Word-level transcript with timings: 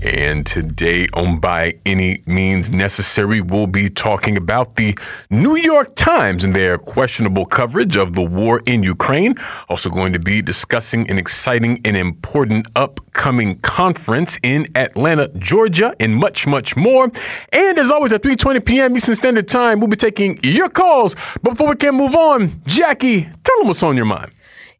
And 0.00 0.46
today, 0.46 1.08
on 1.12 1.40
By 1.40 1.74
Any 1.84 2.22
Means 2.24 2.70
Necessary, 2.70 3.40
we'll 3.40 3.66
be 3.66 3.90
talking 3.90 4.36
about 4.36 4.76
the 4.76 4.96
New 5.28 5.56
York 5.56 5.96
Times 5.96 6.44
and 6.44 6.54
their 6.54 6.78
questionable 6.78 7.44
coverage 7.44 7.96
of 7.96 8.12
the 8.12 8.22
war 8.22 8.62
in 8.64 8.84
Ukraine. 8.84 9.34
Also, 9.68 9.90
going 9.90 10.12
to 10.12 10.20
be 10.20 10.40
discussing 10.40 11.10
an 11.10 11.18
exciting 11.18 11.80
and 11.84 11.96
important 11.96 12.68
upcoming 12.76 13.58
conference 13.58 14.38
in 14.44 14.68
Atlanta, 14.76 15.28
Georgia, 15.36 15.92
and 15.98 16.14
much, 16.14 16.46
much 16.46 16.76
more. 16.76 17.10
And 17.52 17.78
as 17.78 17.90
always, 17.90 18.12
at 18.12 18.22
3:20 18.22 18.64
p.m. 18.64 18.96
Eastern 18.96 19.16
Standard 19.16 19.48
Time, 19.48 19.80
we'll 19.80 19.88
be 19.88 19.96
taking 19.96 20.38
your 20.44 20.68
calls. 20.68 21.16
But 21.42 21.50
before 21.50 21.70
we 21.70 21.76
can 21.76 21.96
move 21.96 22.14
on, 22.14 22.50
Jacquie, 22.66 23.24
tell 23.42 23.58
them 23.58 23.66
what's 23.66 23.82
on 23.82 23.96
your 23.96 24.04
mind. 24.04 24.30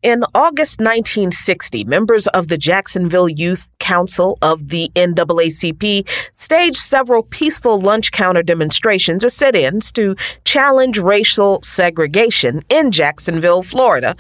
In 0.01 0.23
August 0.33 0.79
1960, 0.79 1.83
members 1.83 2.29
of 2.29 2.47
the 2.47 2.57
Jacksonville 2.57 3.29
Youth 3.29 3.69
Council 3.81 4.39
of 4.41 4.69
the 4.69 4.93
NAACP 4.95 6.09
staged 6.33 6.77
several 6.77 7.25
peaceful 7.25 7.81
lunch 7.81 8.13
counter 8.13 8.45
demonstrations 8.45 9.25
or 9.25 9.29
sit 9.29 9.57
ins 9.57 9.91
to 9.93 10.15
challenge 10.45 10.99
racial 10.99 11.61
segregation 11.65 12.63
in 12.69 12.93
Jacksonville, 12.93 13.65
Florida. 13.65 14.15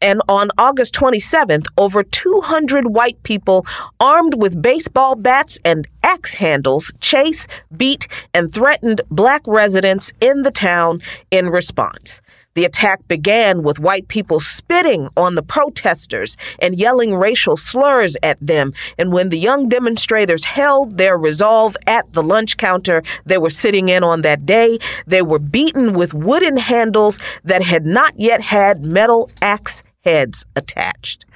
And 0.00 0.22
on 0.28 0.50
August 0.56 0.94
27th, 0.94 1.66
over 1.76 2.04
200 2.04 2.86
white 2.86 3.20
people 3.24 3.66
armed 3.98 4.34
with 4.40 4.62
baseball 4.62 5.16
bats 5.16 5.58
and 5.64 5.88
axe 6.04 6.34
handles 6.34 6.92
chased, 7.00 7.48
beat, 7.76 8.06
and 8.32 8.54
threatened 8.54 9.00
black 9.10 9.42
residents 9.48 10.12
in 10.20 10.42
the 10.42 10.52
town 10.52 11.02
in 11.32 11.48
response. 11.48 12.20
The 12.58 12.64
attack 12.64 13.06
began 13.06 13.62
with 13.62 13.78
white 13.78 14.08
people 14.08 14.40
spitting 14.40 15.10
on 15.16 15.36
the 15.36 15.44
protesters 15.44 16.36
and 16.58 16.76
yelling 16.76 17.14
racial 17.14 17.56
slurs 17.56 18.16
at 18.20 18.36
them. 18.44 18.72
And 18.98 19.12
when 19.12 19.28
the 19.28 19.38
young 19.38 19.68
demonstrators 19.68 20.44
held 20.44 20.98
their 20.98 21.16
resolve 21.16 21.76
at 21.86 22.12
the 22.14 22.22
lunch 22.24 22.56
counter 22.56 23.04
they 23.24 23.38
were 23.38 23.48
sitting 23.48 23.88
in 23.88 24.02
on 24.02 24.22
that 24.22 24.44
day, 24.44 24.80
they 25.06 25.22
were 25.22 25.38
beaten 25.38 25.92
with 25.92 26.14
wooden 26.14 26.56
handles 26.56 27.20
that 27.44 27.62
had 27.62 27.86
not 27.86 28.18
yet 28.18 28.40
had 28.40 28.84
metal 28.84 29.30
axe 29.40 29.84
heads 30.02 30.44
attached. 30.56 31.26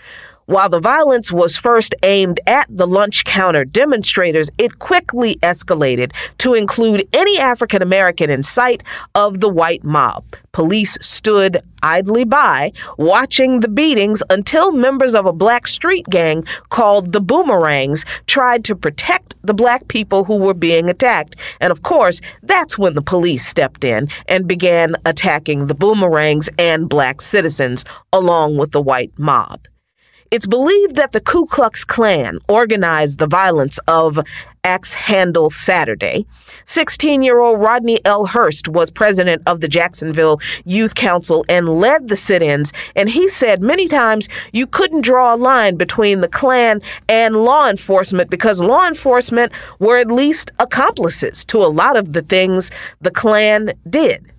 While 0.46 0.68
the 0.68 0.80
violence 0.80 1.30
was 1.30 1.56
first 1.56 1.94
aimed 2.02 2.40
at 2.48 2.66
the 2.68 2.86
lunch 2.86 3.24
counter 3.24 3.64
demonstrators, 3.64 4.50
it 4.58 4.80
quickly 4.80 5.36
escalated 5.36 6.12
to 6.38 6.54
include 6.54 7.08
any 7.12 7.38
African 7.38 7.80
American 7.80 8.28
in 8.28 8.42
sight 8.42 8.82
of 9.14 9.38
the 9.38 9.48
white 9.48 9.84
mob. 9.84 10.24
Police 10.50 10.98
stood 11.00 11.62
idly 11.82 12.24
by, 12.24 12.72
watching 12.98 13.60
the 13.60 13.68
beatings 13.68 14.22
until 14.30 14.72
members 14.72 15.14
of 15.14 15.26
a 15.26 15.32
black 15.32 15.66
street 15.68 16.06
gang 16.10 16.44
called 16.70 17.12
the 17.12 17.20
Boomerangs 17.20 18.04
tried 18.26 18.64
to 18.64 18.74
protect 18.74 19.36
the 19.42 19.54
black 19.54 19.86
people 19.88 20.24
who 20.24 20.36
were 20.36 20.54
being 20.54 20.90
attacked. 20.90 21.36
And 21.60 21.70
of 21.70 21.82
course, 21.82 22.20
that's 22.42 22.76
when 22.76 22.94
the 22.94 23.02
police 23.02 23.46
stepped 23.46 23.84
in 23.84 24.08
and 24.26 24.48
began 24.48 24.96
attacking 25.06 25.66
the 25.66 25.74
Boomerangs 25.74 26.48
and 26.58 26.88
black 26.88 27.22
citizens 27.22 27.84
along 28.12 28.56
with 28.56 28.72
the 28.72 28.82
white 28.82 29.16
mob. 29.18 29.66
It's 30.32 30.46
believed 30.46 30.96
that 30.96 31.12
the 31.12 31.20
Ku 31.20 31.44
Klux 31.44 31.84
Klan 31.84 32.38
organized 32.48 33.18
the 33.18 33.26
violence 33.26 33.78
of 33.86 34.18
Axe 34.64 34.94
Handle 34.94 35.50
Saturday. 35.50 36.24
16 36.64 37.20
year 37.20 37.38
old 37.38 37.60
Rodney 37.60 38.02
L. 38.06 38.24
Hurst 38.24 38.66
was 38.66 38.90
president 38.90 39.42
of 39.44 39.60
the 39.60 39.68
Jacksonville 39.68 40.40
Youth 40.64 40.94
Council 40.94 41.44
and 41.50 41.78
led 41.78 42.08
the 42.08 42.16
sit 42.16 42.40
ins. 42.40 42.72
And 42.96 43.10
he 43.10 43.28
said 43.28 43.60
many 43.60 43.86
times 43.86 44.30
you 44.54 44.66
couldn't 44.66 45.02
draw 45.02 45.34
a 45.34 45.36
line 45.36 45.76
between 45.76 46.22
the 46.22 46.28
Klan 46.28 46.80
and 47.10 47.44
law 47.44 47.68
enforcement 47.68 48.30
because 48.30 48.62
law 48.62 48.88
enforcement 48.88 49.52
were 49.80 49.98
at 49.98 50.10
least 50.10 50.50
accomplices 50.58 51.44
to 51.44 51.62
a 51.62 51.68
lot 51.68 51.94
of 51.94 52.14
the 52.14 52.22
things 52.22 52.70
the 53.02 53.10
Klan 53.10 53.74
did. 53.90 54.31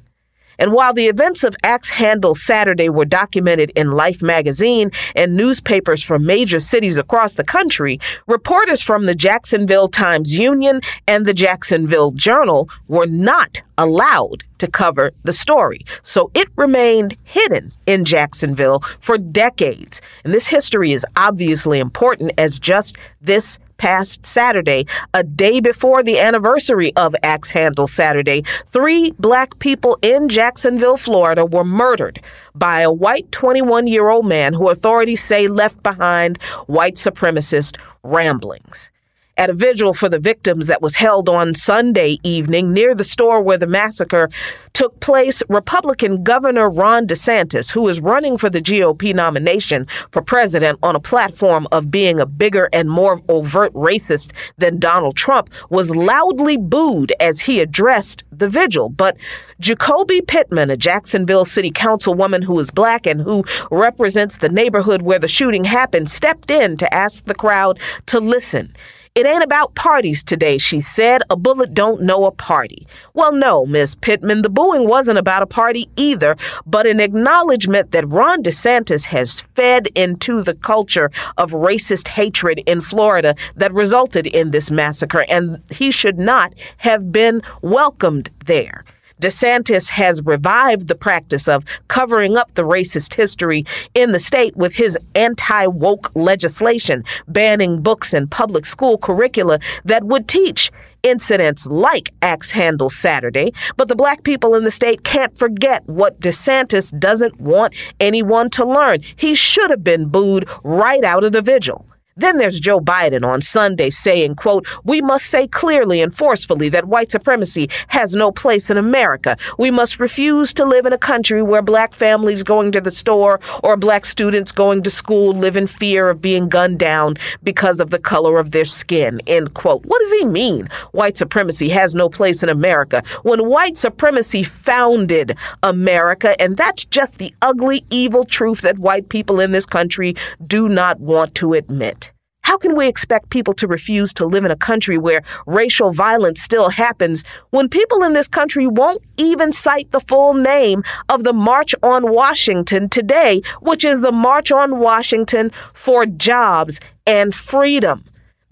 And 0.60 0.72
while 0.72 0.94
the 0.94 1.08
events 1.08 1.44
of 1.44 1.56
Axe 1.64 1.90
Handle 1.90 2.36
Saturday 2.36 2.90
were 2.90 3.06
documented 3.06 3.72
in 3.76 3.92
Life 3.92 4.22
magazine 4.22 4.92
and 5.16 5.36
newspapers 5.36 6.04
from 6.04 6.26
major 6.26 6.60
cities 6.60 6.98
across 6.98 7.34
the 7.34 7.44
country, 7.44 8.00
reporters 8.28 8.82
from 8.82 9.06
the 9.06 9.16
Jacksonville 9.16 9.88
Times 9.88 10.38
Union 10.38 10.82
and 11.08 11.26
the 11.26 11.34
Jacksonville 11.34 12.12
Journal 12.12 12.70
were 12.88 13.08
not 13.08 13.62
allowed 13.78 14.44
to 14.60 14.68
cover 14.68 15.12
the 15.24 15.34
story. 15.34 15.86
So 16.04 16.32
it 16.34 16.48
remained 16.56 17.18
hidden 17.24 17.72
in 17.86 18.06
Jacksonville 18.06 18.84
for 19.00 19.18
decades. 19.18 20.02
And 20.24 20.34
this 20.34 20.48
history 20.48 20.94
is 20.94 21.06
obviously 21.16 21.80
important 21.80 22.34
as 22.38 22.60
just 22.60 22.96
this 23.22 23.60
past 23.84 24.26
Saturday, 24.26 24.86
a 25.14 25.26
day 25.26 25.60
before 25.60 26.04
the 26.04 26.18
anniversary 26.18 26.96
of 26.96 27.14
Axe 27.22 27.50
Handle 27.50 27.86
Saturday, 27.86 28.42
three 28.66 29.12
black 29.20 29.60
people 29.60 30.00
in 30.02 30.30
Jacksonville, 30.30 30.96
Florida 30.96 31.46
were 31.46 31.66
murdered 31.66 32.22
by 32.56 32.80
a 32.80 32.90
white 32.90 33.30
21 33.34 33.88
year 33.88 34.08
old 34.08 34.26
man 34.26 34.54
who 34.54 34.70
authorities 34.70 35.22
say 35.22 35.50
left 35.50 35.84
behind 35.84 36.42
white 36.68 36.96
supremacist 36.96 37.76
ramblings 38.04 38.90
at 39.38 39.50
a 39.50 39.54
vigil 39.54 39.94
for 39.94 40.10
the 40.10 40.20
victims 40.20 40.68
that 40.68 40.82
was 40.82 40.96
held 40.96 41.28
on 41.28 41.56
Sunday 41.56 42.18
evening 42.24 42.72
near 42.72 42.94
the 42.94 43.04
store 43.04 43.42
where 43.42 43.58
the 43.58 43.68
massacre 43.68 44.30
took 44.74 45.00
place, 45.00 45.42
Republican 45.50 46.24
Governor 46.24 46.70
Ron 46.70 47.08
DeSantis, 47.08 47.72
who 47.72 47.88
is 47.88 48.00
running 48.00 48.38
for 48.38 48.50
the 48.50 48.62
GOP 48.62 49.14
nomination 49.14 49.88
for 50.12 50.22
president 50.22 50.80
on 50.84 50.96
a 50.96 51.00
platform 51.00 51.68
of 51.72 51.92
being 51.92 52.20
a 52.20 52.26
bigger 52.26 52.70
and 52.74 52.90
more 52.90 53.22
overt 53.28 53.74
racist 53.74 54.32
than 54.58 54.80
Donald 54.80 55.16
Trump, 55.16 55.50
was 55.70 55.96
loudly 55.96 56.58
booed 56.58 57.14
as 57.20 57.42
he 57.42 57.60
addressed 57.60 58.24
the 58.32 58.50
vigil. 58.50 58.90
But 58.90 59.18
Ju'Coby 59.62 60.26
Pittman, 60.28 60.70
a 60.70 60.78
Jacksonville 60.78 61.46
City 61.46 61.72
Councilwoman 61.72 62.44
who 62.44 62.60
is 62.60 62.72
black 62.72 63.06
and 63.06 63.22
who 63.22 63.44
represents 63.72 64.38
the 64.38 64.50
neighborhood 64.50 65.02
where 65.02 65.20
the 65.20 65.28
shooting 65.28 65.64
happened, 65.64 66.12
stepped 66.12 66.52
in 66.52 66.78
to 66.78 66.94
ask 66.94 67.26
the 67.26 67.36
crowd 67.36 67.80
to 68.08 68.20
listen. 68.20 68.76
It 69.16 69.28
ain't 69.28 69.44
about 69.44 69.76
parties 69.76 70.24
today, 70.24 70.58
she 70.58 70.82
said. 70.82 71.22
A 71.30 71.36
bullet 71.36 71.76
don't 71.76 72.02
know 72.02 72.26
a 72.26 72.32
party. 72.32 72.88
Well, 73.14 73.32
no, 73.32 73.64
Miss 73.64 73.94
Pittman, 73.94 74.42
the 74.42 74.50
booing 74.50 74.88
wasn't 74.88 75.20
about 75.20 75.44
a 75.44 75.46
party 75.46 75.88
either, 75.96 76.36
but 76.66 76.88
an 76.88 77.00
acknowledgement 77.00 77.92
that 77.92 78.10
Ron 78.10 78.42
DeSantis 78.42 79.06
has 79.06 79.42
fed 79.56 79.90
into 79.94 80.42
the 80.42 80.56
culture 80.56 81.12
of 81.38 81.52
racist 81.52 82.08
hatred 82.08 82.64
in 82.66 82.82
Florida 82.82 83.36
that 83.56 83.72
resulted 83.72 84.26
in 84.26 84.50
this 84.50 84.72
massacre, 84.72 85.26
and 85.30 85.62
he 85.70 85.92
should 85.92 86.18
not 86.18 86.56
have 86.78 87.12
been 87.12 87.44
welcomed 87.62 88.32
there. 88.48 88.84
DeSantis 89.22 89.90
has 89.90 90.22
revived 90.24 90.88
the 90.88 90.96
practice 90.96 91.48
of 91.48 91.64
covering 91.88 92.36
up 92.36 92.54
the 92.56 92.64
racist 92.64 93.14
history 93.16 93.66
in 93.94 94.12
the 94.12 94.20
state 94.20 94.56
with 94.56 94.76
his 94.76 94.98
anti 95.16 95.68
woke 95.68 96.12
legislation, 96.16 97.04
banning 97.28 97.82
books 97.82 98.14
and 98.14 98.30
public 98.30 98.66
school 98.66 98.98
curricula 98.98 99.60
that 99.86 100.04
would 100.04 100.28
teach 100.28 100.72
incidents 101.04 101.66
like 101.66 102.12
Axe 102.22 102.52
Handle 102.52 102.90
Saturday, 102.90 103.54
but 103.76 103.90
the 103.90 103.96
black 103.96 104.24
people 104.24 104.56
in 104.56 104.64
the 104.64 104.72
state 104.72 105.04
can't 105.04 105.38
forget 105.38 105.84
what 105.86 106.20
DeSantis 106.20 106.98
doesn't 106.98 107.40
want 107.40 107.76
anyone 108.00 108.50
to 108.52 108.66
learn. 108.66 109.02
He 109.16 109.36
should 109.36 109.70
have 109.70 109.84
been 109.84 110.08
booed 110.08 110.50
right 110.64 111.04
out 111.04 111.24
of 111.24 111.34
the 111.34 111.42
vigil. 111.42 111.86
Then 112.16 112.38
there's 112.38 112.60
Joe 112.60 112.80
Biden 112.80 113.26
on 113.26 113.42
Sunday 113.42 113.90
saying, 113.90 114.36
quote, 114.36 114.68
we 114.84 115.02
must 115.02 115.26
say 115.26 115.48
clearly 115.48 116.00
and 116.00 116.16
forcefully 116.16 116.70
that 116.70 116.86
white 116.86 117.12
supremacy 117.12 117.70
has 117.88 118.14
no 118.14 118.32
place 118.32 118.70
in 118.70 118.78
America. 118.78 119.36
We 119.58 119.72
must 119.72 120.00
refuse 120.00 120.54
to 120.54 120.66
live 120.66 120.86
in 120.86 120.94
a 120.94 120.98
country 120.98 121.42
where 121.42 121.64
black 121.64 121.96
families 121.96 122.44
going 122.44 122.72
to 122.74 122.82
the 122.82 122.92
store 122.92 123.40
or 123.64 123.78
black 123.78 124.06
students 124.06 124.52
going 124.52 124.84
to 124.84 124.92
school 124.92 125.34
live 125.34 125.58
in 125.58 125.66
fear 125.66 126.10
of 126.10 126.22
being 126.22 126.50
gunned 126.50 126.78
down 126.78 127.16
because 127.42 127.80
of 127.80 127.90
the 127.90 128.00
color 128.00 128.38
of 128.38 128.52
their 128.52 128.66
skin, 128.66 129.20
end 129.26 129.56
quote. 129.56 129.84
What 129.86 130.00
does 130.00 130.12
he 130.12 130.26
mean? 130.26 130.70
White 130.92 131.18
supremacy 131.18 131.70
has 131.70 131.96
no 131.96 132.10
place 132.10 132.44
in 132.44 132.50
America 132.50 133.02
when 133.24 133.48
white 133.48 133.76
supremacy 133.78 134.44
founded 134.44 135.36
America, 135.64 136.40
and 136.40 136.58
that's 136.58 136.86
just 136.86 137.18
the 137.18 137.34
ugly, 137.42 137.86
evil 137.90 138.24
truth 138.24 138.62
that 138.62 138.78
white 138.78 139.10
people 139.10 139.40
in 139.40 139.52
this 139.52 139.66
country 139.66 140.16
do 140.46 140.70
not 140.70 141.00
want 141.00 141.34
to 141.36 141.54
admit. 141.54 142.03
How 142.44 142.58
can 142.58 142.76
we 142.76 142.88
expect 142.88 143.30
people 143.30 143.54
to 143.56 143.68
refuse 143.68 144.14
to 144.14 144.26
live 144.26 144.44
in 144.44 144.52
a 144.52 144.56
country 144.56 144.98
where 144.98 145.24
racial 145.48 145.92
violence 145.92 146.42
still 146.42 146.70
happens 146.70 147.24
when 147.52 147.70
people 147.70 148.04
in 148.04 148.14
this 148.14 148.28
country 148.28 148.68
won't 148.68 149.02
even 149.18 149.54
cite 149.54 149.90
the 149.92 150.02
full 150.02 150.34
name 150.34 150.84
of 151.08 151.24
the 151.24 151.34
March 151.34 151.74
on 151.82 152.12
Washington 152.12 152.90
today, 152.90 153.42
which 153.62 153.86
is 153.86 154.02
the 154.02 154.12
March 154.12 154.52
on 154.52 154.80
Washington 154.80 155.52
for 155.74 156.06
Jobs 156.06 156.80
and 157.08 157.34
Freedom? 157.34 158.04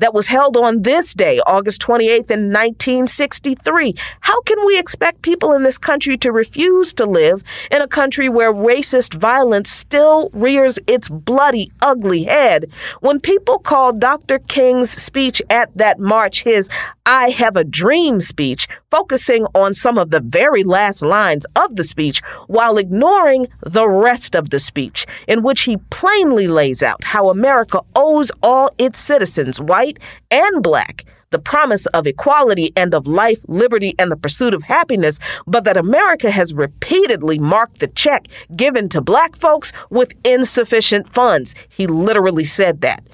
That 0.02 0.14
was 0.14 0.28
held 0.28 0.58
on 0.58 0.82
this 0.82 1.14
day, 1.14 1.40
August 1.48 1.82
28th 1.82 2.32
in 2.32 2.52
1963. 2.52 3.96
How 4.22 4.42
can 4.42 4.66
we 4.66 4.78
expect 4.78 5.22
people 5.22 5.54
in 5.54 5.64
this 5.64 5.78
country 5.78 6.18
to 6.18 6.32
refuse 6.32 6.94
to 6.96 7.06
live 7.06 7.44
in 7.70 7.82
a 7.82 7.88
country 7.88 8.28
where 8.28 8.52
racist 8.52 9.14
violence 9.14 9.72
still 9.72 10.30
rears 10.34 10.80
its 10.88 11.08
bloody, 11.08 11.72
ugly 11.82 12.24
head? 12.24 12.72
When 13.00 13.20
people 13.20 13.60
call 13.60 13.94
Dr. 13.94 14.40
King's 14.40 14.90
speech 14.90 15.42
at 15.50 15.70
that 15.78 16.00
march 16.00 16.44
his 16.44 16.68
I 17.06 17.30
Have 17.30 17.56
a 17.56 17.64
Dream 17.64 18.22
speech, 18.22 18.68
focusing 18.92 19.46
on 19.56 19.74
some 19.74 19.98
of 19.98 20.12
the 20.12 20.20
very 20.20 20.64
last 20.64 21.02
lines 21.02 21.46
of 21.56 21.76
the 21.78 21.84
speech 21.84 22.22
while 22.48 22.78
ignoring 22.78 23.48
the 23.66 23.88
rest 23.88 24.36
of 24.36 24.50
the 24.50 24.60
speech, 24.60 25.08
in 25.28 25.42
which 25.42 25.62
he 25.62 25.78
plainly 25.90 26.48
lays 26.48 26.84
out 26.84 27.06
how 27.06 27.30
America 27.30 27.82
owes 27.96 28.32
all 28.44 28.70
its 28.78 29.00
citizens, 29.00 29.60
white 29.60 29.98
and 30.30 30.62
black, 30.62 31.06
the 31.32 31.40
promise 31.40 31.86
of 31.88 32.06
equality 32.06 32.74
and 32.76 32.94
of 32.94 33.08
life, 33.08 33.40
liberty, 33.48 33.96
and 33.98 34.12
the 34.12 34.18
pursuit 34.18 34.54
of 34.54 34.64
happiness, 34.64 35.18
but 35.48 35.64
that 35.64 35.78
America 35.78 36.30
has 36.30 36.54
repeatedly 36.54 37.40
marked 37.40 37.80
the 37.80 37.88
check 37.88 38.28
given 38.56 38.90
to 38.90 39.00
black 39.00 39.38
folks 39.38 39.72
with 39.90 40.12
insufficient 40.26 41.08
funds. 41.08 41.56
He 41.70 41.88
literally 41.88 42.46
said 42.46 42.82
that. 42.82 43.08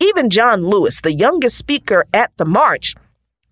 Even 0.00 0.30
John 0.30 0.66
Lewis, 0.66 1.00
the 1.00 1.12
youngest 1.12 1.56
speaker 1.56 2.06
at 2.12 2.32
the 2.38 2.44
march, 2.44 2.96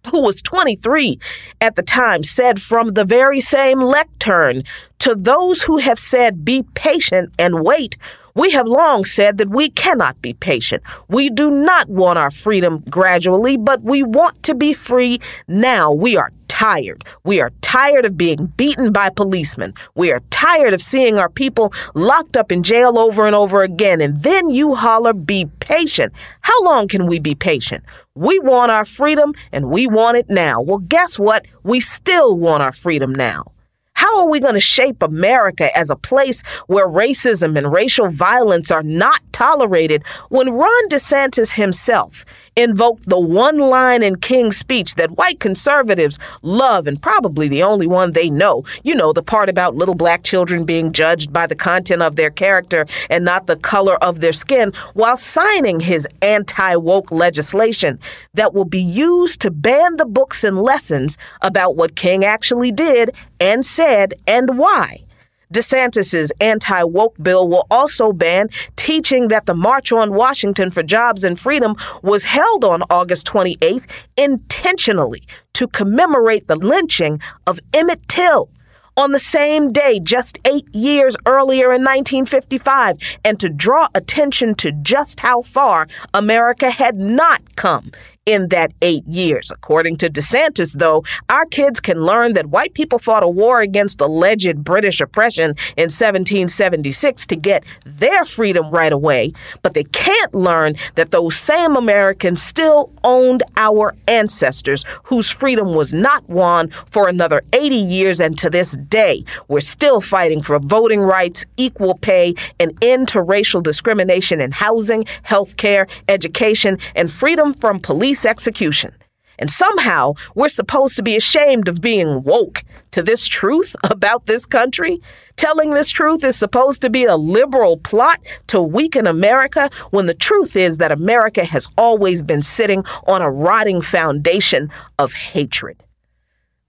who 0.09 0.23
was 0.23 0.43
23 0.43 1.19
at 1.61 1.77
the 1.77 1.83
time, 1.83 2.23
said 2.23 2.61
from 2.61 2.95
the 2.95 3.05
very 3.05 3.41
same 3.41 3.81
lectern 3.81 4.63
to 5.01 5.15
those 5.15 5.63
who 5.63 5.79
have 5.79 5.99
said, 5.99 6.45
Be 6.45 6.65
patient 6.75 7.33
and 7.39 7.63
wait. 7.63 7.97
We 8.35 8.51
have 8.53 8.69
long 8.69 9.05
said 9.05 9.39
that 9.39 9.51
we 9.51 9.69
cannot 9.69 10.23
be 10.23 10.33
patient. 10.33 10.85
We 11.09 11.29
do 11.29 11.51
not 11.51 11.89
want 11.89 12.21
our 12.21 12.31
freedom 12.31 12.85
gradually, 12.89 13.57
but 13.57 13.83
we 13.83 14.05
want 14.05 14.43
to 14.45 14.55
be 14.55 14.75
free 14.75 15.21
now. 15.49 15.91
We 15.91 16.17
are 16.17 16.33
tired. 16.59 17.05
We 17.23 17.41
are 17.41 17.53
tired 17.61 18.05
of 18.05 18.17
being 18.17 18.47
beaten 18.57 18.91
by 18.91 19.11
policemen. 19.11 19.75
We 19.95 20.11
are 20.11 20.23
tired 20.31 20.75
of 20.75 20.83
seeing 20.83 21.17
our 21.17 21.29
people 21.29 21.73
locked 21.95 22.37
up 22.37 22.51
in 22.51 22.65
jail 22.65 22.99
over 22.99 23.27
and 23.27 23.37
over 23.37 23.63
again. 23.63 24.01
And 24.01 24.25
then 24.25 24.51
you 24.51 24.75
holler, 24.75 25.13
be 25.13 25.47
patient. 25.61 26.13
How 26.41 26.61
long 26.65 26.89
can 26.89 27.07
we 27.07 27.21
be 27.21 27.37
patient? 27.37 27.85
We 28.17 28.41
want 28.41 28.73
our 28.73 28.85
freedom 28.85 29.35
and 29.53 29.71
we 29.71 29.87
want 29.87 30.17
it 30.17 30.29
now. 30.29 30.61
Well, 30.61 30.79
guess 30.79 31.17
what? 31.17 31.47
We 31.63 31.79
still 31.79 32.37
want 32.37 32.65
our 32.65 32.73
freedom 32.73 33.15
now. 33.15 33.45
How 33.93 34.21
are 34.21 34.29
we 34.29 34.39
going 34.39 34.55
to 34.55 34.61
shape 34.61 35.03
America 35.03 35.77
as 35.77 35.91
a 35.91 35.97
place 35.97 36.43
where 36.69 36.87
racism 36.87 37.59
and 37.59 37.73
racial 37.73 38.09
violence 38.09 38.71
are 38.71 38.85
not 38.85 39.21
tolerated 39.33 40.05
when 40.29 40.51
Ron 40.55 40.89
DeSantis 40.89 41.55
himself 41.55 42.25
invoked 42.59 43.09
the 43.09 43.19
one 43.21 43.59
line 43.59 44.03
in 44.03 44.17
King's 44.17 44.57
speech 44.57 44.97
that 44.97 45.13
white 45.13 45.39
conservatives 45.39 46.19
love 46.43 46.89
and 46.89 47.01
probably 47.01 47.47
the 47.47 47.63
only 47.63 47.87
one 47.87 48.13
they 48.13 48.29
know. 48.29 48.65
You 48.83 48.97
know, 48.97 49.13
the 49.13 49.23
part 49.23 49.49
about 49.49 49.77
little 49.77 49.95
black 49.95 50.25
children 50.25 50.65
being 50.65 50.93
judged 50.93 51.33
by 51.33 51.47
the 51.47 51.55
content 51.55 52.03
of 52.03 52.17
their 52.17 52.31
character 52.31 52.85
and 53.09 53.25
not 53.25 53.47
the 53.47 53.57
color 53.57 53.95
of 54.03 54.21
their 54.21 54.33
skin, 54.33 54.73
while 54.95 55.17
signing 55.17 55.79
his 55.79 56.09
anti 56.21 56.75
woke 56.75 57.13
legislation 57.13 58.01
that 58.35 58.55
will 58.55 58.65
be 58.65 58.83
used 58.83 59.41
to 59.43 59.53
ban 59.53 59.97
the 59.97 60.05
books 60.05 60.43
and 60.43 60.61
lessons 60.61 61.17
about 61.43 61.77
what 61.77 61.95
King 61.95 62.25
actually 62.25 62.73
did 62.73 63.15
and 63.39 63.65
said 63.65 64.15
and 64.27 64.59
why. 64.59 65.05
DeSantis's 65.53 66.33
anti-woke 66.41 67.17
bill 67.23 67.49
will 67.49 67.67
also 67.71 68.13
ban 68.13 68.49
teaching 68.77 69.29
that 69.29 69.47
the 69.47 69.55
March 69.55 69.93
on 69.93 70.15
Washington 70.15 70.71
for 70.71 70.83
Jobs 70.83 71.25
and 71.25 71.39
Freedom 71.39 71.77
was 72.03 72.25
held 72.25 72.65
on 72.65 72.83
August 72.91 73.27
28th 73.27 73.85
intentionally 74.17 75.23
to 75.55 75.67
commemorate 75.67 76.47
the 76.47 76.57
lynching 76.57 77.21
of 77.47 77.59
Emmett 77.73 78.07
Till 78.09 78.51
on 78.99 79.13
the 79.13 79.19
same 79.21 79.73
day, 79.73 80.01
just 80.01 80.39
eight 80.45 80.67
years 80.75 81.17
earlier 81.25 81.67
in 81.67 81.85
1955, 81.85 82.97
and 83.25 83.39
to 83.39 83.49
draw 83.49 83.87
attention 83.95 84.57
to 84.57 84.73
just 84.73 85.21
how 85.21 85.41
far 85.41 85.87
America 86.13 86.71
had 86.71 86.99
not 86.99 87.41
come 87.55 87.93
in 88.29 88.49
that 88.49 88.71
eight 88.83 89.07
years. 89.07 89.51
According 89.51 89.97
to 89.97 90.11
DeSantis, 90.11 90.79
though, 90.79 91.03
our 91.31 91.47
kids 91.47 91.81
can 91.81 92.03
learn 92.03 92.35
that 92.35 92.51
white 92.51 92.75
people 92.75 92.99
fought 92.99 93.23
a 93.23 93.29
war 93.29 93.63
against 93.63 94.03
alleged 94.03 94.63
British 94.63 95.01
oppression 95.01 95.53
in 95.79 95.89
1776 95.89 97.27
to 97.27 97.37
get 97.37 97.65
their 97.87 98.27
freedom 98.27 98.71
right 98.71 98.93
away, 98.93 99.33
but 99.63 99.73
they 99.73 99.85
can't 99.85 100.35
learn 100.35 100.75
that 100.97 101.11
those 101.11 101.37
same 101.39 101.75
Americans 101.75 102.43
still 102.43 102.93
owned 103.03 103.43
our 103.57 103.95
ancestors 104.07 104.85
whose 105.05 105.31
freedom 105.31 105.73
was 105.73 105.95
not 105.95 106.29
won 106.29 106.69
for 106.91 107.09
another 107.09 107.43
80 107.55 107.77
years, 107.77 108.21
and 108.21 108.37
to 108.41 108.51
this 108.51 108.73
day, 108.73 109.25
we're 109.49 109.61
still 109.61 110.03
fighting 110.03 110.43
for 110.43 110.59
voting 110.59 111.01
rights, 111.01 111.47
equal 111.57 111.97
pay, 111.97 112.35
an 112.61 112.73
end 112.83 113.09
to 113.09 113.23
racial 113.23 113.63
discrimination 113.63 114.39
in 114.39 114.51
housing, 114.51 115.07
health 115.23 115.57
care, 115.57 115.87
education, 116.09 116.77
and 116.95 117.11
freedom 117.11 117.55
from 117.55 117.81
police 117.81 118.18
police 118.19 118.31
execution. 118.31 118.95
And 119.41 119.51
somehow 119.51 120.15
we're 120.35 120.49
supposed 120.49 120.97
to 120.97 121.03
be 121.03 121.17
ashamed 121.17 121.69
of 121.69 121.81
being 121.81 122.25
woke 122.25 122.65
to 122.91 123.03
this 123.03 123.29
truth 123.29 123.77
about 123.85 124.27
this 124.27 124.47
country. 124.47 125.01
Telling 125.37 125.75
this 125.75 125.91
truth 125.91 126.25
is 126.25 126.37
supposed 126.37 126.83
to 126.83 126.91
be 126.91 127.05
a 127.05 127.17
liberal 127.17 127.77
plot 127.77 128.19
to 128.49 128.61
weaken 128.61 129.07
America 129.07 129.71
when 129.91 130.07
the 130.07 130.15
truth 130.15 130.57
is 130.57 130.79
that 130.79 130.91
America 130.91 131.45
has 131.45 131.69
always 131.77 132.25
been 132.25 132.43
sitting 132.43 132.85
on 133.07 133.23
a 133.23 133.31
rotting 133.31 133.81
foundation 133.81 134.69
of 134.99 135.13
hatred. 135.13 135.77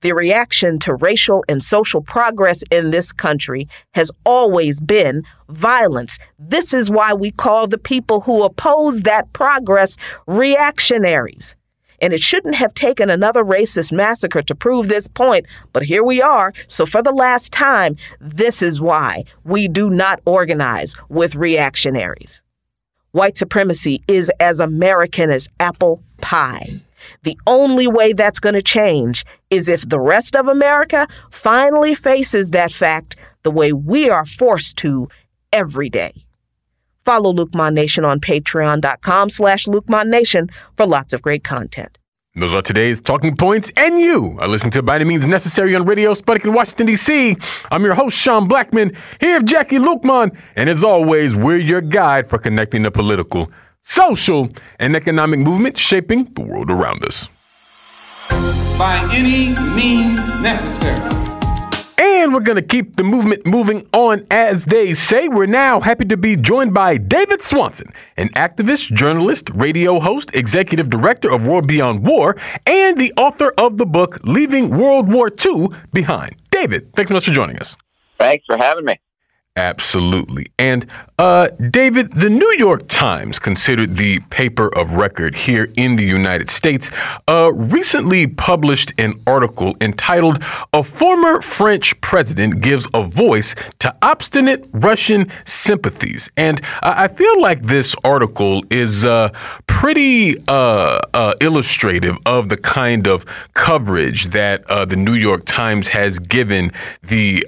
The 0.02 0.14
reaction 0.14 0.80
to 0.80 0.96
racial 0.96 1.44
and 1.50 1.62
social 1.62 2.02
progress 2.02 2.64
in 2.72 2.92
this 2.92 3.12
country 3.12 3.68
has 3.96 4.12
always 4.26 4.80
been 4.80 5.24
violence. 5.50 6.18
This 6.38 6.74
is 6.74 6.90
why 6.90 7.14
we 7.14 7.32
call 7.32 7.68
the 7.68 7.78
people 7.78 8.22
who 8.22 8.44
oppose 8.44 9.02
that 9.02 9.34
progress 9.34 9.98
reactionaries. 10.26 11.54
And 12.02 12.14
it 12.14 12.22
shouldn't 12.22 12.56
have 12.56 12.74
taken 12.74 13.10
another 13.10 13.44
racist 13.44 13.92
massacre 13.92 14.42
to 14.44 14.56
prove 14.56 14.88
this 14.88 15.10
point, 15.10 15.46
but 15.74 15.84
here 15.84 16.04
we 16.04 16.22
are. 16.22 16.54
So, 16.70 16.86
for 16.86 17.04
the 17.04 17.12
last 17.12 17.52
time, 17.52 17.98
this 18.22 18.62
is 18.62 18.80
why 18.80 19.26
we 19.44 19.68
do 19.68 19.90
not 19.90 20.22
organize 20.26 20.96
with 21.10 21.36
reactionaries. 21.36 22.42
White 23.12 23.36
supremacy 23.36 24.02
is 24.08 24.32
as 24.40 24.62
American 24.62 25.30
as 25.30 25.50
apple 25.60 26.02
pie. 26.22 26.80
The 27.24 27.38
only 27.48 27.88
way 27.88 28.14
that's 28.14 28.40
going 28.40 28.56
to 28.56 28.62
change 28.62 29.26
is 29.50 29.68
if 29.68 29.88
the 29.88 30.00
rest 30.00 30.36
of 30.36 30.48
America 30.48 31.08
finally 31.32 31.96
faces 31.96 32.50
that 32.50 32.72
fact 32.72 33.16
the 33.44 33.52
way 33.52 33.72
we 33.74 34.10
are 34.10 34.26
forced 34.26 34.78
to 34.78 35.08
every 35.52 35.90
day. 35.90 36.14
Follow 37.06 37.34
Luqman 37.34 37.74
Nation 37.74 38.06
on 38.06 38.20
patreon.com 38.20 39.30
slash 39.30 39.68
Nation 39.68 40.50
for 40.78 40.86
lots 40.86 41.14
of 41.14 41.22
great 41.22 41.44
content. 41.44 41.98
Those 42.36 42.54
are 42.54 42.62
today's 42.62 43.02
talking 43.02 43.36
points, 43.36 43.72
and 43.76 44.00
you 44.00 44.38
are 44.40 44.48
listening 44.48 44.72
to 44.72 44.84
By 44.84 44.96
Any 44.96 45.06
Means 45.06 45.26
Necessary 45.26 45.76
on 45.76 45.86
Radio 45.86 46.14
Sputnik 46.14 46.46
in 46.46 46.54
Washington, 46.54 46.86
D.C. 46.86 47.36
I'm 47.72 47.84
your 47.84 47.96
host, 47.96 48.16
Sean 48.16 48.48
Blackmon, 48.48 48.96
here 49.20 49.40
with 49.40 49.50
Jacquie 49.50 49.80
Luqman, 49.84 50.38
and 50.56 50.70
as 50.70 50.84
always, 50.84 51.36
we're 51.36 51.58
your 51.58 51.82
guide 51.82 52.30
for 52.30 52.38
connecting 52.38 52.84
the 52.84 52.92
political 52.92 53.52
social, 53.82 54.50
and 54.80 54.96
economic 54.96 55.40
movement 55.40 55.78
shaping 55.78 56.26
the 56.34 56.42
world 56.42 56.70
around 56.70 57.04
us. 57.04 57.28
By 58.78 59.10
any 59.12 59.50
means 59.76 60.20
necessary. 60.42 61.20
And 62.02 62.34
we're 62.34 62.40
going 62.40 62.56
to 62.56 62.62
keep 62.62 62.96
the 62.96 63.04
movement 63.04 63.46
moving 63.46 63.86
on, 63.92 64.26
as 64.32 64.66
they 64.66 64.94
say. 64.94 65.28
We're 65.28 65.48
now 65.48 65.82
happy 65.82 66.06
to 66.06 66.16
be 66.16 66.38
joined 66.38 66.74
by 66.74 66.98
David 66.98 67.42
Swanson, 67.42 67.92
an 68.16 68.30
activist, 68.30 68.94
journalist, 68.94 69.50
radio 69.54 70.00
host, 70.00 70.30
executive 70.34 70.90
director 70.90 71.32
of 71.32 71.46
World 71.46 71.68
Beyond 71.68 72.06
War, 72.06 72.38
and 72.66 72.98
the 72.98 73.14
author 73.18 73.54
of 73.58 73.78
the 73.78 73.86
book 73.86 74.20
Leaving 74.24 74.70
World 74.78 75.12
War 75.12 75.30
II 75.30 75.70
Behind. 75.92 76.36
David, 76.52 76.94
thanks 76.94 77.10
so 77.10 77.16
much 77.16 77.26
for 77.26 77.32
joining 77.32 77.58
us. 77.58 77.76
Thanks 78.18 78.46
for 78.46 78.58
having 78.58 78.86
me. 78.86 79.00
Absolutely. 79.56 80.52
And 80.58 80.86
uh, 81.18 81.50
David, 81.50 82.14
the 82.14 82.30
New 82.30 82.56
York 82.58 82.88
Times, 82.88 83.40
considered 83.40 83.98
the 83.98 84.20
paper 84.30 84.70
of 84.70 84.94
record 84.94 85.36
here 85.36 85.68
in 85.76 85.98
the 85.98 86.04
United 86.06 86.50
States, 86.50 86.90
uh, 87.28 87.52
recently 87.54 88.26
published 88.26 88.94
an 88.98 89.22
article 89.28 89.76
entitled 89.82 90.42
A 90.72 90.82
Former 90.82 91.42
French 91.42 92.00
President 92.00 92.62
Gives 92.62 92.88
a 92.94 93.04
Voice 93.04 93.54
to 93.80 93.94
Obstinate 94.02 94.70
Russian 94.72 95.30
Sympathies. 95.44 96.30
And 96.38 96.62
I 96.82 97.10
feel 97.10 97.42
like 97.42 97.64
this 97.64 97.94
article 98.06 98.64
is 98.70 99.04
uh, 99.04 99.32
pretty 99.68 100.38
uh, 100.48 101.02
uh, 101.14 101.34
illustrative 101.42 102.16
of 102.26 102.48
the 102.48 102.56
kind 102.56 103.08
of 103.08 103.26
coverage 103.56 104.28
that 104.28 104.64
uh, 104.70 104.86
the 104.86 104.96
New 104.96 105.16
York 105.16 105.44
Times 105.44 105.90
has 105.90 106.18
given 106.18 106.72
the 107.04 107.46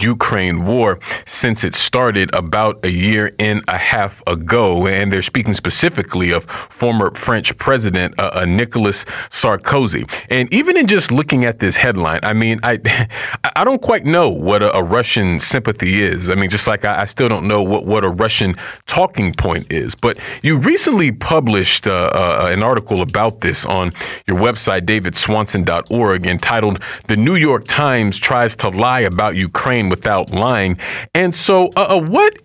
Ukraine 0.00 0.66
war. 0.66 0.98
Since 1.26 1.64
it 1.64 1.74
started 1.74 2.34
about 2.34 2.84
a 2.84 2.90
year 2.90 3.34
and 3.38 3.62
a 3.68 3.76
half 3.76 4.22
ago. 4.26 4.86
And 4.86 5.12
they're 5.12 5.22
speaking 5.22 5.54
specifically 5.54 6.30
of 6.30 6.44
former 6.70 7.14
French 7.14 7.56
President 7.58 8.18
uh, 8.18 8.30
uh, 8.32 8.44
Nicolas 8.44 9.04
Sarkozy. 9.30 10.10
And 10.30 10.52
even 10.52 10.76
in 10.76 10.86
just 10.86 11.12
looking 11.12 11.44
at 11.44 11.58
this 11.58 11.76
headline, 11.76 12.20
I 12.22 12.32
mean, 12.32 12.58
I 12.62 13.08
I 13.56 13.64
don't 13.64 13.82
quite 13.82 14.04
know 14.04 14.28
what 14.28 14.62
a, 14.62 14.74
a 14.74 14.82
Russian 14.82 15.40
sympathy 15.40 16.02
is. 16.02 16.30
I 16.30 16.34
mean, 16.34 16.50
just 16.50 16.66
like 16.66 16.84
I, 16.84 17.02
I, 17.02 17.04
still 17.06 17.28
don't 17.28 17.48
know 17.48 17.62
what, 17.62 17.86
what 17.86 18.04
a 18.04 18.08
Russian 18.08 18.56
talking 18.86 19.32
point 19.32 19.72
is. 19.72 19.94
But 19.94 20.18
you 20.42 20.56
recently 20.56 21.12
published 21.12 21.86
uh, 21.86 22.10
uh, 22.12 22.48
an 22.50 22.62
article 22.62 23.02
about 23.02 23.40
this 23.40 23.64
on 23.64 23.92
your 24.26 24.38
website, 24.38 24.82
davidswanson.org, 24.82 26.26
entitled 26.26 26.80
The 27.08 27.16
New 27.16 27.34
York 27.34 27.64
Times 27.66 28.18
Tries 28.18 28.56
to 28.56 28.68
Lie 28.68 29.00
About 29.00 29.36
Ukraine 29.36 29.88
Without 29.88 30.30
Lying. 30.30 30.78
And 31.16 31.34
so, 31.34 31.70
uh, 31.76 31.96
uh 31.96 32.00
what 32.02 32.36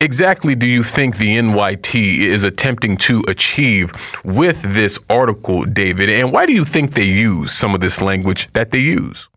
exactly 0.00 0.54
do 0.54 0.66
you 0.66 0.84
think 0.84 1.18
the 1.18 1.36
NYT 1.36 2.18
is 2.20 2.44
attempting 2.44 2.96
to 2.98 3.24
achieve 3.26 3.90
with 4.22 4.62
this 4.62 5.00
article, 5.10 5.64
David? 5.64 6.08
And 6.08 6.30
why 6.30 6.46
do 6.46 6.52
you 6.52 6.64
think 6.64 6.94
they 6.94 7.02
use 7.02 7.50
some 7.50 7.74
of 7.74 7.80
this 7.80 8.00
language 8.00 8.48
that 8.52 8.70
they 8.70 8.78
use? 8.78 9.28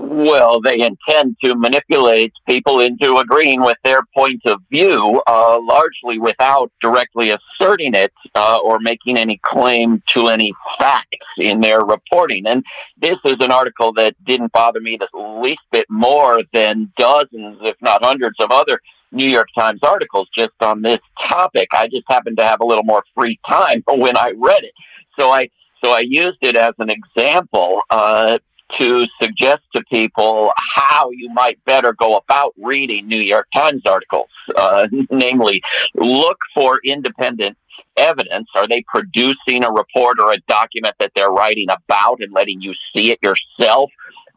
Well, 0.00 0.60
they 0.60 0.80
intend 0.80 1.38
to 1.42 1.56
manipulate 1.56 2.32
people 2.48 2.78
into 2.78 3.16
agreeing 3.16 3.62
with 3.62 3.78
their 3.82 4.02
point 4.14 4.40
of 4.46 4.60
view, 4.70 5.20
uh, 5.26 5.58
largely 5.60 6.20
without 6.20 6.70
directly 6.80 7.30
asserting 7.30 7.94
it 7.94 8.12
uh, 8.36 8.60
or 8.60 8.78
making 8.78 9.16
any 9.16 9.40
claim 9.44 10.00
to 10.14 10.28
any 10.28 10.54
facts 10.78 11.26
in 11.36 11.60
their 11.60 11.80
reporting. 11.80 12.46
And 12.46 12.64
this 12.96 13.18
is 13.24 13.38
an 13.40 13.50
article 13.50 13.92
that 13.94 14.14
didn't 14.24 14.52
bother 14.52 14.80
me 14.80 14.98
the 14.98 15.08
least 15.18 15.62
bit 15.72 15.86
more 15.90 16.44
than 16.52 16.92
dozens, 16.96 17.58
if 17.62 17.74
not 17.80 18.04
hundreds, 18.04 18.38
of 18.38 18.52
other 18.52 18.80
New 19.10 19.28
York 19.28 19.48
Times 19.52 19.80
articles 19.82 20.28
just 20.32 20.54
on 20.60 20.82
this 20.82 21.00
topic. 21.20 21.70
I 21.72 21.88
just 21.88 22.04
happened 22.06 22.36
to 22.36 22.44
have 22.44 22.60
a 22.60 22.64
little 22.64 22.84
more 22.84 23.02
free 23.16 23.40
time 23.44 23.82
when 23.88 24.16
I 24.16 24.32
read 24.36 24.62
it, 24.62 24.74
so 25.18 25.32
I 25.32 25.50
so 25.82 25.90
I 25.90 26.00
used 26.00 26.38
it 26.40 26.56
as 26.56 26.74
an 26.78 26.90
example 26.90 27.82
uh, 27.90 28.38
to 28.76 29.06
suggest 29.20 29.62
to 29.74 29.82
people 29.84 30.52
how 30.56 31.10
you 31.10 31.30
might 31.30 31.62
better 31.64 31.92
go 31.92 32.16
about 32.16 32.54
reading 32.58 33.08
New 33.08 33.20
York 33.20 33.48
Times 33.52 33.82
articles. 33.86 34.28
Uh, 34.54 34.88
namely, 35.10 35.62
look 35.94 36.38
for 36.54 36.80
independent 36.84 37.56
evidence. 37.96 38.48
Are 38.54 38.66
they 38.66 38.82
producing 38.82 39.64
a 39.64 39.70
report 39.70 40.18
or 40.20 40.32
a 40.32 40.38
document 40.48 40.94
that 40.98 41.12
they're 41.14 41.30
writing 41.30 41.68
about 41.70 42.20
and 42.20 42.32
letting 42.32 42.60
you 42.60 42.74
see 42.92 43.10
it 43.10 43.18
yourself? 43.22 43.90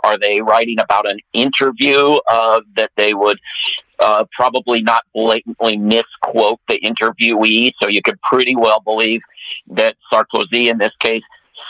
Are 0.04 0.18
they 0.18 0.42
writing 0.42 0.80
about 0.80 1.08
an 1.08 1.20
interview 1.34 2.18
uh, 2.30 2.62
that 2.76 2.92
they 2.96 3.14
would 3.14 3.40
uh, 4.00 4.26
probably 4.32 4.82
not 4.82 5.04
blatantly 5.14 5.78
misquote 5.78 6.60
the 6.68 6.80
interviewee? 6.80 7.74
So 7.80 7.88
you 7.88 8.02
could 8.02 8.20
pretty 8.22 8.56
well 8.56 8.80
believe 8.80 9.22
that 9.68 9.96
Sarkozy, 10.12 10.72
in 10.72 10.80
this 10.80 10.94
case, 11.00 11.24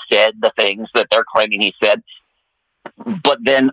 said 0.10 0.36
the 0.40 0.52
things 0.56 0.90
that 0.94 1.08
they're 1.12 1.26
claiming 1.30 1.62
he 1.62 1.74
said. 1.84 2.02
But 3.24 3.40
then, 3.44 3.72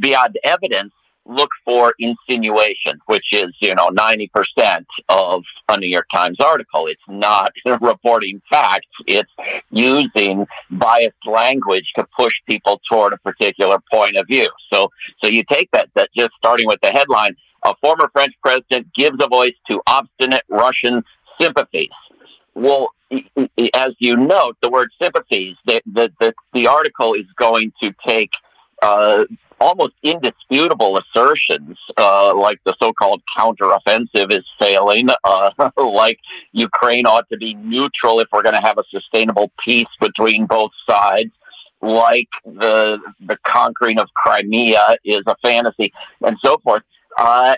beyond 0.00 0.38
evidence, 0.44 0.92
look 1.26 1.50
for 1.64 1.94
insinuation, 1.98 2.98
which 3.06 3.32
is, 3.32 3.54
you 3.60 3.74
know, 3.74 3.88
90% 3.90 4.84
of 5.08 5.44
a 5.68 5.78
New 5.78 5.86
York 5.86 6.06
Times 6.12 6.38
article. 6.40 6.86
It's 6.86 7.02
not 7.08 7.52
reporting 7.80 8.42
facts. 8.50 8.88
It's 9.06 9.30
using 9.70 10.46
biased 10.70 11.26
language 11.26 11.92
to 11.96 12.06
push 12.16 12.34
people 12.46 12.80
toward 12.88 13.12
a 13.12 13.18
particular 13.18 13.78
point 13.90 14.16
of 14.16 14.26
view. 14.26 14.50
So, 14.72 14.90
so 15.22 15.28
you 15.28 15.44
take 15.50 15.70
that, 15.72 15.90
that 15.94 16.10
just 16.14 16.32
starting 16.36 16.66
with 16.66 16.80
the 16.82 16.90
headline, 16.90 17.36
a 17.62 17.74
former 17.80 18.08
French 18.12 18.34
president 18.42 18.92
gives 18.94 19.22
a 19.22 19.28
voice 19.28 19.54
to 19.68 19.80
obstinate 19.86 20.44
Russian 20.48 21.04
sympathies. 21.40 21.90
Well, 22.54 22.88
as 23.10 23.92
you 23.98 24.16
note, 24.16 24.56
the 24.62 24.70
word 24.70 24.90
sympathies, 25.00 25.56
the, 25.66 25.82
the, 25.92 26.12
the, 26.20 26.34
the 26.52 26.66
article 26.66 27.14
is 27.14 27.26
going 27.36 27.72
to 27.80 27.92
take 28.06 28.30
uh, 28.82 29.24
almost 29.60 29.94
indisputable 30.02 30.96
assertions, 30.96 31.78
uh, 31.98 32.34
like 32.34 32.58
the 32.64 32.74
so-called 32.78 33.22
counteroffensive 33.36 34.32
is 34.32 34.44
failing, 34.58 35.08
uh, 35.24 35.50
like 35.76 36.18
Ukraine 36.52 37.06
ought 37.06 37.28
to 37.28 37.36
be 37.36 37.54
neutral 37.54 38.20
if 38.20 38.28
we're 38.32 38.42
going 38.42 38.54
to 38.54 38.60
have 38.60 38.78
a 38.78 38.84
sustainable 38.90 39.52
peace 39.62 39.88
between 40.00 40.46
both 40.46 40.72
sides, 40.88 41.30
like 41.82 42.28
the 42.44 42.98
the 43.26 43.38
conquering 43.46 43.98
of 43.98 44.08
Crimea 44.14 44.96
is 45.04 45.22
a 45.26 45.36
fantasy, 45.42 45.92
and 46.24 46.36
so 46.40 46.58
forth, 46.58 46.82
uh, 47.18 47.56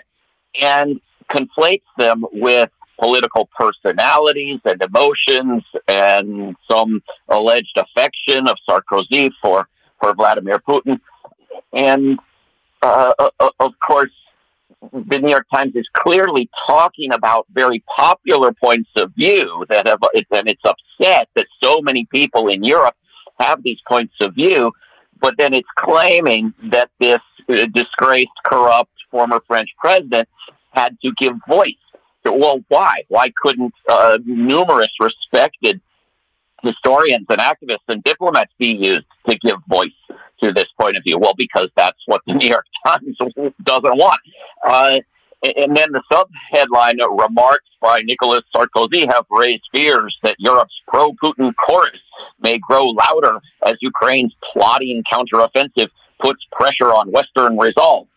and 0.61 0.99
conflates 1.29 1.81
them 1.97 2.25
with 2.31 2.69
political 2.99 3.49
personalities 3.57 4.59
and 4.65 4.81
emotions 4.81 5.63
and 5.87 6.55
some 6.69 7.01
alleged 7.29 7.77
affection 7.77 8.47
of 8.47 8.57
Sarkozy 8.67 9.31
for 9.41 9.67
for 9.99 10.13
Vladimir 10.13 10.59
Putin 10.59 10.99
and 11.71 12.19
uh, 12.81 13.13
uh, 13.17 13.29
uh, 13.39 13.49
of 13.59 13.73
course, 13.79 14.11
the 14.91 15.19
New 15.19 15.29
York 15.29 15.47
Times 15.53 15.75
is 15.75 15.87
clearly 15.93 16.49
talking 16.67 17.13
about 17.13 17.47
very 17.53 17.81
popular 17.87 18.51
points 18.51 18.89
of 18.97 19.13
view 19.15 19.65
that 19.69 19.87
have, 19.87 19.99
and 20.31 20.49
it's 20.49 20.63
upset 20.65 21.29
that 21.35 21.47
so 21.63 21.81
many 21.81 22.05
people 22.05 22.49
in 22.49 22.63
Europe 22.63 22.95
have 23.39 23.63
these 23.63 23.79
points 23.87 24.15
of 24.19 24.35
view, 24.35 24.71
but 25.21 25.35
then 25.37 25.53
it's 25.53 25.69
claiming 25.77 26.53
that 26.63 26.89
this 26.99 27.21
uh, 27.47 27.65
disgraced, 27.73 28.31
corrupt 28.43 28.91
former 29.09 29.41
French 29.47 29.73
president 29.77 30.27
had 30.71 30.97
to 31.01 31.11
give 31.13 31.33
voice. 31.47 31.73
Well, 32.25 32.61
why? 32.67 33.03
Why 33.09 33.31
couldn't 33.41 33.73
uh, 33.87 34.19
numerous 34.25 34.91
respected 34.99 35.81
historians 36.61 37.25
and 37.29 37.39
activists 37.39 37.87
and 37.87 38.03
diplomats 38.03 38.53
be 38.57 38.75
used 38.75 39.05
to 39.29 39.37
give 39.37 39.57
voice 39.67 39.91
to 40.41 40.51
this 40.53 40.67
point 40.79 40.97
of 40.97 41.03
view? 41.03 41.17
Well, 41.17 41.33
because 41.37 41.69
that's 41.75 41.99
what 42.05 42.21
the 42.25 42.33
New 42.35 42.47
York 42.47 42.65
Times 42.85 43.17
doesn't 43.63 43.97
want. 43.97 44.21
Uh, 44.65 44.99
and 45.43 45.75
then 45.75 45.91
the 45.91 46.01
sub 46.09 46.29
headline 46.51 46.99
remarks 46.99 47.69
by 47.81 48.01
Nicolas 48.01 48.43
Sarkozy 48.55 49.05
have 49.13 49.25
raised 49.29 49.67
fears 49.73 50.17
that 50.23 50.37
Europe's 50.39 50.81
pro 50.87 51.11
Putin 51.13 51.53
chorus 51.65 51.99
may 52.39 52.57
grow 52.59 52.85
louder 52.85 53.41
as 53.65 53.75
Ukraine's 53.81 54.33
plotting 54.53 55.03
counteroffensive 55.11 55.89
puts 56.19 56.45
pressure 56.53 56.93
on 56.93 57.11
Western 57.11 57.57
resolve. 57.57 58.07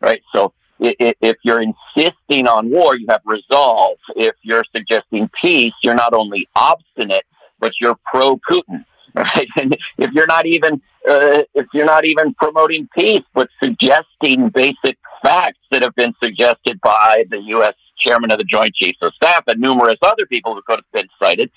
Right? 0.00 0.22
So 0.32 0.52
if 0.84 1.36
you're 1.42 1.62
insisting 1.62 2.46
on 2.46 2.70
war, 2.70 2.96
you 2.96 3.06
have 3.08 3.22
resolve. 3.24 3.98
If 4.16 4.34
you're 4.42 4.64
suggesting 4.74 5.28
peace, 5.40 5.74
you're 5.82 5.94
not 5.94 6.12
only 6.12 6.48
obstinate, 6.54 7.24
but 7.58 7.80
you're 7.80 7.96
pro 8.04 8.38
Putin. 8.38 8.84
Right? 9.16 9.46
And 9.56 9.76
if 9.96 10.10
you're 10.10 10.26
not 10.26 10.44
even 10.44 10.82
uh, 11.08 11.44
if 11.54 11.66
you're 11.72 11.84
not 11.84 12.04
even 12.04 12.34
promoting 12.34 12.88
peace, 12.98 13.22
but 13.32 13.48
suggesting 13.62 14.48
basic 14.48 14.98
facts 15.22 15.60
that 15.70 15.82
have 15.82 15.94
been 15.94 16.16
suggested 16.20 16.80
by 16.80 17.24
the 17.30 17.38
U.S. 17.42 17.74
Chairman 17.96 18.32
of 18.32 18.38
the 18.38 18.44
Joint 18.44 18.74
Chiefs 18.74 18.98
of 19.02 19.14
Staff 19.14 19.44
and 19.46 19.60
numerous 19.60 19.98
other 20.02 20.26
people 20.26 20.56
who 20.56 20.62
could 20.62 20.80
have 20.80 20.92
been 20.92 21.08
cited, 21.20 21.48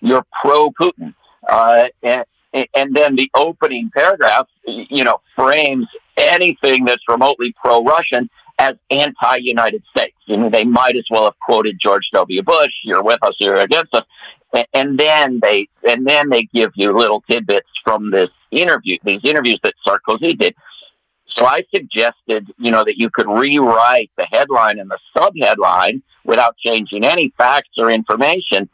you're 0.00 0.26
pro 0.42 0.70
Putin. 0.72 1.14
Uh, 1.48 1.88
and, 2.02 2.24
and 2.74 2.94
then 2.94 3.16
the 3.16 3.30
opening 3.34 3.90
paragraph, 3.94 4.46
you 4.66 5.04
know, 5.04 5.20
frames 5.34 5.86
anything 6.16 6.84
that's 6.84 7.02
remotely 7.08 7.54
pro-Russian 7.62 8.28
as 8.58 8.76
anti-United 8.90 9.82
States. 9.90 10.16
I 10.28 10.36
mean, 10.36 10.50
they 10.50 10.64
might 10.64 10.96
as 10.96 11.06
well 11.10 11.24
have 11.24 11.38
quoted 11.40 11.78
George 11.78 12.10
W. 12.12 12.42
Bush, 12.42 12.72
"You're 12.82 13.02
with 13.02 13.22
us, 13.22 13.36
you're 13.38 13.56
against 13.56 13.94
us," 13.94 14.04
and 14.72 14.98
then 14.98 15.40
they 15.40 15.68
and 15.88 16.06
then 16.06 16.30
they 16.30 16.44
give 16.44 16.72
you 16.74 16.92
little 16.92 17.22
tidbits 17.28 17.68
from 17.84 18.10
this 18.10 18.30
interview, 18.50 18.98
these 19.04 19.24
interviews 19.24 19.60
that 19.62 19.74
Sarkozy 19.86 20.38
did. 20.38 20.54
So 21.26 21.44
I 21.44 21.64
suggested, 21.74 22.52
you 22.56 22.70
know, 22.70 22.84
that 22.84 22.98
you 22.98 23.10
could 23.10 23.26
rewrite 23.28 24.10
the 24.16 24.26
headline 24.26 24.78
and 24.78 24.90
the 24.90 24.98
subheadline 25.14 26.02
without 26.24 26.56
changing 26.56 27.04
any 27.04 27.32
facts 27.36 27.78
or 27.78 27.90
information 27.90 28.68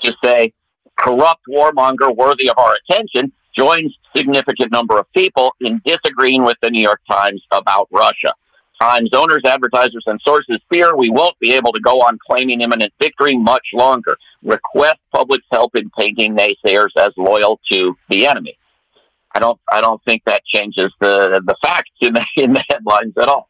to 0.00 0.14
say, 0.22 0.52
corrupt 0.96 1.42
warmonger 1.48 2.14
worthy 2.14 2.48
of 2.48 2.56
our 2.56 2.74
attention 2.74 3.32
joins 3.52 3.96
significant 4.16 4.70
number 4.70 4.96
of 4.98 5.12
people 5.12 5.54
in 5.60 5.80
disagreeing 5.84 6.44
with 6.44 6.56
the 6.62 6.70
New 6.70 6.80
York 6.80 7.00
Times 7.10 7.44
about 7.50 7.88
Russia. 7.90 8.32
Times 8.80 9.10
owners, 9.12 9.42
advertisers, 9.44 10.04
and 10.06 10.20
sources 10.20 10.58
fear 10.70 10.96
we 10.96 11.10
won't 11.10 11.38
be 11.40 11.52
able 11.52 11.72
to 11.72 11.80
go 11.80 12.00
on 12.00 12.18
claiming 12.24 12.60
imminent 12.60 12.92
victory 13.00 13.36
much 13.36 13.68
longer. 13.72 14.16
Request 14.42 15.00
public's 15.12 15.46
help 15.50 15.74
in 15.74 15.90
painting 15.98 16.36
naysayers 16.36 16.90
as 16.96 17.12
loyal 17.16 17.60
to 17.68 17.96
the 18.08 18.26
enemy. 18.26 18.56
I 19.32 19.40
don't. 19.40 19.60
I 19.70 19.80
don't 19.80 20.02
think 20.04 20.22
that 20.26 20.44
changes 20.44 20.92
the 21.00 21.42
the 21.44 21.56
facts 21.60 21.90
in 22.00 22.14
the 22.14 22.24
in 22.36 22.52
the 22.52 22.64
headlines 22.68 23.14
at 23.16 23.28
all. 23.28 23.48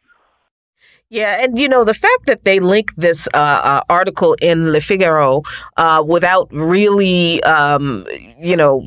Yeah, 1.10 1.42
and 1.42 1.58
you 1.58 1.68
know 1.68 1.84
the 1.84 1.94
fact 1.94 2.26
that 2.26 2.44
they 2.44 2.60
link 2.60 2.94
this 2.96 3.28
uh, 3.32 3.38
uh, 3.38 3.80
article 3.88 4.34
in 4.42 4.72
Le 4.72 4.80
Figaro 4.80 5.42
uh, 5.78 6.04
without 6.06 6.48
really, 6.52 7.42
um, 7.44 8.06
you 8.38 8.56
know, 8.56 8.84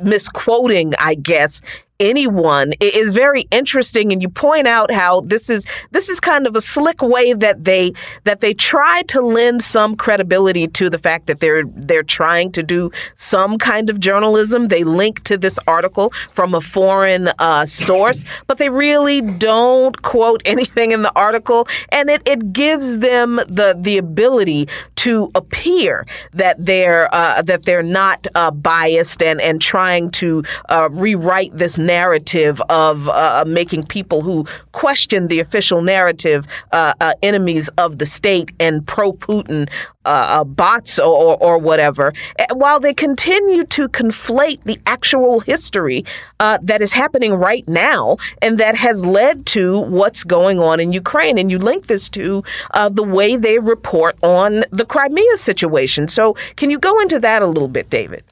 misquoting, 0.00 0.94
I 1.00 1.16
guess, 1.16 1.60
anyone. 2.00 2.72
Is 2.80 3.12
very 3.12 3.42
interesting 3.50 4.12
and 4.12 4.20
you 4.20 4.28
point 4.28 4.66
out 4.66 4.90
how 4.90 5.22
this 5.22 5.48
is 5.48 5.64
this 5.90 6.08
is 6.08 6.20
kind 6.20 6.46
of 6.46 6.56
a 6.56 6.60
slick 6.60 7.02
way 7.02 7.32
that 7.32 7.64
they 7.64 7.92
that 8.24 8.40
they 8.40 8.54
try 8.54 9.02
to 9.02 9.20
lend 9.20 9.62
some 9.62 9.96
credibility 9.96 10.66
to 10.68 10.90
the 10.90 10.98
fact 10.98 11.26
that 11.26 11.40
they're 11.40 11.64
they're 11.64 12.02
trying 12.02 12.52
to 12.52 12.62
do 12.62 12.90
some 13.14 13.58
kind 13.58 13.90
of 13.90 14.00
journalism. 14.00 14.68
They 14.68 14.84
link 14.84 15.24
to 15.24 15.36
this 15.36 15.58
article 15.66 16.12
from 16.32 16.54
a 16.54 16.60
foreign 16.60 17.28
uh, 17.38 17.66
source 17.66 18.24
but 18.46 18.58
they 18.58 18.68
really 18.68 19.20
don't 19.38 20.02
quote 20.02 20.42
anything 20.46 20.92
in 20.92 21.02
the 21.02 21.12
article 21.16 21.68
and 21.90 22.10
it, 22.10 22.22
it 22.26 22.52
gives 22.52 22.98
them 22.98 23.36
the 23.48 23.76
the 23.78 23.98
ability 23.98 24.68
to 24.96 25.30
appear 25.34 26.06
that 26.32 26.56
they're 26.64 27.12
uh, 27.14 27.42
that 27.42 27.64
they're 27.64 27.82
not 27.82 28.26
uh, 28.34 28.50
biased 28.50 29.22
and 29.22 29.40
and 29.40 29.60
trying 29.60 30.10
to 30.10 30.42
uh, 30.68 30.88
rewrite 30.90 31.56
this 31.56 31.78
narrative 31.84 32.60
of 32.68 33.08
uh, 33.08 33.44
making 33.46 33.84
people 33.84 34.22
who 34.22 34.46
question 34.72 35.28
the 35.28 35.40
official 35.40 35.82
narrative 35.82 36.46
uh, 36.72 36.94
uh, 37.00 37.14
enemies 37.22 37.68
of 37.78 37.98
the 37.98 38.06
state 38.06 38.52
and 38.58 38.86
pro 38.86 39.12
Putin 39.12 39.68
uh, 40.06 40.40
uh, 40.40 40.44
bots 40.44 40.98
or, 40.98 41.42
or, 41.42 41.56
whatever, 41.56 42.12
eh, 42.38 42.44
while 42.52 42.78
they 42.78 42.92
continue 42.92 43.64
to 43.64 43.88
conflate 43.88 44.62
the 44.64 44.78
actual 44.84 45.40
history 45.40 46.04
uh, 46.40 46.58
that 46.60 46.82
is 46.82 46.92
happening 46.92 47.32
right 47.32 47.66
now 47.66 48.18
and 48.42 48.58
that 48.58 48.74
has 48.74 49.02
led 49.02 49.46
to 49.46 49.80
what's 49.80 50.22
going 50.22 50.58
on 50.58 50.78
in 50.78 50.92
Ukraine. 50.92 51.38
And 51.38 51.50
you 51.50 51.58
link 51.58 51.86
this 51.86 52.10
to 52.10 52.44
uh, 52.72 52.90
the 52.90 53.02
way 53.02 53.36
they 53.36 53.58
report 53.58 54.16
on 54.22 54.64
the 54.70 54.84
Crimea 54.84 55.38
situation. 55.38 56.08
So, 56.08 56.36
can 56.56 56.68
you 56.68 56.78
go 56.78 57.00
into 57.00 57.18
that 57.20 57.40
a 57.40 57.46
little 57.46 57.68
bit, 57.68 57.88
David? 57.88 58.24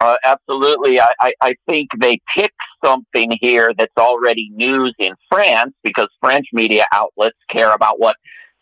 Uh, 0.00 0.16
absolutely. 0.24 1.00
I, 1.00 1.06
I, 1.20 1.34
I, 1.40 1.56
think 1.66 1.88
they 1.98 2.20
pick 2.34 2.52
something 2.84 3.38
here 3.40 3.72
that's 3.76 3.96
already 3.96 4.50
news 4.50 4.92
in 4.98 5.14
France 5.30 5.72
because 5.82 6.08
French 6.20 6.48
media 6.52 6.84
outlets 6.92 7.38
care 7.48 7.72
about 7.72 7.98
what 7.98 8.16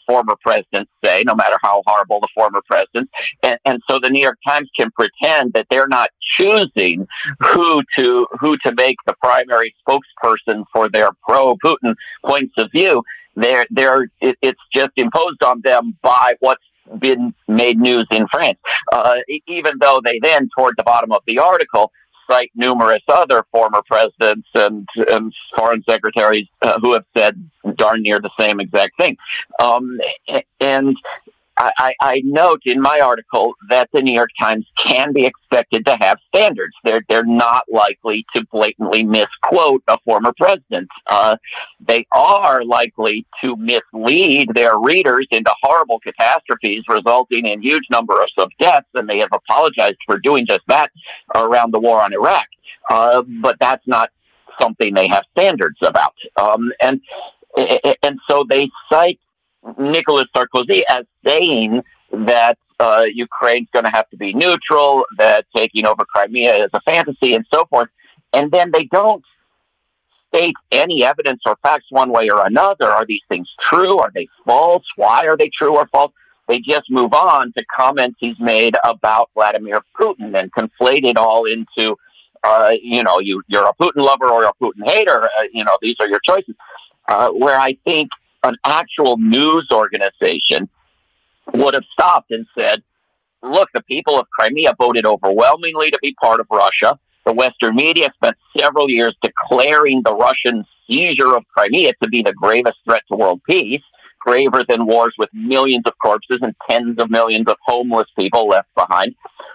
former 0.07 0.37
presidents 0.43 0.91
say, 1.05 1.25
no 1.27 1.35
matter 1.35 1.57
how 1.63 1.83
horrible 1.87 2.21
the 2.21 2.29
former 2.35 2.61
presidents. 2.67 3.11
And, 3.43 3.59
and 3.65 3.81
so 3.89 3.99
the 3.99 4.11
New 4.11 4.21
York 4.21 4.39
Times 4.47 4.71
can 4.77 4.91
pretend 4.93 5.55
that 5.55 5.67
they're 5.71 5.89
not 5.89 6.11
choosing 6.21 7.07
who 7.41 7.83
to 7.97 8.27
who 8.39 8.57
to 8.59 8.73
make 8.75 8.97
the 9.07 9.15
primary 9.23 9.75
spokesperson 9.87 10.65
for 10.73 10.89
their 10.89 11.11
pro-Putin 11.27 11.95
points 12.25 12.55
of 12.59 12.71
view. 12.71 13.03
They're, 13.37 13.67
they're, 13.71 14.09
it, 14.21 14.39
it's 14.43 14.61
just 14.73 14.93
imposed 14.97 15.43
on 15.43 15.61
them 15.65 15.97
by 16.03 16.37
what's 16.39 16.63
been 16.99 17.35
made 17.49 17.79
news 17.79 18.07
in 18.11 18.27
France. 18.29 18.59
Uh, 18.93 19.17
even 19.47 19.79
though 19.79 20.01
they 20.03 20.19
then, 20.21 20.49
toward 20.57 20.75
the 20.77 20.83
bottom 20.83 21.13
of 21.13 21.23
the 21.27 21.39
article, 21.39 21.93
cite 22.27 22.51
numerous 22.55 23.03
other 23.09 23.45
former 23.53 23.83
presidents 23.87 24.49
and, 24.55 24.89
and 25.11 25.33
foreign 25.57 25.83
secretaries 25.89 26.47
uh, 26.63 26.79
who 26.81 26.93
have 26.95 27.05
said 27.17 27.51
darn 27.77 28.03
near 28.03 28.21
the 28.21 28.31
same 28.39 28.61
exact 28.61 28.97
thing. 28.99 29.17
Um, 29.59 30.01
and 30.61 30.97
I, 31.57 31.95
I, 32.01 32.23
note 32.25 32.63
in 32.65 32.81
my 32.81 33.01
article 33.01 33.55
that 33.69 33.89
the 33.93 34.03
New 34.03 34.13
York 34.13 34.31
Times 34.41 34.67
can 34.77 35.13
be 35.13 35.25
expected 35.25 35.87
to 35.87 35.97
have 36.01 36.19
standards. 36.29 36.75
They're 36.83 37.05
they're 37.09 37.25
not 37.25 37.65
likely 37.71 38.27
to 38.35 38.45
blatantly 38.47 39.05
misquote 39.05 39.83
a 39.87 39.99
former 40.05 40.33
president. 40.37 40.89
Uh, 41.07 41.37
they 41.81 42.07
are 42.13 42.65
likely 42.65 43.27
to 43.41 43.57
mislead 43.57 44.51
their 44.55 44.79
readers 44.79 45.29
into 45.31 45.53
horrible 45.63 46.01
catastrophes, 46.01 46.83
resulting 46.89 47.47
in 47.47 47.63
huge 47.63 47.85
numbers 47.91 48.33
of 48.37 48.51
deaths, 48.59 48.89
and 48.95 49.09
they 49.09 49.19
have 49.19 49.31
apologized 49.33 49.99
for 50.07 50.19
doing 50.19 50.47
just 50.47 50.67
that 50.67 50.91
around 51.35 51.73
the 51.73 51.81
war 51.81 52.03
on 52.03 52.13
Iraq. 52.13 52.47
Uh, 52.91 53.23
but 53.41 53.57
that's 53.61 53.87
not 53.87 54.11
something 54.61 54.95
they 54.95 55.09
have 55.09 55.25
standards 55.33 55.79
about. 55.83 56.15
Um, 56.37 56.73
and 56.81 57.01
and 58.03 58.19
so 58.29 58.45
they 58.49 58.71
cite 58.89 59.21
Nicolas 59.79 60.27
Sarkozy 60.35 60.83
as 60.89 61.05
saying 61.25 61.83
that 62.13 62.59
uh, 62.81 63.05
Ukraine's 63.13 63.69
going 63.73 63.85
to 63.85 63.91
have 63.91 64.09
to 64.11 64.17
be 64.17 64.35
neutral, 64.35 65.05
that 65.19 65.47
taking 65.55 65.87
over 65.87 66.05
Crimea 66.05 66.65
is 66.65 66.71
a 66.73 66.81
fantasy, 66.81 67.35
and 67.35 67.47
so 67.53 67.67
forth. 67.67 67.89
And 68.33 68.51
then 68.51 68.71
they 68.73 68.85
don't 68.85 69.25
state 70.29 70.57
any 70.73 71.05
evidence 71.05 71.43
or 71.47 71.57
facts 71.63 71.87
one 71.91 72.11
way 72.11 72.29
or 72.29 72.45
another. 72.45 72.91
Are 72.91 73.07
these 73.07 73.23
things 73.29 73.55
true? 73.61 73.99
Are 73.99 74.11
they 74.13 74.27
false? 74.45 74.85
Why 74.97 75.27
are 75.27 75.37
they 75.37 75.49
true 75.49 75.77
or 75.77 75.87
false? 75.87 76.13
They 76.49 76.59
just 76.59 76.91
move 76.91 77.15
on 77.15 77.53
to 77.53 77.65
comments 77.75 78.17
he's 78.19 78.39
made 78.39 78.75
about 78.85 79.31
Vladimir 79.35 79.81
Putin 79.99 80.39
and 80.39 80.53
conflate 80.53 81.05
it 81.05 81.17
all 81.17 81.47
into, 81.47 81.97
uh, 82.43 82.73
you 82.83 83.03
know, 83.03 83.19
you, 83.19 83.43
you're 83.47 83.67
a 83.67 83.75
Putin 83.75 84.05
lover 84.05 84.29
or 84.29 84.45
a 84.45 84.53
Putin 84.61 84.85
hater. 84.85 85.25
Uh, 85.25 85.45
you 85.53 85.65
know, 85.65 85.79
these 85.81 85.97
are 86.01 86.09
your 86.09 86.21
choices. 86.21 86.55
Uh, 87.07 87.31
where 87.31 87.59
I 87.59 87.75
think 87.85 88.11
an 88.45 88.57
actual 88.65 89.17
news 89.17 89.69
organization 89.73 90.69
would 91.53 91.75
have 91.75 91.85
stopped 91.93 92.31
and 92.31 92.47
said, 92.57 92.83
look, 93.43 93.69
the 93.75 93.83
people 93.83 94.19
of 94.19 94.29
Crimea 94.31 94.75
voted 94.79 95.05
overwhelmingly 95.05 95.91
to 95.91 95.99
be 96.01 96.15
part 96.21 96.41
of 96.41 96.47
Russia. 96.51 96.99
The 97.27 97.33
Western 97.33 97.75
media 97.75 98.13
spent 98.15 98.37
several 98.57 98.91
years 98.91 99.17
declaring 99.23 100.03
the 100.03 100.15
Russian 100.15 100.65
seizure 100.87 101.35
of 101.35 101.45
Crimea 101.49 101.95
to 102.03 102.09
be 102.09 102.23
the 102.23 102.35
gravest 102.35 102.79
threat 102.85 103.03
to 103.09 103.17
world 103.17 103.41
peace, 103.49 103.83
graver 104.21 104.65
than 104.69 104.87
wars 104.87 105.15
with 105.19 105.31
millions 105.33 105.85
of 105.87 105.95
corpses 106.03 106.39
and 106.43 106.55
tens 106.69 106.99
of 106.99 107.11
millions 107.11 107.47
of 107.49 107.57
homeless 107.65 108.09
people 108.19 108.49
left 108.49 108.69
behind, 108.75 109.15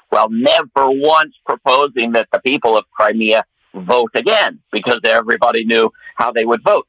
while 0.09 0.29
never 0.29 0.89
once 0.89 1.35
proposing 1.45 2.11
that 2.13 2.27
the 2.31 2.39
people 2.39 2.75
of 2.75 2.85
Crimea 2.91 3.45
vote 3.73 4.11
again, 4.15 4.59
because 4.71 4.99
everybody 5.03 5.63
knew 5.63 5.91
how 6.15 6.31
they 6.31 6.45
would 6.45 6.63
vote. 6.63 6.87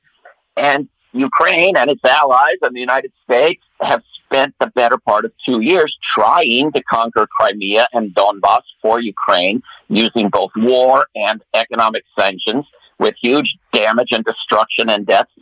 And 0.56 0.88
Ukraine 1.12 1.76
and 1.76 1.90
its 1.90 2.04
allies 2.04 2.56
and 2.62 2.74
the 2.74 2.80
United 2.80 3.12
States 3.24 3.62
have 3.80 4.02
spent 4.14 4.54
the 4.60 4.68
better 4.68 4.96
part 4.98 5.24
of 5.24 5.32
two 5.44 5.60
years 5.60 5.98
trying 6.02 6.70
to 6.72 6.82
conquer 6.84 7.26
Crimea 7.26 7.88
and 7.92 8.14
Donbass 8.14 8.62
for 8.80 9.00
Ukraine 9.00 9.62
using 9.88 10.28
both 10.28 10.52
war 10.56 11.06
and 11.16 11.42
economic 11.54 12.04
sanctions 12.18 12.64
with 12.98 13.14
huge 13.20 13.56
damage 13.72 14.12
and 14.12 14.24
destruction 14.24 14.88
and 14.88 15.06
deaths, 15.06 15.32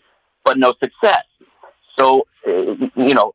but 0.44 0.56
no 0.56 0.74
success. 0.80 1.24
So, 1.98 2.26
uh, 2.46 2.50
you 2.96 3.14
know, 3.14 3.34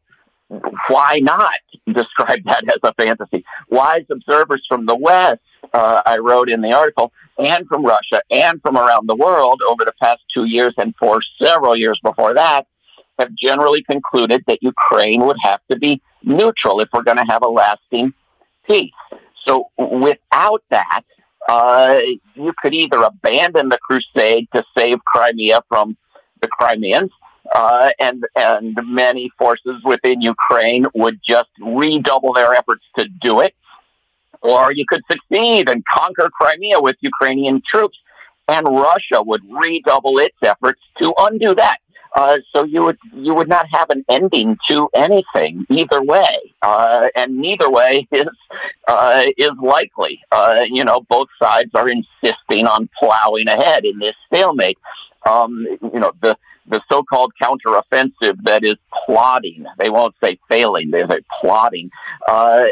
why 0.88 1.20
not 1.20 1.54
describe 1.92 2.44
that 2.46 2.64
as 2.68 2.80
a 2.84 2.94
fantasy? 2.94 3.46
Wise 3.70 4.06
observers 4.12 4.66
from 4.68 4.86
the 4.86 4.96
West, 4.96 5.42
uh, 5.74 6.02
I 6.06 6.18
wrote 6.18 6.50
in 6.50 6.62
the 6.62 6.74
article, 6.74 7.12
and 7.38 7.68
from 7.68 7.86
Russia 7.86 8.22
and 8.30 8.62
from 8.62 8.78
around 8.78 9.08
the 9.08 9.16
world 9.16 9.62
over 9.68 9.84
the 9.86 9.94
past 10.02 10.22
two 10.32 10.46
years 10.46 10.74
and 10.78 10.96
for 10.98 11.22
several 11.22 11.76
years 11.76 12.00
before 12.04 12.34
that 12.34 12.68
have 13.20 13.34
generally 13.36 13.84
concluded 13.84 14.44
that 14.48 14.62
Ukraine 14.62 15.26
would 15.26 15.38
have 15.42 15.60
to 15.70 15.78
be 15.78 16.02
neutral 16.24 16.80
if 16.80 16.90
we're 16.94 17.04
going 17.04 17.18
to 17.18 17.26
have 17.30 17.44
a 17.44 17.48
lasting 17.48 18.14
peace. 18.66 18.92
So 19.44 19.70
without 19.78 20.64
that, 20.70 21.02
uh, 21.48 22.00
you 22.36 22.54
could 22.62 22.74
either 22.74 23.00
abandon 23.00 23.70
the 23.70 23.78
crusade 23.78 24.48
to 24.54 24.64
save 24.78 25.04
Crimea 25.06 25.62
from 25.68 25.98
the 26.42 26.48
Crimeans, 26.48 27.12
uh, 27.54 27.92
and 28.00 28.26
and 28.36 28.78
many 28.86 29.30
forces 29.38 29.82
within 29.84 30.22
Ukraine 30.22 30.86
would 30.94 31.20
just 31.24 31.50
redouble 31.60 32.34
their 32.34 32.54
efforts 32.54 32.84
to 32.98 33.08
do 33.08 33.40
it, 33.42 33.54
or 34.42 34.72
you 34.72 34.86
could 34.88 35.02
succeed 35.10 35.70
and 35.70 35.84
conquer 35.86 36.30
Crimea 36.30 36.80
with 36.80 36.96
Ukrainian 37.02 37.62
troops, 37.66 37.98
and 38.48 38.66
Russia 38.68 39.22
would 39.22 39.42
redouble 39.50 40.18
its 40.20 40.38
efforts 40.42 40.82
to 41.00 41.14
undo 41.18 41.56
that. 41.56 41.78
Uh, 42.16 42.38
so 42.52 42.64
you 42.64 42.84
would 42.84 42.98
you 43.12 43.34
would 43.34 43.50
not 43.50 43.66
have 43.72 43.90
an 43.90 44.06
ending 44.08 44.56
to 44.68 44.88
anything 44.94 45.66
either 45.70 46.02
way, 46.02 46.38
uh, 46.62 47.08
and 47.16 47.38
neither 47.38 47.70
way 47.70 48.08
is 48.12 48.28
uh, 48.88 49.24
is 49.36 49.52
likely. 49.62 50.22
Uh, 50.32 50.64
you 50.70 50.84
know, 50.84 51.02
both 51.10 51.28
sides 51.42 51.72
are 51.74 51.90
insisting 51.90 52.68
on 52.68 52.88
plowing 52.98 53.48
ahead 53.48 53.84
in 53.84 53.98
this 53.98 54.16
stalemate. 54.28 54.78
Um, 55.26 55.66
you 55.82 56.00
know, 56.00 56.12
the 56.22 56.38
the 56.68 56.82
so-called 56.90 57.34
counteroffensive 57.42 58.44
that 58.44 58.64
is 58.64 58.76
plotting. 59.06 59.66
They 59.78 59.90
won't 59.90 60.16
say 60.22 60.40
failing; 60.50 60.92
they 60.92 61.06
say 61.08 61.20
plotting. 61.42 61.92
Uh, 62.28 62.68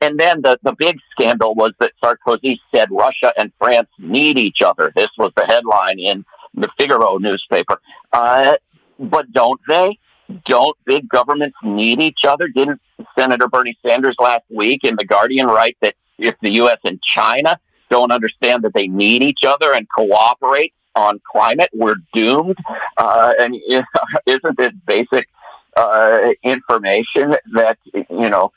and 0.00 0.18
then 0.18 0.40
the, 0.42 0.58
the 0.62 0.72
big 0.72 0.98
scandal 1.10 1.54
was 1.54 1.72
that 1.80 1.92
Sarkozy 2.02 2.58
said 2.74 2.88
Russia 2.90 3.32
and 3.36 3.52
France 3.58 3.88
need 3.98 4.38
each 4.38 4.62
other. 4.62 4.92
This 4.96 5.10
was 5.18 5.32
the 5.36 5.44
headline 5.44 5.98
in 5.98 6.24
the 6.54 6.68
Figaro 6.78 7.18
newspaper. 7.18 7.80
Uh, 8.12 8.56
but 8.98 9.30
don't 9.32 9.60
they? 9.68 9.98
Don't 10.44 10.76
big 10.86 11.08
governments 11.08 11.56
need 11.62 12.00
each 12.00 12.24
other? 12.24 12.48
Didn't 12.48 12.80
Senator 13.16 13.48
Bernie 13.48 13.78
Sanders 13.84 14.16
last 14.18 14.44
week 14.50 14.82
in 14.82 14.96
The 14.96 15.04
Guardian 15.04 15.46
write 15.46 15.76
that 15.82 15.94
if 16.18 16.34
the 16.40 16.50
U.S. 16.52 16.78
and 16.84 17.00
China 17.02 17.60
don't 17.90 18.10
understand 18.10 18.64
that 18.64 18.74
they 18.74 18.88
need 18.88 19.22
each 19.22 19.44
other 19.44 19.72
and 19.72 19.86
cooperate 19.94 20.72
on 20.96 21.20
climate, 21.30 21.70
we're 21.72 21.96
doomed? 22.12 22.58
Uh, 22.96 23.32
and 23.38 23.56
isn't 24.26 24.56
this 24.56 24.72
basic 24.86 25.28
uh, 25.76 26.32
information 26.42 27.36
that, 27.52 27.78
you 27.94 28.30
know, 28.30 28.52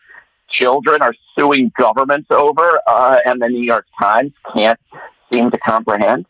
children 0.47 1.01
are 1.01 1.13
suing 1.37 1.71
governments 1.77 2.27
over, 2.31 2.79
uh, 2.87 3.17
and 3.25 3.41
the 3.41 3.49
New 3.49 3.61
York 3.61 3.85
Times 4.01 4.31
can't 4.53 4.79
seem 5.31 5.51
to 5.51 5.57
comprehend. 5.59 6.25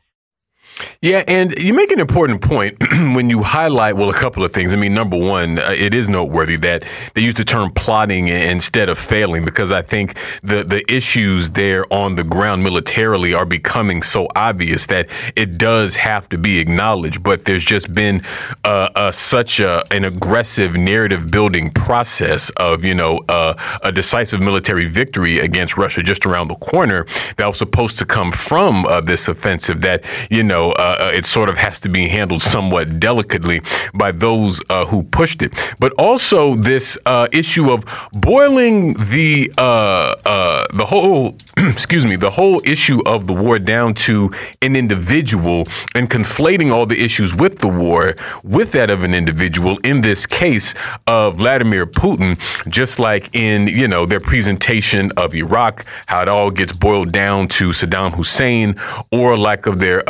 Yeah, 1.01 1.23
and 1.27 1.57
you 1.57 1.73
make 1.73 1.91
an 1.91 1.99
important 1.99 2.41
point 2.41 2.77
when 2.91 3.29
you 3.29 3.41
highlight, 3.41 3.95
well, 3.95 4.09
a 4.09 4.13
couple 4.13 4.43
of 4.43 4.51
things. 4.51 4.73
I 4.73 4.77
mean, 4.77 4.93
number 4.93 5.17
one, 5.17 5.59
uh, 5.59 5.71
it 5.75 5.93
is 5.93 6.09
noteworthy 6.09 6.57
that 6.57 6.83
they 7.13 7.21
used 7.21 7.37
the 7.37 7.45
term 7.45 7.71
plotting 7.71 8.27
instead 8.27 8.89
of 8.89 8.97
failing 8.97 9.45
because 9.45 9.71
I 9.71 9.81
think 9.81 10.17
the, 10.43 10.63
the 10.63 10.83
issues 10.91 11.51
there 11.51 11.91
on 11.93 12.15
the 12.15 12.23
ground 12.23 12.63
militarily 12.63 13.33
are 13.33 13.45
becoming 13.45 14.01
so 14.03 14.27
obvious 14.35 14.85
that 14.87 15.07
it 15.35 15.57
does 15.57 15.95
have 15.95 16.27
to 16.29 16.37
be 16.37 16.59
acknowledged. 16.59 17.23
But 17.23 17.45
there's 17.45 17.65
just 17.65 17.93
been 17.93 18.23
uh, 18.65 18.89
uh, 18.95 19.11
such 19.11 19.59
a, 19.59 19.83
an 19.93 20.05
aggressive 20.05 20.75
narrative 20.75 21.31
building 21.31 21.71
process 21.71 22.49
of, 22.57 22.83
you 22.83 22.93
know, 22.93 23.19
uh, 23.29 23.53
a 23.83 23.91
decisive 23.91 24.41
military 24.41 24.85
victory 24.85 25.39
against 25.39 25.77
Russia 25.77 26.03
just 26.03 26.25
around 26.25 26.49
the 26.49 26.55
corner 26.55 27.05
that 27.37 27.47
was 27.47 27.57
supposed 27.57 27.97
to 27.99 28.05
come 28.05 28.31
from 28.31 28.85
uh, 28.85 29.01
this 29.01 29.27
offensive 29.27 29.81
that, 29.81 30.03
you 30.29 30.43
know, 30.43 30.68
uh, 30.71 30.97
uh, 30.99 31.11
it 31.13 31.25
sort 31.25 31.49
of 31.49 31.57
has 31.57 31.79
to 31.81 31.89
be 31.89 32.07
handled 32.07 32.41
somewhat 32.41 32.99
delicately 32.99 33.61
by 33.93 34.11
those 34.11 34.61
uh, 34.69 34.85
who 34.85 35.03
pushed 35.03 35.41
it. 35.41 35.53
But 35.79 35.93
also 35.93 36.55
this 36.55 36.97
uh, 37.05 37.27
issue 37.31 37.71
of 37.71 37.85
boiling 38.11 38.93
the 39.09 39.51
uh, 39.57 40.15
uh, 40.25 40.67
the 40.73 40.85
whole 40.85 41.37
excuse 41.57 42.05
me 42.05 42.15
the 42.15 42.29
whole 42.29 42.61
issue 42.65 43.01
of 43.05 43.27
the 43.27 43.33
war 43.33 43.59
down 43.59 43.93
to 43.93 44.31
an 44.61 44.75
individual 44.75 45.65
and 45.95 46.09
conflating 46.09 46.71
all 46.71 46.85
the 46.85 46.99
issues 47.01 47.35
with 47.35 47.59
the 47.59 47.67
war 47.67 48.15
with 48.43 48.71
that 48.71 48.89
of 48.89 49.03
an 49.03 49.13
individual. 49.13 49.77
In 49.79 50.01
this 50.01 50.25
case 50.25 50.73
of 51.07 51.37
Vladimir 51.37 51.85
Putin, 51.85 52.39
just 52.69 52.99
like 52.99 53.29
in 53.33 53.67
you 53.67 53.87
know 53.87 54.05
their 54.05 54.19
presentation 54.19 55.11
of 55.17 55.35
Iraq, 55.35 55.85
how 56.07 56.21
it 56.21 56.27
all 56.27 56.51
gets 56.51 56.71
boiled 56.71 57.11
down 57.11 57.47
to 57.47 57.69
Saddam 57.69 58.13
Hussein, 58.13 58.75
or 59.11 59.37
lack 59.37 59.65
of 59.65 59.79
their 59.79 60.07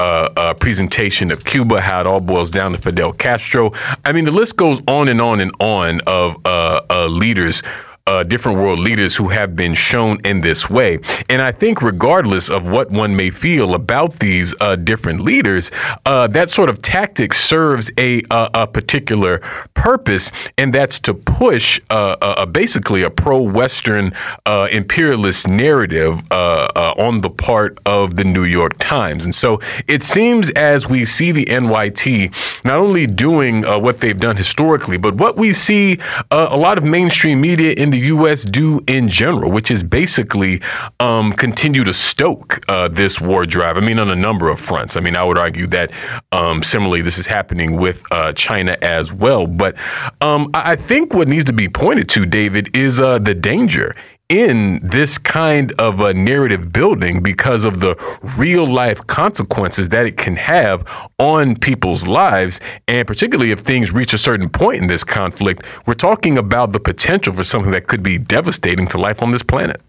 uh, 0.49 0.53
presentation 0.55 1.31
of 1.31 1.45
Cuba, 1.45 1.79
how 1.81 2.01
it 2.01 2.07
all 2.07 2.19
boils 2.19 2.49
down 2.49 2.71
to 2.71 2.77
Fidel 2.77 3.13
Castro. 3.13 3.71
I 4.03 4.12
mean, 4.12 4.25
the 4.25 4.31
list 4.31 4.57
goes 4.57 4.81
on 4.88 5.07
and 5.07 5.21
on 5.21 5.39
and 5.39 5.51
on 5.59 6.01
of 6.01 6.38
uh, 6.45 6.81
uh, 6.89 7.05
leaders 7.05 7.62
uh, 8.10 8.24
different 8.24 8.58
world 8.58 8.80
leaders 8.80 9.15
who 9.15 9.28
have 9.30 9.56
been 9.56 9.76
shown 9.76 10.17
in 10.26 10.41
this 10.41 10.67
way. 10.67 11.00
And 11.30 11.43
I 11.43 11.52
think, 11.52 11.82
regardless 11.84 12.50
of 12.50 12.65
what 12.67 12.89
one 12.89 13.15
may 13.15 13.30
feel 13.30 13.76
about 13.76 14.17
these 14.19 14.56
uh, 14.60 14.76
different 14.78 15.22
leaders, 15.22 15.69
uh, 16.08 16.26
that 16.28 16.50
sort 16.50 16.69
of 16.69 16.82
tactic 16.82 17.36
serves 17.36 17.91
a, 18.00 18.24
a, 18.32 18.50
a 18.56 18.67
particular 18.67 19.41
purpose, 19.76 20.32
and 20.58 20.74
that's 20.74 21.00
to 21.02 21.13
push 21.13 21.80
uh, 21.91 22.45
basically 22.48 23.04
a 23.04 23.12
pro 23.12 23.39
Western 23.41 24.12
uh, 24.48 24.67
imperialist 24.72 25.48
narrative 25.48 26.19
uh, 26.32 26.93
on 26.98 27.22
the 27.22 27.30
part 27.30 27.78
of 27.86 28.15
the 28.15 28.24
New 28.24 28.43
York 28.43 28.74
Times. 28.80 29.24
And 29.24 29.36
so 29.36 29.62
it 29.88 30.02
seems 30.02 30.50
as 30.52 30.89
we 30.89 31.06
see 31.06 31.32
the 31.32 31.45
NYT 31.45 32.65
not 32.65 32.80
only 32.80 33.06
doing 33.06 33.63
what 33.63 34.00
they've 34.00 34.19
done 34.19 34.36
historically, 34.36 34.98
but 34.98 35.13
what 35.15 35.38
we 35.38 35.54
see 35.54 36.00
a 36.32 36.58
lot 36.58 36.80
of 36.80 36.84
mainstream 36.84 37.39
media 37.41 37.74
in 37.74 37.91
the 37.91 37.98
U.S. 37.99 38.43
do 38.43 38.81
in 38.88 39.09
general, 39.09 39.51
which 39.51 39.71
is 39.71 39.83
basically 39.83 40.62
um, 40.99 41.33
continue 41.33 41.83
to 41.83 41.93
stoke 41.93 42.63
uh, 42.67 42.88
this 42.88 43.19
war 43.19 43.45
drive. 43.45 43.77
I 43.77 43.81
mean, 43.81 43.99
on 43.99 44.09
a 44.09 44.15
number 44.15 44.49
of 44.49 44.59
fronts. 44.59 44.95
I 44.95 44.99
mean, 44.99 45.15
I 45.15 45.23
would 45.23 45.38
argue 45.38 45.67
that 45.67 45.91
um, 46.31 46.63
similarly, 46.63 47.01
this 47.01 47.17
is 47.17 47.27
happening 47.27 47.77
with 47.77 48.03
uh, 48.12 48.33
China 48.33 48.77
as 48.81 49.13
well. 49.13 49.47
But 49.47 49.75
um, 50.21 50.49
I 50.53 50.75
think 50.75 51.13
what 51.13 51.27
needs 51.27 51.45
to 51.45 51.53
be 51.53 51.69
pointed 51.69 52.09
to, 52.09 52.25
David, 52.25 52.75
is 52.75 52.99
uh, 52.99 53.19
the 53.19 53.35
danger 53.35 53.95
in 54.29 54.79
this 54.87 55.17
kind 55.17 55.73
of 55.79 55.99
a 55.99 56.13
narrative 56.13 56.71
building 56.71 57.21
because 57.21 57.65
of 57.65 57.79
the 57.79 57.95
real 58.37 58.65
life 58.65 59.05
consequences 59.07 59.89
that 59.89 60.05
it 60.05 60.17
can 60.17 60.35
have 60.35 60.87
on 61.17 61.55
people's 61.55 62.05
lives. 62.05 62.59
And 62.87 63.07
particularly 63.07 63.51
if 63.51 63.59
things 63.59 63.91
reach 63.91 64.13
a 64.13 64.19
certain 64.19 64.47
point 64.47 64.83
in 64.83 64.87
this 64.87 65.03
conflict, 65.03 65.63
we're 65.87 65.95
talking 65.95 66.37
about 66.37 66.71
the 66.71 66.79
potential 66.79 67.33
for 67.33 67.43
something 67.43 67.71
that 67.71 67.87
could 67.87 68.03
be 68.03 68.19
devastating 68.19 68.87
to 68.89 68.99
life 68.99 69.21
on 69.23 69.31
this 69.31 69.43
planet. 69.43 69.81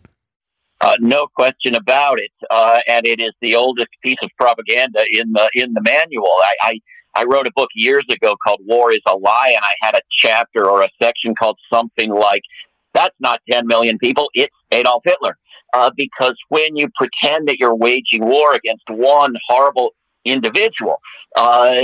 Uh, 0.80 0.96
no 0.98 1.26
question 1.26 1.74
about 1.74 2.18
it, 2.18 2.32
uh, 2.48 2.80
and 2.88 3.06
it 3.06 3.20
is 3.20 3.32
the 3.42 3.54
oldest 3.54 3.90
piece 4.02 4.16
of 4.22 4.30
propaganda 4.38 5.04
in 5.12 5.30
the 5.32 5.46
in 5.52 5.74
the 5.74 5.82
manual. 5.82 6.32
I, 6.42 6.54
I 6.62 6.80
I 7.16 7.24
wrote 7.24 7.46
a 7.46 7.50
book 7.54 7.68
years 7.74 8.06
ago 8.10 8.34
called 8.42 8.60
War 8.64 8.90
is 8.90 9.00
a 9.06 9.14
Lie, 9.14 9.52
and 9.54 9.62
I 9.62 9.86
had 9.86 9.94
a 9.94 10.00
chapter 10.10 10.70
or 10.70 10.82
a 10.82 10.88
section 11.02 11.34
called 11.34 11.58
something 11.70 12.10
like 12.10 12.42
that's 12.94 13.14
not 13.20 13.40
10 13.50 13.66
million 13.66 13.98
people. 13.98 14.30
It's 14.34 14.54
Adolf 14.70 15.02
Hitler. 15.04 15.36
Uh, 15.72 15.90
because 15.96 16.36
when 16.48 16.76
you 16.76 16.88
pretend 16.96 17.46
that 17.46 17.60
you're 17.60 17.74
waging 17.74 18.24
war 18.24 18.54
against 18.54 18.82
one 18.88 19.36
horrible 19.46 19.94
individual, 20.24 21.00
uh, 21.36 21.80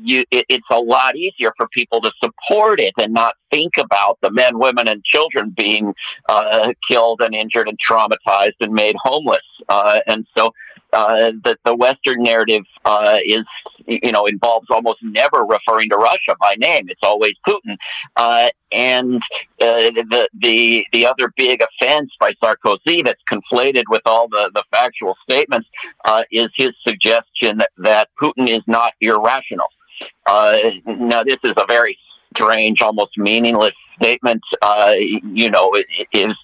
you, 0.00 0.24
it, 0.30 0.46
it's 0.48 0.66
a 0.70 0.78
lot 0.78 1.16
easier 1.16 1.52
for 1.56 1.66
people 1.68 2.00
to 2.00 2.12
support 2.22 2.80
it 2.80 2.94
and 3.00 3.12
not 3.12 3.34
think 3.50 3.72
about 3.76 4.18
the 4.22 4.30
men, 4.30 4.58
women, 4.58 4.88
and 4.88 5.04
children 5.04 5.52
being 5.56 5.94
uh, 6.28 6.72
killed 6.86 7.20
and 7.20 7.34
injured 7.34 7.68
and 7.68 7.78
traumatized 7.78 8.54
and 8.60 8.72
made 8.72 8.96
homeless. 9.02 9.42
Uh, 9.68 10.00
and 10.06 10.26
so 10.36 10.52
uh, 10.92 11.32
the, 11.44 11.56
the 11.64 11.74
Western 11.74 12.22
narrative 12.22 12.62
uh, 12.84 13.18
is, 13.24 13.44
you 13.88 14.12
know, 14.12 14.26
involves 14.26 14.66
almost 14.70 14.98
never 15.02 15.44
referring 15.44 15.88
to 15.88 15.96
Russia 15.96 16.36
by 16.40 16.54
name. 16.58 16.88
It's 16.88 17.02
always 17.02 17.34
Putin. 17.46 17.76
Uh, 18.16 18.50
and 18.70 19.16
uh, 19.60 19.90
the, 19.90 20.28
the, 20.38 20.86
the 20.92 21.06
other 21.06 21.32
big 21.36 21.62
offense 21.62 22.12
by 22.20 22.34
Sarkozy 22.42 23.04
that's 23.04 23.22
conflated 23.30 23.84
with 23.88 24.02
all 24.04 24.28
the, 24.28 24.50
the 24.54 24.62
factual 24.70 25.16
statements 25.22 25.68
uh, 26.04 26.24
is 26.30 26.48
his 26.54 26.72
suggestion 26.86 27.58
that, 27.58 27.70
that 27.78 28.08
Putin 28.20 28.48
is 28.48 28.62
not 28.66 28.92
irrational. 29.00 29.68
now, 30.26 31.24
this 31.24 31.38
is 31.42 31.54
a 31.56 31.64
very 31.66 31.98
strange, 32.34 32.82
almost 32.82 33.16
meaningless 33.16 33.74
statement. 33.96 34.42
you 34.92 35.50
know, 35.50 35.72
it, 35.72 35.86
it 35.88 36.08
is 36.12 36.36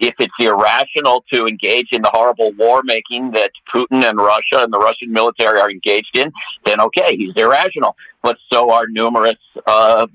if 0.00 0.14
it's 0.18 0.34
irrational 0.38 1.24
to 1.30 1.46
engage 1.46 1.92
in 1.92 2.02
the 2.02 2.08
horrible 2.08 2.52
war 2.52 2.82
making 2.82 3.32
that 3.32 3.52
Putin 3.72 4.02
and 4.02 4.18
Russia 4.18 4.58
and 4.58 4.72
the 4.72 4.78
Russian 4.78 5.12
military 5.12 5.60
are 5.60 5.70
engaged 5.70 6.16
in, 6.16 6.32
then 6.64 6.80
okay, 6.80 7.16
he's 7.16 7.36
irrational. 7.36 7.96
But 8.22 8.38
so 8.50 8.70
are 8.70 8.86
numerous 8.88 9.36
uh, 9.66 10.06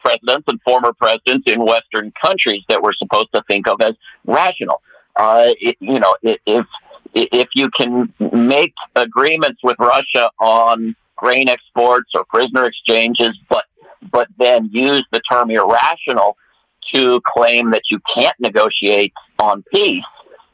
presidents 0.00 0.44
and 0.48 0.60
former 0.62 0.94
presidents 0.94 1.44
in 1.46 1.64
Western 1.64 2.10
countries 2.20 2.62
that 2.68 2.82
we're 2.82 2.94
supposed 2.94 3.28
to 3.34 3.42
think 3.46 3.68
of 3.68 3.80
as 3.82 3.94
rational. 4.26 4.80
Uh, 5.14 5.48
it, 5.60 5.76
you 5.80 6.00
know, 6.00 6.16
if 6.22 6.66
if 7.14 7.48
you 7.54 7.70
can 7.70 8.12
make 8.32 8.74
agreements 8.96 9.60
with 9.62 9.76
Russia 9.78 10.30
on 10.38 10.96
grain 11.16 11.48
exports 11.48 12.14
or 12.14 12.24
prisoner 12.24 12.64
exchanges, 12.64 13.38
but 13.50 13.64
but 14.10 14.28
then 14.38 14.70
use 14.72 15.04
the 15.12 15.20
term 15.20 15.50
irrational 15.50 16.38
to 16.86 17.20
claim 17.26 17.70
that 17.70 17.90
you 17.90 18.00
can't 18.12 18.38
negotiate 18.40 19.12
on 19.38 19.62
peace, 19.72 20.04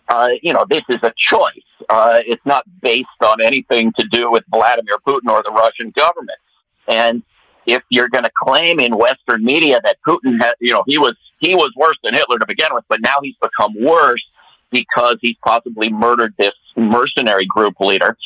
uh, 0.09 0.31
you 0.43 0.53
know, 0.53 0.67
this 0.69 0.85
is 0.89 0.99
a 1.03 1.13
choice. 1.17 1.53
Uh, 1.89 2.21
it's 2.27 2.45
not 2.45 2.65
based 2.81 3.09
on 3.21 3.41
anything 3.41 3.93
to 3.99 4.07
do 4.09 4.31
with 4.31 4.45
Vladimir 4.51 4.99
Putin 5.07 5.31
or 5.31 5.43
the 5.43 5.51
Russian 5.51 5.91
government. 5.91 6.39
And 6.89 7.23
if 7.67 7.83
you're 7.89 8.09
going 8.09 8.25
to 8.25 8.31
claim 8.37 8.81
in 8.81 8.97
Western 8.97 9.45
media 9.45 9.81
that 9.83 9.97
Putin, 10.07 10.41
had, 10.41 10.55
you 10.61 10.73
know, 10.73 10.85
he 10.87 10.99
was 10.99 11.17
he 11.39 11.55
was 11.55 11.73
worse 11.77 11.99
than 12.03 12.15
Hitler 12.15 12.39
to 12.39 12.47
begin 12.47 12.69
with, 12.73 12.85
but 12.89 13.01
now 13.01 13.15
he's 13.23 13.37
become 13.41 13.75
worse 13.81 14.25
because 14.71 15.17
he's 15.21 15.37
possibly 15.45 15.91
murdered 15.91 16.35
this 16.39 16.55
mercenary 16.77 17.47
group 17.47 17.79
leader. 17.81 18.17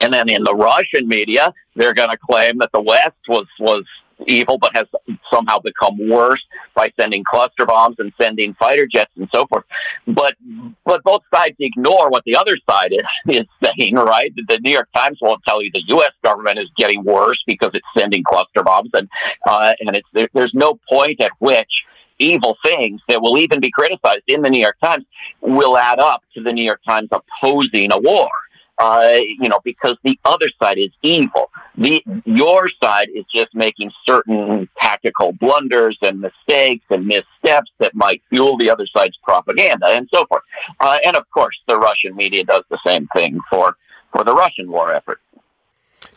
And 0.00 0.12
then 0.12 0.28
in 0.28 0.44
the 0.44 0.54
Russian 0.54 1.08
media, 1.08 1.54
they're 1.74 1.94
going 1.94 2.10
to 2.10 2.18
claim 2.18 2.58
that 2.58 2.70
the 2.72 2.80
West 2.80 3.16
was 3.28 3.46
was 3.60 3.84
evil, 4.26 4.58
but 4.58 4.74
has 4.74 4.86
somehow 5.30 5.58
become 5.58 5.96
worse 6.08 6.44
by 6.74 6.92
sending 6.98 7.24
cluster 7.24 7.66
bombs 7.66 7.96
and 7.98 8.12
sending 8.20 8.54
fighter 8.54 8.86
jets 8.86 9.12
and 9.16 9.28
so 9.32 9.46
forth. 9.46 9.64
But 10.06 10.36
but 10.84 11.02
both 11.02 11.22
sides 11.32 11.56
ignore 11.58 12.10
what 12.10 12.24
the 12.24 12.36
other 12.36 12.56
side 12.68 12.92
is, 12.92 13.06
is 13.36 13.46
saying, 13.62 13.96
right? 13.96 14.32
The 14.34 14.58
New 14.60 14.70
York 14.70 14.88
Times 14.94 15.18
won't 15.20 15.42
tell 15.44 15.62
you 15.62 15.70
the 15.72 15.86
U.S. 15.88 16.12
government 16.22 16.58
is 16.58 16.70
getting 16.76 17.04
worse 17.04 17.42
because 17.46 17.70
it's 17.74 17.86
sending 17.96 18.24
cluster 18.24 18.62
bombs, 18.62 18.90
and 18.94 19.08
uh, 19.46 19.74
and 19.80 19.96
it's 19.96 20.08
there, 20.12 20.28
there's 20.32 20.54
no 20.54 20.78
point 20.88 21.20
at 21.20 21.32
which 21.38 21.84
evil 22.18 22.56
things 22.64 23.02
that 23.08 23.20
will 23.20 23.36
even 23.36 23.60
be 23.60 23.70
criticized 23.70 24.22
in 24.26 24.40
the 24.42 24.48
New 24.48 24.60
York 24.60 24.78
Times 24.82 25.04
will 25.42 25.76
add 25.76 25.98
up 25.98 26.22
to 26.34 26.42
the 26.42 26.52
New 26.52 26.64
York 26.64 26.80
Times 26.86 27.10
opposing 27.12 27.92
a 27.92 27.98
war 27.98 28.30
uh, 28.78 29.18
you 29.38 29.48
know, 29.48 29.60
because 29.64 29.96
the 30.02 30.18
other 30.24 30.48
side 30.60 30.78
is 30.78 30.90
evil. 31.02 31.50
The 31.76 32.02
your 32.24 32.68
side 32.82 33.08
is 33.14 33.24
just 33.32 33.54
making 33.54 33.92
certain 34.04 34.68
tactical 34.78 35.32
blunders 35.32 35.98
and 36.02 36.20
mistakes 36.20 36.84
and 36.90 37.06
missteps 37.06 37.70
that 37.78 37.94
might 37.94 38.22
fuel 38.28 38.56
the 38.56 38.70
other 38.70 38.86
side's 38.86 39.18
propaganda 39.22 39.86
and 39.86 40.08
so 40.12 40.26
forth. 40.26 40.42
Uh, 40.80 40.98
and 41.04 41.16
of 41.16 41.28
course, 41.30 41.58
the 41.66 41.78
Russian 41.78 42.14
media 42.16 42.44
does 42.44 42.64
the 42.70 42.78
same 42.84 43.06
thing 43.14 43.38
for 43.50 43.76
for 44.12 44.24
the 44.24 44.34
Russian 44.34 44.70
war 44.70 44.92
effort. 44.92 45.20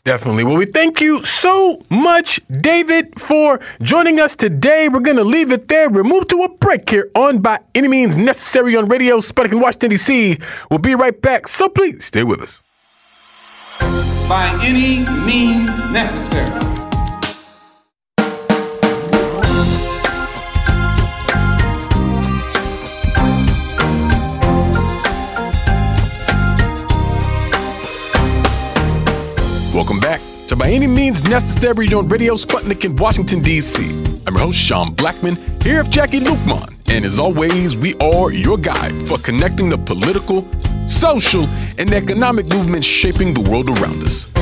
Definitely. 0.03 0.43
Well, 0.45 0.55
we 0.55 0.65
thank 0.65 1.01
you 1.01 1.23
so 1.23 1.83
much, 1.89 2.39
David, 2.49 3.19
for 3.19 3.59
joining 3.81 4.19
us 4.19 4.35
today. 4.35 4.87
We're 4.89 5.01
going 5.01 5.17
to 5.17 5.23
leave 5.23 5.51
it 5.51 5.67
there. 5.67 5.89
We'll 5.89 6.03
move 6.05 6.27
to 6.29 6.43
a 6.43 6.49
break 6.49 6.89
here 6.89 7.11
on 7.15 7.39
By 7.39 7.59
Any 7.75 7.87
Means 7.89 8.17
Necessary 8.17 8.75
on 8.75 8.87
Radio 8.87 9.17
Sputnik 9.19 9.51
in 9.51 9.59
Washington, 9.59 9.89
D.C. 9.91 10.39
We'll 10.69 10.79
be 10.79 10.95
right 10.95 11.19
back, 11.21 11.47
so 11.47 11.67
please 11.69 12.05
stay 12.05 12.23
with 12.23 12.41
us. 12.41 12.61
by 14.27 14.47
any 14.63 14.99
means 15.25 15.69
necessary. 15.91 16.78
To 30.49 30.55
By 30.55 30.71
Any 30.71 30.87
Means 30.87 31.23
Necessary 31.25 31.93
on 31.93 32.09
Radio 32.09 32.33
Sputnik 32.33 32.83
in 32.83 32.95
Washington, 32.95 33.39
D.C. 33.39 33.83
I'm 34.25 34.33
your 34.33 34.45
host, 34.45 34.57
Sean 34.57 34.95
Blackmon, 34.95 35.37
here 35.61 35.83
with 35.83 35.91
Jacquie 35.91 36.21
Luqman. 36.21 36.75
And 36.87 37.05
as 37.05 37.19
always, 37.19 37.77
we 37.77 37.93
are 37.97 38.31
your 38.31 38.57
guide 38.57 39.07
for 39.07 39.19
connecting 39.19 39.69
the 39.69 39.77
political, 39.77 40.47
social, 40.87 41.43
and 41.77 41.93
economic 41.93 42.47
movements 42.47 42.87
shaping 42.87 43.35
the 43.35 43.47
world 43.47 43.69
around 43.69 44.01
us. 44.01 44.33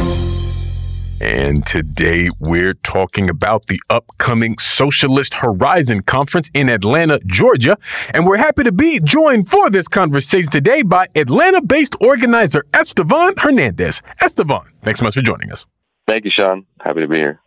And 1.20 1.68
today 1.68 2.30
we're 2.40 2.76
talking 2.76 3.30
about 3.30 3.66
the 3.66 3.82
upcoming 3.90 4.58
Socialist 4.60 5.34
Horizon 5.34 6.04
Conference 6.04 6.50
in 6.54 6.70
Atlanta, 6.70 7.20
Georgia. 7.26 7.78
And 8.12 8.26
we're 8.26 8.38
happy 8.38 8.64
to 8.64 8.72
be 8.72 9.02
joined 9.02 9.50
for 9.50 9.70
this 9.70 9.90
conversation 9.90 10.52
today 10.52 10.84
by 10.84 11.08
Atlanta 11.16 11.60
based 11.62 11.98
organizer 12.00 12.64
Estevan 12.74 13.34
Hernandez. 13.38 14.02
Estevan, 14.22 14.62
thanks 14.84 15.02
so 15.02 15.04
much 15.04 15.16
for 15.16 15.22
joining 15.22 15.52
us. 15.52 15.66
Thank 16.08 16.26
you, 16.26 16.32
Sean. 16.32 16.66
Happy 16.82 17.02
to 17.02 17.08
be 17.08 17.18
here. 17.18 17.42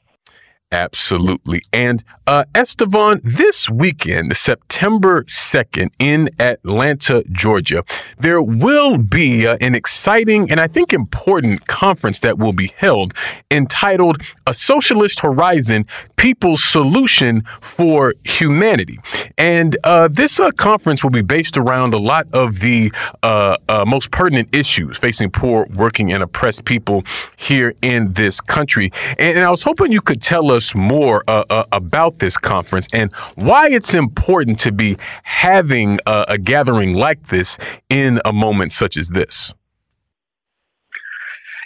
Absolutely. 0.72 1.62
And 1.72 2.04
uh, 2.28 2.44
Estevan, 2.54 3.20
this 3.24 3.68
weekend, 3.68 4.36
September 4.36 5.24
2nd, 5.24 5.88
in 5.98 6.30
Atlanta, 6.38 7.24
Georgia, 7.32 7.82
there 8.18 8.40
will 8.40 8.96
be 8.96 9.48
uh, 9.48 9.56
an 9.60 9.74
exciting 9.74 10.48
and 10.48 10.60
I 10.60 10.68
think 10.68 10.92
important 10.92 11.66
conference 11.66 12.20
that 12.20 12.38
will 12.38 12.52
be 12.52 12.72
held 12.76 13.14
entitled 13.50 14.22
A 14.46 14.54
Socialist 14.54 15.18
Horizon 15.18 15.86
People's 16.14 16.62
Solution 16.62 17.42
for 17.60 18.14
Humanity. 18.22 19.00
And 19.38 19.76
uh, 19.82 20.06
this 20.06 20.38
uh, 20.38 20.52
conference 20.52 21.02
will 21.02 21.10
be 21.10 21.22
based 21.22 21.56
around 21.56 21.94
a 21.94 21.98
lot 21.98 22.28
of 22.32 22.60
the 22.60 22.92
uh, 23.24 23.56
uh, 23.68 23.84
most 23.84 24.12
pertinent 24.12 24.54
issues 24.54 24.98
facing 24.98 25.32
poor, 25.32 25.66
working, 25.74 26.12
and 26.12 26.22
oppressed 26.22 26.64
people 26.64 27.02
here 27.36 27.74
in 27.82 28.12
this 28.12 28.40
country. 28.40 28.92
And, 29.18 29.36
and 29.36 29.44
I 29.44 29.50
was 29.50 29.64
hoping 29.64 29.90
you 29.90 30.00
could 30.00 30.22
tell 30.22 30.52
us 30.52 30.59
more 30.74 31.22
uh, 31.28 31.64
about 31.72 32.18
this 32.18 32.36
conference 32.36 32.88
and 32.92 33.12
why 33.34 33.68
it's 33.68 33.94
important 33.94 34.58
to 34.60 34.72
be 34.72 34.96
having 35.22 35.98
a, 36.06 36.24
a 36.28 36.38
gathering 36.38 36.94
like 36.94 37.28
this 37.28 37.58
in 37.88 38.20
a 38.24 38.32
moment 38.32 38.72
such 38.72 38.96
as 38.96 39.08
this. 39.10 39.52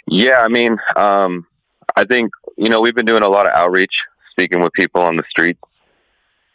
Yeah, 0.07 0.41
I 0.41 0.47
mean, 0.47 0.77
um, 0.95 1.47
I 1.95 2.05
think, 2.05 2.31
you 2.57 2.69
know, 2.69 2.81
we've 2.81 2.95
been 2.95 3.05
doing 3.05 3.23
a 3.23 3.29
lot 3.29 3.47
of 3.47 3.53
outreach, 3.53 4.03
speaking 4.29 4.61
with 4.61 4.71
people 4.73 5.01
on 5.01 5.17
the 5.17 5.23
streets 5.29 5.59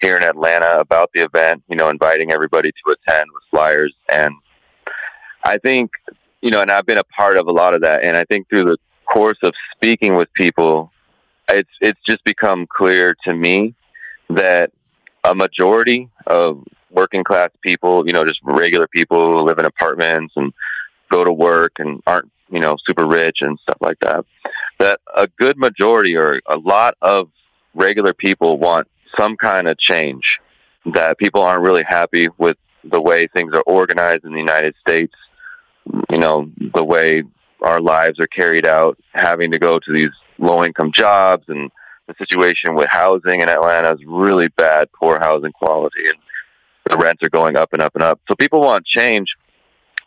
here 0.00 0.16
in 0.16 0.22
Atlanta 0.22 0.78
about 0.78 1.10
the 1.14 1.20
event, 1.20 1.62
you 1.68 1.76
know, 1.76 1.88
inviting 1.88 2.30
everybody 2.30 2.70
to 2.70 2.92
attend 2.92 3.28
with 3.34 3.42
flyers. 3.50 3.94
And 4.10 4.34
I 5.44 5.58
think, 5.58 5.90
you 6.42 6.50
know, 6.50 6.60
and 6.60 6.70
I've 6.70 6.86
been 6.86 6.98
a 6.98 7.04
part 7.04 7.36
of 7.36 7.46
a 7.46 7.52
lot 7.52 7.74
of 7.74 7.80
that. 7.82 8.02
And 8.02 8.16
I 8.16 8.24
think 8.24 8.48
through 8.48 8.64
the 8.64 8.78
course 9.12 9.38
of 9.42 9.52
speaking 9.72 10.14
with 10.16 10.32
people, 10.34 10.92
it's 11.52 11.70
it's 11.80 12.00
just 12.04 12.22
become 12.24 12.66
clear 12.66 13.14
to 13.24 13.34
me 13.34 13.74
that 14.28 14.72
a 15.24 15.34
majority 15.34 16.08
of 16.26 16.64
working 16.90 17.24
class 17.24 17.50
people, 17.62 18.06
you 18.06 18.12
know, 18.12 18.24
just 18.24 18.40
regular 18.42 18.86
people 18.86 19.18
who 19.18 19.40
live 19.42 19.58
in 19.58 19.64
apartments 19.64 20.34
and 20.36 20.52
go 21.10 21.24
to 21.24 21.32
work 21.32 21.72
and 21.78 22.02
aren't, 22.06 22.30
you 22.50 22.60
know, 22.60 22.76
super 22.84 23.06
rich 23.06 23.42
and 23.42 23.58
stuff 23.60 23.76
like 23.80 23.98
that, 24.00 24.24
that 24.78 25.00
a 25.14 25.26
good 25.38 25.56
majority 25.56 26.16
or 26.16 26.40
a 26.46 26.56
lot 26.56 26.94
of 27.02 27.28
regular 27.74 28.12
people 28.12 28.58
want 28.58 28.88
some 29.16 29.36
kind 29.36 29.68
of 29.68 29.78
change, 29.78 30.40
that 30.86 31.18
people 31.18 31.42
aren't 31.42 31.62
really 31.62 31.84
happy 31.84 32.28
with 32.38 32.56
the 32.84 33.00
way 33.00 33.26
things 33.26 33.52
are 33.54 33.62
organized 33.62 34.24
in 34.24 34.32
the 34.32 34.38
United 34.38 34.74
States, 34.80 35.14
you 36.10 36.18
know, 36.18 36.50
the 36.74 36.84
way 36.84 37.22
our 37.62 37.80
lives 37.80 38.18
are 38.18 38.26
carried 38.26 38.66
out, 38.66 38.98
having 39.12 39.50
to 39.50 39.58
go 39.58 39.78
to 39.78 39.92
these 39.92 40.10
low 40.40 40.64
income 40.64 40.92
jobs 40.92 41.44
and 41.48 41.70
the 42.06 42.14
situation 42.18 42.74
with 42.74 42.88
housing 42.88 43.40
in 43.40 43.48
Atlanta 43.48 43.92
is 43.92 44.04
really 44.04 44.48
bad, 44.48 44.90
poor 44.92 45.18
housing 45.20 45.52
quality, 45.52 46.08
and 46.08 46.18
the 46.88 46.96
rents 46.96 47.22
are 47.22 47.30
going 47.30 47.56
up 47.56 47.72
and 47.72 47.80
up 47.80 47.94
and 47.94 48.02
up. 48.02 48.20
So 48.26 48.34
people 48.34 48.60
want 48.60 48.84
change, 48.84 49.36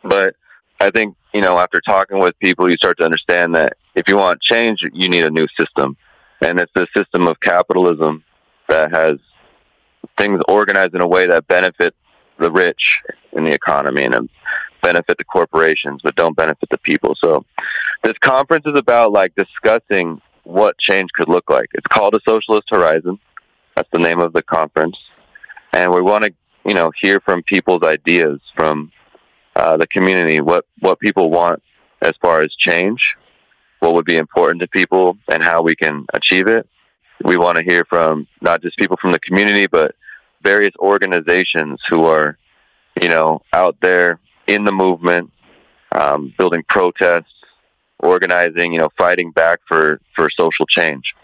but 0.02 0.34
I 0.80 0.90
think 0.90 1.16
you 1.32 1.40
know 1.40 1.58
after 1.58 1.80
talking 1.80 2.18
with 2.18 2.38
people, 2.40 2.70
you 2.70 2.76
start 2.76 2.98
to 2.98 3.04
understand 3.04 3.54
that 3.54 3.76
if 3.94 4.08
you 4.08 4.16
want 4.16 4.42
change, 4.42 4.84
you 4.92 5.08
need 5.08 5.24
a 5.24 5.30
new 5.30 5.46
system, 5.56 5.96
and 6.40 6.60
it's 6.60 6.72
the 6.74 6.86
system 6.94 7.26
of 7.26 7.40
capitalism 7.40 8.22
that 8.68 8.92
has 8.92 9.18
things 10.18 10.40
organized 10.48 10.94
in 10.94 11.00
a 11.00 11.08
way 11.08 11.26
that 11.26 11.46
benefit 11.46 11.94
the 12.38 12.50
rich 12.50 13.00
in 13.32 13.44
the 13.44 13.52
economy 13.52 14.04
and 14.04 14.28
benefit 14.82 15.16
the 15.16 15.24
corporations 15.24 16.00
but 16.02 16.14
don't 16.14 16.36
benefit 16.36 16.68
the 16.70 16.78
people. 16.78 17.14
So 17.14 17.44
this 18.02 18.18
conference 18.18 18.66
is 18.66 18.76
about 18.76 19.12
like 19.12 19.34
discussing 19.34 20.20
what 20.44 20.78
change 20.78 21.10
could 21.12 21.28
look 21.28 21.50
like. 21.50 21.70
It's 21.74 21.86
called 21.86 22.14
a 22.14 22.20
Socialist 22.24 22.70
Horizon. 22.70 23.18
That's 23.76 23.88
the 23.92 23.98
name 23.98 24.20
of 24.20 24.32
the 24.32 24.42
conference, 24.42 24.96
and 25.72 25.92
we 25.92 26.00
want 26.00 26.24
to, 26.24 26.34
you 26.64 26.74
know, 26.74 26.92
hear 26.96 27.20
from 27.20 27.42
people's 27.42 27.82
ideas 27.82 28.40
from 28.54 28.92
uh, 29.56 29.76
the 29.76 29.86
community, 29.86 30.40
what 30.40 30.64
what 30.80 31.00
people 31.00 31.30
want 31.30 31.62
as 32.02 32.14
far 32.20 32.42
as 32.42 32.54
change, 32.54 33.16
what 33.80 33.94
would 33.94 34.04
be 34.04 34.16
important 34.16 34.60
to 34.60 34.68
people, 34.68 35.16
and 35.28 35.42
how 35.42 35.62
we 35.62 35.74
can 35.74 36.06
achieve 36.14 36.46
it. 36.46 36.68
We 37.24 37.36
want 37.36 37.58
to 37.58 37.64
hear 37.64 37.84
from 37.84 38.26
not 38.40 38.62
just 38.62 38.76
people 38.76 38.96
from 38.96 39.12
the 39.12 39.20
community, 39.20 39.66
but 39.66 39.94
various 40.42 40.74
organizations 40.78 41.82
who 41.88 42.04
are, 42.04 42.36
you 43.00 43.08
know, 43.08 43.40
out 43.52 43.76
there 43.80 44.20
in 44.46 44.64
the 44.64 44.72
movement, 44.72 45.32
um, 45.92 46.34
building 46.36 46.62
protests, 46.68 47.32
organizing, 48.04 48.72
you 48.72 48.78
know, 48.78 48.90
fighting 48.96 49.30
back 49.30 49.60
for, 49.66 50.00
for 50.14 50.30
social 50.30 50.66
change. 50.66 51.14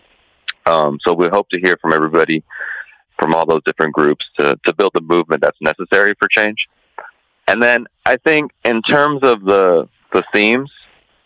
Um, 0.67 0.99
so 1.03 1.13
we 1.15 1.29
hope 1.29 1.49
to 1.51 1.61
hear 1.61 1.77
from 1.77 1.93
everybody 1.93 2.43
from 3.19 3.35
all 3.35 3.47
those 3.47 3.63
different 3.65 3.93
groups 3.93 4.31
to, 4.37 4.59
to 4.65 4.73
build 4.73 4.93
the 4.95 5.01
movement 5.01 5.43
that's 5.43 5.61
necessary 5.61 6.15
for 6.19 6.29
change. 6.29 6.69
And 7.47 7.63
then 7.63 7.87
I 8.07 8.17
think 8.17 8.53
in 8.65 8.81
terms 8.83 9.21
of 9.23 9.43
the, 9.45 9.89
the 10.13 10.25
themes, 10.33 10.71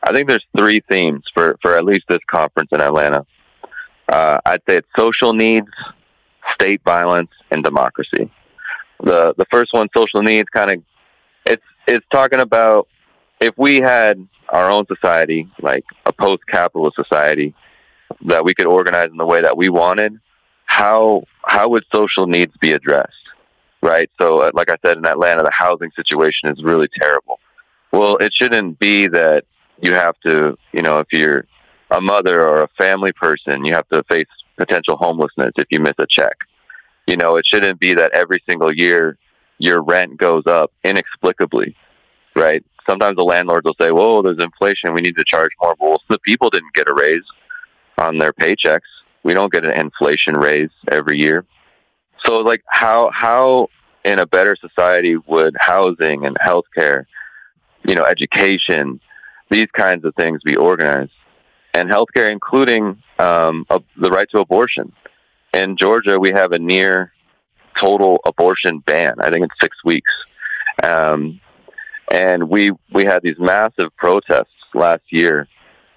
I 0.02 0.12
think 0.12 0.28
there's 0.28 0.46
three 0.56 0.80
themes 0.88 1.24
for, 1.32 1.56
for 1.62 1.76
at 1.76 1.84
least 1.84 2.06
this 2.08 2.20
conference 2.26 2.70
in 2.72 2.80
Atlanta. 2.80 3.24
Uh, 4.08 4.38
I'd 4.44 4.60
say 4.68 4.76
it's 4.76 4.88
social 4.96 5.32
needs, 5.32 5.68
state 6.52 6.82
violence, 6.84 7.30
and 7.50 7.64
democracy. 7.64 8.30
The 9.02 9.34
the 9.36 9.46
first 9.50 9.72
one, 9.72 9.88
social 9.94 10.22
needs, 10.22 10.48
kind 10.50 10.70
of 10.70 10.82
it's 11.46 11.64
it's 11.86 12.06
talking 12.10 12.40
about 12.40 12.86
if 13.44 13.56
we 13.58 13.80
had 13.80 14.26
our 14.48 14.70
own 14.70 14.86
society, 14.86 15.48
like 15.60 15.84
a 16.06 16.12
post-capitalist 16.12 16.96
society, 16.96 17.54
that 18.22 18.44
we 18.44 18.54
could 18.54 18.66
organize 18.66 19.10
in 19.10 19.16
the 19.16 19.26
way 19.26 19.40
that 19.42 19.56
we 19.56 19.68
wanted, 19.68 20.18
how 20.66 21.24
how 21.44 21.68
would 21.68 21.84
social 21.92 22.26
needs 22.26 22.54
be 22.60 22.72
addressed? 22.72 23.26
Right. 23.82 24.10
So, 24.18 24.40
uh, 24.40 24.50
like 24.54 24.70
I 24.70 24.76
said, 24.82 24.96
in 24.96 25.04
Atlanta, 25.04 25.42
the 25.42 25.50
housing 25.50 25.90
situation 25.94 26.48
is 26.48 26.62
really 26.62 26.88
terrible. 26.88 27.38
Well, 27.92 28.16
it 28.16 28.32
shouldn't 28.32 28.78
be 28.78 29.08
that 29.08 29.44
you 29.82 29.92
have 29.92 30.18
to, 30.20 30.56
you 30.72 30.82
know, 30.82 31.00
if 31.00 31.12
you're 31.12 31.44
a 31.90 32.00
mother 32.00 32.48
or 32.48 32.62
a 32.62 32.68
family 32.78 33.12
person, 33.12 33.64
you 33.64 33.74
have 33.74 33.88
to 33.90 34.02
face 34.04 34.26
potential 34.56 34.96
homelessness 34.96 35.52
if 35.56 35.66
you 35.70 35.80
miss 35.80 35.94
a 35.98 36.06
check. 36.06 36.36
You 37.06 37.16
know, 37.18 37.36
it 37.36 37.44
shouldn't 37.44 37.78
be 37.78 37.92
that 37.94 38.12
every 38.12 38.42
single 38.48 38.72
year 38.72 39.18
your 39.58 39.82
rent 39.82 40.16
goes 40.16 40.46
up 40.46 40.72
inexplicably, 40.82 41.76
right? 42.34 42.64
Sometimes 42.86 43.16
the 43.16 43.24
landlords 43.24 43.64
will 43.64 43.76
say, 43.80 43.90
"Whoa, 43.90 44.22
there's 44.22 44.38
inflation. 44.38 44.92
We 44.92 45.00
need 45.00 45.16
to 45.16 45.24
charge 45.24 45.52
more." 45.60 45.74
Well, 45.78 46.02
the 46.08 46.18
people 46.18 46.50
didn't 46.50 46.74
get 46.74 46.88
a 46.88 46.94
raise 46.94 47.24
on 47.98 48.18
their 48.18 48.32
paychecks. 48.32 48.80
We 49.22 49.34
don't 49.34 49.52
get 49.52 49.64
an 49.64 49.72
inflation 49.72 50.36
raise 50.36 50.70
every 50.90 51.18
year. 51.18 51.44
So, 52.18 52.40
like, 52.40 52.62
how 52.66 53.10
how 53.12 53.68
in 54.04 54.18
a 54.18 54.26
better 54.26 54.56
society 54.56 55.16
would 55.16 55.56
housing 55.58 56.26
and 56.26 56.36
healthcare, 56.38 57.06
you 57.84 57.94
know, 57.94 58.04
education, 58.04 59.00
these 59.50 59.68
kinds 59.72 60.04
of 60.04 60.14
things 60.14 60.42
be 60.42 60.56
organized? 60.56 61.12
And 61.72 61.90
healthcare, 61.90 62.30
including 62.30 63.02
um, 63.18 63.66
a, 63.70 63.82
the 63.96 64.10
right 64.10 64.30
to 64.30 64.38
abortion. 64.38 64.92
In 65.52 65.76
Georgia, 65.76 66.20
we 66.20 66.30
have 66.30 66.52
a 66.52 66.58
near 66.58 67.12
total 67.76 68.20
abortion 68.24 68.78
ban. 68.80 69.14
I 69.20 69.30
think 69.30 69.44
it's 69.44 69.60
six 69.60 69.82
weeks. 69.84 70.12
Um, 70.82 71.40
and 72.10 72.48
we 72.48 72.72
we 72.92 73.04
had 73.04 73.22
these 73.22 73.38
massive 73.38 73.94
protests 73.96 74.52
last 74.74 75.02
year. 75.10 75.48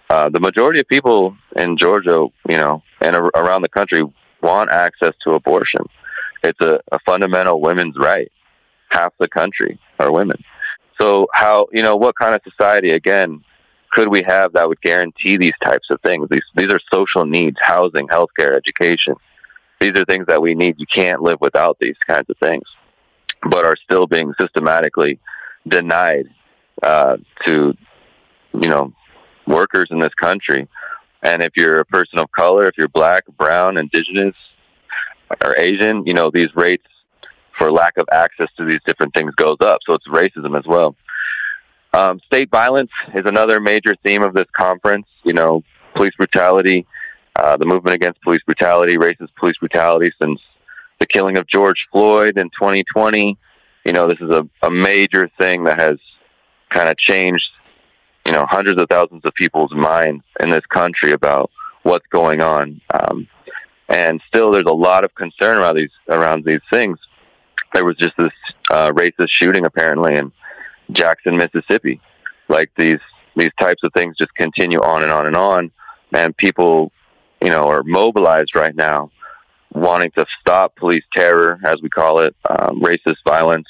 Uh, 0.10 0.30
the 0.30 0.40
majority 0.40 0.80
of 0.80 0.88
people 0.88 1.36
in 1.56 1.76
Georgia, 1.78 2.28
you 2.48 2.58
know, 2.58 2.82
and 3.02 3.16
a- 3.16 3.38
around 3.38 3.62
the 3.62 3.70
country, 3.70 4.04
want 4.42 4.70
access 4.70 5.14
to 5.22 5.32
abortion. 5.32 5.82
It's 6.44 6.62
a, 6.62 6.80
a 6.92 7.00
fundamental 7.00 7.60
women's 7.60 7.98
right. 7.98 8.32
Half 8.90 9.14
the 9.20 9.28
country 9.28 9.80
are 10.00 10.12
women. 10.12 10.42
So 11.00 11.28
how 11.34 11.68
you 11.72 11.84
know 11.84 11.96
what 11.96 12.16
kind 12.16 12.34
of 12.34 12.42
society 12.44 12.92
again 12.92 13.44
could 13.92 14.08
we 14.10 14.22
have 14.24 14.54
that 14.54 14.68
would 14.68 14.82
guarantee 14.82 15.38
these 15.38 15.54
types 15.64 15.90
of 15.90 16.00
things? 16.02 16.28
These 16.30 16.46
these 16.56 16.70
are 16.70 16.80
social 16.92 17.26
needs: 17.26 17.58
housing, 17.60 18.08
healthcare, 18.08 18.56
education. 18.56 19.16
These 19.80 19.92
are 19.92 20.06
things 20.06 20.26
that 20.28 20.42
we 20.42 20.56
need. 20.56 20.80
You 20.80 20.88
can't 20.88 21.22
live 21.22 21.40
without 21.42 21.78
these 21.80 21.98
kinds 22.08 22.30
of 22.30 22.38
things, 22.38 22.64
but 23.44 23.66
are 23.66 23.76
still 23.76 24.08
being 24.08 24.34
systematically 24.40 25.20
denied 25.68 26.28
uh, 26.84 27.18
to, 27.44 27.76
you 28.54 28.70
know, 28.70 28.94
workers 29.46 29.88
in 29.92 30.00
this 30.00 30.14
country. 30.14 30.68
And 31.24 31.42
if 31.42 31.54
you're 31.56 31.80
a 31.80 31.86
person 31.86 32.20
of 32.20 32.32
color, 32.32 32.68
if 32.68 32.78
you're 32.78 32.88
black, 32.88 33.24
brown, 33.38 33.78
indigenous, 33.78 34.36
or 35.44 35.58
Asian, 35.58 36.06
you 36.06 36.14
know, 36.14 36.30
these 36.32 36.56
rates 36.56 36.86
for 37.58 37.72
lack 37.72 37.98
of 37.98 38.08
access 38.12 38.50
to 38.58 38.66
these 38.66 38.80
different 38.86 39.14
things 39.14 39.34
goes 39.36 39.58
up. 39.62 39.80
So 39.86 39.94
it's 39.94 40.08
racism 40.08 40.58
as 40.58 40.66
well. 40.66 40.96
Um, 41.94 42.20
state 42.26 42.52
violence 42.52 42.92
is 43.16 43.26
another 43.26 43.60
major 43.60 43.96
theme 44.04 44.22
of 44.22 44.34
this 44.34 44.48
conference. 44.56 45.08
You 45.24 45.34
know, 45.34 45.64
police 45.96 46.14
brutality, 46.16 46.86
uh, 47.36 47.58
the 47.58 47.66
movement 47.66 47.96
against 47.96 48.22
police 48.22 48.44
brutality, 48.44 48.98
racist 48.98 49.34
police 49.36 49.58
brutality 49.58 50.12
since 50.22 50.42
the 51.00 51.08
killing 51.08 51.38
of 51.38 51.48
George 51.48 51.88
Floyd 51.92 52.38
in 52.38 52.50
2020. 52.52 53.38
You 53.88 53.94
know, 53.94 54.06
this 54.06 54.20
is 54.20 54.30
a, 54.30 54.46
a 54.62 54.70
major 54.70 55.30
thing 55.38 55.64
that 55.64 55.80
has 55.80 55.98
kind 56.70 56.90
of 56.90 56.98
changed, 56.98 57.52
you 58.26 58.34
know, 58.34 58.46
hundreds 58.46 58.82
of 58.82 58.90
thousands 58.90 59.24
of 59.24 59.34
people's 59.34 59.74
minds 59.74 60.26
in 60.42 60.50
this 60.50 60.66
country 60.66 61.14
about 61.14 61.50
what's 61.84 62.06
going 62.08 62.42
on. 62.42 62.82
Um, 62.94 63.30
and 63.88 64.22
still, 64.28 64.52
there's 64.52 64.66
a 64.66 64.74
lot 64.74 65.06
of 65.06 65.16
concern 65.16 65.60
around 65.60 65.78
these 65.78 65.92
around 66.10 66.44
these 66.44 66.60
things. 66.70 67.00
There 67.74 67.86
was 67.86 67.96
just 67.96 68.18
this 68.18 68.34
uh, 68.70 68.92
racist 68.92 69.30
shooting 69.30 69.66
apparently 69.66 70.16
in 70.16 70.34
Jackson, 70.92 71.38
Mississippi. 71.38 72.02
Like 72.50 72.72
these 72.76 73.00
these 73.38 73.52
types 73.58 73.84
of 73.84 73.94
things 73.94 74.18
just 74.18 74.36
continue 74.36 74.82
on 74.82 75.02
and 75.02 75.14
on 75.14 75.28
and 75.28 75.38
on, 75.38 75.72
and 76.12 76.36
people, 76.36 76.92
you 77.42 77.50
know, 77.50 77.70
are 77.70 77.84
mobilized 77.84 78.54
right 78.54 78.76
now, 78.76 79.12
wanting 79.74 80.12
to 80.12 80.26
stop 80.40 80.76
police 80.76 81.04
terror, 81.14 81.60
as 81.64 81.82
we 81.82 81.90
call 81.90 82.20
it, 82.20 82.36
um, 82.50 82.82
racist 82.82 83.24
violence. 83.26 83.68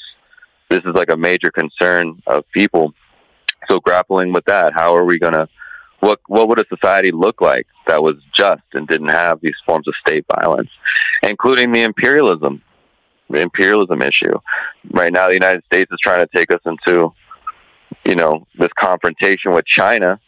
This 0.69 0.79
is 0.79 0.93
like 0.93 1.09
a 1.09 1.17
major 1.17 1.51
concern 1.51 2.21
of 2.27 2.49
people. 2.51 2.93
So 3.67 3.79
grappling 3.79 4.33
with 4.33 4.45
that, 4.45 4.73
how 4.73 4.95
are 4.95 5.05
we 5.05 5.19
going 5.19 5.33
to 5.33 5.47
what 5.99 6.19
what 6.27 6.47
would 6.47 6.59
a 6.59 6.65
society 6.67 7.11
look 7.11 7.41
like 7.41 7.65
that 7.87 8.03
was 8.03 8.15
just 8.31 8.61
and 8.73 8.87
didn't 8.87 9.09
have 9.09 9.39
these 9.41 9.55
forms 9.65 9.87
of 9.87 9.95
state 9.95 10.25
violence, 10.35 10.69
including 11.23 11.71
the 11.71 11.81
imperialism, 11.81 12.61
the 13.29 13.39
imperialism 13.39 14.01
issue. 14.01 14.37
Right 14.91 15.11
now, 15.11 15.27
the 15.27 15.33
United 15.33 15.63
States 15.65 15.91
is 15.91 15.99
trying 15.99 16.25
to 16.25 16.37
take 16.37 16.51
us 16.51 16.61
into, 16.65 17.13
you 18.05 18.15
know, 18.15 18.45
this 18.57 18.71
confrontation 18.77 19.53
with 19.53 19.65
China, 19.65 20.19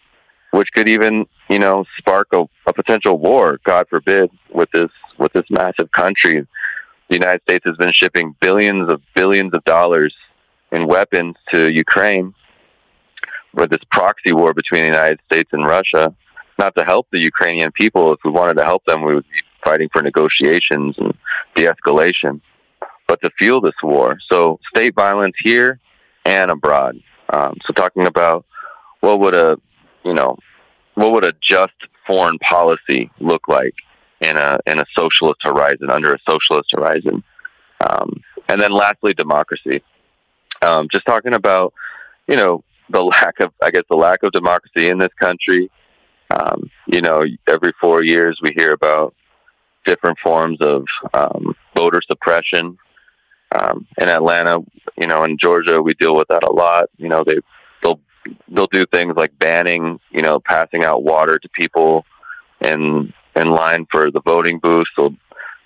which 0.52 0.72
could 0.74 0.90
even, 0.90 1.28
you 1.50 1.60
know, 1.60 1.86
spark 1.98 2.28
a, 2.34 2.46
a 2.68 2.74
potential 2.74 3.18
war. 3.18 3.60
God 3.64 3.88
forbid, 3.90 4.30
with 4.54 4.70
this 4.72 4.92
with 5.18 5.34
this 5.34 5.46
massive 5.50 5.92
country. 5.92 6.46
The 7.10 7.16
United 7.16 7.42
States 7.42 7.66
has 7.66 7.76
been 7.76 7.92
shipping 7.92 8.36
billions 8.40 8.88
of 8.90 9.02
billions 9.16 9.54
of 9.54 9.64
dollars 9.64 10.14
in 10.72 10.88
weapons 10.88 11.36
to 11.50 11.72
Ukraine 11.72 12.34
with 13.54 13.72
this 13.72 13.82
proxy 13.92 14.32
war 14.32 14.54
between 14.54 14.82
the 14.82 14.88
United 14.88 15.20
States 15.26 15.50
and 15.52 15.66
Russia, 15.66 16.14
not 16.60 16.76
to 16.76 16.86
help 16.86 17.08
the 17.12 17.20
Ukrainian 17.20 17.72
people. 17.72 18.14
If 18.14 18.20
we 18.24 18.30
wanted 18.30 18.56
to 18.56 18.64
help 18.64 18.86
them, 18.86 19.02
we 19.02 19.16
would 19.16 19.24
be 19.24 19.42
fighting 19.64 19.90
for 19.92 20.04
negotiations 20.04 20.96
and 21.00 21.14
de-escalation, 21.56 22.42
but 23.08 23.20
to 23.22 23.32
fuel 23.40 23.60
this 23.60 23.74
war. 23.82 24.20
So 24.28 24.60
state 24.70 24.94
violence 24.94 25.36
here 25.40 25.80
and 26.26 26.52
abroad. 26.52 27.02
Um, 27.30 27.58
so 27.66 27.74
talking 27.74 28.06
about 28.06 28.46
what 29.00 29.20
would 29.20 29.34
a, 29.34 29.58
you 30.04 30.14
know, 30.14 30.38
what 31.00 31.14
would 31.14 31.24
a 31.24 31.34
just 31.40 31.74
foreign 32.06 32.38
policy 32.40 33.10
look 33.20 33.48
like 33.48 33.76
in 34.20 34.36
a 34.36 34.60
in 34.68 34.80
a 34.80 34.86
socialist 34.94 35.42
horizon 35.42 35.90
under 35.90 36.14
a 36.14 36.20
socialist 36.28 36.72
horizon, 36.72 37.24
um, 37.90 38.22
and 38.50 38.60
then 38.60 38.72
lastly 38.72 39.14
democracy. 39.14 39.82
Um, 40.62 40.90
just 40.92 41.06
talking 41.06 41.34
about, 41.34 41.74
you 42.28 42.36
know, 42.36 42.66
the 42.90 43.02
lack 43.16 43.40
of, 43.40 43.54
I 43.64 43.72
guess, 43.72 43.84
the 43.90 43.96
lack 43.96 44.24
of 44.24 44.34
democracy 44.34 44.90
in 44.90 44.98
this 44.98 45.14
country. 45.18 45.72
Um, 46.32 46.70
you 46.86 47.02
know, 47.02 47.24
every 47.48 47.72
four 47.80 48.04
years 48.04 48.40
we 48.42 48.52
hear 48.52 48.74
about 48.74 49.16
different 49.86 50.20
forms 50.20 50.60
of 50.60 50.86
um, 51.14 51.56
voter 51.76 52.02
suppression. 52.02 52.78
Um, 53.58 53.88
in 53.98 54.10
Atlanta, 54.10 54.60
you 54.98 55.08
know, 55.08 55.24
in 55.24 55.38
Georgia, 55.38 55.82
we 55.82 55.94
deal 55.96 56.16
with 56.16 56.28
that 56.28 56.44
a 56.44 56.52
lot. 56.52 56.90
You 56.98 57.08
know, 57.08 57.24
they 57.24 57.40
they'll 58.50 58.68
do 58.68 58.86
things 58.86 59.16
like 59.16 59.38
banning, 59.40 60.00
you 60.12 60.22
know, 60.22 60.40
passing 60.40 60.84
out 60.84 61.04
water 61.04 61.40
to 61.40 61.50
people 61.50 62.06
in 62.62 63.14
in 63.36 63.52
line 63.52 63.88
for 63.90 64.12
the 64.12 64.22
voting 64.22 64.60
booth. 64.60 64.88
They'll 64.98 65.16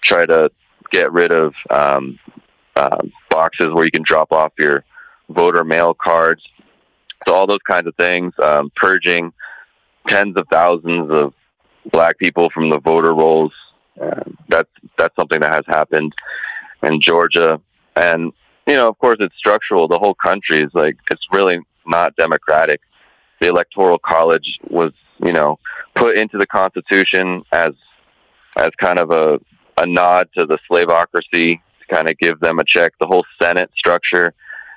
try 0.02 0.26
to 0.26 0.52
get 0.92 1.12
rid 1.12 1.32
of 1.32 1.56
um, 1.70 2.20
uh, 2.76 3.00
boxes 3.30 3.74
where 3.74 3.86
you 3.86 3.92
can 3.92 4.04
drop 4.04 4.32
off 4.32 4.54
your 4.58 4.84
voter 5.30 5.64
mail 5.64 5.94
cards 5.94 6.44
so 7.26 7.34
all 7.34 7.48
those 7.48 7.62
kinds 7.68 7.88
of 7.88 7.96
things, 7.96 8.34
um, 8.42 8.72
purging 8.76 9.34
tens 10.08 10.36
of 10.36 10.48
thousands 10.50 11.10
of 11.12 11.34
black 11.92 12.18
people 12.18 12.50
from 12.50 12.70
the 12.70 12.80
voter 12.80 13.14
rolls. 13.14 13.54
Uh, 14.02 14.24
that's 14.50 14.70
that's 14.98 15.16
something 15.16 15.40
that 15.40 15.54
has 15.54 15.66
happened 15.68 16.14
in 16.82 17.00
Georgia, 17.00 17.62
and 17.96 18.34
you 18.66 18.74
know, 18.74 18.88
of 18.88 18.98
course, 18.98 19.18
it's 19.20 19.38
structural. 19.38 19.88
The 19.88 20.00
whole 20.00 20.16
country 20.16 20.62
is 20.62 20.72
like 20.74 20.98
it's 21.12 21.28
really 21.32 21.60
not 21.86 22.16
democratic. 22.16 22.82
The 23.42 23.48
electoral 23.48 24.00
college 24.00 24.60
was, 24.70 24.94
you 25.24 25.34
know, 25.34 25.60
put 25.96 26.18
into 26.18 26.38
the 26.38 26.48
Constitution 26.48 27.44
as 27.52 27.74
as 28.56 28.72
kind 28.78 29.00
of 29.00 29.12
a 29.12 29.40
a 29.78 29.86
nod 29.86 30.30
to 30.38 30.46
the 30.46 30.60
slaveocracy 30.70 31.60
to 31.80 31.96
kind 31.96 32.08
of 32.10 32.18
give 32.18 32.40
them 32.40 32.60
a 32.60 32.64
check. 32.64 32.94
The 33.00 33.08
whole 33.08 33.26
Senate 33.40 33.72
structure 33.76 34.34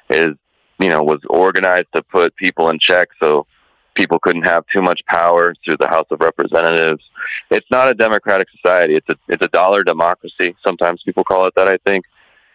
is 0.09 0.35
you 0.79 0.89
know, 0.89 1.03
was 1.03 1.21
organized 1.29 1.89
to 1.95 2.03
put 2.03 2.37
people 2.37 2.69
in 2.69 2.79
check 2.79 3.09
so 3.21 3.47
people 3.95 4.19
couldn't 4.19 4.43
have 4.43 4.65
too 4.67 4.83
much 4.83 5.05
power 5.07 5.55
through 5.65 5.79
the 5.79 5.89
House 5.89 6.07
of 6.11 6.21
Representatives. 6.21 7.03
It's 7.51 7.71
not 7.71 7.89
a 7.89 7.95
democratic 7.95 8.49
society. 8.51 8.95
It's 8.95 9.09
a 9.09 9.17
it's 9.29 9.45
a 9.45 9.49
dollar 9.49 9.83
democracy. 9.83 10.55
Sometimes 10.63 11.03
people 11.03 11.25
call 11.25 11.47
it 11.47 11.55
that. 11.57 11.69
I 11.69 11.79
think, 11.87 12.05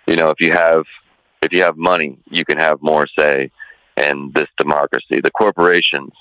you 0.07 0.15
know, 0.15 0.29
if 0.29 0.39
you 0.39 0.51
have 0.51 0.85
if 1.41 1.51
you 1.51 1.63
have 1.63 1.77
money, 1.77 2.19
you 2.29 2.45
can 2.45 2.57
have 2.57 2.81
more 2.81 3.07
say 3.07 3.51
in 4.01 4.31
this 4.33 4.49
democracy. 4.57 5.21
The 5.21 5.31
corporations 5.31 6.11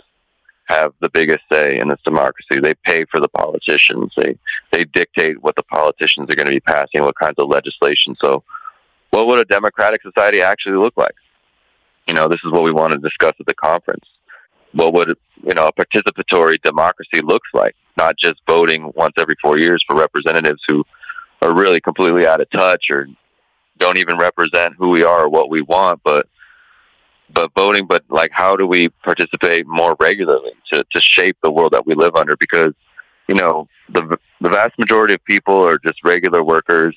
have 0.67 0.93
the 1.01 1.09
biggest 1.09 1.43
say 1.51 1.79
in 1.79 1.89
this 1.89 2.01
democracy. 2.05 2.61
They 2.61 2.75
pay 2.75 3.05
for 3.07 3.21
the 3.21 3.29
politicians. 3.29 4.13
They 4.17 4.39
they 4.73 4.85
dictate 4.85 5.43
what 5.43 5.57
the 5.57 5.65
politicians 5.65 6.31
are 6.31 6.37
going 6.37 6.47
to 6.47 6.53
be 6.53 6.61
passing, 6.61 7.03
what 7.03 7.19
kinds 7.19 7.39
of 7.39 7.49
legislation. 7.49 8.15
So, 8.21 8.45
what 9.11 9.27
would 9.27 9.39
a 9.41 9.45
democratic 9.45 10.03
society 10.03 10.43
actually 10.43 10.77
look 10.77 10.97
like? 10.97 11.15
you 12.11 12.15
know, 12.15 12.27
this 12.27 12.43
is 12.45 12.51
what 12.51 12.65
we 12.65 12.73
want 12.73 12.93
to 12.93 12.99
discuss 12.99 13.35
at 13.39 13.47
the 13.47 13.55
conference. 13.55 14.05
What 14.73 14.93
would, 14.95 15.17
you 15.45 15.55
know, 15.55 15.69
a 15.69 15.73
participatory 15.73 16.61
democracy 16.61 17.21
looks 17.23 17.49
like, 17.55 17.77
not 17.97 18.17
just 18.17 18.41
voting 18.49 18.93
once 18.97 19.15
every 19.17 19.37
four 19.41 19.59
years 19.59 19.85
for 19.87 19.95
representatives 19.95 20.61
who 20.67 20.85
are 21.41 21.55
really 21.55 21.81
completely 21.81 22.27
out 22.27 22.41
of 22.41 22.51
touch 22.51 22.91
or 22.91 23.07
don't 23.79 23.97
even 23.97 24.19
represent 24.19 24.75
who 24.77 24.89
we 24.89 25.05
are 25.05 25.27
or 25.27 25.29
what 25.29 25.51
we 25.51 25.63
want, 25.63 26.01
but 26.03 26.27
but 27.33 27.53
voting, 27.55 27.87
but 27.87 28.05
like 28.09 28.31
how 28.33 28.57
do 28.57 28.67
we 28.67 28.89
participate 29.05 29.67
more 29.67 29.97
regularly 30.01 30.53
to, 30.69 30.85
to 30.91 31.01
shape 31.01 31.37
the 31.43 31.51
world 31.51 31.73
that 31.73 31.87
we 31.87 31.95
live 31.95 32.15
under? 32.17 32.37
Because, 32.37 32.75
you 33.29 33.35
know, 33.35 33.69
the 33.89 34.19
the 34.41 34.49
vast 34.49 34.79
majority 34.79 35.15
of 35.15 35.25
people 35.25 35.63
are 35.65 35.79
just 35.79 36.05
regular 36.05 36.43
workers 36.43 36.97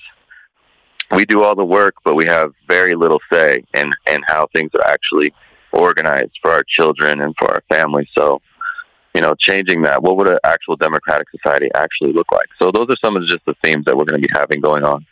we 1.12 1.26
do 1.26 1.44
all 1.44 1.56
the 1.56 1.66
work, 1.66 1.96
but 2.04 2.16
we 2.16 2.26
have 2.26 2.54
very 2.68 2.96
little 2.96 3.20
say 3.32 3.64
in 3.74 3.94
in 4.08 4.24
how 4.28 4.48
things 4.54 4.72
are 4.76 4.86
actually 4.86 5.34
organized 5.72 6.38
for 6.42 6.52
our 6.52 6.64
children 6.64 7.22
and 7.22 7.36
for 7.38 7.50
our 7.50 7.62
families. 7.70 8.08
So, 8.14 8.42
you 9.16 9.22
know, 9.22 9.36
changing 9.36 9.84
that, 9.84 10.04
what 10.04 10.18
would 10.18 10.28
an 10.28 10.40
actual 10.44 10.76
democratic 10.76 11.30
society 11.30 11.70
actually 11.76 12.14
look 12.14 12.32
like? 12.32 12.48
So, 12.58 12.72
those 12.72 12.90
are 12.90 12.96
some 12.98 13.16
of 13.16 13.26
just 13.26 13.46
the 13.46 13.56
themes 13.64 13.86
that 13.86 13.98
we're 13.98 14.06
going 14.06 14.22
to 14.22 14.28
be 14.28 14.34
having 14.34 14.62
going 14.62 14.84
on. 14.84 15.06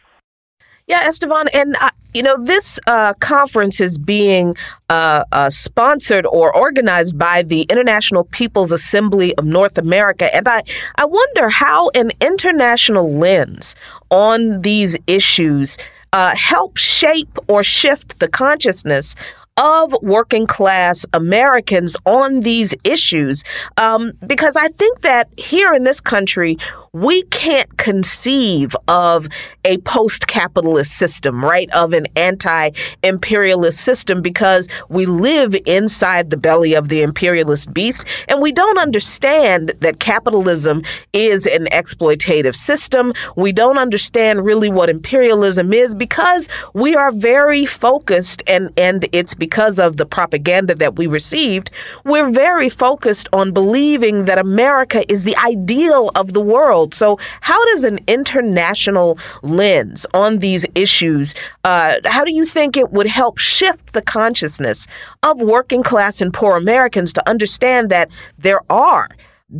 Yeah, 0.91 1.07
Estevan, 1.07 1.47
and 1.53 1.77
uh, 1.79 1.91
you 2.13 2.21
know 2.21 2.35
this 2.43 2.77
uh, 2.85 3.13
conference 3.13 3.79
is 3.79 3.97
being 3.97 4.57
uh, 4.89 5.23
uh, 5.31 5.49
sponsored 5.49 6.25
or 6.25 6.53
organized 6.53 7.17
by 7.17 7.43
the 7.43 7.61
International 7.69 8.25
People's 8.25 8.73
Assembly 8.73 9.33
of 9.35 9.45
North 9.45 9.77
America, 9.77 10.35
and 10.35 10.49
I 10.49 10.63
I 10.97 11.05
wonder 11.05 11.47
how 11.47 11.91
an 11.91 12.11
international 12.19 13.09
lens 13.09 13.73
on 14.09 14.63
these 14.63 14.97
issues 15.07 15.77
uh, 16.11 16.35
help 16.35 16.75
shape 16.75 17.37
or 17.47 17.63
shift 17.63 18.19
the 18.19 18.27
consciousness 18.27 19.15
of 19.55 19.95
working 20.01 20.45
class 20.45 21.05
Americans 21.13 21.95
on 22.05 22.41
these 22.41 22.73
issues. 22.83 23.45
Um, 23.77 24.11
because 24.27 24.57
I 24.57 24.67
think 24.69 25.01
that 25.01 25.29
here 25.37 25.71
in 25.73 25.85
this 25.85 26.01
country, 26.01 26.57
we 26.93 27.23
can't 27.23 27.77
conceive 27.77 28.75
of 28.89 29.29
a 29.63 29.77
post 29.79 30.27
capitalist 30.27 30.91
system, 30.91 31.43
right? 31.43 31.71
Of 31.71 31.93
an 31.93 32.07
anti 32.17 32.71
imperialist 33.01 33.79
system 33.79 34.21
because 34.21 34.67
we 34.89 35.05
live 35.05 35.55
inside 35.65 36.31
the 36.31 36.37
belly 36.37 36.73
of 36.73 36.89
the 36.89 37.01
imperialist 37.01 37.73
beast 37.73 38.03
and 38.27 38.41
we 38.41 38.51
don't 38.51 38.77
understand 38.77 39.73
that 39.79 40.01
capitalism 40.01 40.83
is 41.13 41.45
an 41.45 41.67
exploitative 41.71 42.57
system. 42.57 43.13
We 43.37 43.53
don't 43.53 43.77
understand 43.77 44.43
really 44.43 44.69
what 44.69 44.89
imperialism 44.89 45.71
is 45.71 45.95
because 45.95 46.49
we 46.73 46.93
are 46.93 47.13
very 47.13 47.65
focused 47.65 48.43
and, 48.47 48.69
and 48.77 49.07
it's 49.13 49.33
because 49.33 49.79
of 49.79 49.95
the 49.95 50.05
propaganda 50.05 50.75
that 50.75 50.97
we 50.97 51.07
received. 51.07 51.71
We're 52.03 52.31
very 52.31 52.67
focused 52.67 53.29
on 53.31 53.53
believing 53.53 54.25
that 54.25 54.37
America 54.37 55.09
is 55.09 55.23
the 55.23 55.37
ideal 55.37 56.11
of 56.15 56.33
the 56.33 56.41
world. 56.41 56.80
So, 56.89 57.19
how 57.41 57.63
does 57.73 57.83
an 57.83 57.99
international 58.07 59.17
lens 59.41 60.05
on 60.13 60.39
these 60.39 60.65
issues, 60.75 61.35
uh, 61.63 61.97
how 62.05 62.23
do 62.23 62.33
you 62.33 62.45
think 62.45 62.75
it 62.75 62.91
would 62.91 63.07
help 63.07 63.37
shift 63.37 63.93
the 63.93 64.01
consciousness 64.01 64.87
of 65.23 65.39
working 65.39 65.83
class 65.83 66.21
and 66.21 66.33
poor 66.33 66.57
Americans 66.57 67.13
to 67.13 67.29
understand 67.29 67.89
that 67.89 68.09
there 68.37 68.61
are 68.69 69.09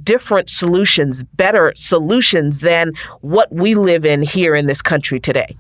different 0.04 0.50
solutions, 0.50 1.24
better 1.24 1.74
solutions 1.76 2.60
than 2.60 2.94
what 3.22 3.52
we 3.54 3.76
live 3.76 4.06
in 4.06 4.22
here 4.22 4.56
in 4.56 4.66
this 4.66 4.82
country 4.82 5.20
today? 5.20 5.58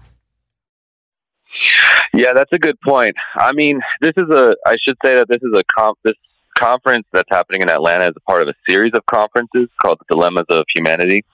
Yeah, 2.14 2.34
that's 2.34 2.52
a 2.54 2.60
good 2.60 2.80
point. 2.82 3.16
I 3.36 3.52
mean, 3.52 3.82
this 4.00 4.14
is 4.18 4.30
a 4.30 4.56
I 4.66 4.78
should 4.78 4.98
say 5.04 5.16
that 5.16 5.28
this 5.28 5.42
is 5.42 5.54
a 5.54 5.64
comp 5.76 5.98
this 6.04 6.16
conference 6.58 7.06
that's 7.12 7.30
happening 7.30 7.62
in 7.62 7.70
Atlanta 7.70 8.08
is 8.08 8.14
a 8.16 8.22
part 8.22 8.42
of 8.42 8.48
a 8.48 8.54
series 8.68 8.92
of 8.94 9.06
conferences 9.06 9.68
called 9.82 10.00
the 10.00 10.16
Dilemmas 10.16 10.46
of 10.50 10.66
Humanity. 10.74 11.26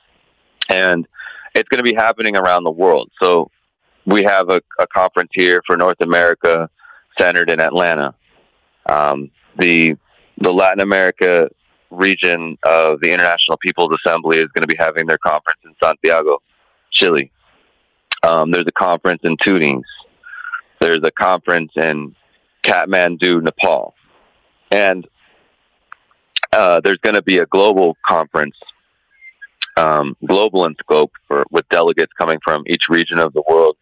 And 0.69 1.07
it's 1.55 1.69
going 1.69 1.83
to 1.83 1.89
be 1.89 1.95
happening 1.95 2.35
around 2.35 2.63
the 2.63 2.71
world. 2.71 3.11
So 3.19 3.49
we 4.05 4.23
have 4.23 4.49
a, 4.49 4.61
a 4.79 4.87
conference 4.87 5.31
here 5.33 5.61
for 5.65 5.77
North 5.77 6.01
America 6.01 6.69
centered 7.17 7.49
in 7.49 7.59
Atlanta. 7.59 8.13
Um, 8.85 9.31
the 9.57 9.95
the 10.39 10.53
Latin 10.53 10.81
America 10.81 11.49
region 11.89 12.57
of 12.63 12.99
the 12.99 13.11
International 13.11 13.57
People's 13.57 13.91
Assembly 13.93 14.37
is 14.37 14.49
going 14.53 14.61
to 14.61 14.67
be 14.67 14.75
having 14.77 15.07
their 15.07 15.17
conference 15.17 15.59
in 15.65 15.73
Santiago, 15.81 16.41
Chile. 16.91 17.31
Um, 18.23 18.51
there's 18.51 18.67
a 18.67 18.71
conference 18.71 19.21
in 19.23 19.37
Tunis. 19.37 19.85
There's 20.79 21.01
a 21.03 21.11
conference 21.11 21.71
in 21.75 22.15
Kathmandu, 22.63 23.41
Nepal. 23.41 23.95
And 24.69 25.07
uh, 26.51 26.81
there's 26.81 26.97
going 26.97 27.15
to 27.15 27.21
be 27.21 27.39
a 27.39 27.45
global 27.45 27.97
conference, 28.05 28.57
um, 29.77 30.17
global 30.25 30.65
in 30.65 30.75
scope, 30.75 31.11
for, 31.27 31.45
with 31.51 31.67
delegates 31.69 32.11
coming 32.13 32.39
from 32.43 32.63
each 32.67 32.89
region 32.89 33.19
of 33.19 33.33
the 33.33 33.43
world 33.49 33.77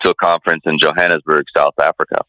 to 0.00 0.10
a 0.10 0.14
conference 0.14 0.62
in 0.66 0.78
Johannesburg, 0.78 1.46
South 1.54 1.78
Africa. 1.78 2.24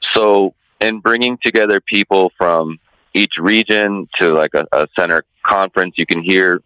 So, 0.00 0.54
in 0.80 1.00
bringing 1.00 1.38
together 1.38 1.80
people 1.80 2.30
from 2.36 2.78
each 3.14 3.38
region 3.38 4.08
to 4.16 4.32
like 4.32 4.54
a, 4.54 4.66
a 4.72 4.86
center 4.94 5.24
conference, 5.44 5.94
you 5.96 6.06
can 6.06 6.22
hear 6.22 6.62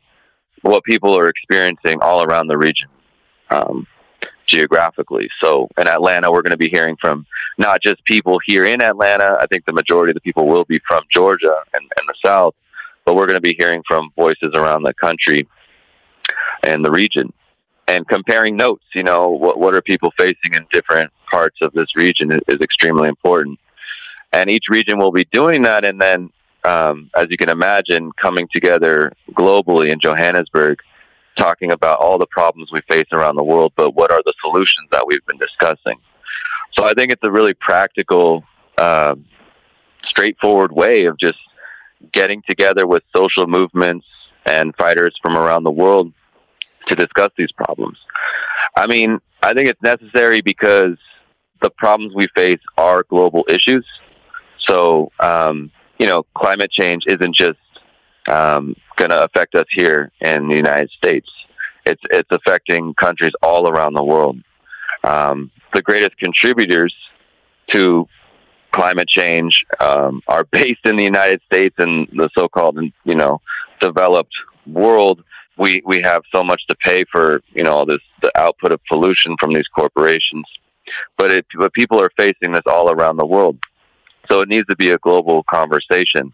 what 0.62 0.84
people 0.84 1.16
are 1.16 1.28
experiencing 1.28 2.00
all 2.02 2.22
around 2.22 2.48
the 2.48 2.58
region. 2.58 2.88
Um, 3.50 3.86
geographically. 4.46 5.30
So 5.38 5.68
in 5.78 5.86
Atlanta, 5.86 6.30
we're 6.30 6.42
going 6.42 6.50
to 6.50 6.56
be 6.56 6.68
hearing 6.68 6.96
from 7.00 7.26
not 7.58 7.80
just 7.80 8.04
people 8.04 8.38
here 8.44 8.64
in 8.64 8.82
Atlanta. 8.82 9.38
I 9.40 9.46
think 9.46 9.64
the 9.64 9.72
majority 9.72 10.10
of 10.10 10.14
the 10.14 10.20
people 10.20 10.46
will 10.46 10.64
be 10.64 10.80
from 10.86 11.04
Georgia 11.10 11.56
and, 11.72 11.84
and 11.98 12.08
the 12.08 12.14
South, 12.24 12.54
but 13.04 13.14
we're 13.14 13.26
going 13.26 13.36
to 13.36 13.40
be 13.40 13.54
hearing 13.54 13.82
from 13.86 14.10
voices 14.16 14.52
around 14.54 14.82
the 14.82 14.94
country 14.94 15.46
and 16.62 16.84
the 16.84 16.90
region 16.90 17.32
and 17.88 18.06
comparing 18.08 18.56
notes. 18.56 18.84
You 18.94 19.02
know, 19.02 19.28
what, 19.28 19.58
what 19.58 19.74
are 19.74 19.82
people 19.82 20.12
facing 20.16 20.54
in 20.54 20.66
different 20.72 21.12
parts 21.30 21.58
of 21.60 21.72
this 21.72 21.96
region 21.96 22.30
is, 22.32 22.40
is 22.48 22.60
extremely 22.60 23.08
important. 23.08 23.58
And 24.32 24.48
each 24.48 24.68
region 24.68 24.98
will 24.98 25.12
be 25.12 25.24
doing 25.26 25.62
that. 25.62 25.84
And 25.84 26.00
then, 26.00 26.30
um, 26.64 27.10
as 27.14 27.26
you 27.30 27.36
can 27.36 27.48
imagine, 27.48 28.12
coming 28.12 28.48
together 28.52 29.12
globally 29.32 29.90
in 29.90 30.00
Johannesburg 30.00 30.78
talking 31.34 31.72
about 31.72 31.98
all 31.98 32.18
the 32.18 32.26
problems 32.26 32.70
we 32.70 32.80
face 32.82 33.06
around 33.12 33.36
the 33.36 33.42
world, 33.42 33.72
but 33.76 33.92
what 33.92 34.10
are 34.10 34.22
the 34.24 34.34
solutions 34.40 34.86
that 34.92 35.06
we've 35.06 35.24
been 35.26 35.38
discussing? 35.38 35.98
So 36.70 36.84
I 36.84 36.92
think 36.94 37.10
it's 37.10 37.24
a 37.24 37.30
really 37.30 37.54
practical, 37.54 38.44
uh, 38.78 39.16
straightforward 40.04 40.72
way 40.72 41.04
of 41.04 41.16
just 41.16 41.38
getting 42.10 42.42
together 42.42 42.86
with 42.86 43.02
social 43.14 43.46
movements 43.46 44.06
and 44.46 44.74
fighters 44.76 45.14
from 45.22 45.36
around 45.36 45.64
the 45.64 45.70
world 45.70 46.12
to 46.86 46.96
discuss 46.96 47.30
these 47.36 47.52
problems. 47.52 47.98
I 48.76 48.86
mean, 48.86 49.20
I 49.42 49.54
think 49.54 49.68
it's 49.68 49.82
necessary 49.82 50.40
because 50.40 50.96
the 51.60 51.70
problems 51.70 52.14
we 52.14 52.26
face 52.34 52.60
are 52.76 53.04
global 53.04 53.44
issues. 53.48 53.86
So, 54.58 55.12
um, 55.20 55.70
you 55.98 56.06
know, 56.06 56.24
climate 56.34 56.70
change 56.70 57.06
isn't 57.06 57.34
just 57.34 57.58
um, 58.28 58.74
going 58.96 59.10
to 59.10 59.24
affect 59.24 59.54
us 59.54 59.66
here 59.70 60.10
in 60.20 60.48
the 60.48 60.56
United 60.56 60.90
States. 60.90 61.30
It's 61.84 62.02
it's 62.10 62.30
affecting 62.30 62.94
countries 62.94 63.32
all 63.42 63.68
around 63.68 63.94
the 63.94 64.04
world. 64.04 64.38
Um, 65.04 65.50
the 65.72 65.82
greatest 65.82 66.16
contributors 66.18 66.94
to 67.68 68.06
climate 68.72 69.08
change 69.08 69.64
um, 69.80 70.22
are 70.28 70.44
based 70.50 70.84
in 70.84 70.96
the 70.96 71.04
United 71.04 71.40
States 71.46 71.74
and 71.78 72.08
the 72.12 72.28
so-called 72.34 72.78
you 73.04 73.14
know 73.14 73.40
developed 73.80 74.36
world. 74.66 75.22
We 75.58 75.82
we 75.84 76.00
have 76.02 76.22
so 76.32 76.42
much 76.42 76.66
to 76.66 76.74
pay 76.76 77.04
for 77.04 77.42
you 77.54 77.62
know 77.62 77.72
all 77.72 77.86
this 77.86 78.00
the 78.22 78.36
output 78.38 78.72
of 78.72 78.80
pollution 78.86 79.36
from 79.38 79.52
these 79.52 79.68
corporations, 79.68 80.46
but 81.16 81.30
it 81.30 81.46
but 81.56 81.72
people 81.72 82.00
are 82.00 82.10
facing 82.16 82.52
this 82.52 82.62
all 82.66 82.90
around 82.90 83.16
the 83.16 83.26
world. 83.26 83.58
So 84.28 84.40
it 84.40 84.48
needs 84.48 84.66
to 84.68 84.76
be 84.76 84.90
a 84.90 84.98
global 84.98 85.42
conversation. 85.44 86.32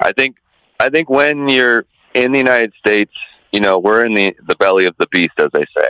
I 0.00 0.12
think 0.12 0.36
I 0.78 0.90
think 0.90 1.08
when 1.08 1.48
you're 1.48 1.84
in 2.14 2.32
the 2.32 2.38
United 2.38 2.72
States, 2.78 3.12
you 3.52 3.60
know, 3.60 3.78
we're 3.78 4.04
in 4.04 4.14
the, 4.14 4.34
the 4.46 4.56
belly 4.56 4.86
of 4.86 4.96
the 4.98 5.06
beast, 5.08 5.34
as 5.38 5.50
they 5.52 5.64
say. 5.76 5.88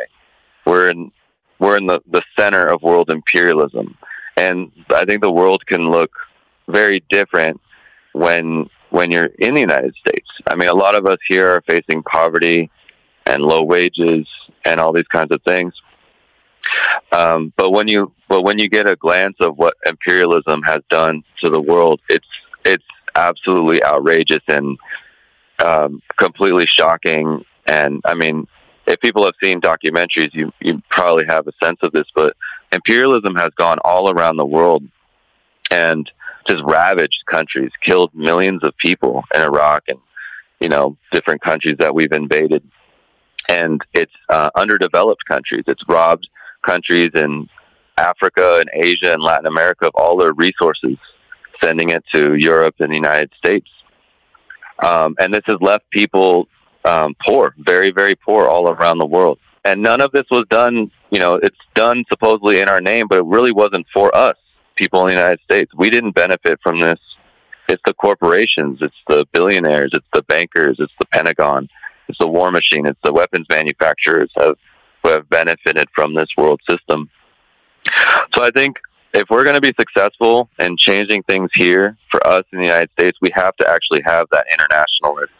We're 0.66 0.90
in 0.90 1.12
we're 1.58 1.76
in 1.76 1.86
the, 1.86 2.00
the 2.10 2.22
center 2.36 2.66
of 2.66 2.82
world 2.82 3.10
imperialism. 3.10 3.96
And 4.36 4.70
I 4.90 5.04
think 5.04 5.22
the 5.22 5.30
world 5.30 5.66
can 5.66 5.90
look 5.90 6.12
very 6.68 7.00
different 7.08 7.60
when 8.12 8.68
when 8.90 9.10
you're 9.10 9.26
in 9.38 9.54
the 9.54 9.60
United 9.60 9.94
States. 9.94 10.28
I 10.48 10.56
mean, 10.56 10.68
a 10.68 10.74
lot 10.74 10.94
of 10.94 11.06
us 11.06 11.18
here 11.26 11.48
are 11.48 11.62
facing 11.62 12.02
poverty 12.02 12.70
and 13.26 13.42
low 13.42 13.62
wages 13.62 14.26
and 14.64 14.80
all 14.80 14.92
these 14.92 15.06
kinds 15.06 15.30
of 15.30 15.42
things. 15.42 15.74
Um, 17.12 17.52
but 17.56 17.70
when 17.70 17.88
you 17.88 18.12
but 18.28 18.42
when 18.42 18.58
you 18.58 18.68
get 18.68 18.86
a 18.86 18.96
glance 18.96 19.36
of 19.40 19.58
what 19.58 19.74
imperialism 19.86 20.62
has 20.62 20.82
done 20.88 21.22
to 21.40 21.48
the 21.48 21.60
world, 21.60 22.00
it's 22.08 22.26
it's 22.64 22.84
absolutely 23.14 23.82
outrageous 23.84 24.42
and 24.48 24.78
um, 25.58 26.02
completely 26.16 26.66
shocking. 26.66 27.44
And 27.66 28.00
I 28.04 28.14
mean, 28.14 28.46
if 28.86 29.00
people 29.00 29.24
have 29.24 29.34
seen 29.42 29.60
documentaries, 29.60 30.34
you 30.34 30.52
you 30.60 30.82
probably 30.90 31.26
have 31.26 31.46
a 31.46 31.52
sense 31.62 31.78
of 31.82 31.92
this. 31.92 32.06
But 32.14 32.36
imperialism 32.72 33.34
has 33.36 33.50
gone 33.56 33.78
all 33.84 34.10
around 34.10 34.36
the 34.36 34.46
world 34.46 34.84
and 35.70 36.10
just 36.46 36.62
ravaged 36.64 37.24
countries, 37.26 37.70
killed 37.80 38.14
millions 38.14 38.62
of 38.64 38.76
people 38.76 39.24
in 39.34 39.42
Iraq 39.42 39.84
and 39.88 39.98
you 40.60 40.68
know 40.68 40.96
different 41.12 41.42
countries 41.42 41.76
that 41.78 41.94
we've 41.94 42.12
invaded. 42.12 42.62
And 43.48 43.80
it's 43.94 44.12
uh, 44.28 44.50
underdeveloped 44.54 45.24
countries. 45.26 45.64
It's 45.66 45.82
robbed 45.88 46.28
countries 46.62 47.10
in 47.14 47.48
Africa 47.96 48.58
and 48.60 48.70
Asia 48.72 49.12
and 49.12 49.22
Latin 49.22 49.46
America 49.46 49.86
of 49.86 49.94
all 49.94 50.16
their 50.16 50.32
resources 50.32 50.96
sending 51.60 51.90
it 51.90 52.04
to 52.12 52.34
Europe 52.34 52.76
and 52.80 52.90
the 52.90 52.96
United 52.96 53.32
States. 53.36 53.68
Um, 54.82 55.14
and 55.18 55.32
this 55.32 55.42
has 55.46 55.58
left 55.60 55.88
people 55.90 56.48
um, 56.84 57.14
poor, 57.22 57.54
very, 57.58 57.90
very 57.90 58.14
poor 58.14 58.46
all 58.46 58.68
around 58.68 58.98
the 58.98 59.06
world. 59.06 59.38
And 59.64 59.82
none 59.82 60.00
of 60.00 60.12
this 60.12 60.24
was 60.30 60.44
done, 60.48 60.90
you 61.10 61.18
know, 61.18 61.34
it's 61.34 61.58
done 61.74 62.04
supposedly 62.08 62.60
in 62.60 62.68
our 62.68 62.80
name, 62.80 63.06
but 63.08 63.18
it 63.18 63.24
really 63.24 63.52
wasn't 63.52 63.86
for 63.92 64.14
us, 64.14 64.36
people 64.76 65.00
in 65.06 65.14
the 65.14 65.20
United 65.20 65.40
States. 65.42 65.72
We 65.76 65.90
didn't 65.90 66.12
benefit 66.12 66.60
from 66.62 66.80
this. 66.80 66.98
It's 67.68 67.82
the 67.84 67.94
corporations, 67.94 68.78
it's 68.80 68.96
the 69.06 69.26
billionaires, 69.32 69.90
it's 69.92 70.06
the 70.12 70.22
bankers, 70.22 70.78
it's 70.80 70.92
the 70.98 71.06
Pentagon, 71.06 71.68
it's 72.08 72.18
the 72.18 72.26
war 72.26 72.50
machine, 72.50 72.84
it's 72.84 72.98
the 73.04 73.12
weapons 73.12 73.46
manufacturers 73.48 74.30
have, 74.36 74.56
who 75.02 75.10
have 75.10 75.28
benefited 75.28 75.88
from 75.94 76.14
this 76.14 76.30
world 76.36 76.60
system. 76.68 77.08
So 78.34 78.42
I 78.42 78.50
think 78.50 78.76
if 79.14 79.30
we're 79.30 79.44
going 79.44 79.54
to 79.54 79.60
be 79.60 79.74
successful 79.78 80.48
in 80.58 80.76
changing 80.76 81.22
things 81.24 81.50
here 81.54 81.96
for 82.10 82.24
us 82.26 82.44
in 82.52 82.58
the 82.58 82.66
United 82.66 82.90
States, 82.92 83.18
we 83.20 83.30
have 83.34 83.56
to 83.56 83.68
actually 83.68 84.02
have 84.02 84.26
that 84.32 84.46
internationalist 84.52 85.32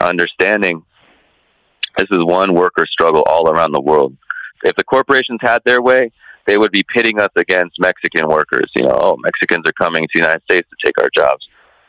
understanding. 0.00 0.84
This 1.98 2.08
is 2.10 2.24
one 2.24 2.54
worker 2.54 2.86
struggle 2.86 3.22
all 3.22 3.48
around 3.48 3.72
the 3.72 3.80
world. 3.80 4.16
If 4.62 4.76
the 4.76 4.84
corporations 4.84 5.40
had 5.42 5.62
their 5.64 5.82
way, 5.82 6.12
they 6.46 6.58
would 6.58 6.72
be 6.72 6.82
pitting 6.82 7.18
us 7.18 7.30
against 7.36 7.80
Mexican 7.80 8.28
workers. 8.28 8.70
You 8.74 8.84
know, 8.84 8.98
oh, 9.00 9.16
Mexicans 9.18 9.66
are 9.66 9.72
coming 9.72 10.04
to 10.04 10.08
the 10.12 10.20
United 10.20 10.42
States 10.44 10.68
to 10.70 10.86
take 10.86 10.98
our 10.98 11.10
jobs. 11.10 11.48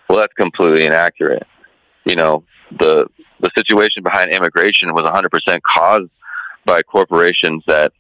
Well, 0.10 0.18
that's 0.18 0.34
completely 0.34 0.86
inaccurate. 0.86 1.46
You 2.06 2.16
know, 2.16 2.44
the 2.80 3.08
the 3.40 3.52
situation 3.56 4.04
behind 4.04 4.32
immigration 4.32 4.94
was 4.94 5.04
100% 5.04 5.62
caused 5.62 6.10
by 6.66 6.82
corporations 6.82 7.64
that 7.68 7.94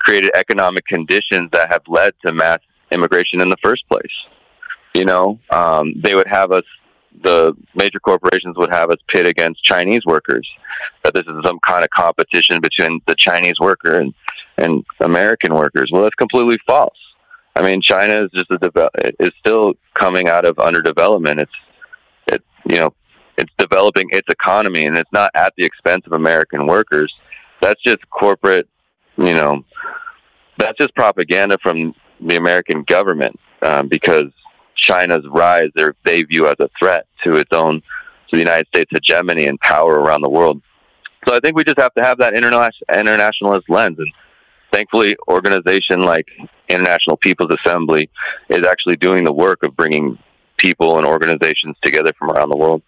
created 0.00 0.30
economic 0.34 0.84
conditions 0.86 1.48
that 1.52 1.70
have 1.70 1.82
led 1.86 2.12
to 2.24 2.32
mass 2.32 2.58
immigration 2.90 3.40
in 3.40 3.48
the 3.48 3.56
first 3.58 3.88
place. 3.88 4.26
You 4.94 5.04
know, 5.04 5.38
um, 5.50 5.94
they 5.96 6.14
would 6.14 6.26
have 6.26 6.52
us, 6.52 6.64
the 7.22 7.54
major 7.74 8.00
corporations 8.00 8.56
would 8.56 8.70
have 8.70 8.90
us 8.90 8.98
pit 9.08 9.26
against 9.26 9.62
Chinese 9.62 10.04
workers, 10.04 10.48
that 11.02 11.14
this 11.14 11.26
is 11.26 11.34
some 11.44 11.58
kind 11.60 11.84
of 11.84 11.90
competition 11.90 12.60
between 12.60 13.00
the 13.06 13.14
Chinese 13.14 13.60
worker 13.60 13.98
and, 13.98 14.14
and 14.56 14.84
American 15.00 15.54
workers. 15.54 15.90
Well, 15.92 16.02
that's 16.02 16.14
completely 16.14 16.58
false. 16.66 16.98
I 17.56 17.62
mean, 17.62 17.80
China 17.80 18.24
is 18.24 18.30
just 18.32 18.50
a 18.50 18.58
develop, 18.58 18.92
is 19.20 19.32
still 19.38 19.74
coming 19.94 20.28
out 20.28 20.44
of 20.44 20.56
underdevelopment. 20.56 21.40
It's, 21.40 21.52
it, 22.26 22.42
you 22.66 22.76
know, 22.76 22.94
it's 23.38 23.52
developing 23.58 24.08
its 24.10 24.28
economy 24.28 24.86
and 24.86 24.96
it's 24.96 25.12
not 25.12 25.30
at 25.34 25.54
the 25.56 25.64
expense 25.64 26.04
of 26.06 26.12
American 26.12 26.66
workers. 26.66 27.14
That's 27.60 27.80
just 27.80 28.08
corporate, 28.10 28.68
you 29.16 29.34
know, 29.34 29.64
that's 30.58 30.78
just 30.78 30.94
propaganda 30.94 31.58
from 31.62 31.94
the 32.20 32.36
American 32.36 32.82
government 32.82 33.38
um, 33.62 33.88
because 33.88 34.30
China's 34.74 35.26
rise 35.28 35.70
they 36.04 36.22
view 36.22 36.48
as 36.48 36.56
a 36.60 36.68
threat 36.78 37.06
to 37.22 37.36
its 37.36 37.52
own, 37.52 37.80
to 38.28 38.36
the 38.36 38.38
United 38.38 38.66
States 38.68 38.90
hegemony 38.92 39.46
and 39.46 39.58
power 39.60 40.00
around 40.00 40.22
the 40.22 40.28
world. 40.28 40.62
So 41.26 41.34
I 41.34 41.40
think 41.40 41.56
we 41.56 41.64
just 41.64 41.78
have 41.78 41.94
to 41.94 42.02
have 42.02 42.18
that 42.18 42.34
internationalist 42.34 43.68
lens. 43.70 43.98
And 43.98 44.12
thankfully, 44.72 45.16
organization 45.28 46.02
like 46.02 46.28
International 46.68 47.16
People's 47.16 47.52
Assembly 47.52 48.10
is 48.48 48.64
actually 48.64 48.96
doing 48.96 49.24
the 49.24 49.32
work 49.32 49.62
of 49.62 49.76
bringing 49.76 50.18
people 50.56 50.98
and 50.98 51.06
organizations 51.06 51.76
together 51.82 52.12
from 52.18 52.30
around 52.30 52.50
the 52.50 52.56
world. 52.56 52.82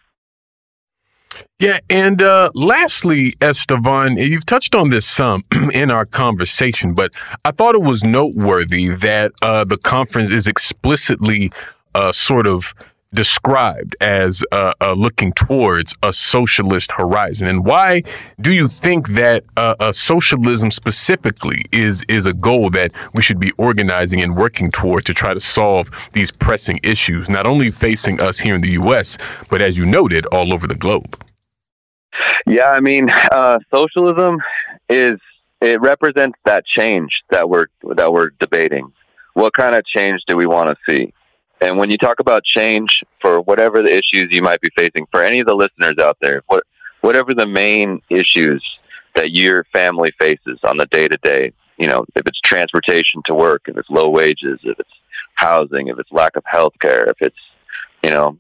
Yeah, 1.59 1.80
and 1.89 2.22
uh, 2.22 2.51
lastly, 2.55 3.34
Estevan, 3.41 4.18
you've 4.18 4.47
touched 4.47 4.74
on 4.74 4.91
this 4.91 5.07
some 5.07 5.45
in 5.72 5.91
our 5.91 6.07
conversation, 6.07 6.95
but 6.95 7.14
I 7.45 7.51
thought 7.51 7.74
it 7.74 7.82
was 7.82 8.05
noteworthy 8.05 8.89
that 8.89 9.32
uh, 9.43 9.64
the 9.64 9.78
conference 9.78 10.30
is 10.30 10.47
explicitly 10.47 11.51
uh, 11.95 12.12
sort 12.12 12.47
of 12.47 12.74
described 13.14 13.97
as 14.01 14.45
uh, 14.53 14.72
uh, 14.80 14.93
looking 14.93 15.32
towards 15.32 15.95
a 16.03 16.12
socialist 16.12 16.93
horizon. 16.93 17.49
And 17.49 17.64
why 17.64 18.03
do 18.41 18.53
you 18.53 18.68
think 18.68 19.09
that 19.11 19.45
uh, 19.57 19.93
socialism 19.93 20.70
specifically 20.70 21.62
is 21.72 22.05
is 22.09 22.26
a 22.26 22.32
goal 22.32 22.70
that 22.70 22.93
we 23.14 23.22
should 23.22 23.41
be 23.41 23.53
organizing 23.53 24.20
and 24.22 24.37
working 24.37 24.70
toward 24.70 25.07
to 25.07 25.14
try 25.14 25.34
to 25.34 25.41
solve 25.41 25.91
these 26.12 26.30
pressing 26.30 26.78
issues, 26.82 27.28
not 27.28 27.47
only 27.47 27.70
facing 27.70 28.20
us 28.20 28.39
here 28.39 28.55
in 28.55 28.61
the 28.61 28.72
U.S., 28.72 29.18
but 29.49 29.62
as 29.62 29.78
you 29.78 29.87
noted, 29.87 30.26
all 30.26 30.53
over 30.53 30.66
the 30.66 30.74
globe? 30.74 31.22
Yeah, 32.47 32.70
I 32.70 32.80
mean, 32.80 33.11
uh, 33.11 33.59
socialism 33.70 34.39
is 34.89 35.18
it 35.61 35.80
represents 35.80 36.39
that 36.45 36.64
change 36.66 37.24
that 37.30 37.49
we're 37.49 37.66
that 37.95 38.12
we're 38.12 38.30
debating. 38.39 38.93
What 39.34 39.53
kind 39.53 39.74
of 39.74 39.84
change 39.84 40.22
do 40.26 40.37
we 40.37 40.47
want 40.47 40.76
to 40.76 40.93
see? 40.93 41.12
And 41.61 41.78
when 41.78 41.90
you 41.90 41.98
talk 41.98 42.20
about 42.20 42.44
change 42.44 43.02
for 43.20 43.40
whatever 43.40 43.82
the 43.82 43.94
issues 43.94 44.32
you 44.32 44.42
might 44.42 44.61
be 44.61 44.70
facing, 44.76 45.07
for 45.11 45.22
any 45.22 45.40
of 45.40 45.46
the 45.46 45.54
listeners 45.54 45.98
out 45.98 46.18
there, 46.20 46.42
what 46.46 46.64
whatever 47.00 47.34
the 47.34 47.46
main 47.46 48.02
issues 48.11 48.78
that 49.14 49.30
your 49.32 49.64
family 49.64 50.12
faces 50.18 50.59
on 50.64 50.76
the 50.76 50.86
day 50.86 51.09
to 51.09 51.16
day, 51.18 51.52
you 51.78 51.86
know, 51.86 52.04
if 52.14 52.26
it's 52.26 52.40
transportation 52.40 53.22
to 53.24 53.34
work, 53.34 53.62
if 53.68 53.76
it's 53.76 53.90
low 53.90 54.11
wages, 54.11 54.59
if 54.62 54.78
it's 54.78 54.90
housing, 55.34 55.88
if 55.88 55.98
it's 55.98 56.12
lack 56.12 56.36
of 56.36 56.44
health 56.46 56.74
care, 56.80 57.04
if 57.04 57.16
it's, 57.20 57.38
you 58.02 58.11
know, 58.11 58.36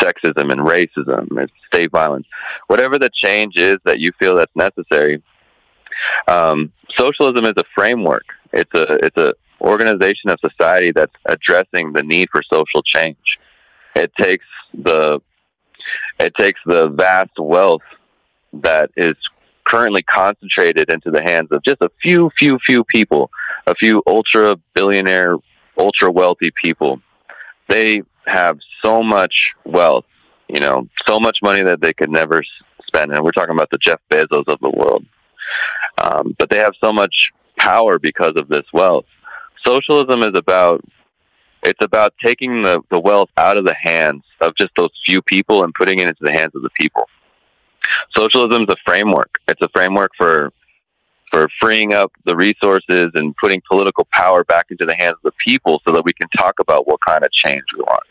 sexism 0.00 0.52
and 0.52 0.60
racism 0.60 1.38
and 1.38 1.50
state 1.66 1.90
violence, 1.90 2.26
whatever 2.66 2.98
the 2.98 3.10
change 3.10 3.56
is 3.56 3.78
that 3.84 4.00
you 4.00 4.12
feel 4.18 4.36
that's 4.36 4.54
necessary. 4.54 5.22
Um, 6.28 6.72
socialism 6.90 7.44
is 7.44 7.54
a 7.56 7.64
framework. 7.74 8.24
It's 8.52 8.72
a 8.74 9.04
it's 9.04 9.16
a 9.16 9.34
organization 9.60 10.30
of 10.30 10.38
society 10.40 10.92
that's 10.92 11.14
addressing 11.26 11.92
the 11.92 12.02
need 12.02 12.28
for 12.30 12.42
social 12.42 12.82
change. 12.82 13.38
It 13.94 14.14
takes 14.16 14.46
the 14.74 15.20
it 16.18 16.34
takes 16.34 16.60
the 16.66 16.88
vast 16.88 17.38
wealth 17.38 17.82
that 18.52 18.90
is 18.96 19.16
currently 19.64 20.02
concentrated 20.02 20.90
into 20.90 21.10
the 21.10 21.22
hands 21.22 21.48
of 21.52 21.62
just 21.62 21.80
a 21.80 21.90
few, 22.02 22.30
few, 22.36 22.58
few 22.58 22.84
people, 22.84 23.30
a 23.66 23.74
few 23.74 24.02
ultra 24.06 24.56
billionaire, 24.74 25.36
ultra 25.78 26.10
wealthy 26.10 26.50
people. 26.50 27.00
They 27.68 28.02
have 28.26 28.58
so 28.82 29.02
much 29.02 29.52
wealth, 29.64 30.04
you 30.48 30.60
know, 30.60 30.88
so 31.06 31.20
much 31.20 31.40
money 31.42 31.62
that 31.62 31.80
they 31.80 31.92
could 31.92 32.10
never 32.10 32.42
spend. 32.84 33.12
And 33.12 33.22
we're 33.22 33.30
talking 33.30 33.54
about 33.54 33.70
the 33.70 33.78
Jeff 33.78 34.00
Bezos 34.10 34.48
of 34.48 34.58
the 34.60 34.70
world. 34.70 35.04
Um, 35.98 36.34
but 36.38 36.50
they 36.50 36.58
have 36.58 36.74
so 36.80 36.92
much 36.92 37.32
power 37.56 37.98
because 37.98 38.34
of 38.36 38.48
this 38.48 38.66
wealth. 38.72 39.06
Socialism 39.62 40.22
is 40.22 40.34
about 40.34 40.82
it's 41.62 41.82
about 41.84 42.14
taking 42.22 42.62
the, 42.62 42.80
the 42.90 42.98
wealth 42.98 43.28
out 43.36 43.58
of 43.58 43.64
the 43.64 43.74
hands 43.74 44.22
of 44.40 44.54
just 44.54 44.70
those 44.76 44.90
few 45.04 45.20
people 45.20 45.62
and 45.62 45.74
putting 45.74 45.98
it 45.98 46.08
into 46.08 46.22
the 46.22 46.32
hands 46.32 46.54
of 46.54 46.62
the 46.62 46.70
people. 46.70 47.04
Socialism 48.16 48.62
is 48.62 48.68
a 48.70 48.76
framework. 48.84 49.38
It's 49.48 49.60
a 49.60 49.68
framework 49.68 50.12
for 50.16 50.52
for 51.30 51.48
freeing 51.60 51.94
up 51.94 52.12
the 52.24 52.34
resources 52.34 53.12
and 53.14 53.36
putting 53.36 53.62
political 53.68 54.06
power 54.12 54.42
back 54.42 54.66
into 54.70 54.84
the 54.84 54.94
hands 54.94 55.14
of 55.22 55.32
the 55.32 55.44
people 55.44 55.80
so 55.84 55.92
that 55.92 56.04
we 56.04 56.12
can 56.12 56.28
talk 56.30 56.58
about 56.58 56.88
what 56.88 57.00
kind 57.06 57.24
of 57.24 57.30
change 57.30 57.62
we 57.72 57.80
want. 57.82 58.02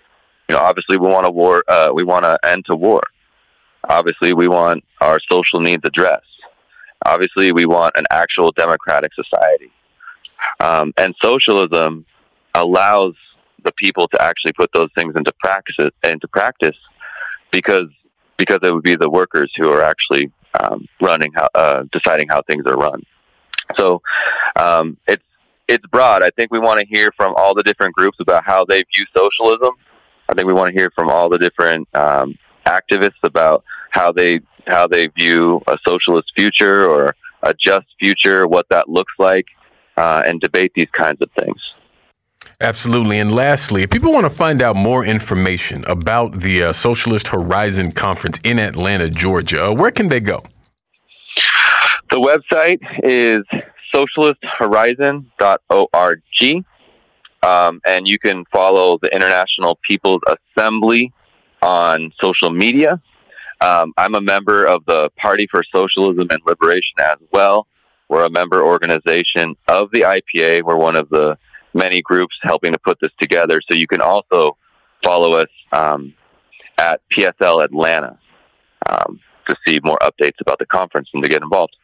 You 0.48 0.56
know, 0.56 0.62
obviously 0.62 0.98
we 0.98 1.08
want 1.08 1.26
a 1.26 1.30
war, 1.30 1.64
uh, 1.68 1.92
we 1.94 2.04
want 2.04 2.26
an 2.26 2.38
end 2.46 2.66
to 2.68 2.76
war. 2.76 3.04
Obviously 3.90 4.34
we 4.34 4.48
want 4.48 4.86
our 5.02 5.20
social 5.20 5.60
needs 5.60 5.84
addressed. 5.84 6.26
Obviously 7.06 7.52
we 7.52 7.66
want 7.66 7.94
an 7.98 8.06
actual 8.10 8.54
democratic 8.54 9.14
society. 9.14 9.72
Um, 10.60 10.94
and 10.98 11.16
socialism 11.22 12.06
allows 12.56 13.16
the 13.64 13.72
people 13.74 14.08
to 14.08 14.22
actually 14.22 14.54
put 14.54 14.72
those 14.74 14.90
things 14.96 15.14
into 15.16 15.34
practice 15.40 15.76
into 16.04 16.28
practice 16.28 16.78
because 17.52 17.88
because 18.38 18.60
it 18.64 18.74
would 18.74 18.84
be 18.84 18.96
the 18.96 19.10
workers 19.10 19.52
who 19.56 19.70
are 19.70 19.82
actually 19.82 20.32
um, 20.60 20.88
running 21.02 21.32
how 21.34 21.50
uh, 21.56 21.84
deciding 21.92 22.28
how 22.30 22.42
things 22.44 22.66
are 22.66 22.78
run. 22.78 23.04
So 23.76 24.02
um, 24.56 24.98
it's 25.08 25.24
it's 25.68 25.86
broad. 25.88 26.24
I 26.24 26.32
think 26.32 26.52
we 26.52 26.60
want 26.60 26.80
to 26.80 26.88
hear 26.88 27.12
from 27.16 27.36
all 27.38 27.54
the 27.54 27.64
different 27.64 27.94
groups 27.96 28.18
about 28.20 28.44
how 28.46 28.66
they 28.66 28.84
view 28.96 29.06
socialism. 29.16 29.76
I 30.28 30.34
think 30.34 30.48
we 30.48 30.54
want 30.54 30.74
to 30.74 30.80
hear 30.80 30.92
from 30.92 31.10
all 31.10 31.30
the 31.30 31.38
different 31.38 31.88
um, 31.96 32.38
activists 32.66 33.24
about 33.24 33.64
how 33.92 34.12
they 34.12 34.42
how 34.68 34.88
they 34.88 35.08
view 35.08 35.62
a 35.68 35.78
socialist 35.86 36.32
future 36.36 36.88
or 36.88 37.16
a 37.44 37.54
just 37.54 37.88
future, 38.00 38.48
what 38.48 38.68
that 38.70 38.90
looks 38.90 39.14
like, 39.18 39.46
uh, 40.00 40.24
and 40.26 40.40
debate 40.40 40.72
these 40.76 40.90
kinds 40.92 41.22
of 41.22 41.30
things. 41.38 41.74
Absolutely. 42.62 43.20
And 43.20 43.36
lastly, 43.36 43.84
if 43.84 43.90
people 43.90 44.14
want 44.14 44.24
to 44.26 44.30
find 44.30 44.62
out 44.62 44.78
more 44.78 45.06
information 45.06 45.84
about 45.86 46.40
the 46.40 46.64
uh, 46.64 46.74
Socialist 46.74 47.28
Horizon 47.28 47.92
Conference 47.92 48.40
in 48.44 48.60
Atlanta, 48.60 49.10
Georgia, 49.10 49.68
uh, 49.68 49.74
where 49.74 49.92
can 49.92 50.08
they 50.08 50.22
go? 50.22 50.44
The 52.10 52.18
website 52.18 52.80
is 53.04 53.44
socialisthorizon.org. 53.94 56.66
Um, 57.42 57.80
and 57.86 58.06
you 58.08 58.20
can 58.20 58.44
follow 58.52 58.98
the 59.02 59.16
International 59.16 59.80
People's 59.84 60.22
Assembly 60.28 61.14
on 61.62 62.12
social 62.20 62.50
media. 62.50 63.02
Um, 63.62 63.94
I'm 63.98 64.16
a 64.16 64.22
member 64.22 64.66
of 64.66 64.84
the 64.86 65.10
Party 65.18 65.48
for 65.48 65.64
Socialism 65.64 66.28
and 66.30 66.42
Liberation 66.46 67.00
as 67.00 67.18
well. 67.32 67.68
We're 68.10 68.26
a 68.26 68.30
member 68.30 68.64
organization 68.64 69.56
of 69.68 69.92
the 69.92 70.02
IPA. 70.02 70.64
We're 70.64 70.76
one 70.76 70.96
of 70.96 71.10
the 71.10 71.38
many 71.74 72.02
groups 72.02 72.38
helping 72.42 72.74
to 72.74 72.80
put 72.80 73.00
this 73.00 73.12
together. 73.20 73.62
So 73.62 73.76
you 73.76 73.88
can 73.88 74.02
also 74.02 74.58
follow 75.04 75.34
us 75.34 75.50
um, 75.72 76.14
at 76.78 77.02
PSL 77.12 77.64
Atlanta 77.64 78.18
um, 78.88 79.20
to 79.48 79.56
see 79.66 79.80
more 79.84 80.00
updates 80.02 80.42
about 80.42 80.60
the 80.60 80.66
conference 80.66 81.10
and 81.14 81.24
to 81.24 81.30
get 81.30 81.42
involved. 81.42 81.76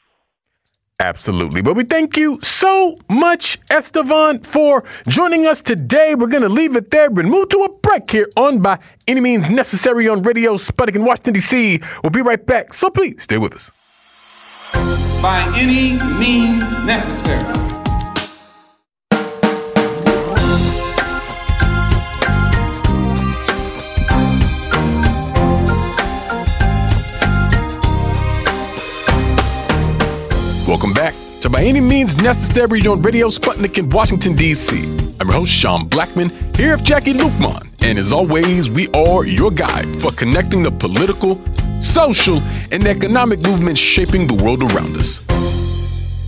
Absolutely. 1.00 1.62
But 1.62 1.76
we 1.76 1.84
thank 1.84 2.16
you 2.16 2.40
so 2.42 2.98
much, 3.10 3.60
Estevan, 3.70 4.40
for 4.44 4.86
joining 5.08 5.46
us 5.46 5.62
today. 5.62 6.16
We're 6.16 6.28
going 6.28 6.44
to 6.44 6.50
leave 6.50 6.78
it 6.78 6.90
there 6.90 7.08
and 7.08 7.30
move 7.30 7.50
to 7.50 7.64
a 7.64 7.70
break 7.70 8.10
here 8.10 8.30
on 8.38 8.60
By 8.60 8.80
Any 9.06 9.20
Means 9.20 9.50
Necessary 9.50 10.08
on 10.08 10.24
Radio 10.24 10.56
Sputnik 10.56 10.96
in 10.96 11.04
Washington, 11.04 11.34
D.C. 11.34 11.82
We'll 12.02 12.12
be 12.12 12.22
right 12.22 12.44
back. 12.44 12.74
So 12.74 12.90
please 12.90 13.22
stay 13.24 13.38
with 13.38 13.54
us. 13.54 13.72
By 15.22 15.52
any 15.56 15.94
means 16.18 16.70
necessary. 16.86 17.44
Welcome 30.68 30.94
back 30.94 31.25
By 31.52 31.64
Any 31.64 31.80
Means 31.80 32.18
Necessary 32.18 32.86
on 32.88 33.04
Radio 33.04 33.28
Sputnik 33.28 33.78
in 33.78 33.90
Washington, 33.92 34.34
D.C. 34.34 34.78
I'm 35.20 35.28
your 35.28 35.34
host, 35.34 35.52
Sean 35.52 35.88
Blackmon, 35.88 36.32
here 36.56 36.76
with 36.76 36.84
Jacquie 36.84 37.14
Luqman. 37.14 37.70
And 37.82 38.00
as 38.00 38.12
always, 38.12 38.70
we 38.70 38.90
are 38.90 39.26
your 39.26 39.52
guide 39.52 40.02
for 40.02 40.12
connecting 40.12 40.64
the 40.64 40.72
political, 40.72 41.40
social, 41.82 42.40
and 42.72 42.86
economic 42.88 43.42
movements 43.42 43.80
shaping 43.80 44.28
the 44.28 44.44
world 44.44 44.64
around 44.64 44.98
us. 44.98 45.24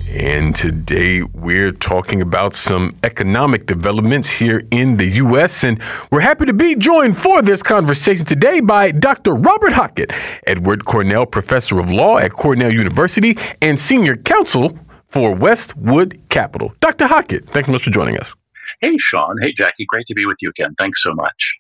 And 0.09 0.55
today 0.55 1.23
we're 1.23 1.71
talking 1.71 2.21
about 2.21 2.53
some 2.53 2.95
economic 3.03 3.65
developments 3.65 4.29
here 4.29 4.63
in 4.71 4.97
the 4.97 5.05
U.S. 5.05 5.63
And 5.63 5.81
we're 6.11 6.21
happy 6.21 6.45
to 6.45 6.53
be 6.53 6.75
joined 6.75 7.17
for 7.17 7.41
this 7.41 7.63
conversation 7.63 8.25
today 8.25 8.59
by 8.59 8.91
Dr. 8.91 9.33
Robert 9.33 9.73
Hockett, 9.73 10.13
Edward 10.45 10.85
Cornell 10.85 11.25
Professor 11.25 11.79
of 11.79 11.89
Law 11.89 12.17
at 12.17 12.33
Cornell 12.33 12.71
University 12.71 13.37
and 13.61 13.79
Senior 13.79 14.15
Counsel 14.15 14.77
for 15.09 15.33
Westwood 15.33 16.19
Capital. 16.29 16.73
Dr. 16.79 17.07
Hockett, 17.07 17.47
thanks 17.47 17.67
so 17.67 17.73
much 17.73 17.83
for 17.83 17.91
joining 17.91 18.17
us. 18.17 18.33
Hey, 18.81 18.97
Sean. 18.97 19.37
Hey, 19.41 19.53
Jacquie. 19.53 19.87
Great 19.87 20.05
to 20.07 20.13
be 20.13 20.25
with 20.25 20.37
you 20.41 20.49
again. 20.49 20.75
Thanks 20.77 21.01
so 21.01 21.13
much. 21.13 21.59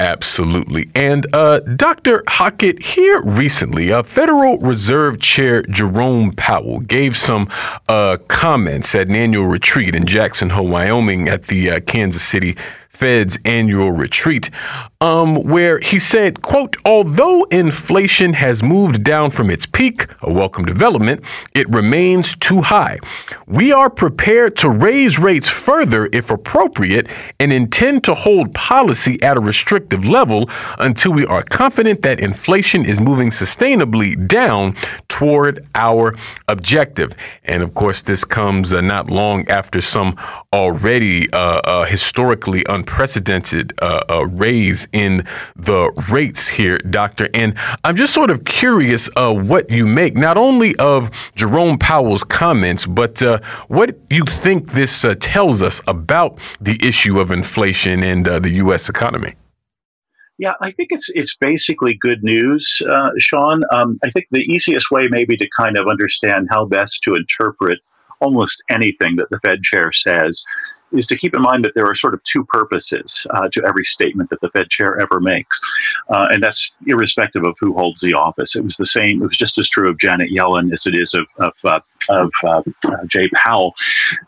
Absolutely. 0.00 0.90
And 0.94 1.26
uh, 1.32 1.60
Dr. 1.60 2.24
Hockett, 2.26 2.82
here 2.82 3.22
recently, 3.22 3.92
uh, 3.92 4.02
Federal 4.02 4.58
Reserve 4.58 5.20
Chair 5.20 5.62
Jerome 5.62 6.32
Powell 6.32 6.80
gave 6.80 7.16
some 7.16 7.48
uh, 7.88 8.16
comments 8.26 8.94
at 8.94 9.06
an 9.08 9.14
annual 9.14 9.46
retreat 9.46 9.94
in 9.94 10.04
Jackson 10.06 10.50
Hole, 10.50 10.66
Wyoming 10.66 11.28
at 11.28 11.46
the 11.46 11.70
uh, 11.70 11.80
Kansas 11.80 12.24
City 12.24 12.56
Fed's 12.88 13.38
annual 13.44 13.92
retreat, 13.92 14.50
um, 15.04 15.34
where 15.42 15.80
he 15.80 15.98
said, 15.98 16.40
quote, 16.40 16.78
although 16.86 17.44
inflation 17.44 18.32
has 18.32 18.62
moved 18.62 19.04
down 19.04 19.30
from 19.30 19.50
its 19.50 19.66
peak, 19.66 20.06
a 20.22 20.32
welcome 20.32 20.64
development, 20.64 21.22
it 21.54 21.68
remains 21.68 22.34
too 22.36 22.62
high. 22.62 22.98
We 23.46 23.70
are 23.70 23.90
prepared 23.90 24.56
to 24.58 24.70
raise 24.70 25.18
rates 25.18 25.46
further 25.46 26.08
if 26.10 26.30
appropriate 26.30 27.06
and 27.38 27.52
intend 27.52 28.04
to 28.04 28.14
hold 28.14 28.54
policy 28.54 29.22
at 29.22 29.36
a 29.36 29.40
restrictive 29.40 30.06
level 30.06 30.48
until 30.78 31.12
we 31.12 31.26
are 31.26 31.42
confident 31.42 32.00
that 32.00 32.18
inflation 32.18 32.86
is 32.86 32.98
moving 32.98 33.28
sustainably 33.28 34.26
down 34.26 34.74
toward 35.08 35.66
our 35.74 36.14
objective. 36.48 37.12
And 37.44 37.62
of 37.62 37.74
course, 37.74 38.00
this 38.00 38.24
comes 38.24 38.72
uh, 38.72 38.80
not 38.80 39.10
long 39.10 39.46
after 39.50 39.82
some 39.82 40.16
already 40.50 41.30
uh, 41.34 41.60
uh, 41.64 41.84
historically 41.84 42.64
unprecedented 42.70 43.74
uh, 43.82 44.02
uh, 44.08 44.26
raise 44.28 44.88
in 44.94 45.26
the 45.56 45.90
rates 46.08 46.48
here, 46.48 46.78
Doctor. 46.78 47.28
And 47.34 47.54
I'm 47.82 47.96
just 47.96 48.14
sort 48.14 48.30
of 48.30 48.44
curious 48.44 49.10
uh, 49.16 49.34
what 49.34 49.70
you 49.70 49.84
make 49.84 50.16
not 50.16 50.38
only 50.38 50.74
of 50.76 51.10
Jerome 51.34 51.76
Powell's 51.78 52.24
comments, 52.24 52.86
but 52.86 53.20
uh, 53.20 53.40
what 53.68 53.98
you 54.08 54.24
think 54.24 54.72
this 54.72 55.04
uh, 55.04 55.16
tells 55.20 55.60
us 55.60 55.80
about 55.86 56.38
the 56.60 56.78
issue 56.80 57.20
of 57.20 57.30
inflation 57.30 58.02
and 58.02 58.26
uh, 58.26 58.38
the 58.38 58.50
U.S. 58.50 58.88
economy. 58.88 59.34
Yeah, 60.38 60.54
I 60.60 60.72
think 60.72 60.88
it's 60.90 61.08
it's 61.14 61.36
basically 61.36 61.94
good 61.94 62.24
news, 62.24 62.82
uh, 62.90 63.10
Sean. 63.18 63.62
Um, 63.70 64.00
I 64.02 64.10
think 64.10 64.26
the 64.30 64.40
easiest 64.40 64.90
way 64.90 65.06
maybe 65.08 65.36
to 65.36 65.48
kind 65.56 65.76
of 65.76 65.86
understand 65.86 66.48
how 66.50 66.64
best 66.64 67.02
to 67.04 67.14
interpret 67.14 67.78
almost 68.20 68.62
anything 68.68 69.16
that 69.16 69.28
the 69.30 69.38
Fed 69.40 69.62
chair 69.62 69.92
says 69.92 70.44
is 70.94 71.06
to 71.06 71.16
keep 71.16 71.34
in 71.34 71.42
mind 71.42 71.64
that 71.64 71.74
there 71.74 71.86
are 71.86 71.94
sort 71.94 72.14
of 72.14 72.22
two 72.24 72.44
purposes 72.44 73.26
uh, 73.30 73.48
to 73.52 73.64
every 73.64 73.84
statement 73.84 74.30
that 74.30 74.40
the 74.40 74.50
Fed 74.50 74.68
chair 74.70 74.98
ever 75.00 75.20
makes. 75.20 75.60
Uh, 76.08 76.28
and 76.30 76.42
that's 76.42 76.70
irrespective 76.86 77.44
of 77.44 77.56
who 77.60 77.74
holds 77.74 78.00
the 78.00 78.14
office. 78.14 78.56
It 78.56 78.64
was 78.64 78.76
the 78.76 78.86
same, 78.86 79.22
it 79.22 79.26
was 79.26 79.36
just 79.36 79.58
as 79.58 79.68
true 79.68 79.88
of 79.88 79.98
Janet 79.98 80.30
Yellen 80.30 80.72
as 80.72 80.86
it 80.86 80.94
is 80.94 81.14
of, 81.14 81.26
of, 81.38 81.52
uh, 81.64 81.80
of 82.10 82.30
uh, 82.44 82.62
uh, 82.86 83.04
Jay 83.06 83.28
Powell. 83.34 83.74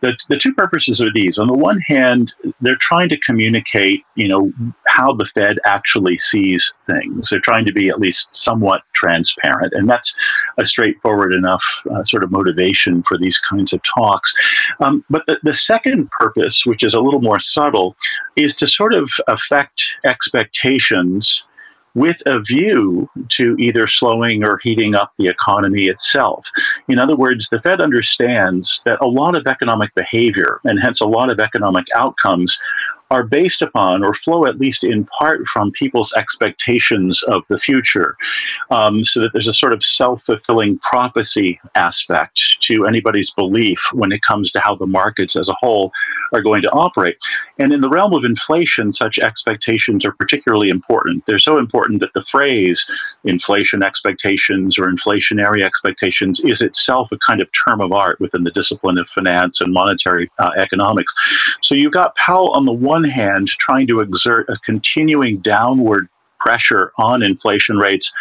The, 0.01 0.17
the 0.29 0.37
two 0.37 0.53
purposes 0.53 1.01
are 1.01 1.13
these. 1.13 1.39
On 1.39 1.47
the 1.47 1.55
one 1.55 1.81
hand, 1.81 2.35
they're 2.61 2.77
trying 2.77 3.09
to 3.11 3.19
communicate, 3.19 4.03
you 4.15 4.29
know, 4.29 4.53
how 4.87 5.13
the 5.13 5.25
Fed 5.25 5.59
actually 5.65 6.19
sees 6.19 6.73
things. 6.87 7.29
They're 7.29 7.41
trying 7.41 7.65
to 7.67 7.73
be 7.73 7.89
at 7.89 8.01
least 8.01 8.29
somewhat 8.33 8.83
transparent. 8.93 9.73
And 9.75 9.89
that's 9.89 10.15
a 10.59 10.65
straightforward 10.65 11.33
enough 11.33 11.65
uh, 11.93 12.05
sort 12.05 12.23
of 12.23 12.31
motivation 12.31 13.03
for 13.03 13.19
these 13.19 13.39
kinds 13.39 13.73
of 13.73 13.81
talks. 13.83 14.35
Um, 14.81 15.05
but 15.11 15.23
the, 15.27 15.39
the 15.43 15.55
second 15.55 16.11
purpose 16.11 16.56
which 16.65 16.83
is 16.83 16.95
a 16.95 17.01
little 17.01 17.21
more 17.21 17.41
subtle, 17.41 17.97
is 18.37 18.55
to 18.57 18.67
sort 18.67 18.95
of 18.95 19.11
affect 19.29 19.97
expectations 20.05 21.45
with 21.97 22.23
a 22.27 22.39
view 22.41 23.09
to 23.29 23.57
either 23.59 23.87
slowing 23.87 24.45
or 24.45 24.59
heating 24.59 24.95
up 24.95 25.13
the 25.19 25.29
economy 25.29 25.87
itself. 25.87 26.51
In 26.89 26.99
other 26.99 27.17
words, 27.17 27.49
the 27.49 27.61
Fed 27.63 27.81
understands 27.81 28.83
that 28.85 29.01
a 29.01 29.07
lot 29.07 29.35
of 29.35 29.47
economic 29.47 29.95
behavior 29.95 30.61
and 30.65 30.79
hence 30.81 31.01
a 31.01 31.07
lot 31.07 31.33
of 31.33 31.41
economic 31.41 31.87
outcomes 31.95 32.59
are 33.11 33.23
based 33.23 33.63
upon 33.63 34.03
or 34.03 34.15
flow 34.15 34.47
at 34.47 34.59
least 34.59 34.83
in 34.83 35.05
part 35.19 35.47
from 35.47 35.71
people's 35.71 36.13
expectations 36.15 37.23
of 37.25 37.43
the 37.49 37.59
future. 37.59 38.17
Um, 38.71 39.05
so 39.05 39.21
that 39.21 39.33
there's 39.33 39.49
a 39.49 39.53
sort 39.53 39.73
of 39.73 39.83
self 39.83 40.23
fulfilling 40.25 40.79
prophecy 40.81 41.61
aspect 41.75 42.61
to 42.63 42.87
anybody's 42.87 43.31
belief 43.31 43.81
when 43.93 44.13
it 44.13 44.23
comes 44.23 44.51
to 44.53 44.61
how 44.61 44.75
the 44.75 44.87
markets 44.87 45.37
as 45.37 45.49
a 45.49 45.57
whole 45.61 45.93
are 46.33 46.43
going 46.43 46.63
to 46.63 46.71
operate. 46.71 47.17
And 47.59 47.73
in 47.73 47.81
the 47.81 47.89
realm 47.89 48.13
of 48.13 48.25
inflation, 48.25 48.93
such 48.93 49.19
expectations 49.19 50.05
are 50.05 50.13
particularly 50.13 50.69
important. 50.69 51.25
They're 51.27 51.39
so 51.39 51.59
important 51.59 52.01
that 52.01 52.13
the 52.15 52.23
phrase 52.23 52.85
inflation 53.25 53.83
expectations 53.83 54.79
or 54.79 54.87
inflationary 54.87 55.63
expectations 55.63 56.41
is 56.41 56.61
itself 56.61 57.13
a 57.13 57.19
kind 57.19 57.41
of 57.41 57.49
term 57.53 57.81
of 57.81 57.93
art 57.93 58.21
within 58.21 58.45
the 58.45 58.51
discipline 58.51 58.99
of 58.99 59.09
finance 59.09 59.61
and 59.61 59.73
monetary 59.73 60.31
uh, 60.39 60.51
economics. 60.57 61.15
So 61.63 61.75
you've 61.75 61.93
got 61.93 62.15
Powell 62.17 62.51
on 62.51 62.65
the 62.65 62.73
one 62.73 62.96
one 62.97 63.05
hand, 63.05 63.49
trying 63.49 63.87
to 63.87 64.01
exert 64.01 64.49
a 64.49 64.57
continuing 64.65 65.37
downward 65.41 66.09
pressure 66.39 66.93
on 66.99 67.23
inflation 67.23 67.77
rates 67.77 68.13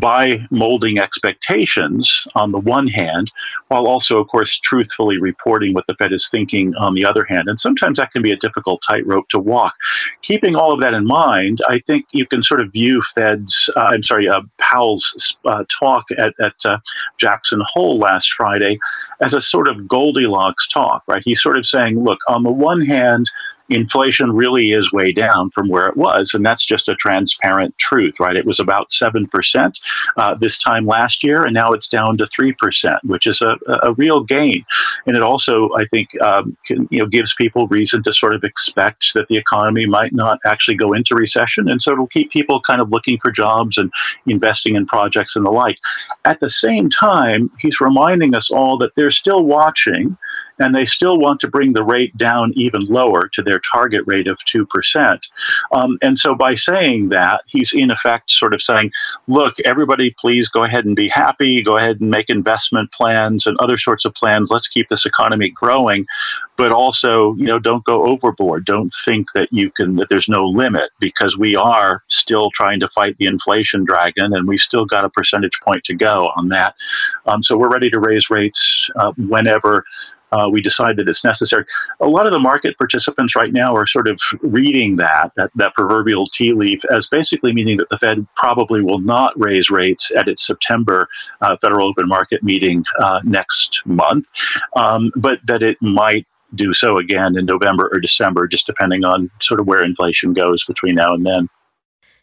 by 0.00 0.38
molding 0.50 0.98
expectations 0.98 2.26
on 2.34 2.52
the 2.52 2.58
one 2.58 2.86
hand, 2.86 3.30
while 3.68 3.86
also, 3.86 4.20
of 4.20 4.28
course, 4.28 4.58
truthfully 4.60 5.18
reporting 5.18 5.74
what 5.74 5.84
the 5.86 5.94
Fed 5.94 6.12
is 6.12 6.28
thinking 6.28 6.74
on 6.76 6.94
the 6.94 7.04
other 7.04 7.24
hand. 7.24 7.48
And 7.48 7.58
sometimes 7.58 7.98
that 7.98 8.12
can 8.12 8.22
be 8.22 8.30
a 8.30 8.36
difficult 8.36 8.82
tightrope 8.86 9.28
to 9.30 9.38
walk. 9.38 9.74
Keeping 10.22 10.54
all 10.54 10.72
of 10.72 10.80
that 10.80 10.94
in 10.94 11.06
mind, 11.06 11.60
I 11.68 11.80
think 11.86 12.06
you 12.12 12.24
can 12.24 12.42
sort 12.42 12.60
of 12.60 12.72
view 12.72 13.02
Fed's, 13.02 13.68
uh, 13.76 13.80
I'm 13.80 14.02
sorry, 14.02 14.28
uh, 14.28 14.42
Powell's 14.58 15.36
uh, 15.44 15.64
talk 15.80 16.04
at, 16.16 16.34
at 16.40 16.54
uh, 16.64 16.78
Jackson 17.18 17.62
Hole 17.72 17.98
last 17.98 18.32
Friday 18.32 18.78
as 19.20 19.34
a 19.34 19.40
sort 19.40 19.68
of 19.68 19.88
Goldilocks 19.88 20.68
talk, 20.68 21.02
right? 21.08 21.22
He's 21.24 21.42
sort 21.42 21.58
of 21.58 21.66
saying, 21.66 22.02
look, 22.02 22.18
on 22.28 22.42
the 22.42 22.50
one 22.50 22.80
hand, 22.80 23.26
inflation 23.70 24.32
really 24.32 24.72
is 24.72 24.92
way 24.92 25.12
down 25.12 25.50
from 25.50 25.68
where 25.68 25.86
it 25.86 25.96
was. 25.96 26.34
And 26.34 26.44
that's 26.44 26.64
just 26.64 26.88
a 26.88 26.94
transparent 26.94 27.76
truth, 27.78 28.18
right? 28.18 28.36
It 28.36 28.44
was 28.44 28.60
about 28.60 28.90
7% 28.90 29.80
uh, 30.16 30.34
this 30.34 30.58
time 30.58 30.86
last 30.86 31.22
year, 31.22 31.44
and 31.44 31.54
now 31.54 31.72
it's 31.72 31.88
down 31.88 32.18
to 32.18 32.24
3%, 32.24 32.98
which 33.04 33.26
is 33.26 33.40
a, 33.42 33.56
a 33.82 33.92
real 33.94 34.22
gain. 34.22 34.64
And 35.06 35.16
it 35.16 35.22
also, 35.22 35.70
I 35.76 35.86
think, 35.86 36.20
um, 36.20 36.56
can, 36.66 36.88
you 36.90 36.98
know, 36.98 37.06
gives 37.06 37.34
people 37.34 37.68
reason 37.68 38.02
to 38.02 38.12
sort 38.12 38.34
of 38.34 38.44
expect 38.44 39.14
that 39.14 39.28
the 39.28 39.36
economy 39.36 39.86
might 39.86 40.12
not 40.12 40.38
actually 40.44 40.76
go 40.76 40.92
into 40.92 41.14
recession. 41.14 41.68
And 41.68 41.80
so 41.80 41.92
it'll 41.92 42.06
keep 42.08 42.30
people 42.30 42.60
kind 42.60 42.80
of 42.80 42.90
looking 42.90 43.18
for 43.18 43.30
jobs 43.30 43.78
and 43.78 43.92
investing 44.26 44.76
in 44.76 44.86
projects 44.86 45.36
and 45.36 45.46
the 45.46 45.50
like. 45.50 45.78
At 46.24 46.40
the 46.40 46.50
same 46.50 46.90
time, 46.90 47.50
he's 47.60 47.80
reminding 47.80 48.34
us 48.34 48.50
all 48.50 48.76
that 48.78 48.94
they're 48.96 49.10
still 49.10 49.44
watching 49.44 50.16
and 50.60 50.74
they 50.74 50.84
still 50.84 51.18
want 51.18 51.40
to 51.40 51.48
bring 51.48 51.72
the 51.72 51.82
rate 51.82 52.16
down 52.16 52.52
even 52.54 52.84
lower 52.84 53.28
to 53.28 53.42
their 53.42 53.58
target 53.60 54.02
rate 54.06 54.28
of 54.28 54.38
2%. 54.40 55.20
Um, 55.72 55.98
and 56.02 56.18
so 56.18 56.34
by 56.34 56.54
saying 56.54 57.08
that, 57.08 57.42
he's 57.46 57.72
in 57.72 57.90
effect 57.90 58.30
sort 58.30 58.54
of 58.54 58.60
saying, 58.60 58.92
look, 59.26 59.54
everybody, 59.64 60.14
please 60.18 60.48
go 60.48 60.62
ahead 60.62 60.84
and 60.84 60.94
be 60.94 61.08
happy, 61.08 61.62
go 61.62 61.78
ahead 61.78 62.00
and 62.00 62.10
make 62.10 62.28
investment 62.28 62.92
plans 62.92 63.46
and 63.46 63.56
other 63.58 63.78
sorts 63.78 64.04
of 64.04 64.14
plans. 64.14 64.50
Let's 64.50 64.68
keep 64.68 64.88
this 64.88 65.06
economy 65.06 65.48
growing, 65.48 66.06
but 66.56 66.72
also, 66.72 67.34
you 67.36 67.46
know, 67.46 67.58
don't 67.58 67.84
go 67.84 68.06
overboard. 68.06 68.66
Don't 68.66 68.92
think 69.04 69.32
that 69.32 69.48
you 69.50 69.70
can, 69.70 69.96
that 69.96 70.10
there's 70.10 70.28
no 70.28 70.44
limit 70.44 70.90
because 71.00 71.38
we 71.38 71.56
are 71.56 72.02
still 72.08 72.50
trying 72.50 72.80
to 72.80 72.88
fight 72.88 73.16
the 73.16 73.26
inflation 73.26 73.84
dragon 73.84 74.34
and 74.34 74.46
we've 74.46 74.60
still 74.60 74.84
got 74.84 75.06
a 75.06 75.10
percentage 75.10 75.58
point 75.60 75.84
to 75.84 75.94
go 75.94 76.30
on 76.36 76.48
that. 76.48 76.74
Um, 77.24 77.42
so 77.42 77.56
we're 77.56 77.70
ready 77.70 77.88
to 77.88 77.98
raise 77.98 78.28
rates 78.28 78.90
uh, 78.96 79.12
whenever 79.16 79.84
uh, 80.32 80.48
we 80.50 80.60
decide 80.60 80.96
that 80.96 81.08
it's 81.08 81.24
necessary. 81.24 81.64
A 82.00 82.06
lot 82.06 82.26
of 82.26 82.32
the 82.32 82.38
market 82.38 82.76
participants 82.78 83.36
right 83.36 83.52
now 83.52 83.74
are 83.74 83.86
sort 83.86 84.08
of 84.08 84.20
reading 84.42 84.96
that, 84.96 85.32
that, 85.36 85.50
that 85.54 85.74
proverbial 85.74 86.26
tea 86.26 86.52
leaf 86.52 86.84
as 86.90 87.06
basically 87.08 87.52
meaning 87.52 87.76
that 87.78 87.88
the 87.90 87.98
Fed 87.98 88.26
probably 88.36 88.82
will 88.82 89.00
not 89.00 89.38
raise 89.38 89.70
rates 89.70 90.10
at 90.16 90.28
its 90.28 90.46
September 90.46 91.08
uh, 91.40 91.56
Federal 91.60 91.88
Open 91.88 92.08
Market 92.08 92.42
meeting 92.42 92.84
uh, 93.00 93.20
next 93.24 93.82
month, 93.84 94.28
um, 94.76 95.10
but 95.16 95.38
that 95.46 95.62
it 95.62 95.76
might 95.80 96.26
do 96.54 96.72
so 96.72 96.98
again 96.98 97.38
in 97.38 97.46
November 97.46 97.88
or 97.92 98.00
December, 98.00 98.46
just 98.46 98.66
depending 98.66 99.04
on 99.04 99.30
sort 99.40 99.60
of 99.60 99.66
where 99.66 99.84
inflation 99.84 100.32
goes 100.32 100.64
between 100.64 100.94
now 100.96 101.14
and 101.14 101.24
then. 101.24 101.48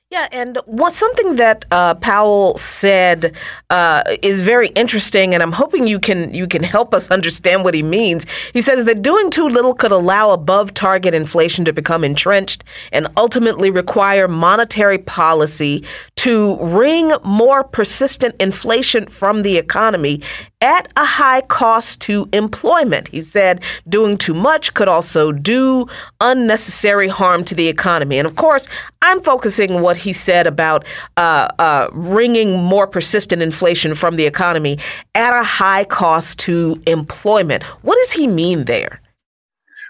Yeah, 0.10 0.30
and 0.32 0.58
what 0.68 0.94
something 0.94 1.36
that 1.36 1.66
uh, 1.70 1.96
Powell 1.96 2.58
said 2.58 3.36
uh, 3.70 4.04
is 4.24 4.42
very 4.42 4.70
interesting, 4.70 5.34
and 5.34 5.44
I'm 5.44 5.52
hoping 5.52 5.86
you 5.86 6.00
can 6.00 6.34
you 6.34 6.48
can 6.48 6.64
help 6.64 6.94
us 6.94 7.12
understand 7.12 7.66
what 7.66 7.74
he 7.74 7.84
means. 7.84 8.26
He 8.54 8.62
says 8.62 8.86
that 8.86 9.02
doing 9.02 9.30
too 9.30 9.50
little 9.50 9.74
could 9.74 9.92
allow 9.92 10.30
above 10.30 10.74
target 10.74 11.14
inflation 11.14 11.66
to 11.66 11.74
become 11.74 12.06
entrenched 12.06 12.64
and 12.94 13.08
ultimately 13.18 13.70
require 13.70 14.30
monetary 14.30 14.98
policy 14.98 15.84
to 16.16 16.56
wring 16.62 17.12
more 17.26 17.66
persistent 17.66 18.34
inflation 18.40 19.08
from 19.08 19.42
the 19.42 19.58
economy 19.58 20.22
at 20.62 20.88
a 20.96 21.06
high 21.06 21.42
cost 21.42 22.02
to 22.02 22.28
employment. 22.34 23.10
He 23.10 23.22
said 23.22 23.62
doing 23.88 24.18
too 24.18 24.34
much 24.34 24.74
could 24.74 24.88
also 24.88 25.32
do 25.32 25.88
unnecessary 26.20 27.08
harm 27.08 27.44
to 27.46 27.56
the 27.56 27.68
economy. 27.68 28.18
And 28.18 28.28
of 28.28 28.36
course, 28.36 28.68
I'm 29.02 29.22
focusing 29.22 29.82
what 29.82 29.98
he 29.98 30.14
said 30.14 30.48
about 30.48 30.86
uh, 31.18 31.48
uh, 31.60 31.90
wringing 31.92 32.58
more 32.64 32.88
persistent 32.88 33.42
inflation 33.42 33.94
from 33.94 34.16
the 34.16 34.26
economy 34.26 34.80
at 35.14 35.40
a 35.40 35.44
high 35.44 35.84
cost 35.84 36.40
to 36.40 36.82
employment. 36.88 37.64
What 37.84 37.96
does 38.04 38.14
he 38.14 38.28
mean 38.28 38.66
there? 38.66 39.02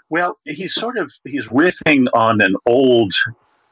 Well, 0.09 0.37
he's 0.45 0.73
sort 0.73 0.97
of 0.97 1.11
he's 1.25 1.47
riffing 1.47 2.07
on 2.13 2.41
an 2.41 2.55
old 2.65 3.13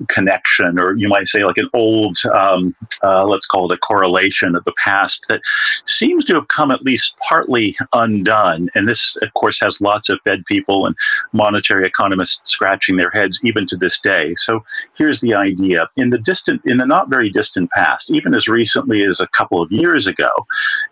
connection, 0.09 0.79
or 0.79 0.93
you 0.95 1.07
might 1.07 1.27
say 1.27 1.43
like 1.43 1.57
an 1.57 1.69
old, 1.73 2.17
um, 2.33 2.75
uh, 3.03 3.25
let's 3.25 3.45
call 3.45 3.71
it 3.71 3.75
a 3.75 3.79
correlation 3.79 4.55
of 4.55 4.63
the 4.63 4.73
past 4.83 5.25
that 5.29 5.41
seems 5.85 6.25
to 6.25 6.33
have 6.35 6.47
come 6.47 6.71
at 6.71 6.83
least 6.83 7.15
partly 7.27 7.75
undone. 7.93 8.69
And 8.75 8.87
this, 8.87 9.15
of 9.21 9.33
course, 9.33 9.59
has 9.61 9.81
lots 9.81 10.09
of 10.09 10.19
Fed 10.23 10.45
people 10.45 10.85
and 10.85 10.95
monetary 11.33 11.85
economists 11.85 12.51
scratching 12.51 12.97
their 12.97 13.11
heads 13.11 13.39
even 13.43 13.65
to 13.67 13.77
this 13.77 13.99
day. 13.99 14.35
So 14.37 14.63
here's 14.97 15.21
the 15.21 15.33
idea: 15.33 15.87
in 15.95 16.09
the 16.09 16.17
distant, 16.17 16.61
in 16.65 16.77
the 16.77 16.85
not 16.85 17.09
very 17.09 17.29
distant 17.29 17.71
past, 17.71 18.11
even 18.11 18.33
as 18.33 18.47
recently 18.47 19.03
as 19.03 19.19
a 19.19 19.27
couple 19.27 19.61
of 19.61 19.71
years 19.71 20.07
ago, 20.07 20.29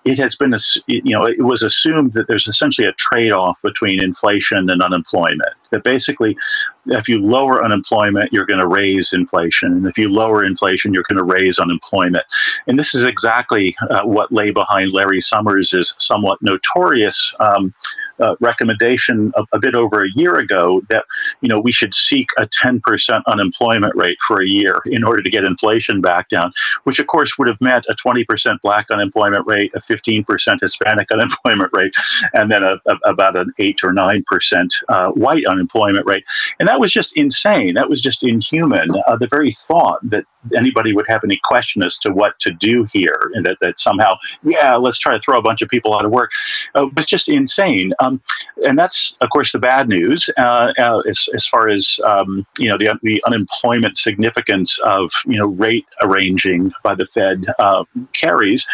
it 0.06 0.18
has 0.18 0.36
been, 0.36 0.56
you 0.88 1.14
know, 1.14 1.26
it 1.26 1.44
was 1.44 1.64
assumed 1.64 2.14
that 2.14 2.28
there's 2.28 2.48
essentially 2.48 2.88
a 2.88 2.94
trade-off 2.94 3.62
between 3.62 4.02
inflation 4.02 4.70
and 4.70 4.82
unemployment. 4.82 5.54
That 5.74 5.84
basically, 5.84 6.38
if 6.86 7.10
you 7.10 7.20
lower 7.20 7.64
unemployment, 7.64 8.32
you're 8.32 8.46
going 8.46 8.60
to 8.60 8.68
raise 8.68 9.12
inflation. 9.12 9.72
And 9.74 9.88
if 9.88 9.98
you 9.98 10.08
lower 10.10 10.46
inflation, 10.46 10.94
you're 10.94 11.04
going 11.10 11.18
to 11.18 11.24
raise 11.24 11.58
unemployment. 11.58 12.26
And 12.68 12.78
this 12.78 12.94
is 12.94 13.04
exactly 13.04 13.76
uh, 13.90 14.04
what 14.04 14.32
lay 14.32 14.52
behind 14.52 14.94
Larry 14.94 15.20
Summers' 15.20 15.96
somewhat 15.98 16.42
notorious 16.42 17.34
um, 17.40 17.74
uh, 18.20 18.36
recommendation 18.40 19.32
a, 19.36 19.44
a, 19.54 19.60
bit 19.60 19.74
over 19.74 20.04
a 20.04 20.10
year 20.14 20.38
ago 20.38 20.82
that 20.90 21.04
you 21.42 21.50
know 21.50 21.60
we 21.60 21.72
should 21.72 21.96
seek 21.96 22.30
a 22.38 22.46
10% 22.46 23.22
unemployment 23.26 23.96
rate 23.96 24.18
for 24.28 24.42
a 24.42 24.48
year 24.48 24.80
in 24.86 25.04
order 25.04 25.22
to 25.24 25.30
get 25.32 25.44
inflation 25.44 26.00
back 26.00 26.30
down, 26.30 26.54
which 26.84 27.00
of 27.00 27.08
course 27.08 27.38
would 27.40 27.48
have 27.48 27.60
meant 27.60 27.86
a 27.90 27.96
20% 27.96 28.62
black 28.62 28.86
unemployment 28.92 29.46
rate, 29.48 29.72
a 29.74 29.82
15% 29.82 30.60
Hispanic 30.62 31.12
unemployment 31.12 31.72
rate, 31.74 31.96
and 32.34 32.52
then 32.52 32.64
a, 32.64 32.76
a, 32.86 32.96
about 33.06 33.36
an 33.36 33.52
8 33.58 33.84
or 33.84 33.92
9% 33.92 34.70
uh, 34.90 35.10
white 35.12 35.46
unemployment 35.46 35.63
rate. 36.06 36.24
And 36.60 36.68
that 36.68 36.80
was 36.80 36.92
just 36.92 37.16
insane. 37.18 37.74
That 37.76 37.90
was 37.90 38.02
just 38.02 38.24
inhuman. 38.24 38.90
Uh, 39.08 39.18
the 39.18 39.28
very 39.28 39.52
thought 39.52 40.00
that 40.10 40.26
anybody 40.56 40.94
would 40.94 41.06
have 41.08 41.22
any 41.24 41.40
question 41.44 41.84
as 41.84 41.98
to 42.00 42.12
what 42.12 42.38
to 42.40 42.52
do 42.52 42.86
here 42.92 43.32
and 43.34 43.46
that, 43.46 43.58
that 43.62 43.80
somehow, 43.80 44.16
yeah, 44.44 44.76
let's 44.76 44.98
try 44.98 45.14
to 45.14 45.20
throw 45.20 45.38
a 45.38 45.42
bunch 45.42 45.62
of 45.62 45.70
people 45.70 45.96
out 45.96 46.06
of 46.06 46.12
work 46.12 46.32
uh, 46.76 46.88
was 46.96 47.06
just 47.06 47.30
insane. 47.30 47.94
Um, 48.00 48.22
and 48.66 48.78
that's, 48.78 49.16
of 49.22 49.30
course, 49.30 49.52
the 49.52 49.60
bad 49.60 49.88
news 49.88 50.30
uh, 50.38 50.74
uh, 50.78 51.00
as, 51.08 51.28
as 51.34 51.48
far 51.48 51.68
as 51.68 52.00
um, 52.06 52.46
you 52.58 52.70
know 52.70 52.78
the, 52.78 52.98
the 53.04 53.24
unemployment 53.26 53.98
significance 53.98 54.80
of 54.80 55.12
you 55.26 55.38
know 55.38 55.48
rate 55.48 55.86
arranging 56.02 56.72
by 56.84 56.96
the 56.96 57.08
Fed 57.08 57.46
uh, 57.60 57.84
carries, 58.14 58.66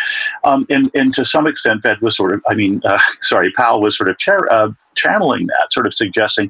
um, 0.43 0.65
and 0.69 0.89
and 0.95 1.13
to 1.13 1.23
some 1.23 1.47
extent, 1.47 1.83
Fed 1.83 2.01
was 2.01 2.15
sort 2.15 2.33
of, 2.33 2.41
I 2.49 2.53
mean, 2.55 2.81
uh, 2.85 2.99
sorry, 3.21 3.51
Powell 3.51 3.81
was 3.81 3.97
sort 3.97 4.09
of 4.09 4.17
channeling 4.95 5.47
that, 5.47 5.71
sort 5.71 5.87
of 5.87 5.93
suggesting, 5.93 6.49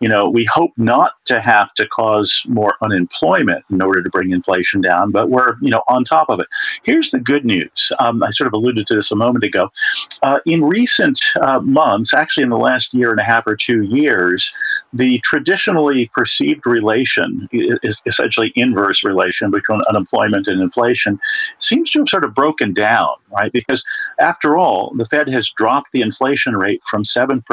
you 0.00 0.08
know, 0.08 0.28
we 0.28 0.46
hope 0.50 0.72
not 0.78 1.12
to 1.26 1.40
have 1.40 1.72
to 1.74 1.86
cause 1.86 2.42
more 2.48 2.74
unemployment 2.82 3.64
in 3.70 3.82
order 3.82 4.02
to 4.02 4.08
bring 4.08 4.30
inflation 4.30 4.80
down, 4.80 5.10
but 5.10 5.28
we're, 5.28 5.56
you 5.60 5.70
know, 5.70 5.82
on 5.88 6.04
top 6.04 6.30
of 6.30 6.40
it. 6.40 6.46
Here's 6.84 7.10
the 7.10 7.18
good 7.18 7.44
news. 7.44 7.92
Um, 7.98 8.22
I 8.22 8.30
sort 8.30 8.46
of 8.46 8.54
alluded 8.54 8.86
to 8.86 8.94
this 8.94 9.12
a 9.12 9.16
moment 9.16 9.44
ago. 9.44 9.70
Uh, 10.22 10.40
in 10.46 10.64
recent 10.64 11.20
uh, 11.42 11.60
months, 11.60 12.14
actually 12.14 12.44
in 12.44 12.50
the 12.50 12.56
last 12.56 12.94
year 12.94 13.10
and 13.10 13.20
a 13.20 13.24
half 13.24 13.46
or 13.46 13.54
two 13.54 13.82
years, 13.82 14.52
the 14.94 15.18
traditionally 15.18 16.10
perceived 16.14 16.66
relation 16.66 17.46
is 17.52 18.02
essentially 18.06 18.52
inverse 18.56 19.04
relation 19.04 19.50
between 19.50 19.80
unemployment 19.88 20.48
and 20.48 20.62
inflation 20.62 21.20
seems 21.58 21.90
to 21.90 21.98
have 22.00 22.08
sort 22.08 22.24
of 22.24 22.34
broken 22.34 22.72
down, 22.72 23.10
right? 23.30 23.52
Because 23.52 23.84
after 24.18 24.56
all, 24.56 24.94
the 24.96 25.04
Fed 25.04 25.28
has 25.28 25.50
dropped 25.50 25.92
the 25.92 26.00
inflation 26.00 26.56
rate 26.56 26.80
from 26.86 27.04
7% 27.04 27.44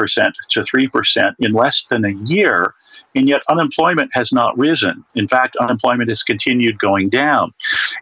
to 0.48 0.60
3% 0.60 1.34
in 1.38 1.52
less 1.52 1.84
than 1.90 2.04
a 2.06 2.12
year 2.24 2.37
year, 2.38 2.74
and 3.14 3.28
yet 3.28 3.42
unemployment 3.48 4.10
has 4.12 4.32
not 4.32 4.56
risen. 4.56 5.04
In 5.14 5.28
fact, 5.28 5.56
unemployment 5.56 6.08
has 6.08 6.22
continued 6.22 6.78
going 6.78 7.08
down. 7.08 7.52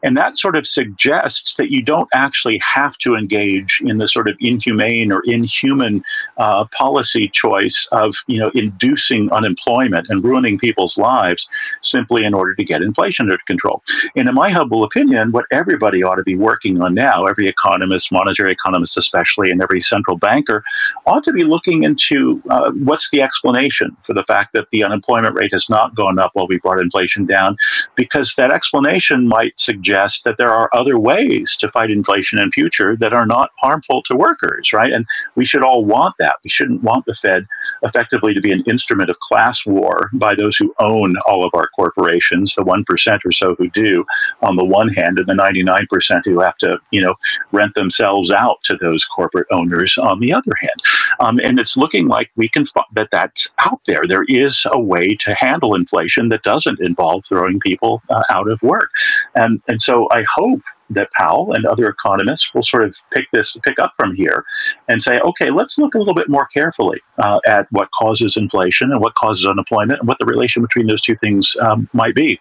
And 0.03 0.17
that 0.17 0.39
sort 0.39 0.57
of 0.57 0.67
suggests 0.67 1.55
that 1.55 1.71
you 1.71 1.83
don't 1.83 2.09
actually 2.15 2.59
have 2.59 2.97
to 2.99 3.15
engage 3.15 3.81
in 3.85 3.99
the 3.99 4.09
sort 4.09 4.29
of 4.29 4.37
inhumane 4.41 5.13
or 5.13 5.23
inhuman 5.25 6.03
uh, 6.37 6.65
policy 6.77 7.29
choice 7.29 7.89
of, 7.93 8.17
you 8.27 8.39
know, 8.39 8.51
inducing 8.55 9.31
unemployment 9.33 10.07
and 10.09 10.23
ruining 10.23 10.59
people's 10.59 10.99
lives 10.99 11.49
simply 11.83 12.25
in 12.25 12.35
order 12.35 12.55
to 12.55 12.65
get 12.65 12.83
inflation 12.83 13.27
under 13.27 13.39
control. 13.47 13.83
And 14.17 14.29
in 14.29 14.35
my 14.35 14.51
humble 14.51 14.85
opinion, 14.85 15.33
what 15.33 15.47
everybody 15.51 16.03
ought 16.03 16.17
to 16.17 16.23
be 16.23 16.37
working 16.37 16.81
on 16.81 16.95
now, 16.95 17.27
every 17.27 17.49
economist, 17.49 18.13
monetary 18.13 18.53
economist 18.53 18.97
especially, 18.97 19.51
and 19.51 19.63
every 19.63 19.81
central 19.81 20.17
banker, 20.17 20.63
ought 21.07 21.25
to 21.25 21.33
be 21.33 21.45
looking 21.45 21.85
into 21.85 22.43
uh, 22.51 22.71
what's 22.73 23.11
the 23.11 23.23
explanation 23.23 23.97
for 24.05 24.15
the 24.15 24.25
fact 24.25 24.53
that 24.53 24.67
the 24.71 24.83
unemployment 24.87 25.35
rate 25.35 25.53
has 25.53 25.69
not 25.69 25.95
gone 25.95 26.19
up 26.19 26.31
while 26.35 26.47
we 26.47 26.59
brought 26.59 26.81
inflation 26.81 27.27
down, 27.27 27.57
because 27.95 28.35
that 28.37 28.51
explanation 28.51 29.29
might 29.29 29.59
suggest 29.59 30.25
that 30.25 30.39
there 30.39 30.53
are 30.53 30.71
other 30.73 30.99
ways 30.99 31.57
to 31.57 31.71
fight 31.71 31.91
inflation 31.91 32.39
in 32.39 32.51
future 32.51 32.97
that 32.97 33.13
are 33.13 33.27
not 33.27 33.51
harmful 33.59 34.03
to 34.03 34.17
workers, 34.17 34.73
right? 34.73 34.93
And 34.93 35.05
we 35.35 35.45
should 35.45 35.63
all 35.63 35.85
want 35.85 36.15
that. 36.19 36.37
We 36.45 36.51
shouldn't 36.51 36.83
want 36.83 37.05
the 37.07 37.15
Fed 37.15 37.47
effectively 37.83 38.35
to 38.35 38.41
be 38.41 38.53
an 38.53 38.63
instrument 38.69 39.11
of 39.11 39.19
class 39.21 39.67
war 39.67 40.11
by 40.15 40.35
those 40.35 40.57
who 40.57 40.75
own 40.79 41.17
all 41.27 41.45
of 41.45 41.51
our 41.55 41.69
corporations, 41.69 42.55
the 42.55 42.63
1% 42.63 43.19
or 43.25 43.33
so 43.33 43.55
who 43.57 43.69
do 43.71 44.05
on 44.43 44.57
the 44.57 44.65
one 44.65 44.89
hand, 44.89 45.19
and 45.19 45.27
the 45.27 45.35
99% 45.35 46.23
who 46.25 46.41
have 46.41 46.57
to, 46.59 46.79
you 46.91 47.01
know, 47.01 47.15
rent 47.53 47.75
themselves 47.75 48.31
out 48.31 48.63
to 48.63 48.77
those 48.77 49.05
corporate 49.05 49.47
owners 49.51 49.99
on 49.99 50.21
the 50.21 50.33
other 50.33 50.53
hand. 50.61 50.83
Um, 51.21 51.41
and 51.43 51.59
it's 51.59 51.77
looking 51.77 52.09
like 52.09 52.31
we 52.37 52.49
can, 52.49 52.65
that 52.95 53.09
that's 53.11 53.49
out 53.59 53.81
there. 53.87 54.03
There 54.09 54.25
is 54.29 54.67
a 54.73 54.76
way 54.79 55.15
to 55.17 55.35
handle 55.39 55.75
inflation 55.75 56.29
that 56.31 56.43
doesn't 56.43 56.81
involve 56.81 57.25
throwing 57.27 57.61
people 57.61 58.03
uh, 58.11 58.23
out 58.31 58.49
of 58.49 58.61
work. 58.63 58.91
And, 59.35 59.63
and 59.69 59.81
so 59.81 60.09
I 60.11 60.25
hope 60.35 60.63
that 60.91 61.11
Powell 61.13 61.53
and 61.53 61.67
other 61.67 61.89
economists 61.89 62.55
will 62.55 62.63
sort 62.63 62.85
of 62.85 62.97
pick 63.13 63.27
this 63.33 63.57
pick 63.63 63.79
up 63.79 63.93
from 63.97 64.15
here 64.15 64.45
and 64.89 65.03
say, 65.03 65.19
okay, 65.19 65.51
let's 65.51 65.79
look 65.79 65.95
a 65.95 65.99
little 65.99 66.15
bit 66.15 66.29
more 66.29 66.47
carefully 66.47 66.99
uh, 67.19 67.41
at 67.47 67.67
what 67.71 67.89
causes 67.99 68.37
inflation 68.37 68.93
and 68.93 69.01
what 69.01 69.15
causes 69.17 69.47
unemployment 69.47 69.99
and 69.99 70.09
what 70.09 70.19
the 70.19 70.27
relation 70.27 70.63
between 70.63 70.87
those 70.87 71.03
two 71.03 71.17
things 71.17 71.57
um, 71.61 71.89
might 71.93 72.15
be. 72.15 72.41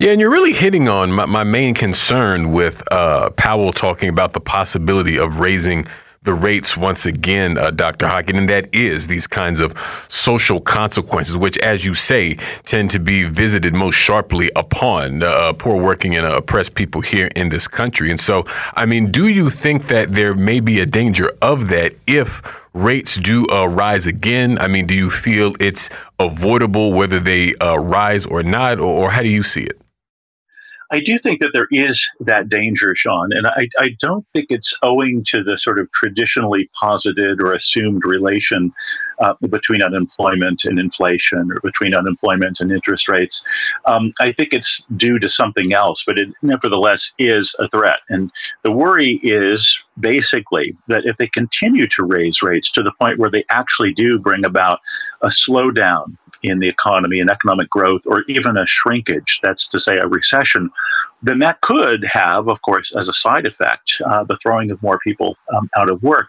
Yeah, 0.00 0.10
and 0.10 0.20
you're 0.20 0.30
really 0.30 0.52
hitting 0.52 0.88
on 0.88 1.12
my, 1.12 1.26
my 1.26 1.44
main 1.44 1.74
concern 1.74 2.52
with 2.52 2.82
uh, 2.90 3.30
Powell 3.30 3.72
talking 3.72 4.08
about 4.08 4.32
the 4.32 4.40
possibility 4.40 5.18
of 5.18 5.38
raising 5.38 5.86
the 6.28 6.34
rates 6.34 6.76
once 6.76 7.06
again, 7.06 7.56
uh, 7.56 7.70
Dr. 7.70 8.06
Hockett, 8.06 8.36
and 8.36 8.50
that 8.50 8.68
is 8.70 9.06
these 9.06 9.26
kinds 9.26 9.60
of 9.60 9.72
social 10.08 10.60
consequences, 10.60 11.38
which, 11.38 11.56
as 11.60 11.86
you 11.86 11.94
say, 11.94 12.36
tend 12.66 12.90
to 12.90 12.98
be 12.98 13.24
visited 13.24 13.72
most 13.74 13.94
sharply 13.94 14.50
upon 14.54 15.22
uh, 15.22 15.54
poor 15.54 15.80
working 15.80 16.14
and 16.16 16.26
oppressed 16.26 16.74
people 16.74 17.00
here 17.00 17.30
in 17.34 17.48
this 17.48 17.66
country. 17.66 18.10
And 18.10 18.20
so, 18.20 18.44
I 18.74 18.84
mean, 18.84 19.10
do 19.10 19.28
you 19.28 19.48
think 19.48 19.88
that 19.88 20.12
there 20.12 20.34
may 20.34 20.60
be 20.60 20.80
a 20.80 20.86
danger 20.86 21.32
of 21.40 21.68
that 21.68 21.94
if 22.06 22.42
rates 22.74 23.16
do 23.16 23.46
uh, 23.50 23.64
rise 23.64 24.06
again? 24.06 24.58
I 24.58 24.68
mean, 24.68 24.86
do 24.86 24.94
you 24.94 25.08
feel 25.08 25.54
it's 25.58 25.88
avoidable 26.18 26.92
whether 26.92 27.20
they 27.20 27.54
uh, 27.54 27.76
rise 27.76 28.26
or 28.26 28.42
not, 28.42 28.80
or, 28.80 29.04
or 29.04 29.10
how 29.12 29.22
do 29.22 29.30
you 29.30 29.42
see 29.42 29.62
it? 29.62 29.80
I 30.90 31.00
do 31.00 31.18
think 31.18 31.40
that 31.40 31.50
there 31.52 31.66
is 31.70 32.06
that 32.20 32.48
danger, 32.48 32.94
Sean, 32.94 33.30
and 33.32 33.46
I, 33.46 33.68
I 33.78 33.90
don't 34.00 34.26
think 34.32 34.46
it's 34.48 34.74
owing 34.82 35.22
to 35.24 35.42
the 35.42 35.58
sort 35.58 35.78
of 35.78 35.90
traditionally 35.92 36.70
posited 36.80 37.40
or 37.42 37.52
assumed 37.52 38.04
relation 38.04 38.70
uh, 39.18 39.34
between 39.50 39.82
unemployment 39.82 40.64
and 40.64 40.78
inflation 40.78 41.50
or 41.52 41.60
between 41.60 41.94
unemployment 41.94 42.60
and 42.60 42.72
interest 42.72 43.08
rates. 43.08 43.44
Um, 43.84 44.12
I 44.20 44.32
think 44.32 44.54
it's 44.54 44.82
due 44.96 45.18
to 45.18 45.28
something 45.28 45.74
else, 45.74 46.04
but 46.06 46.18
it 46.18 46.28
nevertheless 46.42 47.12
is 47.18 47.54
a 47.58 47.68
threat. 47.68 48.00
And 48.08 48.30
the 48.62 48.72
worry 48.72 49.20
is 49.22 49.78
basically 50.00 50.76
that 50.86 51.04
if 51.04 51.16
they 51.16 51.26
continue 51.26 51.86
to 51.88 52.04
raise 52.04 52.42
rates 52.42 52.70
to 52.72 52.82
the 52.82 52.92
point 52.92 53.18
where 53.18 53.30
they 53.30 53.44
actually 53.50 53.92
do 53.92 54.18
bring 54.18 54.44
about 54.44 54.80
a 55.22 55.26
slowdown 55.26 56.16
in 56.42 56.58
the 56.60 56.68
economy 56.68 57.20
and 57.20 57.30
economic 57.30 57.68
growth, 57.70 58.02
or 58.06 58.22
even 58.28 58.56
a 58.56 58.66
shrinkage, 58.66 59.40
that's 59.42 59.68
to 59.68 59.78
say 59.78 59.98
a 59.98 60.06
recession, 60.06 60.70
then 61.22 61.38
that 61.40 61.60
could 61.62 62.04
have, 62.10 62.48
of 62.48 62.60
course, 62.62 62.94
as 62.94 63.08
a 63.08 63.12
side 63.12 63.46
effect, 63.46 64.00
uh, 64.06 64.24
the 64.24 64.36
throwing 64.36 64.70
of 64.70 64.82
more 64.82 64.98
people 65.00 65.36
um, 65.54 65.68
out 65.76 65.90
of 65.90 66.02
work. 66.02 66.28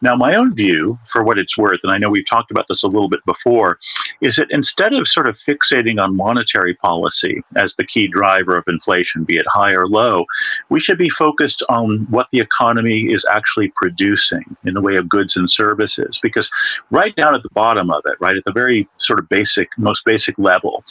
Now, 0.00 0.14
my 0.14 0.34
own 0.34 0.54
view, 0.54 0.98
for 1.08 1.24
what 1.24 1.38
it's 1.38 1.58
worth, 1.58 1.80
and 1.82 1.92
I 1.92 1.98
know 1.98 2.10
we've 2.10 2.26
talked 2.26 2.50
about 2.50 2.66
this 2.68 2.82
a 2.82 2.88
little 2.88 3.08
bit 3.08 3.24
before, 3.26 3.78
is 4.20 4.36
that 4.36 4.48
instead 4.50 4.92
of 4.92 5.08
sort 5.08 5.28
of 5.28 5.36
fixating 5.36 6.00
on 6.00 6.16
monetary 6.16 6.74
policy 6.74 7.42
as 7.56 7.74
the 7.74 7.84
key 7.84 8.06
driver 8.06 8.56
of 8.56 8.64
inflation, 8.68 9.24
be 9.24 9.36
it 9.36 9.46
high 9.48 9.72
or 9.72 9.86
low, 9.86 10.24
we 10.68 10.80
should 10.80 10.98
be 10.98 11.08
focused 11.08 11.62
on 11.68 12.06
what 12.10 12.28
the 12.32 12.40
economy 12.40 13.12
is 13.12 13.26
actually 13.30 13.72
producing 13.74 14.56
in 14.64 14.74
the 14.74 14.80
way 14.80 14.96
of 14.96 15.08
goods 15.08 15.36
and 15.36 15.50
services. 15.50 16.18
Because 16.22 16.50
right 16.90 17.14
down 17.16 17.34
at 17.34 17.42
the 17.42 17.50
bottom 17.50 17.90
of 17.90 18.02
it, 18.06 18.16
right 18.20 18.36
at 18.36 18.44
the 18.44 18.52
very 18.52 18.88
sort 18.98 19.18
of 19.18 19.28
basic, 19.28 19.68
most 19.78 20.04
basic 20.04 20.38
level, 20.38 20.84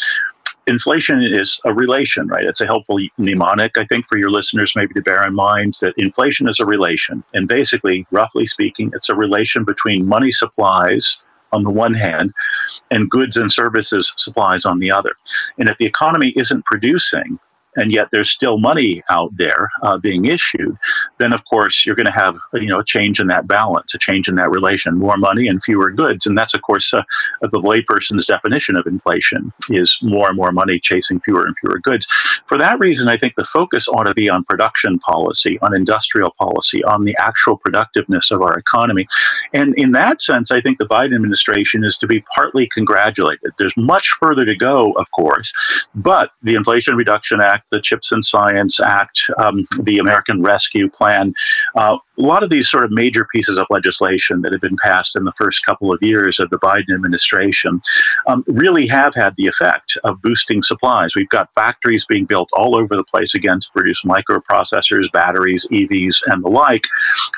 inflation 0.68 1.24
is 1.24 1.60
a 1.66 1.74
relation, 1.74 2.28
right? 2.28 2.46
It's 2.46 2.62
a 2.62 2.66
helpful 2.66 3.00
mnemonic, 3.18 3.78
I 3.78 3.86
think, 3.86 4.06
for 4.06 4.18
your 4.18 4.30
listeners 4.30 4.74
maybe 4.76 4.94
to 4.94 5.02
bear 5.02 5.26
in 5.26 5.34
mind 5.34 5.76
that 5.82 5.94
inflation 5.98 6.48
is 6.48 6.60
a 6.60 6.66
relation. 6.66 7.24
And 7.34 7.48
basically, 7.48 8.06
roughly 8.12 8.46
speaking, 8.46 8.92
it's 8.94 9.10
a 9.10 9.16
relation 9.16 9.64
between 9.64 10.06
money 10.06 10.32
supplies 10.32 11.18
on 11.54 11.64
the 11.64 11.70
one 11.70 11.94
hand 11.94 12.34
and 12.92 13.10
goods 13.10 13.38
and 13.38 13.52
services 13.52 14.14
supplies 14.18 14.66
on 14.66 14.80
the 14.80 14.92
other. 14.92 15.12
And 15.58 15.70
if 15.70 15.78
the 15.78 15.86
economy 15.86 16.34
isn't 16.36 16.66
producing, 16.66 17.40
and 17.78 17.92
yet 17.92 18.10
there's 18.12 18.30
still 18.30 18.58
money 18.58 19.02
out 19.10 19.36
there 19.38 19.70
uh, 19.84 19.98
being 19.98 20.26
issued, 20.26 20.76
then 21.20 21.32
of 21.32 21.44
course 21.46 21.86
you're 21.86 21.96
going 21.96 22.06
to 22.06 22.12
have 22.12 22.36
you 22.54 22.68
know 22.68 22.80
a 22.80 22.84
change 22.84 23.20
in 23.20 23.28
that 23.28 23.48
balance, 23.48 23.94
a 23.94 23.98
change 23.98 24.28
in 24.28 24.36
that 24.36 24.50
relation, 24.52 24.98
more 24.98 25.18
money 25.18 25.48
and 25.48 25.64
fewer 25.64 25.92
goods, 25.92 26.26
and 26.26 26.38
that's 26.38 26.54
of 26.54 26.62
course 26.62 26.94
uh, 26.94 27.04
the 27.42 27.60
layperson's 27.60 28.26
definition 28.26 28.76
of 28.76 28.86
inflation 28.86 29.54
is 29.70 29.98
more 30.02 30.28
and 30.28 30.36
more 30.36 30.52
money 30.52 30.80
chasing 30.80 31.20
fewer 31.22 31.46
and 31.46 31.56
fewer 31.60 31.80
goods. 31.80 32.08
For 32.48 32.58
that 32.58 32.80
reason, 32.80 33.08
I 33.08 33.18
think 33.18 33.36
the 33.36 33.44
focus 33.44 33.88
ought 33.88 34.04
to 34.04 34.14
be 34.14 34.30
on 34.30 34.44
production 34.44 35.00
policy, 35.00 35.60
on 35.62 35.76
industrial 35.76 36.34
policy, 36.38 36.84
on 36.84 37.06
the 37.06 37.16
actual 37.20 37.58
productiveness 37.58 38.32
of 38.32 38.42
our 38.42 38.58
economy, 38.58 39.06
and 39.54 39.74
in 39.76 39.92
that 39.94 40.22
sense, 40.22 40.52
I 40.52 40.62
think 40.62 40.80
the 40.80 40.86
Biden 40.86 41.16
administration 41.16 41.84
is 41.84 41.98
to 42.00 42.08
be 42.08 42.24
partly 42.36 42.68
congratulated. 42.68 43.52
There's 43.58 43.78
much 43.78 44.10
further 44.20 44.46
to 44.46 44.56
go, 44.56 44.94
of 44.94 45.10
course, 45.12 45.54
but 45.96 46.32
the 46.42 46.56
Inflation 46.56 46.96
Reduction 46.96 47.42
Act 47.42 47.67
the 47.72 47.82
CHIPS 47.82 48.12
and 48.12 48.24
Science 48.24 48.80
Act, 48.80 49.30
um, 49.38 49.66
the 49.82 50.00
American 50.00 50.42
Rescue 50.42 50.90
Plan, 50.90 51.34
uh, 51.76 51.98
a 52.18 52.22
lot 52.22 52.44
of 52.44 52.50
these 52.50 52.70
sort 52.70 52.84
of 52.84 52.92
major 52.92 53.26
pieces 53.26 53.58
of 53.58 53.68
legislation 53.70 54.42
that 54.42 54.52
have 54.52 54.62
been 54.62 54.78
passed 54.78 55.16
in 55.16 55.24
the 55.24 55.32
first 55.34 55.66
couple 55.66 55.94
of 55.94 56.02
years 56.02 56.40
of 56.40 56.50
the 56.50 56.58
Biden 56.58 56.94
administration 56.94 57.80
um, 58.26 58.44
really 58.48 58.88
have 58.88 59.14
had 59.14 59.36
the 59.38 59.48
effect 59.48 59.98
of 60.04 60.22
boosting 60.22 60.64
supplies. 60.64 61.16
We've 61.16 61.30
got 61.30 61.54
factories 61.54 62.06
being 62.06 62.26
built 62.26 62.50
all 62.54 62.76
over 62.76 62.96
the 62.96 63.04
place 63.04 63.36
again 63.36 63.60
to 63.60 63.72
produce 63.72 64.04
microprocessors, 64.04 65.12
batteries, 65.12 65.68
EVs, 65.72 66.24
and 66.28 66.44
the 66.44 66.50
like. 66.50 66.88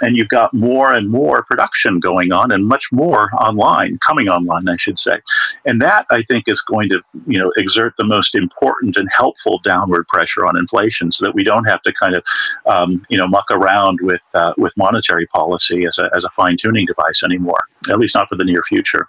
And 0.01 0.15
you've 0.15 0.29
got 0.29 0.53
more 0.53 0.93
and 0.93 1.09
more 1.09 1.43
production 1.43 1.99
going 1.99 2.31
on 2.31 2.51
and 2.51 2.67
much 2.67 2.91
more 2.91 3.29
online, 3.39 3.97
coming 3.99 4.29
online, 4.29 4.67
I 4.69 4.77
should 4.77 4.97
say. 4.97 5.19
And 5.65 5.81
that, 5.81 6.05
I 6.09 6.23
think, 6.23 6.47
is 6.47 6.61
going 6.61 6.89
to 6.89 7.01
you 7.27 7.37
know, 7.37 7.51
exert 7.57 7.95
the 7.97 8.05
most 8.05 8.35
important 8.35 8.95
and 8.95 9.09
helpful 9.13 9.59
downward 9.63 10.07
pressure 10.07 10.45
on 10.45 10.57
inflation 10.57 11.11
so 11.11 11.25
that 11.25 11.35
we 11.35 11.43
don't 11.43 11.65
have 11.65 11.81
to 11.81 11.93
kind 11.93 12.15
of 12.15 12.23
um, 12.65 13.05
you 13.09 13.17
know, 13.17 13.27
muck 13.27 13.51
around 13.51 13.99
with, 14.01 14.21
uh, 14.33 14.53
with 14.57 14.68
with 14.69 14.77
monetary 14.77 15.25
policy 15.27 15.85
as 15.85 15.97
a, 15.97 16.09
as 16.15 16.23
a 16.23 16.29
fine 16.29 16.55
tuning 16.57 16.85
device 16.85 17.23
anymore, 17.23 17.61
at 17.89 17.97
least 17.97 18.15
not 18.15 18.29
for 18.29 18.35
the 18.35 18.43
near 18.43 18.61
future. 18.63 19.07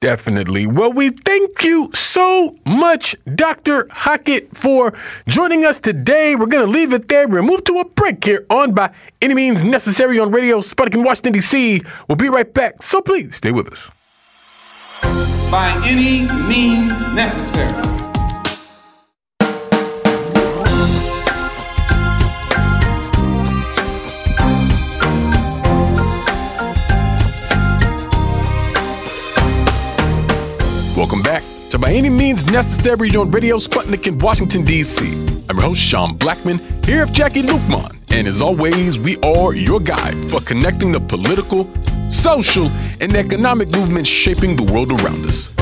Definitely. 0.00 0.66
Well, 0.66 0.92
we 0.92 1.10
thank 1.10 1.64
you 1.64 1.90
so 1.92 2.56
much, 2.64 3.16
Dr. 3.34 3.88
Hockett, 3.90 4.56
for 4.56 4.94
joining 5.26 5.64
us 5.64 5.80
today. 5.80 6.36
We're 6.36 6.46
going 6.46 6.64
to 6.64 6.70
leave 6.70 6.92
it 6.92 7.08
there. 7.08 7.26
We'll 7.26 7.42
move 7.42 7.64
to 7.64 7.80
a 7.80 7.84
break 7.84 8.24
here 8.24 8.46
on 8.48 8.74
By 8.74 8.92
Any 9.20 9.34
Means 9.34 9.64
Necessary 9.64 10.20
on 10.20 10.30
Radio 10.30 10.60
Sputnik 10.60 10.94
in 10.94 11.02
Washington, 11.02 11.32
D.C. 11.32 11.82
We'll 12.06 12.16
be 12.16 12.28
right 12.28 12.52
back, 12.54 12.80
so 12.82 13.00
please 13.00 13.36
stay 13.36 13.50
with 13.50 13.72
us. 13.72 13.90
By 15.50 15.82
any 15.84 16.30
means 16.46 16.92
necessary. 17.14 18.07
To 31.70 31.78
By 31.78 31.92
Any 31.92 32.08
Means 32.08 32.46
Necessary 32.46 33.14
on 33.14 33.30
Radio 33.30 33.58
Sputnik 33.58 34.06
in 34.06 34.18
Washington, 34.18 34.64
D.C. 34.64 35.06
I'm 35.50 35.56
your 35.58 35.66
host, 35.66 35.82
Sean 35.82 36.16
Blackmon, 36.16 36.58
here 36.86 37.04
with 37.04 37.12
Jacquie 37.12 37.42
Luqman. 37.42 37.98
And 38.08 38.26
as 38.26 38.40
always, 38.40 38.98
we 38.98 39.18
are 39.18 39.52
your 39.52 39.78
guide 39.78 40.16
for 40.30 40.40
connecting 40.40 40.92
the 40.92 41.00
political, 41.00 41.70
social, 42.10 42.68
and 43.02 43.14
economic 43.14 43.68
movements 43.76 44.08
shaping 44.08 44.56
the 44.56 44.72
world 44.72 44.98
around 45.02 45.26
us. 45.26 45.54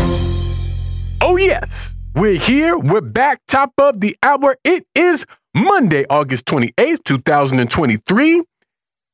Oh, 1.21 1.37
yes, 1.37 1.91
we're 2.15 2.39
here. 2.39 2.79
We're 2.79 3.01
back, 3.01 3.41
top 3.49 3.73
of 3.77 4.01
the 4.01 4.17
hour. 4.23 4.57
It 4.63 4.87
is 4.95 5.27
Monday, 5.55 6.05
August 6.09 6.47
28th, 6.47 7.03
2023. 7.03 8.45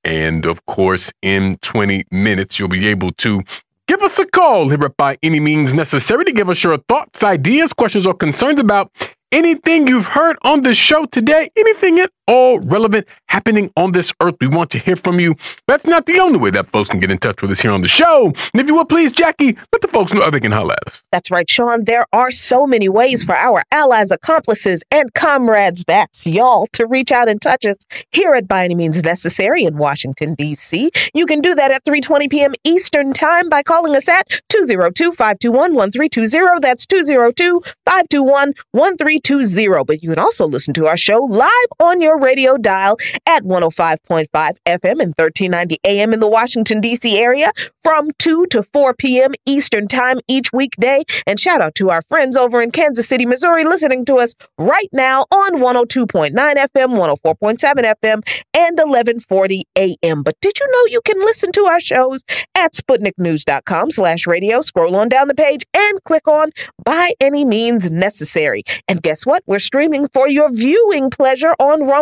And 0.04 0.44
of 0.44 0.66
course, 0.66 1.10
in 1.22 1.56
20 1.62 2.04
minutes, 2.10 2.58
you'll 2.58 2.68
be 2.68 2.86
able 2.88 3.12
to 3.12 3.44
Give 3.92 4.00
us 4.00 4.18
a 4.18 4.24
call. 4.24 4.70
Here 4.70 4.78
by 4.78 5.18
any 5.22 5.38
means 5.38 5.74
necessary 5.74 6.24
to 6.24 6.32
give 6.32 6.48
us 6.48 6.64
your 6.64 6.78
thoughts, 6.88 7.22
ideas, 7.22 7.74
questions, 7.74 8.06
or 8.06 8.14
concerns 8.14 8.58
about 8.58 8.90
anything 9.30 9.86
you've 9.86 10.06
heard 10.06 10.38
on 10.44 10.62
the 10.62 10.74
show 10.74 11.04
today, 11.04 11.50
anything 11.58 11.98
at 11.98 12.10
all 12.26 12.60
relevant 12.60 13.06
happening 13.28 13.70
on 13.76 13.92
this 13.92 14.12
earth. 14.20 14.36
We 14.40 14.46
want 14.46 14.70
to 14.70 14.78
hear 14.78 14.96
from 14.96 15.20
you. 15.20 15.34
That's 15.66 15.86
not 15.86 16.06
the 16.06 16.20
only 16.20 16.38
way 16.38 16.50
that 16.50 16.66
folks 16.66 16.88
can 16.88 17.00
get 17.00 17.10
in 17.10 17.18
touch 17.18 17.42
with 17.42 17.50
us 17.50 17.60
here 17.60 17.72
on 17.72 17.82
the 17.82 17.88
show. 17.88 18.26
And 18.26 18.60
if 18.60 18.66
you 18.66 18.74
would 18.76 18.88
please, 18.88 19.12
Jacquie, 19.12 19.58
let 19.72 19.82
the 19.82 19.88
folks 19.88 20.12
know 20.12 20.22
how 20.22 20.30
they 20.30 20.40
can 20.40 20.52
holler 20.52 20.74
at 20.74 20.86
us. 20.86 21.02
That's 21.10 21.30
right, 21.30 21.48
Sean. 21.48 21.84
There 21.84 22.04
are 22.12 22.30
so 22.30 22.66
many 22.66 22.88
ways 22.88 23.24
for 23.24 23.34
our 23.34 23.62
allies, 23.72 24.10
accomplices, 24.10 24.82
and 24.90 25.12
comrades, 25.14 25.84
that's 25.86 26.26
y'all, 26.26 26.66
to 26.72 26.86
reach 26.86 27.12
out 27.12 27.28
and 27.28 27.40
touch 27.40 27.66
us 27.66 27.76
here 28.10 28.34
at 28.34 28.48
By 28.48 28.64
Any 28.64 28.74
Means 28.74 29.02
Necessary 29.02 29.64
in 29.64 29.76
Washington, 29.76 30.34
D.C. 30.34 30.90
You 31.14 31.26
can 31.26 31.40
do 31.40 31.54
that 31.54 31.70
at 31.70 31.84
3.20 31.84 32.30
p.m. 32.30 32.54
Eastern 32.64 33.12
Time 33.12 33.48
by 33.48 33.62
calling 33.62 33.94
us 33.96 34.08
at 34.08 34.28
202-521-1320. 34.50 36.60
That's 36.60 36.86
202-521-1320. 36.86 39.86
But 39.86 40.02
you 40.02 40.10
can 40.10 40.18
also 40.18 40.46
listen 40.46 40.74
to 40.74 40.86
our 40.86 40.96
show 40.96 41.18
live 41.18 41.50
on 41.80 42.00
your 42.00 42.11
radio 42.18 42.56
dial 42.56 42.96
at 43.26 43.42
105.5 43.44 44.28
FM 44.32 45.00
and 45.00 45.14
1390 45.16 45.78
AM 45.84 46.12
in 46.12 46.20
the 46.20 46.28
Washington, 46.28 46.80
D.C. 46.80 47.18
area 47.18 47.52
from 47.82 48.10
2 48.18 48.46
to 48.46 48.62
4 48.62 48.94
p.m. 48.94 49.32
Eastern 49.46 49.88
Time 49.88 50.18
each 50.28 50.52
weekday. 50.52 51.02
And 51.26 51.38
shout 51.38 51.60
out 51.60 51.74
to 51.76 51.90
our 51.90 52.02
friends 52.02 52.36
over 52.36 52.62
in 52.62 52.70
Kansas 52.70 53.08
City, 53.08 53.26
Missouri, 53.26 53.64
listening 53.64 54.04
to 54.06 54.16
us 54.16 54.34
right 54.58 54.88
now 54.92 55.22
on 55.32 55.56
102.9 55.56 56.32
FM, 56.32 57.18
104.7 57.24 57.94
FM, 58.02 58.22
and 58.54 58.78
1140 58.78 59.64
AM. 59.76 60.22
But 60.22 60.36
did 60.40 60.58
you 60.58 60.66
know 60.70 60.92
you 60.92 61.00
can 61.04 61.18
listen 61.20 61.52
to 61.52 61.64
our 61.66 61.80
shows 61.80 62.22
at 62.54 62.74
SputnikNews.com 62.74 63.90
slash 63.90 64.26
radio? 64.26 64.60
Scroll 64.60 64.96
on 64.96 65.08
down 65.08 65.28
the 65.28 65.34
page 65.34 65.64
and 65.74 66.02
click 66.04 66.28
on 66.28 66.50
By 66.84 67.12
Any 67.20 67.44
Means 67.44 67.90
Necessary. 67.90 68.62
And 68.88 69.02
guess 69.02 69.24
what? 69.24 69.42
We're 69.46 69.58
streaming 69.58 70.08
for 70.08 70.28
your 70.28 70.50
viewing 70.52 71.10
pleasure 71.10 71.54
on 71.58 71.86
Rumble 71.86 72.01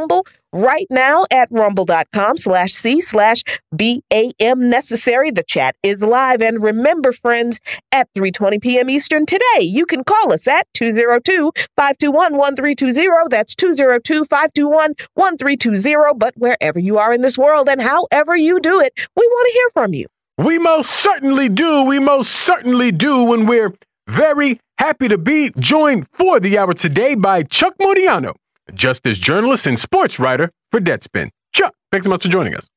right 0.52 0.86
now 0.90 1.24
at 1.30 1.48
rumble.com 1.50 2.36
slash 2.38 2.72
C 2.72 3.00
slash 3.00 3.44
BAM 3.72 4.70
necessary. 4.70 5.30
The 5.30 5.44
chat 5.44 5.76
is 5.82 6.02
live. 6.02 6.42
And 6.42 6.62
remember, 6.62 7.12
friends, 7.12 7.60
at 7.92 8.12
3.20 8.14 8.60
p.m. 8.60 8.90
Eastern 8.90 9.24
today, 9.26 9.60
you 9.60 9.86
can 9.86 10.02
call 10.04 10.32
us 10.32 10.48
at 10.48 10.66
202-521-1320. 10.76 13.30
That's 13.30 13.54
202-521-1320. 13.54 16.18
But 16.18 16.34
wherever 16.36 16.78
you 16.78 16.98
are 16.98 17.12
in 17.12 17.22
this 17.22 17.38
world 17.38 17.68
and 17.68 17.80
however 17.80 18.36
you 18.36 18.60
do 18.60 18.80
it, 18.80 18.92
we 19.16 19.26
want 19.26 19.48
to 19.48 19.52
hear 19.52 19.70
from 19.72 19.94
you. 19.94 20.06
We 20.38 20.58
most 20.58 20.90
certainly 20.90 21.48
do. 21.48 21.84
We 21.84 21.98
most 21.98 22.30
certainly 22.32 22.92
do 22.92 23.24
when 23.24 23.46
we're 23.46 23.74
very 24.08 24.60
happy 24.78 25.08
to 25.08 25.18
be 25.18 25.52
joined 25.58 26.06
for 26.12 26.40
the 26.40 26.56
hour 26.58 26.72
today 26.72 27.14
by 27.14 27.42
Chuck 27.42 27.74
Modiano 27.78 28.36
justice 28.74 29.18
journalist 29.18 29.66
and 29.66 29.78
sports 29.78 30.18
writer 30.18 30.50
for 30.70 30.80
Deadspin. 30.80 31.30
Chuck, 31.52 31.74
thanks 31.90 32.06
so 32.06 32.10
much 32.10 32.22
for 32.22 32.28
joining 32.28 32.54
us. 32.54 32.68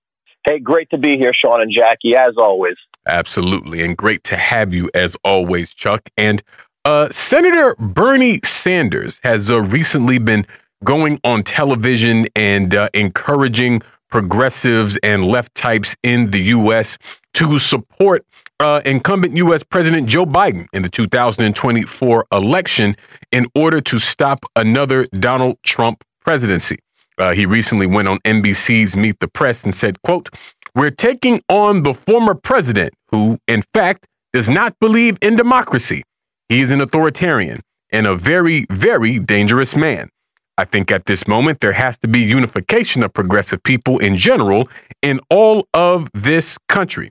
Hey, 0.47 0.59
great 0.59 0.89
to 0.89 0.97
be 0.97 1.17
here, 1.17 1.31
Sean 1.33 1.61
and 1.61 1.73
Jacquie, 1.73 2.15
as 2.15 2.33
always. 2.37 2.75
Absolutely, 3.07 3.81
and 3.81 3.95
great 3.95 4.23
to 4.25 4.35
have 4.35 4.73
you 4.73 4.89
as 4.93 5.15
always, 5.23 5.73
Chuck. 5.73 6.09
And 6.17 6.43
uh, 6.85 7.09
Senator 7.11 7.75
Bernie 7.79 8.41
Sanders 8.43 9.19
has 9.23 9.49
uh, 9.49 9.61
recently 9.61 10.17
been 10.17 10.45
going 10.83 11.19
on 11.23 11.43
television 11.43 12.27
and 12.35 12.75
uh, 12.75 12.89
encouraging 12.93 13.81
progressives 14.09 14.97
and 15.01 15.25
left 15.25 15.55
types 15.55 15.95
in 16.03 16.31
the 16.31 16.41
U.S. 16.41 16.97
to 17.35 17.57
support 17.57 18.25
uh, 18.59 18.81
incumbent 18.85 19.35
U.S. 19.37 19.63
President 19.63 20.07
Joe 20.07 20.25
Biden 20.25 20.67
in 20.73 20.83
the 20.83 20.89
2024 20.89 22.25
election 22.31 22.95
in 23.31 23.47
order 23.55 23.81
to 23.81 23.99
stop 23.99 24.45
another 24.55 25.05
Donald 25.07 25.57
Trump 25.63 26.03
presidency. 26.21 26.79
Uh, 27.17 27.33
he 27.33 27.45
recently 27.45 27.85
went 27.85 28.07
on 28.07 28.19
NBC's 28.19 28.95
Meet 28.95 29.19
the 29.19 29.27
Press 29.27 29.63
and 29.63 29.73
said, 29.73 30.01
quote, 30.01 30.29
we're 30.75 30.91
taking 30.91 31.41
on 31.49 31.83
the 31.83 31.93
former 31.93 32.33
president 32.33 32.93
who, 33.09 33.37
in 33.47 33.63
fact, 33.73 34.07
does 34.33 34.49
not 34.49 34.77
believe 34.79 35.17
in 35.21 35.35
democracy. 35.35 36.03
He 36.49 36.61
is 36.61 36.71
an 36.71 36.81
authoritarian 36.81 37.61
and 37.91 38.07
a 38.07 38.15
very, 38.15 38.65
very 38.71 39.19
dangerous 39.19 39.75
man. 39.75 40.09
I 40.57 40.65
think 40.65 40.91
at 40.91 41.05
this 41.05 41.27
moment 41.27 41.61
there 41.61 41.73
has 41.73 41.97
to 41.99 42.07
be 42.07 42.19
unification 42.19 43.03
of 43.03 43.13
progressive 43.13 43.61
people 43.63 43.99
in 43.99 44.17
general 44.17 44.67
in 45.01 45.19
all 45.29 45.67
of 45.73 46.09
this 46.13 46.57
country. 46.69 47.09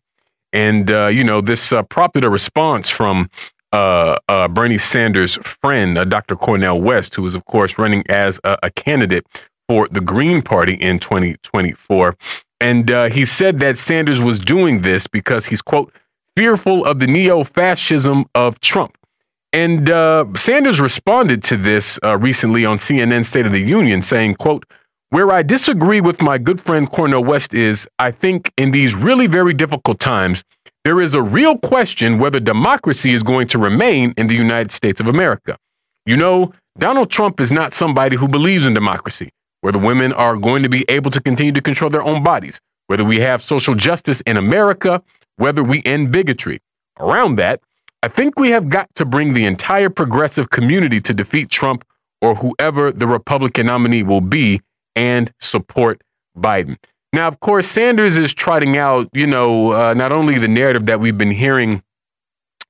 And, 0.53 0.91
uh, 0.91 1.09
you 1.09 1.25
know, 1.25 1.41
this 1.41 1.73
uh, 1.73 1.83
prompted 1.83 2.25
a 2.25 2.31
response 2.31 2.89
from 2.89 3.31
uh, 3.73 4.17
uh 4.29 4.49
Bernie 4.49 4.79
Sanders' 4.79 5.37
friend, 5.37 5.97
uh, 5.97 6.05
Dr. 6.05 6.37
Cornel 6.37 6.81
West, 6.81 7.15
who 7.15 7.27
is, 7.27 7.35
of 7.35 7.45
course, 7.47 7.79
running 7.79 8.05
as 8.09 8.39
a, 8.45 8.59
a 8.65 8.71
candidate 8.71 9.27
for 9.69 9.89
the 9.89 10.01
Green 10.01 10.43
Party 10.43 10.75
in 10.75 10.99
2024. 10.99 12.17
And 12.61 12.91
uh, 12.91 13.09
he 13.09 13.25
said 13.25 13.61
that 13.61 13.79
Sanders 13.79 14.21
was 14.21 14.39
doing 14.39 14.83
this 14.83 15.07
because 15.07 15.47
he's, 15.47 15.63
quote, 15.63 15.93
fearful 16.37 16.85
of 16.85 16.99
the 16.99 17.07
neo 17.07 17.45
fascism 17.45 18.27
of 18.35 18.61
Trump. 18.61 18.97
And 19.55 19.89
Sanders 20.39 20.81
responded 20.81 21.43
to 21.45 21.59
this 21.59 21.99
recently 22.03 22.65
on 22.65 22.79
CNN 22.79 23.27
State 23.27 23.45
of 23.45 23.53
the 23.53 23.61
Union, 23.61 24.01
saying, 24.01 24.37
quote, 24.37 24.65
where 25.13 25.31
I 25.31 25.43
disagree 25.43 26.01
with 26.01 26.23
my 26.23 26.39
good 26.39 26.59
friend 26.59 26.91
Cornel 26.91 27.23
West 27.23 27.53
is 27.53 27.87
I 27.99 28.13
think 28.13 28.51
in 28.57 28.71
these 28.71 28.95
really 28.95 29.27
very 29.27 29.53
difficult 29.53 30.01
times, 30.01 30.43
there 30.85 31.03
is 31.03 31.13
a 31.13 31.21
real 31.21 31.59
question 31.59 32.19
whether 32.19 32.41
democracy 32.41 33.13
is 33.13 33.23
going 33.23 33.49
to 33.49 33.59
remain 33.59 34.15
in 34.17 34.27
the 34.29 34.35
United 34.35 34.71
States 34.71 35.03
of 35.03 35.09
America. 35.09 35.59
You 36.07 36.17
know, 36.17 36.55
Donald 36.79 37.11
Trump 37.11 37.41
is 37.41 37.53
not 37.53 37.75
somebody 37.75 38.17
who 38.17 38.27
believes 38.27 38.65
in 38.65 38.73
democracy, 38.73 39.29
whether 39.61 39.79
women 39.79 40.15
are 40.15 40.39
going 40.39 40.63
to 40.63 40.71
be 40.71 40.87
able 40.89 41.11
to 41.11 41.21
continue 41.21 41.53
to 41.53 41.61
control 41.61 41.91
their 41.91 42.03
own 42.03 42.23
bodies, 42.23 42.59
whether 42.87 43.05
we 43.05 43.21
have 43.21 43.45
social 43.45 43.75
justice 43.75 44.23
in 44.23 44.39
America, 44.39 45.03
whether 45.37 45.63
we 45.63 45.83
end 45.85 46.11
bigotry. 46.11 46.59
Around 46.99 47.37
that, 47.37 47.61
I 48.03 48.09
think 48.09 48.41
we 48.41 48.49
have 48.53 48.71
got 48.71 48.89
to 48.95 49.05
bring 49.05 49.35
the 49.35 49.45
entire 49.45 49.91
progressive 49.91 50.49
community 50.49 51.03
to 51.03 51.13
defeat 51.13 51.51
Trump 51.51 51.85
or 52.23 52.37
whoever 52.37 52.91
the 52.91 53.07
Republican 53.07 53.67
nominee 53.67 54.05
will 54.05 54.23
be 54.23 54.63
and 54.97 55.33
support 55.41 56.03
Biden. 56.37 56.77
Now, 57.13 57.29
of 57.29 57.41
course, 57.41 57.69
Sanders 57.69 58.17
is 58.17 58.33
trotting 58.33 58.77
out, 58.77 59.09
you 59.13 59.27
know, 59.27 59.73
uh, 59.73 59.95
not 59.95 60.13
only 60.13 60.39
the 60.39 60.49
narrative 60.49 60.87
that 60.87 60.99
we've 60.99 61.19
been 61.19 61.31
hearing 61.31 61.83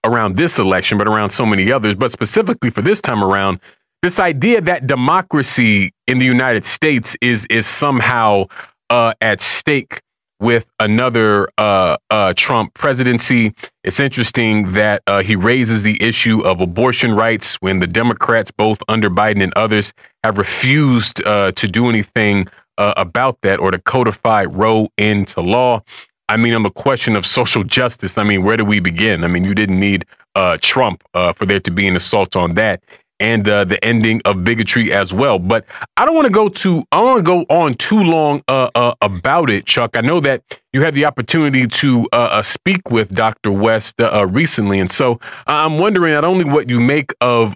around 0.04 0.36
this 0.36 0.58
election, 0.58 0.98
but 0.98 1.06
around 1.06 1.30
so 1.30 1.46
many 1.46 1.70
others, 1.70 1.94
but 1.94 2.10
specifically 2.10 2.70
for 2.70 2.82
this 2.82 3.00
time 3.00 3.22
around, 3.22 3.60
this 4.02 4.18
idea 4.18 4.60
that 4.60 4.88
democracy 4.88 5.94
in 6.08 6.18
the 6.18 6.26
United 6.26 6.64
States 6.64 7.16
is 7.20 7.46
is 7.46 7.68
somehow 7.68 8.46
uh, 8.90 9.14
at 9.20 9.40
stake 9.40 10.02
with 10.42 10.66
another 10.80 11.48
uh, 11.56 11.96
uh, 12.10 12.34
Trump 12.36 12.74
presidency. 12.74 13.54
It's 13.84 14.00
interesting 14.00 14.72
that 14.72 15.02
uh, 15.06 15.22
he 15.22 15.36
raises 15.36 15.84
the 15.84 16.02
issue 16.02 16.40
of 16.40 16.60
abortion 16.60 17.12
rights 17.12 17.54
when 17.60 17.78
the 17.78 17.86
Democrats, 17.86 18.50
both 18.50 18.82
under 18.88 19.08
Biden 19.08 19.42
and 19.42 19.52
others, 19.54 19.92
have 20.24 20.38
refused 20.38 21.24
uh, 21.24 21.52
to 21.52 21.68
do 21.68 21.88
anything 21.88 22.48
uh, 22.76 22.92
about 22.96 23.38
that 23.42 23.60
or 23.60 23.70
to 23.70 23.78
codify 23.78 24.44
Roe 24.44 24.88
into 24.98 25.40
law. 25.40 25.82
I 26.28 26.36
mean, 26.36 26.54
on 26.54 26.64
the 26.64 26.70
question 26.70 27.14
of 27.14 27.24
social 27.24 27.62
justice, 27.62 28.18
I 28.18 28.24
mean, 28.24 28.42
where 28.42 28.56
do 28.56 28.64
we 28.64 28.80
begin? 28.80 29.22
I 29.22 29.28
mean, 29.28 29.44
you 29.44 29.54
didn't 29.54 29.78
need 29.78 30.06
uh, 30.34 30.58
Trump 30.60 31.04
for 31.12 31.46
there 31.46 31.60
to 31.60 31.70
be 31.70 31.86
an 31.86 31.94
assault 31.94 32.34
on 32.34 32.54
that 32.54 32.82
and 33.22 33.48
uh, 33.48 33.64
the 33.64 33.82
ending 33.84 34.20
of 34.24 34.42
bigotry 34.42 34.92
as 34.92 35.14
well. 35.14 35.38
But 35.38 35.64
I 35.96 36.04
don't 36.04 36.16
want 36.16 36.26
to 36.26 36.32
go 36.32 36.48
too. 36.48 36.82
I 36.90 37.00
want 37.00 37.18
to 37.18 37.22
go 37.22 37.42
on 37.48 37.74
too 37.74 38.00
long 38.00 38.42
uh, 38.48 38.68
uh, 38.74 38.94
about 39.00 39.48
it, 39.48 39.64
Chuck. 39.64 39.96
I 39.96 40.00
know 40.00 40.18
that 40.20 40.42
you 40.72 40.82
had 40.82 40.96
the 40.96 41.04
opportunity 41.04 41.68
to 41.68 42.08
uh, 42.12 42.16
uh, 42.16 42.42
speak 42.42 42.90
with 42.90 43.14
Dr. 43.14 43.52
West 43.52 44.00
uh, 44.00 44.26
recently, 44.26 44.80
and 44.80 44.90
so 44.90 45.20
I'm 45.46 45.78
wondering 45.78 46.14
not 46.14 46.24
only 46.24 46.44
what 46.44 46.68
you 46.68 46.80
make 46.80 47.14
of 47.20 47.54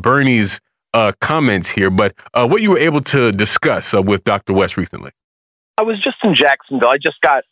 Bernie's 0.00 0.60
comments 1.20 1.68
here, 1.68 1.90
but 1.90 2.14
what 2.32 2.62
you 2.62 2.70
were 2.70 2.78
able 2.78 3.02
to 3.02 3.32
discuss 3.32 3.92
with 3.92 4.24
Dr. 4.24 4.54
West 4.54 4.78
recently. 4.78 5.10
I 5.76 5.82
was 5.82 6.02
just 6.02 6.16
in 6.24 6.34
Jacksonville. 6.34 6.88
I 6.88 6.96
just 6.96 7.20
got 7.20 7.44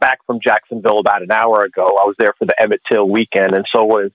back 0.00 0.18
from 0.26 0.40
Jacksonville 0.42 0.98
about 0.98 1.22
an 1.22 1.30
hour 1.30 1.62
ago. 1.62 1.84
I 1.84 2.06
was 2.06 2.16
there 2.18 2.34
for 2.40 2.46
the 2.46 2.60
Emmett 2.60 2.80
Till 2.90 3.08
weekend, 3.08 3.54
and 3.54 3.64
so 3.72 3.84
was 3.84 4.10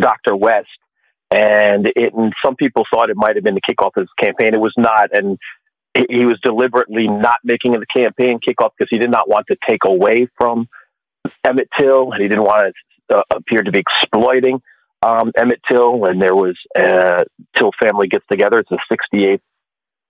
Dr. 0.00 0.34
West 0.34 0.66
and 1.32 1.90
it 1.96 2.12
and 2.14 2.32
some 2.44 2.56
people 2.56 2.84
thought 2.92 3.10
it 3.10 3.16
might 3.16 3.36
have 3.36 3.44
been 3.44 3.54
the 3.54 3.60
kickoff 3.60 3.92
of 3.96 4.02
his 4.02 4.08
campaign. 4.20 4.54
It 4.54 4.60
was 4.60 4.74
not, 4.76 5.16
and 5.16 5.38
he 5.94 6.24
was 6.24 6.38
deliberately 6.42 7.08
not 7.08 7.36
making 7.42 7.72
the 7.72 7.86
campaign 7.94 8.38
kickoff 8.46 8.70
because 8.76 8.88
he 8.90 8.98
did 8.98 9.10
not 9.10 9.28
want 9.28 9.46
to 9.48 9.56
take 9.68 9.80
away 9.84 10.28
from 10.36 10.68
Emmett 11.44 11.68
Till, 11.78 12.12
and 12.12 12.22
he 12.22 12.28
didn't 12.28 12.44
want 12.44 12.74
to 13.10 13.16
uh, 13.16 13.22
appear 13.30 13.62
to 13.62 13.70
be 13.70 13.80
exploiting 13.80 14.60
um, 15.02 15.32
Emmett 15.36 15.60
Till. 15.70 16.04
And 16.04 16.20
there 16.20 16.34
was 16.34 16.56
a 16.76 17.24
Till 17.56 17.70
family 17.82 18.08
gets 18.08 18.26
together. 18.30 18.58
It's 18.58 18.70
the 18.70 18.78
68th 19.14 19.40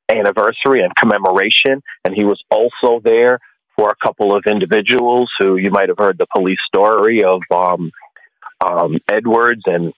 anniversary 0.09 0.83
and 0.83 0.95
commemoration, 0.97 1.83
and 2.05 2.15
he 2.15 2.25
was 2.25 2.43
also 2.51 3.01
there 3.03 3.39
for 3.77 3.91
a 3.91 4.07
couple 4.07 4.35
of 4.35 4.45
individuals 4.47 5.31
who 5.39 5.57
you 5.57 5.71
might 5.71 5.89
have 5.89 5.99
heard 5.99 6.19
the 6.19 6.27
police 6.35 6.59
story 6.67 7.25
of 7.25 7.41
um, 7.51 7.91
um, 8.61 8.99
Edwards 9.11 9.63
and 9.67 9.93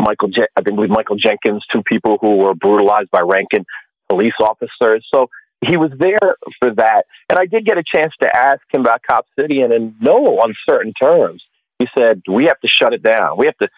Michael, 0.00 0.28
Je- 0.28 0.46
I 0.56 0.60
with 0.70 0.90
Michael 0.90 1.16
Jenkins, 1.16 1.64
two 1.70 1.82
people 1.82 2.18
who 2.20 2.36
were 2.36 2.54
brutalized 2.54 3.10
by 3.10 3.20
Rankin 3.20 3.64
police 4.08 4.34
officers. 4.40 5.06
So 5.12 5.28
he 5.64 5.76
was 5.76 5.90
there 5.98 6.36
for 6.60 6.74
that. 6.74 7.04
And 7.28 7.38
I 7.38 7.46
did 7.46 7.64
get 7.64 7.78
a 7.78 7.82
chance 7.82 8.12
to 8.22 8.34
ask 8.34 8.60
him 8.72 8.82
about 8.82 9.02
Cop 9.08 9.26
City, 9.38 9.60
and 9.60 9.72
in 9.72 9.94
no 10.00 10.40
uncertain 10.40 10.92
terms, 11.00 11.42
he 11.78 11.86
said, 11.96 12.22
We 12.28 12.44
have 12.44 12.60
to 12.60 12.68
shut 12.68 12.92
it 12.92 13.02
down. 13.02 13.38
We 13.38 13.46
have 13.46 13.58
to 13.58 13.68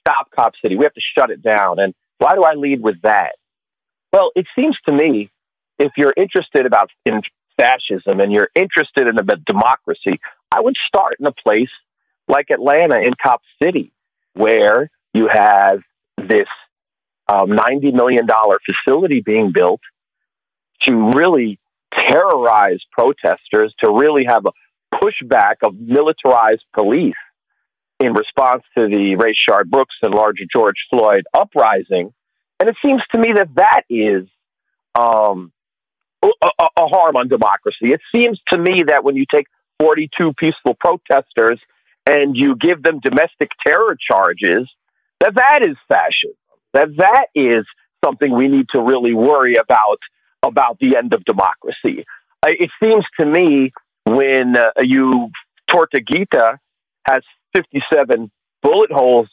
stop 0.00 0.30
Cop 0.34 0.54
City. 0.62 0.76
We 0.76 0.84
have 0.84 0.94
to 0.94 1.00
shut 1.16 1.30
it 1.30 1.42
down. 1.42 1.78
And 1.78 1.94
why 2.18 2.34
do 2.34 2.42
I 2.42 2.54
lead 2.54 2.80
with 2.80 3.00
that? 3.02 3.32
Well, 4.12 4.30
it 4.34 4.46
seems 4.58 4.76
to 4.86 4.92
me 4.92 5.30
if 5.78 5.92
you're 5.96 6.14
interested 6.16 6.64
about 6.64 6.90
in 7.04 7.20
fascism 7.58 8.20
and 8.20 8.32
you're 8.32 8.48
interested 8.54 9.06
in 9.06 9.18
about 9.18 9.44
democracy, 9.44 10.20
I 10.50 10.60
would 10.60 10.76
start 10.86 11.16
in 11.20 11.26
a 11.26 11.32
place 11.32 11.70
like 12.28 12.50
Atlanta 12.50 12.98
in 12.98 13.12
Cop 13.22 13.42
City, 13.62 13.92
where 14.34 14.90
you 15.16 15.28
have 15.32 15.80
this 16.16 16.48
um, 17.28 17.50
$90 17.50 17.92
million 17.94 18.26
facility 18.64 19.20
being 19.20 19.52
built 19.52 19.80
to 20.82 21.12
really 21.14 21.58
terrorize 21.92 22.80
protesters, 22.92 23.74
to 23.80 23.90
really 23.90 24.24
have 24.28 24.44
a 24.46 24.52
pushback 24.94 25.56
of 25.62 25.74
militarized 25.78 26.64
police 26.74 27.14
in 27.98 28.12
response 28.12 28.62
to 28.76 28.86
the 28.86 29.16
Rayshard 29.16 29.70
Brooks 29.70 29.94
and 30.02 30.14
larger 30.14 30.44
George 30.52 30.76
Floyd 30.90 31.24
uprising. 31.32 32.12
And 32.60 32.68
it 32.68 32.76
seems 32.84 33.02
to 33.12 33.18
me 33.18 33.32
that 33.34 33.48
that 33.56 33.82
is 33.88 34.28
um, 34.94 35.52
a, 36.22 36.28
a 36.76 36.86
harm 36.86 37.16
on 37.16 37.28
democracy. 37.28 37.92
It 37.92 38.00
seems 38.14 38.40
to 38.50 38.58
me 38.58 38.84
that 38.86 39.02
when 39.04 39.16
you 39.16 39.24
take 39.32 39.46
42 39.80 40.34
peaceful 40.34 40.76
protesters 40.78 41.60
and 42.08 42.36
you 42.36 42.56
give 42.56 42.82
them 42.82 43.00
domestic 43.00 43.50
terror 43.66 43.96
charges, 43.98 44.68
that 45.20 45.34
that 45.34 45.60
is 45.62 45.76
fascism, 45.88 46.36
that 46.72 46.88
that 46.98 47.26
is 47.34 47.64
something 48.04 48.34
we 48.34 48.48
need 48.48 48.66
to 48.74 48.80
really 48.80 49.14
worry 49.14 49.56
about 49.56 49.98
about 50.42 50.78
the 50.80 50.96
end 50.96 51.12
of 51.12 51.24
democracy. 51.24 52.04
It 52.46 52.70
seems 52.82 53.04
to 53.18 53.26
me 53.26 53.72
when 54.04 54.56
uh, 54.56 54.70
you 54.80 55.30
Tortuguita 55.68 56.58
has 57.08 57.22
57 57.54 58.30
bullet 58.62 58.92
holes 58.92 59.28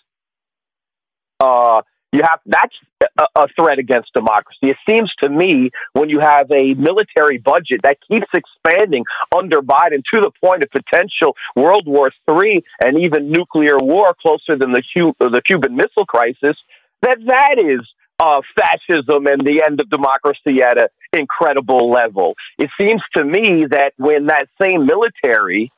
uh, 1.39 1.81
you 2.13 2.21
have 2.21 2.39
that's 2.45 2.75
a, 3.17 3.41
a 3.41 3.47
threat 3.59 3.79
against 3.79 4.13
democracy. 4.13 4.69
It 4.69 4.77
seems 4.87 5.11
to 5.23 5.29
me 5.29 5.71
when 5.93 6.09
you 6.09 6.19
have 6.19 6.49
a 6.51 6.75
military 6.75 7.39
budget 7.39 7.81
that 7.83 7.97
keeps 8.07 8.27
expanding 8.33 9.03
under 9.35 9.61
Biden 9.61 10.03
to 10.13 10.21
the 10.21 10.31
point 10.39 10.63
of 10.63 10.69
potential 10.69 11.35
World 11.55 11.87
War 11.87 12.11
III 12.29 12.63
and 12.81 12.99
even 12.99 13.31
nuclear 13.31 13.77
war 13.79 14.15
closer 14.21 14.55
than 14.57 14.71
the 14.71 14.83
the 15.19 15.41
Cuban 15.45 15.75
Missile 15.75 16.05
Crisis, 16.05 16.55
that 17.01 17.17
that 17.25 17.55
is 17.57 17.81
uh, 18.19 18.41
fascism 18.55 19.25
and 19.25 19.45
the 19.45 19.63
end 19.65 19.81
of 19.81 19.89
democracy 19.89 20.61
at 20.61 20.77
an 20.77 20.87
incredible 21.13 21.89
level. 21.89 22.35
It 22.59 22.69
seems 22.79 23.01
to 23.15 23.23
me 23.23 23.65
that 23.71 23.93
when 23.97 24.27
that 24.27 24.47
same 24.61 24.85
military 24.85 25.71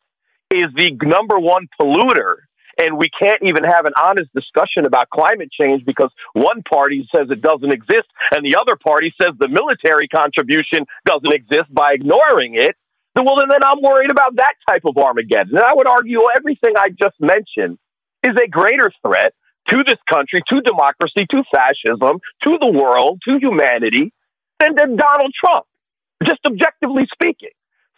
is 0.53 0.69
the 0.75 0.91
number 1.01 1.39
one 1.39 1.67
polluter 1.79 2.35
and 2.77 2.97
we 2.97 3.09
can't 3.09 3.41
even 3.43 3.63
have 3.63 3.85
an 3.85 3.93
honest 4.01 4.33
discussion 4.33 4.85
about 4.85 5.09
climate 5.09 5.49
change 5.51 5.85
because 5.85 6.11
one 6.33 6.61
party 6.63 7.07
says 7.15 7.27
it 7.29 7.41
doesn't 7.41 7.73
exist 7.73 8.07
and 8.31 8.45
the 8.45 8.57
other 8.59 8.75
party 8.75 9.13
says 9.21 9.33
the 9.39 9.47
military 9.47 10.07
contribution 10.07 10.85
doesn't 11.05 11.33
exist 11.33 11.73
by 11.73 11.93
ignoring 11.93 12.55
it. 12.55 12.75
well, 13.15 13.37
then 13.37 13.63
I'm 13.63 13.81
worried 13.81 14.11
about 14.11 14.35
that 14.35 14.55
type 14.67 14.83
of 14.85 14.97
Armageddon. 14.97 15.55
And 15.55 15.63
I 15.63 15.73
would 15.73 15.87
argue 15.87 16.19
everything 16.35 16.73
I 16.77 16.89
just 16.89 17.15
mentioned 17.19 17.77
is 18.23 18.35
a 18.43 18.47
greater 18.47 18.91
threat 19.01 19.33
to 19.69 19.83
this 19.87 19.97
country, 20.09 20.41
to 20.49 20.61
democracy, 20.61 21.25
to 21.31 21.43
fascism, 21.51 22.19
to 22.43 22.57
the 22.59 22.71
world, 22.71 23.21
to 23.27 23.39
humanity 23.39 24.13
than, 24.59 24.75
than 24.75 24.95
Donald 24.95 25.33
Trump, 25.39 25.65
just 26.23 26.39
objectively 26.45 27.07
speaking. 27.11 27.49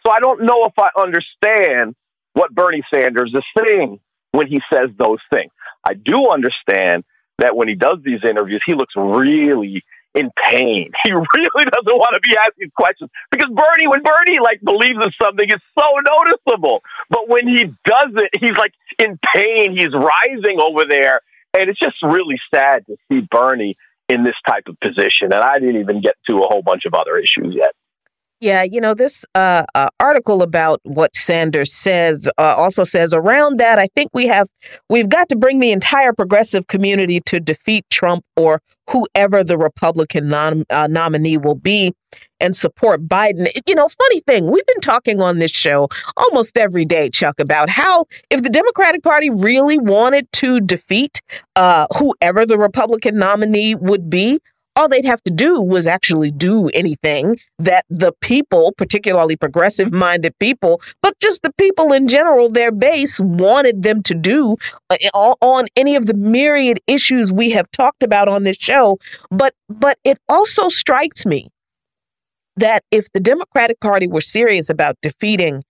So 0.06 0.12
I 0.12 0.20
don't 0.20 0.42
know 0.42 0.64
if 0.64 0.72
I 0.78 0.88
understand 0.98 1.94
what 2.32 2.54
Bernie 2.54 2.84
Sanders 2.92 3.32
is 3.34 3.44
saying 3.58 4.00
when 4.32 4.46
he 4.46 4.60
says 4.72 4.90
those 4.98 5.18
things. 5.32 5.50
I 5.84 5.94
do 5.94 6.30
understand 6.30 7.04
that 7.38 7.56
when 7.56 7.68
he 7.68 7.74
does 7.74 7.98
these 8.04 8.20
interviews, 8.24 8.62
he 8.66 8.74
looks 8.74 8.94
really 8.96 9.84
in 10.14 10.30
pain. 10.50 10.90
He 11.04 11.12
really 11.12 11.64
doesn't 11.64 11.98
want 11.98 12.14
to 12.14 12.28
be 12.28 12.36
asking 12.36 12.70
questions 12.76 13.10
because 13.30 13.48
Bernie, 13.48 13.88
when 13.88 14.02
Bernie 14.02 14.40
like 14.40 14.60
believes 14.62 14.98
in 15.02 15.10
something, 15.22 15.46
it's 15.48 15.64
so 15.78 15.86
noticeable. 16.04 16.82
But 17.08 17.28
when 17.28 17.48
he 17.48 17.64
does 17.84 18.12
it, 18.16 18.30
he's 18.38 18.56
like 18.56 18.72
in 18.98 19.18
pain. 19.34 19.76
He's 19.76 19.92
rising 19.92 20.58
over 20.60 20.84
there, 20.88 21.20
and 21.54 21.70
it's 21.70 21.78
just 21.78 21.96
really 22.02 22.38
sad 22.52 22.84
to 22.86 22.96
see 23.08 23.26
Bernie 23.30 23.76
in 24.08 24.24
this 24.24 24.34
type 24.46 24.64
of 24.68 24.78
position. 24.80 25.32
And 25.32 25.42
I 25.42 25.58
didn't 25.58 25.80
even 25.80 26.00
get 26.00 26.14
to 26.28 26.38
a 26.38 26.46
whole 26.48 26.62
bunch 26.62 26.84
of 26.84 26.94
other 26.94 27.16
issues 27.16 27.54
yet. 27.54 27.72
Yeah, 28.40 28.62
you 28.62 28.80
know, 28.80 28.94
this 28.94 29.24
uh, 29.34 29.64
uh, 29.74 29.88
article 29.98 30.42
about 30.42 30.80
what 30.84 31.16
Sanders 31.16 31.74
says 31.74 32.28
uh, 32.38 32.54
also 32.56 32.84
says 32.84 33.12
around 33.12 33.58
that, 33.58 33.80
I 33.80 33.88
think 33.96 34.10
we 34.14 34.28
have, 34.28 34.46
we've 34.88 35.08
got 35.08 35.28
to 35.30 35.36
bring 35.36 35.58
the 35.58 35.72
entire 35.72 36.12
progressive 36.12 36.68
community 36.68 37.20
to 37.26 37.40
defeat 37.40 37.84
Trump 37.90 38.24
or 38.36 38.62
whoever 38.88 39.42
the 39.42 39.58
Republican 39.58 40.28
nom- 40.28 40.64
uh, 40.70 40.86
nominee 40.86 41.36
will 41.36 41.56
be 41.56 41.92
and 42.38 42.54
support 42.54 43.08
Biden. 43.08 43.48
You 43.66 43.74
know, 43.74 43.88
funny 43.88 44.20
thing, 44.20 44.48
we've 44.52 44.66
been 44.66 44.80
talking 44.82 45.20
on 45.20 45.40
this 45.40 45.50
show 45.50 45.88
almost 46.16 46.56
every 46.56 46.84
day, 46.84 47.10
Chuck, 47.10 47.40
about 47.40 47.68
how 47.68 48.04
if 48.30 48.44
the 48.44 48.50
Democratic 48.50 49.02
Party 49.02 49.30
really 49.30 49.80
wanted 49.80 50.30
to 50.34 50.60
defeat 50.60 51.20
uh, 51.56 51.86
whoever 51.96 52.46
the 52.46 52.56
Republican 52.56 53.16
nominee 53.16 53.74
would 53.74 54.08
be, 54.08 54.38
all 54.78 54.88
they'd 54.88 55.04
have 55.04 55.22
to 55.24 55.30
do 55.30 55.60
was 55.60 55.86
actually 55.88 56.30
do 56.30 56.68
anything 56.68 57.36
that 57.58 57.84
the 57.90 58.12
people, 58.20 58.72
particularly 58.78 59.34
progressive 59.34 59.92
minded 59.92 60.38
people, 60.38 60.80
but 61.02 61.18
just 61.18 61.42
the 61.42 61.52
people 61.58 61.92
in 61.92 62.06
general, 62.06 62.48
their 62.48 62.70
base 62.70 63.18
wanted 63.18 63.82
them 63.82 64.02
to 64.04 64.14
do 64.14 64.56
uh, 64.88 64.96
on 65.40 65.66
any 65.74 65.96
of 65.96 66.06
the 66.06 66.14
myriad 66.14 66.78
issues 66.86 67.32
we 67.32 67.50
have 67.50 67.68
talked 67.72 68.04
about 68.04 68.28
on 68.28 68.44
this 68.44 68.56
show. 68.56 68.98
But 69.30 69.54
but 69.68 69.98
it 70.04 70.18
also 70.28 70.68
strikes 70.68 71.26
me 71.26 71.48
that 72.56 72.84
if 72.92 73.10
the 73.12 73.20
Democratic 73.20 73.80
Party 73.80 74.06
were 74.06 74.20
serious 74.20 74.70
about 74.70 74.96
defeating 75.02 75.64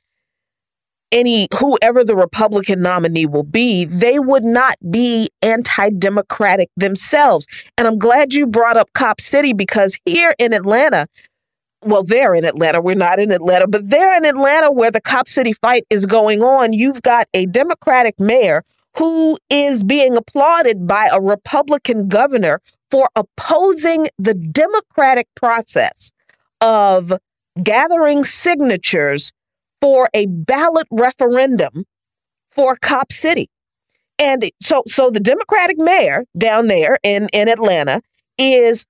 any 1.13 1.49
whoever 1.59 2.05
the 2.05 2.17
Republican 2.17 2.81
nominee 2.81 3.27
will 3.27 3.43
be, 3.43 3.85
they 3.85 4.19
would 4.19 4.45
not 4.45 4.77
be 4.91 5.31
anti-democratic 5.43 6.71
themselves. 6.77 7.47
And 7.77 7.87
I'm 7.87 7.99
glad 7.99 8.35
you 8.35 8.47
brought 8.47 8.77
up 8.77 8.93
Cop 8.93 9.21
City 9.21 9.53
because 9.53 9.97
here 10.05 10.35
in 10.39 10.53
Atlanta, 10.53 11.07
well, 11.85 12.03
they're 12.03 12.35
in 12.35 12.45
Atlanta. 12.45 12.81
We're 12.81 12.97
not 12.97 13.19
in 13.19 13.31
Atlanta, 13.31 13.67
but 13.67 13.89
they're 13.89 14.17
in 14.17 14.25
Atlanta 14.25 14.71
where 14.71 14.91
the 14.91 15.01
Cop 15.01 15.29
City 15.29 15.53
fight 15.53 15.85
is 15.91 16.07
going 16.07 16.43
on. 16.43 16.73
You've 16.73 17.03
got 17.03 17.29
a 17.35 17.47
Democratic 17.47 18.19
mayor 18.19 18.65
who 18.97 19.39
is 19.49 19.85
being 19.85 20.17
applauded 20.17 20.87
by 20.87 21.09
a 21.13 21.21
Republican 21.21 22.09
governor 22.09 22.61
for 22.91 23.09
opposing 23.15 24.09
the 24.19 24.35
democratic 24.35 25.29
process 25.37 26.11
of 26.61 27.13
gathering 27.63 28.25
signatures 28.25 29.33
for 29.81 30.09
a 30.15 30.27
ballot 30.27 30.87
referendum 30.93 31.85
for 32.51 32.77
Cop 32.77 33.13
City. 33.13 33.49
And 34.19 34.51
so 34.61 34.83
so 34.87 35.11
the 35.11 35.21
Democratic 35.21 35.79
mayor 35.79 36.25
down 36.37 36.67
there 36.67 36.99
in, 37.03 37.29
in 37.33 37.49
Atlanta 37.49 38.03
is 38.37 38.85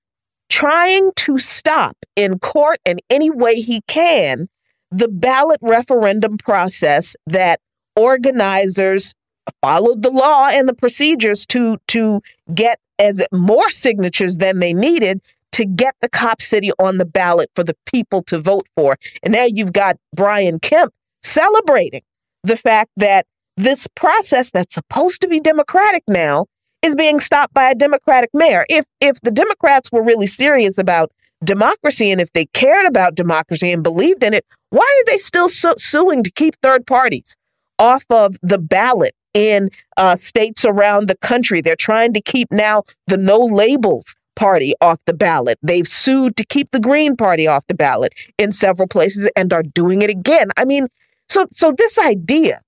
trying 0.49 1.11
to 1.15 1.37
stop 1.37 1.95
in 2.15 2.39
court 2.39 2.79
in 2.85 2.97
any 3.09 3.29
way 3.29 3.61
he 3.61 3.81
can 3.87 4.49
the 4.91 5.07
ballot 5.07 5.59
referendum 5.61 6.37
process 6.37 7.15
that 7.27 7.59
organizers 7.95 9.13
followed 9.61 10.01
the 10.01 10.09
law 10.09 10.47
and 10.47 10.67
the 10.67 10.73
procedures 10.73 11.45
to 11.45 11.77
to 11.87 12.21
get 12.53 12.79
as 12.97 13.25
more 13.31 13.69
signatures 13.69 14.37
than 14.37 14.59
they 14.59 14.73
needed 14.73 15.21
to 15.53 15.65
get 15.65 15.95
the 16.01 16.09
cop 16.09 16.41
city 16.41 16.71
on 16.79 16.97
the 16.97 17.05
ballot 17.05 17.49
for 17.55 17.63
the 17.63 17.75
people 17.85 18.23
to 18.23 18.39
vote 18.39 18.67
for. 18.75 18.97
And 19.23 19.33
now 19.33 19.45
you've 19.45 19.73
got 19.73 19.97
Brian 20.15 20.59
Kemp 20.59 20.93
celebrating 21.23 22.01
the 22.43 22.57
fact 22.57 22.91
that 22.97 23.25
this 23.57 23.87
process 23.87 24.51
that's 24.51 24.73
supposed 24.73 25.21
to 25.21 25.27
be 25.27 25.39
democratic 25.39 26.03
now 26.07 26.45
is 26.81 26.95
being 26.95 27.19
stopped 27.19 27.53
by 27.53 27.69
a 27.69 27.75
democratic 27.75 28.29
mayor. 28.33 28.65
If 28.69 28.85
if 29.01 29.19
the 29.21 29.31
Democrats 29.31 29.91
were 29.91 30.01
really 30.01 30.27
serious 30.27 30.77
about 30.77 31.11
democracy 31.43 32.11
and 32.11 32.21
if 32.21 32.31
they 32.33 32.45
cared 32.47 32.85
about 32.85 33.15
democracy 33.15 33.71
and 33.71 33.83
believed 33.83 34.23
in 34.23 34.33
it, 34.33 34.45
why 34.69 34.83
are 34.83 35.11
they 35.11 35.17
still 35.17 35.49
su- 35.49 35.75
suing 35.77 36.23
to 36.23 36.31
keep 36.31 36.55
third 36.61 36.85
parties 36.85 37.35
off 37.77 38.05
of 38.09 38.37
the 38.41 38.57
ballot 38.57 39.13
in 39.33 39.69
uh, 39.97 40.15
states 40.15 40.63
around 40.65 41.07
the 41.07 41.17
country? 41.17 41.61
They're 41.61 41.75
trying 41.75 42.13
to 42.13 42.21
keep 42.21 42.51
now 42.51 42.83
the 43.07 43.17
no 43.17 43.39
labels 43.39 44.15
Party 44.39 44.73
off 44.79 45.03
the 45.05 45.13
ballot. 45.13 45.59
They've 45.61 45.85
sued 45.85 46.37
to 46.37 46.45
keep 46.45 46.71
the 46.71 46.79
Green 46.79 47.17
Party 47.17 47.45
off 47.45 47.67
the 47.67 47.73
ballot 47.75 48.13
in 48.37 48.53
several 48.53 48.87
places 48.87 49.29
and 49.35 49.51
are 49.51 49.63
doing 49.63 50.01
it 50.01 50.09
again. 50.09 50.47
I 50.55 50.63
mean, 50.63 50.87
so 51.27 51.45
so 51.51 51.73
this 51.77 51.99
idea 51.99 52.61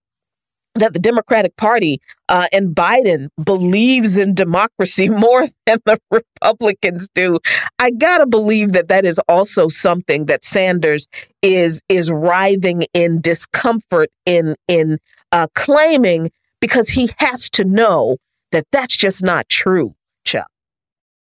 that 0.75 0.91
the 0.91 0.99
Democratic 0.99 1.55
Party 1.55 2.01
uh, 2.27 2.47
and 2.51 2.75
Biden 2.75 3.29
believes 3.41 4.17
in 4.17 4.33
democracy 4.33 5.07
more 5.25 5.47
than 5.65 5.79
the 5.85 5.97
Republicans 6.11 7.07
do. 7.15 7.39
I 7.79 7.91
gotta 7.91 8.25
believe 8.25 8.73
that 8.73 8.89
that 8.89 9.05
is 9.05 9.17
also 9.29 9.69
something 9.69 10.25
that 10.25 10.43
Sanders 10.43 11.07
is 11.41 11.81
is 11.87 12.11
writhing 12.11 12.83
in 12.93 13.21
discomfort 13.21 14.09
in 14.25 14.55
in 14.67 14.97
uh, 15.31 15.47
claiming 15.55 16.31
because 16.59 16.89
he 16.89 17.11
has 17.19 17.49
to 17.51 17.63
know 17.63 18.17
that 18.51 18.65
that's 18.73 18.97
just 18.97 19.23
not 19.23 19.47
true, 19.47 19.95
Chuck. 20.25 20.50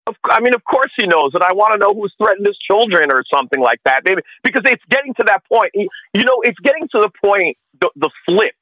I 0.06 0.40
mean, 0.40 0.54
of 0.54 0.64
course 0.64 0.90
he 0.98 1.06
knows, 1.06 1.30
and 1.34 1.42
I 1.42 1.52
want 1.52 1.74
to 1.74 1.78
know 1.78 1.94
who's 1.94 2.12
threatened 2.18 2.46
his 2.46 2.58
children 2.58 3.12
or 3.12 3.22
something 3.32 3.60
like 3.60 3.80
that. 3.84 4.02
Maybe 4.04 4.22
because 4.42 4.62
it's 4.64 4.82
getting 4.90 5.14
to 5.14 5.24
that 5.26 5.42
point. 5.50 5.72
You 5.74 6.24
know, 6.24 6.42
it's 6.42 6.58
getting 6.58 6.88
to 6.94 7.00
the 7.00 7.10
point, 7.24 7.56
the, 7.80 7.90
the 7.96 8.10
flip, 8.26 8.54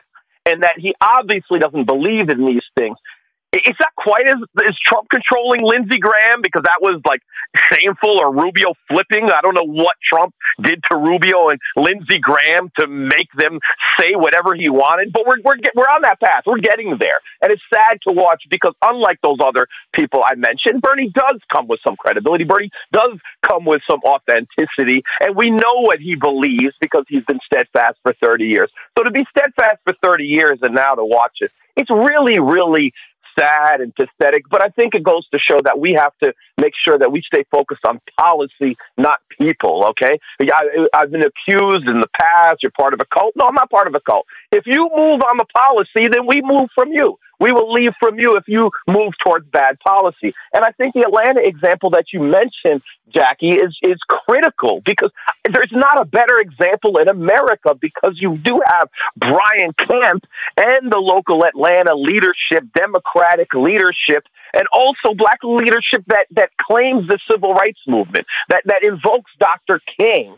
and 0.46 0.62
that 0.62 0.74
he 0.76 0.94
obviously 1.00 1.58
doesn't 1.58 1.86
believe 1.86 2.28
in 2.28 2.44
these 2.46 2.64
things 2.76 2.96
it's 3.52 3.78
not 3.80 3.94
quite 3.96 4.28
as 4.28 4.36
as 4.68 4.76
Trump 4.84 5.08
controlling 5.10 5.62
Lindsey 5.62 5.98
Graham 5.98 6.40
because 6.42 6.62
that 6.62 6.78
was 6.80 7.00
like 7.04 7.20
shameful 7.72 8.18
or 8.18 8.32
Rubio 8.32 8.74
flipping. 8.88 9.30
I 9.30 9.40
don't 9.42 9.54
know 9.54 9.66
what 9.66 9.96
Trump 10.08 10.34
did 10.62 10.82
to 10.90 10.96
Rubio 10.96 11.48
and 11.48 11.58
Lindsey 11.76 12.18
Graham 12.18 12.70
to 12.78 12.86
make 12.86 13.26
them 13.36 13.58
say 13.98 14.14
whatever 14.14 14.54
he 14.54 14.68
wanted, 14.68 15.12
but 15.12 15.26
we're 15.26 15.42
we're 15.44 15.56
we're 15.74 15.90
on 15.90 16.02
that 16.02 16.20
path. 16.20 16.44
We're 16.46 16.58
getting 16.58 16.96
there, 17.00 17.18
and 17.42 17.50
it's 17.50 17.62
sad 17.72 17.98
to 18.06 18.12
watch 18.14 18.42
because 18.50 18.74
unlike 18.82 19.18
those 19.22 19.38
other 19.42 19.66
people 19.92 20.22
I 20.24 20.36
mentioned, 20.36 20.80
Bernie 20.80 21.10
does 21.12 21.40
come 21.50 21.66
with 21.66 21.80
some 21.84 21.96
credibility. 21.96 22.44
Bernie 22.44 22.70
does 22.92 23.18
come 23.42 23.64
with 23.64 23.82
some 23.90 24.00
authenticity, 24.04 25.02
and 25.20 25.34
we 25.34 25.50
know 25.50 25.82
what 25.82 25.98
he 25.98 26.14
believes 26.14 26.74
because 26.80 27.04
he's 27.08 27.24
been 27.24 27.40
steadfast 27.44 27.98
for 28.02 28.14
thirty 28.22 28.46
years. 28.46 28.70
So 28.96 29.04
to 29.04 29.10
be 29.10 29.26
steadfast 29.30 29.78
for 29.84 29.94
thirty 30.02 30.24
years 30.24 30.58
and 30.62 30.74
now 30.74 30.94
to 30.94 31.04
watch 31.04 31.38
it, 31.40 31.50
it's 31.76 31.90
really 31.90 32.38
really 32.38 32.92
sad 33.38 33.80
and 33.80 33.94
pathetic, 33.94 34.44
but 34.50 34.62
I 34.64 34.68
think 34.68 34.94
it 34.94 35.02
goes 35.02 35.26
to 35.32 35.38
show 35.38 35.58
that 35.64 35.78
we 35.78 35.92
have 35.94 36.12
to 36.22 36.32
make 36.58 36.72
sure 36.84 36.98
that 36.98 37.10
we 37.10 37.22
stay 37.22 37.44
focused 37.50 37.84
on 37.86 38.00
policy, 38.18 38.76
not 38.96 39.18
people. 39.38 39.84
Okay, 39.90 40.18
I, 40.40 40.86
have 40.94 41.10
been 41.10 41.22
accused 41.22 41.88
in 41.88 42.00
the 42.00 42.08
past. 42.20 42.58
You're 42.62 42.72
part 42.72 42.94
of 42.94 43.00
a 43.00 43.06
cult. 43.06 43.34
No, 43.36 43.46
I'm 43.46 43.54
not 43.54 43.70
part 43.70 43.86
of 43.86 43.94
a 43.94 44.00
cult. 44.00 44.26
If 44.52 44.64
you 44.66 44.90
move 44.94 45.20
on 45.22 45.36
the 45.38 45.46
policy, 45.56 46.08
then 46.08 46.26
we 46.26 46.42
move 46.42 46.68
from 46.74 46.92
you. 46.92 47.18
We 47.40 47.52
will 47.52 47.72
leave 47.72 47.92
from 47.98 48.18
you 48.18 48.36
if 48.36 48.44
you 48.46 48.70
move 48.86 49.14
towards 49.24 49.48
bad 49.48 49.80
policy. 49.80 50.34
And 50.52 50.62
I 50.64 50.72
think 50.72 50.94
the 50.94 51.02
Atlanta 51.02 51.40
example 51.40 51.90
that 51.90 52.12
you 52.12 52.20
mentioned, 52.20 52.82
Jacquie, 53.10 53.56
is, 53.56 53.76
is 53.82 53.96
critical 54.08 54.82
because 54.84 55.10
there's 55.50 55.72
not 55.72 56.00
a 56.00 56.04
better 56.04 56.38
example 56.38 56.98
in 56.98 57.08
America 57.08 57.74
because 57.80 58.16
you 58.20 58.36
do 58.36 58.60
have 58.66 58.88
Brian 59.16 59.72
Kemp 59.78 60.24
and 60.56 60.92
the 60.92 60.98
local 60.98 61.44
Atlanta 61.44 61.94
leadership, 61.94 62.64
Democratic 62.74 63.54
leadership, 63.54 64.24
and 64.52 64.64
also 64.72 65.14
black 65.16 65.38
leadership 65.42 66.04
that, 66.08 66.26
that 66.32 66.50
claims 66.60 67.08
the 67.08 67.18
civil 67.30 67.54
rights 67.54 67.80
movement, 67.86 68.26
that, 68.48 68.62
that 68.66 68.82
invokes 68.82 69.30
Dr. 69.38 69.80
King, 69.98 70.36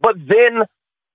but 0.00 0.14
then 0.28 0.62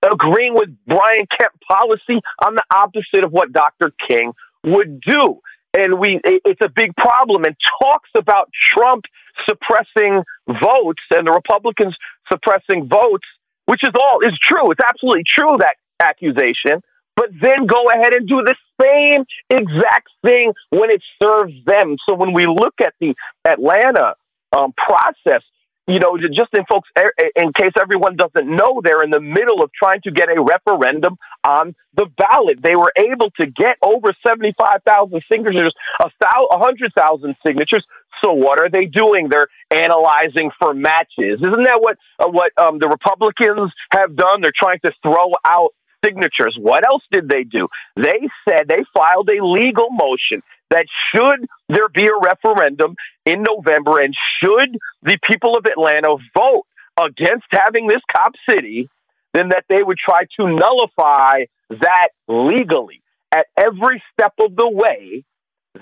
agreeing 0.03 0.53
with 0.53 0.70
Brian 0.88 1.28
Kemp 1.38 1.53
policy 1.68 2.22
on 2.44 2.56
the 2.56 2.64
opposite 2.74 3.26
of 3.26 3.32
what 3.32 3.52
Dr. 3.52 3.91
King 4.07 4.34
would 4.64 5.02
do. 5.02 5.40
And 5.77 5.99
we, 5.99 6.19
it's 6.23 6.61
a 6.64 6.69
big 6.69 6.95
problem 6.95 7.44
and 7.45 7.56
talks 7.81 8.10
about 8.18 8.49
Trump 8.73 9.06
suppressing 9.48 10.23
votes 10.48 11.03
and 11.11 11.27
the 11.27 11.31
Republicans 11.31 11.95
suppressing 12.31 12.88
votes, 12.90 13.26
which 13.65 13.81
is 13.84 13.94
all 13.94 14.19
is 14.22 14.38
true. 14.41 14.72
It's 14.72 14.81
absolutely 14.88 15.23
true 15.27 15.57
that 15.60 15.76
accusation, 15.99 16.81
but 17.15 17.30
then 17.41 17.68
go 17.68 17.86
ahead 17.94 18.14
and 18.14 18.27
do 18.27 18.41
the 18.44 18.56
same 18.81 19.26
exact 19.49 20.10
thing 20.23 20.53
when 20.69 20.90
it 20.90 21.02
serves 21.22 21.53
them. 21.65 21.98
So 22.07 22.15
when 22.15 22.34
we 22.34 22.48
look 22.48 22.76
at 22.81 22.94
the 22.99 23.14
Atlanta 23.48 24.15
um, 24.52 24.73
process, 24.73 25.44
you 25.90 25.99
know, 25.99 26.18
just 26.18 26.53
in 26.53 26.66
folks, 26.70 26.88
in 27.36 27.52
case 27.53 27.74
everyone 27.82 28.16
doesn't 28.16 28.48
know, 28.48 28.80
they're 28.84 29.02
in 29.02 29.10
the 29.10 29.20
middle 29.20 29.64
of 29.64 29.72
trying 29.74 30.02
to 30.03 30.11
get 30.11 30.30
a 30.30 30.40
referendum 30.40 31.18
on 31.44 31.76
the 31.95 32.06
ballot. 32.18 32.61
They 32.61 32.76
were 32.76 32.94
able 32.95 33.32
to 33.40 33.48
get 33.48 33.78
over 33.82 34.14
75,000 34.26 35.22
signatures, 35.32 35.74
a 35.99 36.10
100,000 36.22 37.36
signatures. 37.45 37.86
So 38.24 38.34
what 38.34 38.60
are 38.60 38.70
they 38.70 38.86
doing? 38.86 39.30
They're 39.30 39.48
analyzing 39.72 40.52
for 40.60 40.74
matches. 40.74 41.40
Isn't 41.41 41.64
that 41.64 41.82
what 41.82 41.98
uh, 42.20 42.28
what 42.28 42.52
um, 42.57 42.78
the 42.80 42.88
Republicans 42.88 43.72
have 43.91 44.16
done? 44.16 44.41
They're 44.41 44.52
trying 44.56 44.80
to 44.86 44.91
throw 45.02 45.32
out 45.45 45.72
signatures. 46.03 46.57
What 46.60 46.86
else 46.86 47.03
did 47.11 47.30
they 47.30 47.44
do? 47.44 47.68
They 47.95 48.28
said 48.48 48.68
they 48.68 48.84
filed 48.94 49.30
a 49.30 49.44
legal 49.44 49.90
motion 49.90 50.41
that 50.70 50.86
should 51.14 51.48
there 51.68 51.90
be 51.90 52.08
a 52.08 52.18
referendum 52.22 52.96
in 53.26 53.44
November 53.44 54.00
and 54.00 54.14
should 54.41 54.78
the 55.04 55.18
people 55.28 55.58
of 55.58 55.66
Atlanta 55.66 56.16
vote 56.36 56.66
against 57.00 57.46
having 57.52 57.88
this 57.88 58.02
cop 58.16 58.34
city, 58.50 58.90
then 59.34 59.50
that 59.50 59.66
they 59.70 59.82
would 59.82 59.98
try 59.98 60.22
to 60.40 60.48
nullify 60.48 61.46
that 61.70 62.10
legally. 62.28 63.02
At 63.32 63.46
every 63.58 64.02
step 64.14 64.34
of 64.40 64.56
the 64.56 64.68
way, 64.68 65.24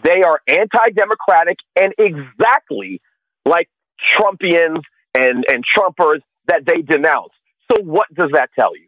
they 0.04 0.22
are 0.22 0.42
anti 0.48 0.90
democratic 0.94 1.58
and 1.76 1.94
exactly 1.98 3.02
like 3.46 3.70
Trumpians 4.16 4.82
and, 5.18 5.46
and 5.50 5.64
Trumpers 5.66 6.22
that 6.48 6.66
they 6.66 6.82
denounce. 6.82 7.32
So, 7.72 7.82
what 7.84 8.14
does 8.14 8.32
that 8.34 8.50
tell 8.58 8.76
you? 8.76 8.88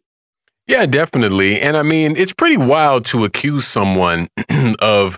Yeah, 0.67 0.85
definitely. 0.85 1.59
And 1.59 1.75
I 1.75 1.83
mean, 1.83 2.15
it's 2.15 2.33
pretty 2.33 2.57
wild 2.57 3.05
to 3.07 3.25
accuse 3.25 3.65
someone 3.65 4.29
of 4.79 5.17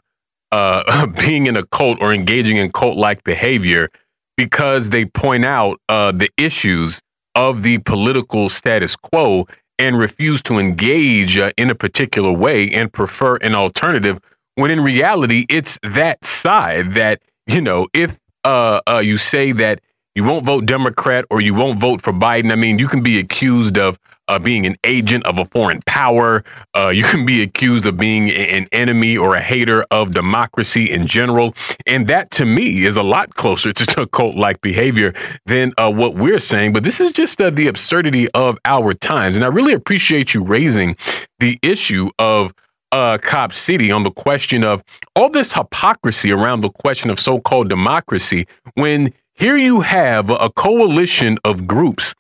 uh, 0.52 1.06
being 1.20 1.48
in 1.48 1.58
a 1.58 1.66
cult 1.66 1.98
or 2.02 2.14
engaging 2.14 2.58
in 2.58 2.72
cult 2.72 2.98
like 2.98 3.24
behavior 3.24 3.90
because 4.38 4.90
they 4.90 5.06
point 5.06 5.46
out 5.46 5.80
uh, 5.90 6.12
the 6.12 6.30
issues 6.38 7.02
of 7.36 7.64
the 7.64 7.78
political 7.80 8.50
status 8.50 8.96
quo 8.96 9.48
and 9.80 9.98
refuse 9.98 10.42
to 10.44 10.60
engage 10.60 11.38
uh, 11.38 11.52
in 11.58 11.70
a 11.70 11.76
particular 11.76 12.32
way 12.32 12.70
and 12.70 12.92
prefer 12.92 13.38
an 13.38 13.56
alternative 13.56 14.20
when 14.56 14.70
in 14.70 14.82
reality 14.82 15.46
it's 15.50 15.80
that 15.82 16.24
side 16.26 16.94
that 16.94 17.22
you 17.48 17.62
know 17.62 17.88
if 17.94 18.20
uh, 18.44 18.82
uh, 18.88 19.00
you 19.00 19.18
say 19.18 19.52
that 19.52 19.80
you 20.16 20.24
won't 20.24 20.46
vote 20.46 20.66
democrat 20.66 21.26
or 21.30 21.40
you 21.40 21.54
won't 21.54 21.80
vote 21.80 22.02
for 22.02 22.12
biden 22.12 22.52
i 22.52 22.56
mean 22.56 22.78
you 22.78 22.88
can 22.88 23.02
be 23.02 23.18
accused 23.18 23.78
of 23.78 23.98
uh, 24.32 24.40
being 24.40 24.66
an 24.66 24.78
agent 24.86 25.26
of 25.26 25.38
a 25.38 25.44
foreign 25.44 25.82
power. 25.86 26.42
Uh, 26.74 26.88
you 26.88 27.04
can 27.04 27.26
be 27.26 27.42
accused 27.42 27.86
of 27.86 27.98
being 27.98 28.30
an 28.32 28.66
enemy 28.72 29.18
or 29.18 29.36
a 29.36 29.42
hater 29.42 29.86
of 29.92 30.12
democracy 30.12 30.90
in 30.90 31.06
general. 31.06 31.54
And 31.86 32.08
that 32.08 32.32
to 32.32 32.46
me 32.46 32.86
is 32.86 32.96
a 32.96 33.04
lot 33.04 33.36
closer 33.36 33.74
to 33.74 34.08
cult 34.08 34.36
like 34.36 34.62
behavior 34.62 35.14
than 35.46 35.74
uh, 35.78 35.92
what 35.92 36.16
we're 36.16 36.40
saying. 36.40 36.72
But 36.72 36.84
this 36.84 37.02
is 37.02 37.12
just 37.12 37.42
uh, 37.42 37.50
the 37.50 37.68
absurdity 37.68 38.30
of 38.32 38.58
our 38.64 38.94
times. 38.94 39.36
And 39.36 39.44
I 39.44 39.50
really 39.50 39.74
appreciate 39.74 40.34
you 40.34 40.44
raising 40.44 40.96
the 41.40 41.60
issue 41.62 42.10
of 42.18 42.54
uh, 42.94 43.18
Cop 43.22 43.52
City 43.52 43.92
on 43.92 44.04
the 44.04 44.12
question 44.12 44.64
of 44.64 44.82
all 45.14 45.30
this 45.30 45.52
hypocrisy 45.52 46.32
around 46.32 46.62
the 46.62 46.70
question 46.70 47.10
of 47.10 47.20
so 47.20 47.40
called 47.40 47.68
democracy 47.68 48.48
when 48.76 49.14
here 49.34 49.58
you 49.58 49.82
have 49.82 50.30
a 50.30 50.50
coalition 50.50 51.38
of 51.44 51.66
groups 51.66 52.14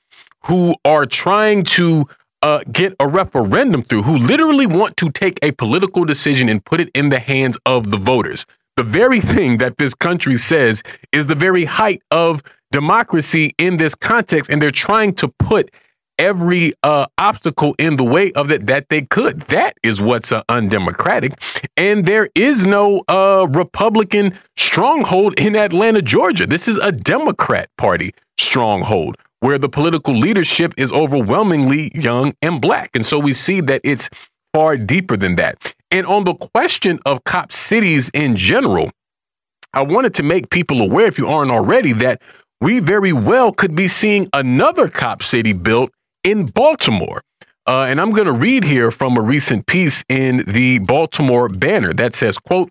who 0.46 0.76
are 0.86 1.06
trying 1.06 1.64
to 1.64 2.08
uh, 2.42 2.60
get 2.72 2.96
a 3.00 3.08
referendum 3.08 3.84
through, 3.84 4.04
who 4.04 4.18
literally 4.18 4.66
want 4.66 4.98
to 4.98 5.12
take 5.12 5.40
a 5.42 5.52
political 5.52 6.06
decision 6.06 6.50
and 6.50 6.64
put 6.66 6.82
it 6.82 6.90
in 6.94 7.10
the 7.10 7.20
hands 7.20 7.58
of 7.66 7.92
the 7.92 7.98
voters. 7.98 8.46
The 8.78 8.84
very 8.84 9.22
thing 9.36 9.58
that 9.60 9.78
this 9.78 9.94
country 9.94 10.38
says 10.38 10.82
is 11.12 11.28
the 11.28 11.36
very 11.36 11.66
height 11.66 12.02
of 12.12 12.42
democracy 12.72 13.54
in 13.58 13.78
this 13.78 13.94
context, 13.96 14.50
and 14.50 14.62
they're 14.62 14.72
trying 14.72 15.14
to 15.16 15.28
put 15.28 15.72
every 16.18 16.72
uh, 16.84 17.08
obstacle 17.18 17.76
in 17.80 17.96
the 17.96 18.04
way 18.04 18.32
of 18.34 18.52
it 18.52 18.68
that 18.68 18.88
they 18.90 19.02
could. 19.02 19.42
That 19.42 19.76
is 19.82 20.00
what's 20.00 20.32
uh, 20.32 20.44
undemocratic. 20.50 21.34
And 21.76 22.06
there 22.06 22.30
is 22.36 22.66
no 22.66 23.04
uh, 23.08 23.48
Republican 23.50 24.38
stronghold 24.56 25.40
in 25.40 25.56
Atlanta, 25.56 26.02
Georgia. 26.02 26.46
This 26.46 26.68
is 26.68 26.78
a 26.78 26.92
Democrat 26.92 27.70
Party 27.78 28.14
stronghold 28.38 29.18
where 29.42 29.58
the 29.58 29.70
political 29.70 30.18
leadership 30.18 30.74
is 30.78 30.92
overwhelmingly 30.92 31.92
young 31.94 32.34
and 32.42 32.62
black. 32.62 32.92
And 32.96 33.06
so 33.06 33.20
we 33.20 33.34
see 33.34 33.60
that 33.62 33.82
it's 33.84 34.10
far 34.54 34.78
deeper 34.78 35.18
than 35.18 35.36
that. 35.36 35.76
And 35.92 36.08
on 36.08 36.24
the 36.24 36.36
question 36.36 37.00
of 37.06 37.24
cop 37.26 37.52
cities 37.52 38.10
in 38.14 38.38
general, 38.38 38.92
I 39.74 39.82
wanted 39.82 40.14
to 40.16 40.24
make 40.24 40.50
people 40.50 40.82
aware, 40.82 41.08
if 41.08 41.18
you 41.18 41.28
aren't 41.28 41.52
already, 41.52 41.94
that 41.94 42.22
we 42.62 42.80
very 42.80 43.14
well 43.14 43.52
could 43.52 43.76
be 43.76 43.88
seeing 43.88 44.30
another 44.34 44.88
cop 44.88 45.24
city 45.24 45.54
built 45.54 45.92
in 46.24 46.46
Baltimore. 46.46 47.24
Uh, 47.68 47.86
and 47.86 48.00
I'm 48.00 48.12
going 48.12 48.26
to 48.26 48.34
read 48.34 48.64
here 48.64 48.92
from 48.92 49.18
a 49.18 49.22
recent 49.22 49.66
piece 49.66 50.04
in 50.10 50.44
the 50.48 50.80
Baltimore 50.80 51.48
Banner 51.48 51.94
that 51.94 52.16
says, 52.16 52.38
quote, 52.38 52.70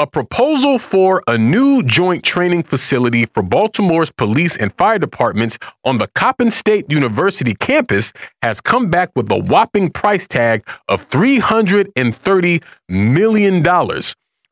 a 0.00 0.06
proposal 0.08 0.76
for 0.76 1.22
a 1.28 1.38
new 1.38 1.80
joint 1.84 2.24
training 2.24 2.64
facility 2.64 3.26
for 3.26 3.44
Baltimore's 3.44 4.10
police 4.10 4.56
and 4.56 4.74
fire 4.74 4.98
departments 4.98 5.56
on 5.84 5.98
the 5.98 6.08
Coppin 6.08 6.50
State 6.50 6.90
University 6.90 7.54
campus 7.54 8.12
has 8.42 8.60
come 8.60 8.90
back 8.90 9.10
with 9.14 9.30
a 9.30 9.38
whopping 9.38 9.90
price 9.90 10.26
tag 10.26 10.66
of 10.88 11.08
$330 11.10 12.62
million. 12.88 13.62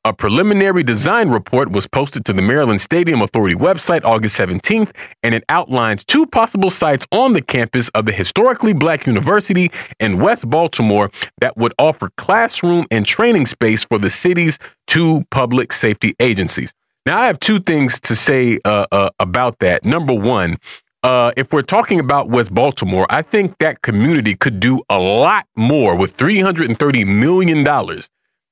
A 0.05 0.13
preliminary 0.13 0.83
design 0.83 1.29
report 1.29 1.71
was 1.71 1.87
posted 1.87 2.25
to 2.25 2.33
the 2.33 2.43
Maryland 2.43 2.81
Stadium 2.81 3.23
Authority 3.23 3.55
website 3.55 4.05
August 4.05 4.37
17th, 4.37 4.91
and 5.23 5.33
it 5.33 5.45
outlines 5.49 6.03
two 6.03 6.27
possible 6.27 6.71
sites 6.71 7.07
on 7.13 7.35
the 7.35 7.41
campus 7.41 7.89
of 7.91 8.07
the 8.07 8.13
historically 8.13 8.73
black 8.73 9.07
university 9.07 9.71
in 10.01 10.19
West 10.19 10.51
Baltimore 10.51 11.09
that 11.41 11.57
would 11.57 11.73
offer 11.79 12.11
classroom 12.17 12.85
and 12.91 13.07
training 13.07 13.47
space 13.47 13.85
for 13.85 13.97
the 13.97 14.11
city's 14.11 14.59
two 14.89 15.25
public 15.31 15.73
safety 15.73 16.17
agencies. 16.19 16.75
Now, 17.07 17.21
I 17.21 17.27
have 17.27 17.39
two 17.39 17.61
things 17.61 18.01
to 18.01 18.17
say 18.17 18.59
uh, 18.65 18.87
uh, 18.91 19.11
about 19.21 19.61
that. 19.61 19.85
Number 19.85 20.15
one, 20.15 20.57
uh, 21.05 21.31
if 21.37 21.53
we're 21.53 21.63
talking 21.63 22.01
about 22.01 22.29
West 22.29 22.53
Baltimore, 22.53 23.07
I 23.09 23.23
think 23.23 23.57
that 23.59 23.83
community 23.83 24.35
could 24.35 24.59
do 24.59 24.83
a 24.91 24.99
lot 24.99 25.47
more 25.55 25.95
with 25.95 26.17
$330 26.17 27.07
million 27.07 27.63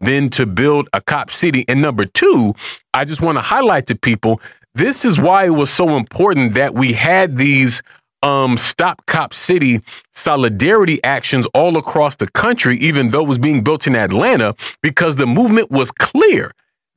than 0.00 0.30
to 0.30 0.46
build 0.46 0.88
a 0.92 1.00
cop 1.00 1.30
city. 1.30 1.64
And 1.68 1.82
number 1.82 2.04
two, 2.04 2.54
I 2.94 3.04
just 3.04 3.20
want 3.20 3.36
to 3.38 3.42
highlight 3.42 3.86
to 3.88 3.94
people 3.94 4.40
this 4.74 5.04
is 5.04 5.18
why 5.20 5.46
it 5.46 5.50
was 5.50 5.70
so 5.70 5.96
important 5.96 6.54
that 6.54 6.74
we 6.74 6.92
had 6.92 7.36
these 7.36 7.82
um, 8.22 8.58
Stop 8.58 9.04
Cop 9.06 9.34
City 9.34 9.80
solidarity 10.14 11.02
actions 11.04 11.46
all 11.54 11.76
across 11.76 12.16
the 12.16 12.28
country, 12.28 12.78
even 12.78 13.10
though 13.10 13.22
it 13.22 13.28
was 13.28 13.38
being 13.38 13.64
built 13.64 13.86
in 13.86 13.96
Atlanta, 13.96 14.54
because 14.82 15.16
the 15.16 15.26
movement 15.26 15.70
was 15.70 15.90
clear 15.90 16.52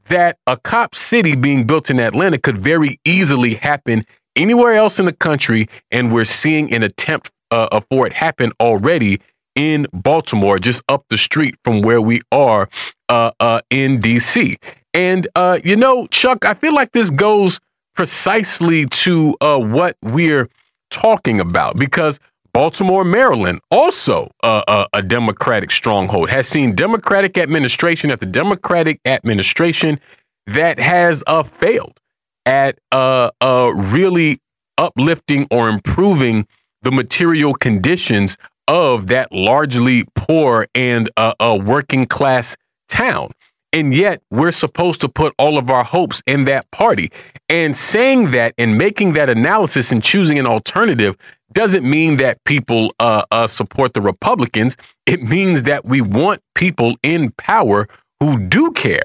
that 0.10 0.38
a 0.48 0.58
cop 0.58 0.96
city 0.96 1.34
being 1.36 1.66
built 1.66 1.90
in 1.90 2.00
Atlanta 2.00 2.38
could 2.38 2.58
very 2.58 3.00
easily 3.06 3.56
happen 3.56 4.06
anywhere 4.36 4.74
else 4.74 5.00
in 5.00 5.06
the 5.06 5.14
country. 5.14 5.70
And 5.92 6.14
we're 6.14 6.26
seeing 6.26 6.74
an 6.74 6.84
attempt 6.84 7.32
uh, 7.52 7.80
for 7.90 8.06
it 8.06 8.14
happen 8.14 8.52
already 8.60 9.22
in 9.56 9.88
Baltimore, 9.94 10.60
just 10.60 10.82
up 10.88 11.06
the 11.10 11.18
street 11.18 11.56
from 11.64 11.82
where 11.82 12.02
we 12.02 12.22
are 12.32 12.70
uh, 13.10 13.32
uh, 13.40 13.62
in 13.70 14.00
DC. 14.00 14.58
And, 14.94 15.28
uh, 15.36 15.60
you 15.64 15.76
know, 15.76 16.08
Chuck, 16.08 16.46
I 16.46 16.54
feel 16.54 16.74
like 16.74 16.92
this 16.92 17.10
goes 17.10 17.60
precisely 17.96 18.86
to 18.88 19.36
uh, 19.42 19.58
what 19.58 19.98
we're 20.02 20.50
talking 20.90 21.40
about 21.40 21.78
because 21.78 22.20
Baltimore, 22.54 23.04
Maryland, 23.04 23.62
also 23.72 24.30
a, 24.44 24.86
a 24.94 25.02
Democratic 25.02 25.72
stronghold, 25.72 26.30
has 26.30 26.48
seen 26.48 26.76
Democratic 26.76 27.38
administration 27.38 28.12
after 28.12 28.28
Democratic 28.28 29.00
administration 29.06 30.00
that 30.46 30.80
has 30.80 31.24
uh, 31.26 31.44
failed 31.44 32.00
at 32.46 32.78
uh, 32.92 33.32
uh, 33.42 33.72
really 33.74 34.40
uplifting 34.78 35.48
or 35.50 35.70
improving 35.70 36.48
the 36.82 36.92
material 36.92 37.54
conditions 37.54 38.38
of 38.68 39.08
that 39.08 39.32
largely 39.32 40.06
poor 40.16 40.68
and 40.74 41.10
uh, 41.18 41.34
a 41.40 41.56
working 41.56 42.06
class 42.06 42.56
town. 42.88 43.32
And 43.72 43.94
yet 43.94 44.22
we're 44.30 44.52
supposed 44.52 45.02
to 45.02 45.10
put 45.10 45.34
all 45.40 45.58
of 45.58 45.70
our 45.70 45.84
hopes 45.84 46.22
in 46.28 46.46
that 46.46 46.70
party. 46.72 47.12
And 47.50 47.76
saying 47.76 48.32
that 48.32 48.54
and 48.58 48.78
making 48.78 49.14
that 49.14 49.30
analysis 49.30 49.92
and 49.92 50.04
choosing 50.04 50.38
an 50.38 50.46
alternative 50.46 51.18
doesn't 51.54 51.88
mean 51.88 52.18
that 52.18 52.44
people 52.46 52.94
uh, 53.00 53.24
uh, 53.32 53.48
support 53.48 53.94
the 53.94 54.02
Republicans. 54.02 54.78
It 55.06 55.24
means 55.24 55.64
that 55.64 55.86
we 55.86 56.02
want 56.02 56.42
people 56.56 56.96
in 57.04 57.32
power 57.32 57.88
who 58.20 58.40
do 58.40 58.72
care 58.72 59.04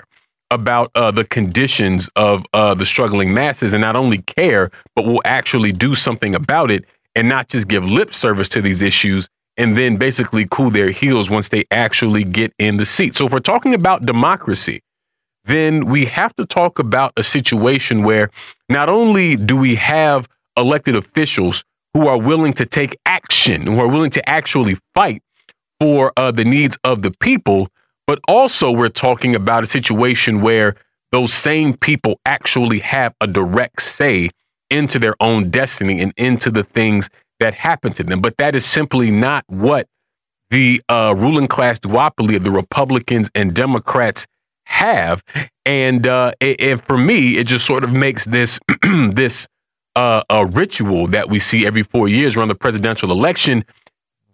about 0.51 0.91
uh, 0.95 1.11
the 1.11 1.25
conditions 1.25 2.09
of 2.17 2.45
uh, 2.55 2.75
the 2.75 2.87
struggling 2.87 3.35
masses 3.35 3.73
and 3.73 3.83
not 3.83 3.97
only 3.97 4.19
care, 4.19 4.71
but 4.95 5.05
will 5.05 5.21
actually 5.25 5.73
do 5.73 5.95
something 5.95 6.35
about 6.35 6.71
it 6.71 6.85
and 7.15 7.29
not 7.29 7.49
just 7.49 7.69
give 7.69 7.85
lip 7.85 8.15
service 8.15 8.49
to 8.49 8.63
these 8.63 8.81
issues 8.81 9.29
and 9.59 9.77
then 9.77 9.97
basically 9.97 10.47
cool 10.51 10.71
their 10.71 10.91
heels 10.91 11.29
once 11.29 11.49
they 11.49 11.65
actually 11.71 12.25
get 12.25 12.53
in 12.59 12.77
the 12.77 12.87
seat. 12.87 13.17
So 13.17 13.27
if 13.27 13.33
we're 13.33 13.41
talking 13.41 13.75
about 13.75 14.07
democracy, 14.07 14.83
then 15.45 15.87
we 15.87 16.07
have 16.07 16.35
to 16.37 16.47
talk 16.47 16.79
about 16.79 17.13
a 17.17 17.23
situation 17.23 18.05
where 18.05 18.31
not 18.69 18.89
only 18.89 19.35
do 19.37 19.57
we 19.57 19.75
have 19.75 20.29
elected 20.57 20.95
officials 20.95 21.65
who 21.95 22.07
are 22.07 22.19
willing 22.19 22.53
to 22.53 22.67
take 22.67 22.97
action, 23.05 23.67
who 23.67 23.81
are 23.81 23.89
willing 23.89 24.11
to 24.11 24.29
actually 24.29 24.79
fight 24.95 25.23
for 25.81 26.13
uh, 26.17 26.31
the 26.31 26.45
needs 26.45 26.79
of 26.85 27.03
the 27.03 27.11
people, 27.11 27.69
but 28.07 28.21
also 28.29 28.71
we're 28.71 28.89
talking 28.89 29.35
about 29.35 29.65
a 29.65 29.67
situation 29.67 30.41
where 30.41 30.77
those 31.11 31.33
same 31.33 31.75
people 31.77 32.21
actually 32.25 32.81
have 32.81 33.15
a 33.21 33.27
direct 33.27 33.83
say 33.83 34.31
into 34.71 34.99
their 34.99 35.15
own 35.21 35.51
destiny 35.51 36.01
and 36.01 36.13
into 36.17 36.51
the 36.51 36.63
things 36.63 37.09
that 37.41 37.55
happened 37.55 37.97
to 37.97 38.05
them. 38.05 38.21
But 38.21 38.37
that 38.39 38.55
is 38.55 38.65
simply 38.65 39.11
not 39.11 39.45
what 39.49 39.87
the 40.51 40.83
uh, 40.89 41.15
ruling 41.17 41.49
class 41.49 41.79
duopoly 41.79 42.37
of 42.37 42.45
the 42.45 42.51
Republicans 42.51 43.31
and 43.35 43.55
Democrats 43.55 44.27
have. 44.65 45.23
And 45.65 46.07
uh, 46.07 46.33
and 46.41 46.83
for 46.83 46.97
me, 46.97 47.37
it 47.37 47.47
just 47.47 47.67
sort 47.67 47.85
of 47.85 47.91
makes 47.91 48.25
this 48.25 48.59
this 48.83 49.47
uh, 49.97 50.23
a 50.31 50.47
ritual 50.47 51.07
that 51.09 51.29
we 51.29 51.41
see 51.41 51.67
every 51.67 51.83
four 51.83 52.09
years 52.09 52.37
around 52.37 52.49
the 52.49 52.55
presidential 52.55 53.11
election 53.11 53.65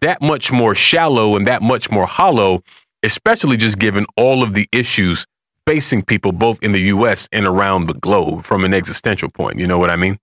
that 0.01 0.21
much 0.21 0.53
more 0.53 0.75
shallow 0.75 1.35
and 1.35 1.47
that 1.47 1.63
much 1.63 1.91
more 1.91 2.07
hollow, 2.07 2.63
especially 3.03 3.57
just 3.57 3.79
given 3.79 4.05
all 4.17 4.43
of 4.43 4.53
the 4.53 4.69
issues 4.71 5.25
facing 5.67 6.03
people 6.03 6.33
both 6.33 6.63
in 6.63 6.73
the 6.73 6.81
U.S. 6.81 7.27
and 7.33 7.47
around 7.47 7.87
the 7.87 7.95
globe 7.95 8.45
from 8.45 8.65
an 8.65 8.75
existential 8.75 9.31
point. 9.31 9.59
You 9.59 9.67
know 9.67 9.79
what 9.79 9.91
I 9.91 9.97
mean? 9.97 10.19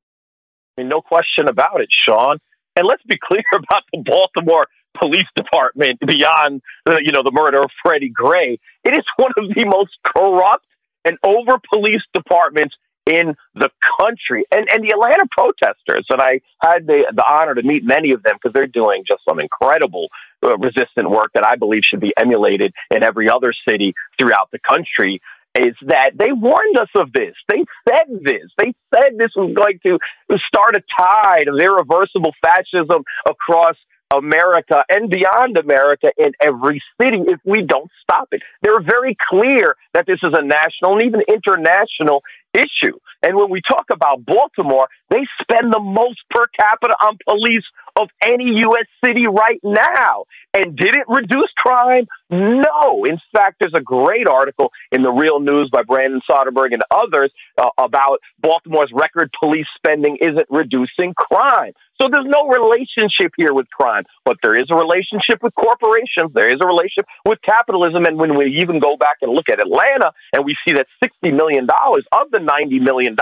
I 0.78 0.82
mean, 0.82 0.90
no 0.90 1.02
question 1.02 1.48
about 1.48 1.82
it, 1.82 1.90
Sean. 1.92 2.38
And 2.76 2.88
let's 2.88 3.04
be 3.04 3.18
clear 3.22 3.44
about 3.56 3.84
the 3.94 4.00
Baltimore 4.00 4.68
Police 5.00 5.28
Department 5.36 6.00
beyond 6.06 6.62
the, 6.86 7.00
you 7.04 7.12
know 7.12 7.24
the 7.24 7.32
murder 7.32 7.64
of 7.64 7.72
Freddie 7.84 8.10
Gray. 8.10 8.60
It 8.84 8.94
is 8.94 9.04
one 9.16 9.32
of 9.38 9.54
the 9.54 9.66
most 9.66 9.92
corrupt 10.04 10.66
and 11.06 11.18
over 11.24 11.60
police 11.72 12.04
departments 12.14 12.76
in 13.06 13.36
the 13.56 13.70
country. 14.00 14.46
And 14.52 14.68
and 14.72 14.84
the 14.84 14.92
Atlanta 14.92 15.26
protesters, 15.32 16.06
and 16.10 16.22
I 16.22 16.42
had 16.62 16.88
the 16.88 17.12
the 17.14 17.24
honor 17.28 17.56
to 17.56 17.64
meet 17.64 17.84
many 17.84 18.12
of 18.12 18.24
them 18.24 18.36
because 18.36 18.54
they're 18.54 18.68
doing 18.68 19.04
just 19.08 19.22
some 19.28 19.40
incredible 19.40 20.10
uh, 20.44 20.58
resistant 20.58 21.10
work 21.10 21.32
that 21.34 21.46
I 21.46 21.56
believe 21.56 21.84
should 21.84 22.00
be 22.00 22.14
emulated 22.18 22.74
in 22.94 23.04
every 23.04 23.30
other 23.30 23.54
city 23.68 23.94
throughout 24.20 24.50
the 24.52 24.60
country. 24.60 25.22
Is 25.60 25.76
that 25.88 26.12
they 26.16 26.32
warned 26.32 26.78
us 26.78 26.90
of 26.96 27.12
this? 27.12 27.36
They 27.50 27.66
said 27.88 28.08
this. 28.24 28.48
They 28.58 28.74
said 28.94 29.18
this 29.18 29.32
was 29.36 29.54
going 29.54 29.80
to 29.86 30.00
start 30.48 30.78
a 30.78 30.84
tide 30.98 31.48
of 31.50 31.60
irreversible 31.60 32.34
fascism 32.42 33.04
across 33.28 33.76
America 34.14 34.84
and 34.90 35.10
beyond 35.10 35.58
America 35.58 36.12
in 36.18 36.32
every 36.42 36.82
city 37.02 37.20
if 37.28 37.40
we 37.46 37.64
don't 37.64 37.90
stop 38.02 38.30
it. 38.32 38.42
They're 38.62 38.82
very 38.82 39.16
clear 39.30 39.76
that 39.94 40.06
this 40.06 40.20
is 40.24 40.32
a 40.34 40.42
national 40.42 40.98
and 40.98 41.04
even 41.04 41.22
international 41.28 42.22
issue. 42.54 42.98
And 43.24 43.36
when 43.36 43.50
we 43.50 43.62
talk 43.62 43.86
about 43.92 44.26
Baltimore, 44.26 44.88
they 45.10 45.22
spend 45.42 45.72
the 45.74 45.80
most 45.80 46.20
per 46.30 46.46
capita 46.60 46.96
on 47.02 47.18
police 47.28 47.64
of 48.02 48.10
any 48.22 48.60
U.S. 48.60 48.88
city 49.04 49.28
right 49.28 49.60
now. 49.64 50.26
And 50.54 50.76
did 50.76 50.96
it 50.96 51.06
reduce 51.08 51.52
crime? 51.58 52.08
No. 52.30 53.06
In 53.06 53.20
fact, 53.34 53.58
there's 53.60 53.74
a 53.76 53.82
great 53.82 54.28
article 54.28 54.72
in 54.92 55.02
the 55.04 55.12
Real 55.12 55.40
News 55.40 55.70
by 55.72 55.84
Brandon 55.84 56.22
Soderberg 56.30 56.74
and 56.74 56.84
others 56.92 57.32
uh, 57.58 57.70
about 57.78 58.20
Baltimore's 58.42 58.92
record 58.94 59.30
police 59.40 59.68
spending 59.78 60.18
isn't 60.22 60.48
reducing 60.50 61.14
crime. 61.14 61.74
So 62.02 62.08
there's 62.12 62.26
no 62.26 62.48
relationship 62.48 63.32
here 63.38 63.54
with 63.54 63.70
crime, 63.70 64.06
but 64.26 64.38
there 64.42 64.56
is 64.56 64.66
a 64.72 64.76
relationship 64.76 65.44
with 65.44 65.54
corporations. 65.54 66.34
There 66.34 66.50
is 66.50 66.58
a 66.60 66.66
relationship 66.66 67.06
with 67.26 67.40
capitalism. 67.44 68.06
And 68.06 68.18
when 68.18 68.36
we 68.36 68.58
even 68.60 68.80
go 68.80 68.98
back 68.98 69.18
and 69.22 69.32
look 69.32 69.50
at 69.50 69.60
Atlanta 69.60 70.12
and 70.34 70.44
we 70.44 70.58
see 70.66 70.74
that 70.74 70.88
$60 71.04 71.32
million 71.36 71.68
of 71.70 72.32
the 72.32 72.40
$90 72.40 72.82
million 72.82 73.16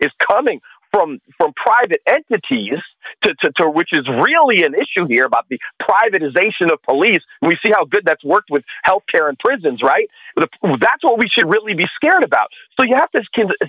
is 0.00 0.12
coming 0.30 0.60
from 0.92 1.20
from 1.38 1.52
private 1.54 2.00
entities 2.06 2.80
to, 3.22 3.34
to, 3.42 3.52
to, 3.58 3.70
which 3.70 3.90
is 3.92 4.06
really 4.08 4.62
an 4.64 4.74
issue 4.74 5.06
here 5.08 5.24
about 5.24 5.46
the 5.48 5.58
privatization 5.80 6.72
of 6.72 6.80
police. 6.82 7.20
We 7.40 7.56
see 7.64 7.72
how 7.72 7.84
good 7.84 8.02
that's 8.04 8.24
worked 8.24 8.50
with 8.50 8.64
healthcare 8.86 9.28
and 9.28 9.38
prisons, 9.38 9.80
right? 9.82 10.08
That's 10.36 11.02
what 11.02 11.18
we 11.18 11.28
should 11.28 11.48
really 11.48 11.74
be 11.74 11.86
scared 11.96 12.24
about. 12.24 12.48
So 12.78 12.84
you 12.86 12.96
have 12.96 13.10
to 13.12 13.22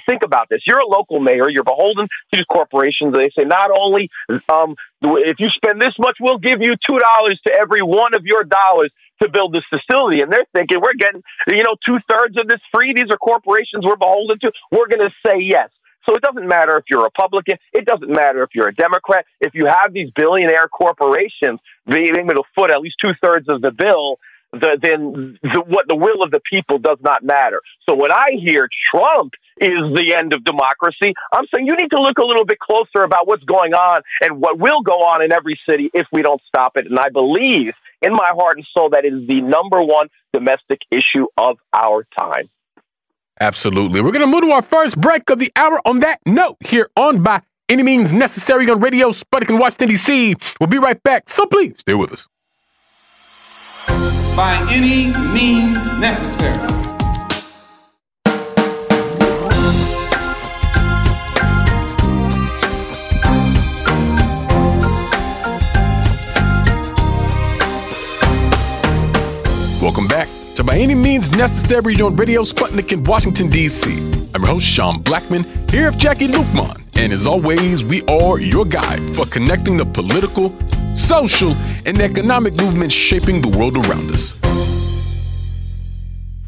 think 0.08 0.24
about 0.24 0.48
this. 0.50 0.62
You're 0.66 0.80
a 0.80 0.88
local 0.88 1.20
mayor. 1.20 1.50
You're 1.50 1.64
beholden 1.64 2.08
to 2.08 2.34
these 2.34 2.45
corporations. 2.52 3.14
They 3.14 3.30
say 3.38 3.45
not 3.45 3.70
only 3.72 4.10
um, 4.50 4.76
if 5.02 5.38
you 5.40 5.50
spend 5.50 5.82
this 5.82 5.94
much, 6.00 6.18
we'll 6.20 6.38
give 6.38 6.62
you 6.62 6.76
two 6.88 6.98
dollars 7.00 7.40
to 7.48 7.54
every 7.54 7.82
one 7.82 8.14
of 8.14 8.26
your 8.26 8.44
dollars 8.44 8.91
to 9.22 9.30
build 9.30 9.54
this 9.54 9.64
facility. 9.70 10.22
And 10.22 10.32
they're 10.32 10.45
thinking 10.54 10.80
we're 10.82 10.98
getting, 10.98 11.22
you 11.48 11.64
know, 11.64 11.76
two 11.86 11.98
thirds 12.10 12.40
of 12.40 12.48
this 12.48 12.62
free. 12.74 12.94
These 12.94 13.12
are 13.12 13.18
corporations 13.18 13.86
we're 13.86 13.95
beholden 13.95 14.40
to. 14.40 14.52
We're 14.72 14.88
going 14.88 15.08
to 15.08 15.14
say 15.26 15.40
yes. 15.40 15.70
So 16.08 16.16
it 16.16 16.22
doesn't 16.22 16.48
matter 16.48 16.78
if 16.78 16.86
you're 16.90 17.02
a 17.02 17.04
Republican. 17.04 17.58
It 17.72 17.86
doesn't 17.86 18.10
matter 18.10 18.44
if 18.44 18.50
you're 18.54 18.70
a 18.70 18.76
Democrat. 18.76 19.26
If 19.40 19.54
you 19.54 19.66
have 19.66 19.94
these 19.94 20.10
billionaire 20.16 20.68
corporations 20.68 21.60
being 21.88 22.16
able 22.18 22.36
to 22.36 22.44
foot 22.56 22.72
at 22.72 22.82
least 22.82 22.96
two 23.04 23.12
thirds 23.22 23.48
of 23.50 23.62
the 23.62 23.72
bill, 23.72 24.18
the, 24.52 24.78
then 24.82 25.40
the, 25.42 25.64
what 25.66 25.88
the 25.88 25.96
will 25.96 26.22
of 26.24 26.32
the 26.32 26.42
people 26.50 26.78
does 26.78 27.00
not 27.02 27.24
matter. 27.24 27.62
So 27.88 27.96
when 27.96 28.12
I 28.12 28.38
hear 28.40 28.70
Trump 28.92 29.34
is 29.60 29.82
the 29.96 30.16
end 30.18 30.34
of 30.34 30.44
democracy, 30.44 31.14
I'm 31.34 31.46
saying 31.54 31.68
you 31.68 31.76
need 31.76 31.90
to 31.92 32.02
look 32.02 32.20
a 32.20 32.26
little 32.26 32.46
bit 32.46 32.60
closer 32.60 33.04
about 33.04 33.28
what's 33.28 33.44
going 33.44 33.74
on 33.74 34.02
and 34.22 34.40
what 34.40 34.60
will 34.60 34.82
go 34.82 34.94
on 34.94 35.24
in 35.24 35.32
every 35.32 35.54
city 35.68 35.90
if 35.94 36.08
we 36.12 36.22
don't 36.22 36.42
stop 36.48 36.78
it. 36.78 36.86
And 36.86 37.00
I 37.00 37.10
believe 37.10 37.74
in 38.02 38.12
my 38.12 38.32
heart 38.36 38.58
and 38.58 38.68
soul 38.74 38.90
that 38.92 39.06
it 39.06 39.14
is 39.14 39.28
the 39.28 39.42
number 39.42 39.82
one 39.82 40.10
domestic 40.34 40.82
issue 40.92 41.28
of 41.38 41.58
our 41.74 42.06
time. 42.18 42.50
Absolutely. 43.40 44.02
We're 44.02 44.12
going 44.12 44.22
to 44.22 44.28
move 44.28 44.44
to 44.44 44.52
our 44.52 44.62
first 44.62 45.00
break 45.00 45.30
of 45.30 45.40
the 45.40 45.52
hour 45.56 45.82
on 45.86 46.00
that 46.02 46.20
note 46.26 46.58
here 46.60 46.90
on 46.96 47.24
By 47.24 47.42
Any 47.68 47.84
Means 47.84 48.14
Necessary 48.14 48.70
on 48.70 48.80
Radio 48.80 49.10
Sputnik 49.10 49.50
in 49.50 49.58
Washington, 49.58 49.90
D.C. 49.90 50.36
We'll 50.60 50.68
be 50.68 50.78
right 50.78 51.02
back, 51.04 51.30
so 51.30 51.46
please 51.48 51.80
stay 51.80 51.94
with 51.94 52.12
us. 52.14 52.28
By 54.36 54.66
any 54.72 55.08
means 55.34 55.84
necessary. 56.00 56.93
To 70.56 70.64
By 70.64 70.78
Any 70.78 70.94
Means 70.94 71.32
Necessary 71.32 72.00
on 72.00 72.16
Radio 72.16 72.44
Sputnik 72.44 72.92
in 72.92 73.04
Washington, 73.04 73.50
D.C. 73.50 73.92
I'm 74.36 74.44
your 74.44 74.52
host, 74.54 74.68
Sean 74.68 75.04
Blackmon, 75.04 75.44
here 75.72 75.88
with 75.88 75.98
Jacquie 75.98 76.28
Luqman. 76.28 76.84
And 76.94 77.12
as 77.12 77.26
always, 77.26 77.84
we 77.84 78.04
are 78.04 78.40
your 78.40 78.64
guide 78.64 79.02
for 79.16 79.26
connecting 79.26 79.78
the 79.78 79.86
political, 79.86 80.56
social, 80.96 81.56
and 81.88 82.00
economic 82.00 82.54
movements 82.62 82.94
shaping 82.94 83.42
the 83.42 83.50
world 83.58 83.78
around 83.78 84.12
us. 84.12 84.40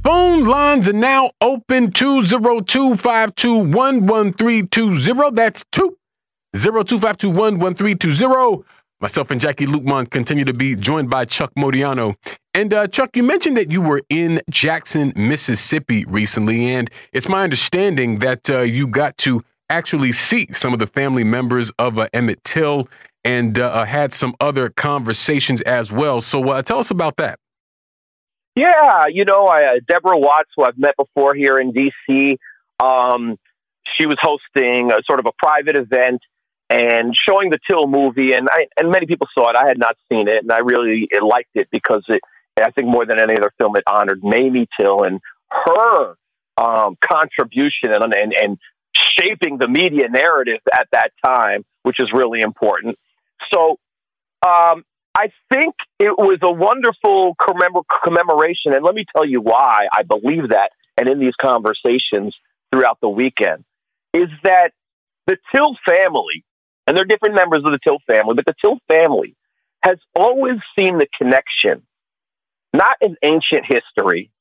Phone 0.03 0.43
lines 0.43 0.87
are 0.87 0.93
now 0.93 1.31
open 1.41 1.89
202 1.91 2.97
That's 5.31 5.65
202 5.71 5.97
Myself 9.01 9.29
and 9.29 9.41
Jacquie 9.41 9.67
Luqman 9.67 10.09
continue 10.09 10.45
to 10.45 10.53
be 10.53 10.75
joined 10.75 11.09
by 11.09 11.25
Chuck 11.25 11.51
Modiano. 11.55 12.15
And 12.53 12.73
uh, 12.73 12.87
Chuck, 12.87 13.17
you 13.17 13.23
mentioned 13.23 13.57
that 13.57 13.69
you 13.69 13.81
were 13.81 14.01
in 14.09 14.41
Jackson, 14.49 15.11
Mississippi 15.17 16.05
recently, 16.05 16.73
and 16.73 16.89
it's 17.11 17.27
my 17.27 17.43
understanding 17.43 18.19
that 18.19 18.49
uh, 18.49 18.61
you 18.61 18.87
got 18.87 19.17
to 19.19 19.43
actually 19.69 20.13
see 20.13 20.47
some 20.53 20.71
of 20.71 20.79
the 20.79 20.87
family 20.87 21.25
members 21.25 21.71
of 21.77 21.97
uh, 21.97 22.07
Emmett 22.13 22.41
Till 22.45 22.87
and 23.25 23.59
uh, 23.59 23.65
uh, 23.65 23.85
had 23.85 24.13
some 24.13 24.33
other 24.39 24.69
conversations 24.69 25.61
as 25.63 25.91
well. 25.91 26.21
So 26.21 26.49
uh, 26.49 26.61
tell 26.61 26.77
us 26.77 26.89
about 26.89 27.17
that. 27.17 27.39
Yeah, 28.55 29.07
you 29.07 29.25
know, 29.25 29.47
I, 29.47 29.79
Deborah 29.85 30.17
Watts, 30.17 30.51
who 30.55 30.63
I've 30.63 30.77
met 30.77 30.95
before 30.95 31.35
here 31.35 31.57
in 31.57 31.73
D.C., 31.73 32.37
um, 32.79 33.35
she 33.97 34.05
was 34.05 34.17
hosting 34.21 34.91
a 34.91 34.99
sort 35.05 35.19
of 35.19 35.25
a 35.25 35.33
private 35.37 35.75
event 35.75 36.21
and 36.69 37.15
showing 37.15 37.49
the 37.49 37.59
Till 37.69 37.87
movie, 37.87 38.33
and 38.33 38.47
I, 38.51 38.67
and 38.77 38.89
many 38.89 39.05
people 39.05 39.27
saw 39.33 39.49
it. 39.49 39.55
I 39.55 39.67
had 39.67 39.77
not 39.77 39.95
seen 40.11 40.27
it, 40.27 40.43
and 40.43 40.51
I 40.51 40.59
really 40.59 41.07
liked 41.21 41.51
it 41.55 41.67
because 41.71 42.03
it, 42.07 42.21
I 42.59 42.71
think 42.71 42.87
more 42.87 43.05
than 43.05 43.19
any 43.19 43.37
other 43.37 43.53
film, 43.57 43.75
it 43.75 43.83
honored 43.87 44.23
Mamie 44.23 44.67
Till 44.79 45.03
and 45.03 45.19
her 45.49 46.15
um, 46.57 46.97
contribution 47.01 47.91
and, 47.91 48.13
and 48.13 48.33
and 48.33 48.57
shaping 48.95 49.57
the 49.57 49.67
media 49.67 50.07
narrative 50.09 50.61
at 50.73 50.87
that 50.91 51.11
time, 51.23 51.65
which 51.83 51.99
is 51.99 52.11
really 52.13 52.41
important. 52.41 52.97
So, 53.53 53.77
um, 54.41 54.83
I 55.17 55.29
think 55.53 55.75
it 55.99 56.17
was 56.17 56.39
a 56.41 56.51
wonderful 56.51 57.35
commemor- 57.35 57.85
commemoration, 58.03 58.73
and 58.73 58.83
let 58.83 58.95
me 58.95 59.05
tell 59.15 59.25
you 59.25 59.41
why 59.41 59.87
I 59.95 60.03
believe 60.03 60.49
that. 60.49 60.71
And 60.97 61.09
in 61.09 61.19
these 61.19 61.35
conversations 61.39 62.35
throughout 62.71 62.99
the 63.01 63.09
weekend, 63.09 63.65
is 64.13 64.29
that 64.43 64.71
the 65.27 65.37
Till 65.53 65.75
family 65.85 66.43
and 66.87 66.95
they're 66.95 67.05
different 67.05 67.35
members 67.35 67.63
of 67.65 67.71
the 67.71 67.79
Till 67.83 67.99
family, 68.07 68.35
but 68.35 68.45
the 68.45 68.55
Till 68.61 68.77
family 68.87 69.35
has 69.83 69.97
always 70.15 70.57
seen 70.77 70.97
the 70.97 71.07
connection, 71.17 71.83
not 72.73 72.95
in 73.01 73.15
ancient 73.23 73.65
history, 73.67 74.31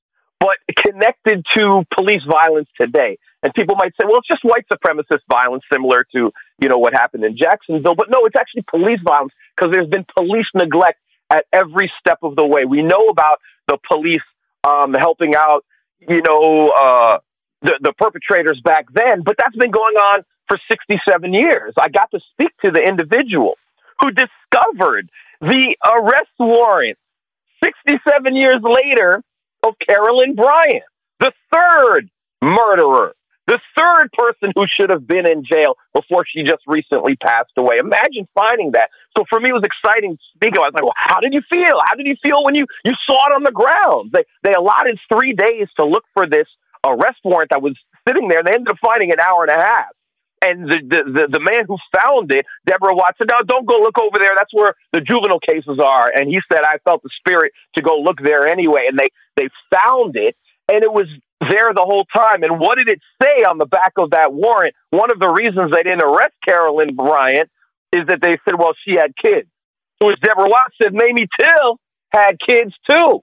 but 0.40 0.56
connected 0.76 1.44
to 1.54 1.84
police 1.94 2.22
violence 2.28 2.68
today. 2.80 3.18
And 3.42 3.52
people 3.54 3.76
might 3.76 3.92
say, 4.00 4.06
well, 4.06 4.18
it's 4.18 4.28
just 4.28 4.42
white 4.42 4.64
supremacist 4.72 5.20
violence 5.28 5.64
similar 5.72 6.04
to, 6.14 6.32
you 6.60 6.68
know, 6.68 6.78
what 6.78 6.94
happened 6.94 7.24
in 7.24 7.36
Jacksonville. 7.36 7.94
But 7.94 8.08
no, 8.10 8.24
it's 8.24 8.36
actually 8.38 8.64
police 8.68 9.00
violence 9.06 9.32
because 9.56 9.72
there's 9.72 9.88
been 9.88 10.06
police 10.16 10.46
neglect 10.54 10.98
at 11.30 11.44
every 11.52 11.92
step 11.98 12.18
of 12.22 12.36
the 12.36 12.46
way. 12.46 12.64
We 12.64 12.82
know 12.82 13.08
about 13.08 13.38
the 13.68 13.78
police 13.86 14.22
um, 14.64 14.94
helping 14.94 15.34
out, 15.34 15.64
you 16.00 16.22
know, 16.22 16.70
uh, 16.70 17.18
the, 17.62 17.78
the 17.80 17.92
perpetrators 17.92 18.60
back 18.62 18.86
then, 18.92 19.22
but 19.24 19.36
that's 19.38 19.56
been 19.56 19.70
going 19.70 19.96
on 19.96 20.24
for 20.48 20.58
67 20.70 21.32
years. 21.32 21.74
I 21.78 21.88
got 21.88 22.10
to 22.12 22.20
speak 22.32 22.50
to 22.64 22.70
the 22.70 22.80
individual 22.80 23.54
who 24.00 24.10
discovered 24.10 25.10
the 25.40 25.76
arrest 25.84 26.32
warrant 26.38 26.98
67 27.62 28.36
years 28.36 28.60
later 28.62 29.22
of 29.66 29.74
Carolyn 29.86 30.34
Bryant, 30.34 30.84
the 31.20 31.32
third 31.52 32.10
murderer, 32.42 33.14
the 33.46 33.60
third 33.76 34.10
person 34.12 34.52
who 34.54 34.64
should 34.68 34.90
have 34.90 35.06
been 35.06 35.26
in 35.26 35.44
jail 35.44 35.76
before 35.94 36.24
she 36.26 36.42
just 36.42 36.62
recently 36.66 37.16
passed 37.16 37.52
away. 37.56 37.76
Imagine 37.78 38.26
finding 38.34 38.72
that. 38.72 38.88
So 39.16 39.24
for 39.28 39.40
me, 39.40 39.50
it 39.50 39.52
was 39.52 39.64
exciting 39.64 40.16
to 40.16 40.22
speak. 40.34 40.56
I 40.56 40.60
was 40.60 40.72
like, 40.74 40.82
well, 40.82 40.96
how 40.96 41.20
did 41.20 41.32
you 41.32 41.42
feel? 41.50 41.78
How 41.84 41.94
did 41.94 42.06
you 42.06 42.16
feel 42.22 42.44
when 42.44 42.54
you, 42.54 42.66
you 42.84 42.92
saw 43.06 43.18
it 43.28 43.34
on 43.34 43.44
the 43.44 43.52
ground? 43.52 44.12
They, 44.12 44.24
they 44.42 44.52
allotted 44.52 44.98
three 45.12 45.34
days 45.34 45.68
to 45.78 45.84
look 45.84 46.04
for 46.14 46.28
this 46.28 46.48
arrest 46.84 47.20
warrant 47.24 47.50
that 47.50 47.62
was 47.62 47.76
sitting 48.06 48.28
there. 48.28 48.42
They 48.42 48.52
ended 48.52 48.68
up 48.68 48.78
finding 48.82 49.12
an 49.12 49.20
hour 49.20 49.44
and 49.44 49.50
a 49.50 49.62
half. 49.62 49.93
And 50.44 50.68
the, 50.68 50.78
the, 50.84 51.00
the, 51.08 51.24
the 51.32 51.40
man 51.40 51.64
who 51.66 51.78
found 51.96 52.30
it, 52.32 52.44
Deborah 52.66 52.94
Watson, 52.94 53.26
now 53.28 53.40
don't 53.46 53.66
go 53.66 53.78
look 53.78 53.98
over 53.98 54.18
there. 54.18 54.32
That's 54.36 54.52
where 54.52 54.74
the 54.92 55.00
juvenile 55.00 55.40
cases 55.40 55.78
are. 55.82 56.10
And 56.14 56.28
he 56.28 56.40
said, 56.52 56.62
I 56.64 56.76
felt 56.84 57.02
the 57.02 57.10
spirit 57.18 57.52
to 57.76 57.82
go 57.82 57.96
look 57.96 58.18
there 58.22 58.46
anyway. 58.46 58.86
And 58.88 58.98
they, 58.98 59.08
they 59.36 59.48
found 59.72 60.16
it 60.16 60.36
and 60.68 60.82
it 60.84 60.92
was 60.92 61.06
there 61.40 61.72
the 61.74 61.84
whole 61.84 62.06
time. 62.14 62.42
And 62.42 62.60
what 62.60 62.78
did 62.78 62.88
it 62.88 63.00
say 63.22 63.44
on 63.44 63.58
the 63.58 63.66
back 63.66 63.92
of 63.98 64.10
that 64.10 64.32
warrant? 64.32 64.74
One 64.90 65.10
of 65.10 65.18
the 65.18 65.28
reasons 65.28 65.72
they 65.72 65.82
didn't 65.82 66.02
arrest 66.02 66.34
Carolyn 66.44 66.94
Bryant 66.94 67.50
is 67.92 68.06
that 68.08 68.20
they 68.20 68.36
said, 68.44 68.58
well, 68.58 68.72
she 68.86 68.96
had 68.96 69.12
kids. 69.16 69.48
So 70.02 70.08
as 70.10 70.18
Deborah 70.20 70.48
Watson, 70.48 70.76
said, 70.82 70.94
Mamie 70.94 71.28
Till 71.38 71.78
had 72.10 72.36
kids 72.40 72.74
too. 72.88 73.22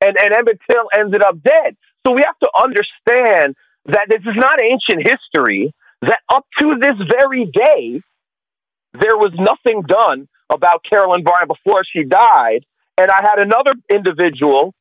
And, 0.00 0.16
and 0.18 0.32
Emmett 0.32 0.60
Till 0.70 0.88
ended 0.96 1.22
up 1.22 1.42
dead. 1.42 1.76
So 2.06 2.12
we 2.12 2.22
have 2.22 2.38
to 2.40 2.50
understand 2.56 3.54
that 3.86 4.06
this 4.08 4.20
is 4.20 4.36
not 4.36 4.60
ancient 4.62 5.06
history, 5.06 5.72
that 6.02 6.20
up 6.32 6.46
to 6.58 6.76
this 6.80 6.96
very 7.20 7.46
day, 7.46 8.00
there 8.92 9.16
was 9.16 9.32
nothing 9.34 9.82
done 9.82 10.28
about 10.50 10.84
Carolyn 10.88 11.22
Bryant 11.22 11.48
before 11.48 11.82
she 11.84 12.04
died. 12.04 12.64
And 12.98 13.10
I 13.10 13.22
had 13.22 13.38
another 13.38 13.72
individual 13.88 14.74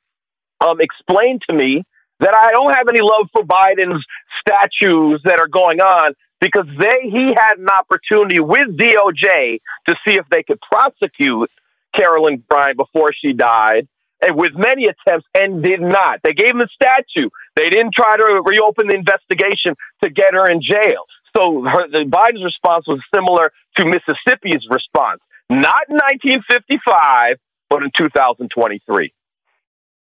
um, 0.61 0.81
explain 0.81 1.39
to 1.49 1.55
me 1.55 1.83
that 2.19 2.35
I 2.35 2.51
don't 2.51 2.73
have 2.75 2.87
any 2.89 2.99
love 3.01 3.29
for 3.31 3.43
Biden's 3.43 4.03
statues 4.41 5.21
that 5.23 5.39
are 5.39 5.47
going 5.47 5.79
on 5.79 6.13
because 6.41 6.65
they 6.77 7.09
he 7.09 7.27
had 7.27 7.57
an 7.57 7.67
opportunity 7.69 8.39
with 8.39 8.77
DOJ 8.77 9.59
to 9.87 9.95
see 10.05 10.15
if 10.15 10.25
they 10.29 10.43
could 10.43 10.59
prosecute 10.61 11.49
Carolyn 11.93 12.43
Bryant 12.47 12.77
before 12.77 13.11
she 13.13 13.33
died, 13.33 13.87
and 14.21 14.35
with 14.35 14.51
many 14.55 14.85
attempts 14.85 15.27
and 15.33 15.63
did 15.63 15.81
not. 15.81 16.19
They 16.23 16.33
gave 16.33 16.51
him 16.51 16.59
the 16.59 16.69
statue. 16.73 17.29
They 17.55 17.69
didn't 17.69 17.93
try 17.93 18.17
to 18.17 18.41
reopen 18.45 18.87
the 18.87 18.95
investigation 18.95 19.75
to 20.03 20.09
get 20.09 20.33
her 20.33 20.49
in 20.49 20.61
jail. 20.61 21.05
So 21.35 21.63
her, 21.63 21.87
the 21.91 22.05
Biden's 22.05 22.43
response 22.43 22.87
was 22.87 22.99
similar 23.13 23.51
to 23.77 23.85
Mississippi's 23.85 24.65
response, 24.69 25.21
not 25.49 25.85
in 25.89 25.95
1955, 25.95 27.37
but 27.69 27.83
in 27.83 27.91
2023. 27.95 29.13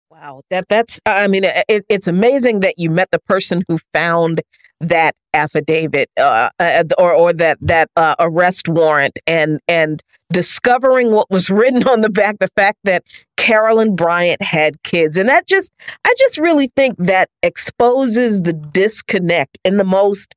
Wow, 0.10 0.42
that 0.50 0.68
that's 0.68 1.00
I 1.06 1.28
mean 1.28 1.46
it, 1.46 1.86
it's 1.88 2.08
amazing 2.08 2.60
that 2.62 2.78
you 2.78 2.90
met 2.90 3.12
the 3.12 3.20
person 3.20 3.64
who 3.70 3.78
found 3.94 4.42
that 4.82 5.16
affidavit 5.34 6.10
uh, 6.18 6.50
uh, 6.60 6.84
or 6.98 7.14
or 7.14 7.32
that 7.32 7.58
that 7.62 7.90
uh, 7.96 8.16
arrest 8.20 8.68
warrant 8.68 9.20
and 9.26 9.62
and 9.70 10.04
discovering 10.32 11.12
what 11.12 11.30
was 11.30 11.50
written 11.50 11.88
on 11.88 12.02
the 12.02 12.10
back 12.10 12.40
the 12.40 12.50
fact 12.58 12.80
that 12.84 13.04
Carolyn 13.42 13.96
Bryant 13.96 14.40
had 14.40 14.84
kids 14.84 15.18
and 15.18 15.28
that 15.28 15.48
just 15.48 15.72
I 16.06 16.14
just 16.20 16.38
really 16.38 16.72
think 16.76 16.96
that 17.00 17.28
exposes 17.42 18.40
the 18.40 18.54
disconnect 18.54 19.58
in 19.66 19.78
the 19.78 19.84
most 19.84 20.36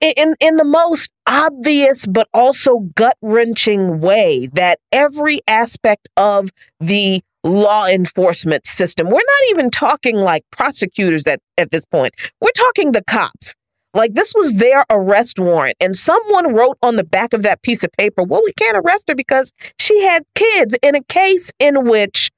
in 0.00 0.36
in 0.38 0.54
the 0.54 0.64
most 0.64 1.10
obvious 1.26 2.06
but 2.06 2.28
also 2.32 2.88
gut-wrenching 2.94 3.98
way 3.98 4.48
that 4.52 4.78
every 4.92 5.40
aspect 5.48 6.08
of 6.16 6.50
the 6.78 7.22
law 7.42 7.86
enforcement 7.86 8.66
system. 8.66 9.08
We're 9.08 9.14
not 9.14 9.50
even 9.50 9.68
talking 9.68 10.16
like 10.16 10.44
prosecutors 10.52 11.26
at, 11.26 11.40
at 11.58 11.72
this 11.72 11.84
point. 11.84 12.14
We're 12.40 12.50
talking 12.52 12.92
the 12.92 13.02
cops. 13.02 13.56
Like 13.94 14.14
this 14.14 14.32
was 14.34 14.54
their 14.54 14.84
arrest 14.90 15.38
warrant. 15.38 15.76
And 15.80 15.96
someone 15.96 16.54
wrote 16.54 16.78
on 16.82 16.96
the 16.96 17.04
back 17.04 17.32
of 17.32 17.42
that 17.42 17.62
piece 17.62 17.84
of 17.84 17.92
paper, 17.92 18.22
well, 18.22 18.42
we 18.44 18.52
can't 18.54 18.76
arrest 18.76 19.04
her 19.08 19.14
because 19.14 19.52
she 19.78 20.02
had 20.04 20.24
kids 20.34 20.76
in 20.82 20.94
a 20.94 21.02
case 21.04 21.50
in 21.58 21.84
which 21.84 22.30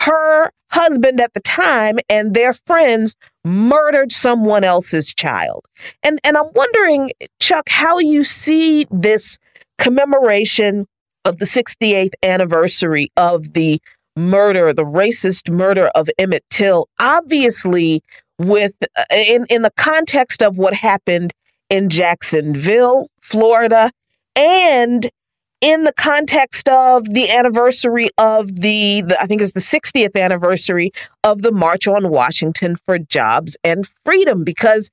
her 0.00 0.50
husband 0.70 1.20
at 1.20 1.34
the 1.34 1.40
time 1.40 1.98
and 2.08 2.34
their 2.34 2.52
friends 2.52 3.14
murdered 3.44 4.10
someone 4.10 4.64
else's 4.64 5.12
child. 5.14 5.66
And 6.02 6.18
and 6.24 6.36
I'm 6.36 6.50
wondering, 6.54 7.10
Chuck, 7.40 7.68
how 7.68 7.98
you 7.98 8.24
see 8.24 8.86
this 8.90 9.38
commemoration 9.78 10.86
of 11.24 11.38
the 11.38 11.44
68th 11.44 12.14
anniversary 12.22 13.12
of 13.16 13.52
the 13.52 13.80
murder, 14.16 14.72
the 14.72 14.84
racist 14.84 15.50
murder 15.50 15.86
of 15.94 16.08
Emmett 16.18 16.44
Till, 16.50 16.88
obviously 16.98 18.02
with 18.46 18.74
uh, 18.96 19.04
in 19.14 19.46
in 19.50 19.62
the 19.62 19.72
context 19.76 20.42
of 20.42 20.58
what 20.58 20.74
happened 20.74 21.32
in 21.70 21.88
Jacksonville, 21.88 23.08
Florida, 23.22 23.90
and 24.36 25.10
in 25.62 25.84
the 25.84 25.92
context 25.92 26.68
of 26.68 27.14
the 27.14 27.30
anniversary 27.30 28.10
of 28.18 28.48
the, 28.60 29.02
the, 29.02 29.16
I 29.22 29.26
think 29.26 29.40
it's 29.40 29.52
the 29.52 29.60
60th 29.60 30.20
anniversary 30.20 30.90
of 31.22 31.42
the 31.42 31.52
March 31.52 31.86
on 31.86 32.10
Washington 32.10 32.76
for 32.84 32.98
Jobs 32.98 33.56
and 33.62 33.86
Freedom 34.04 34.42
because 34.42 34.90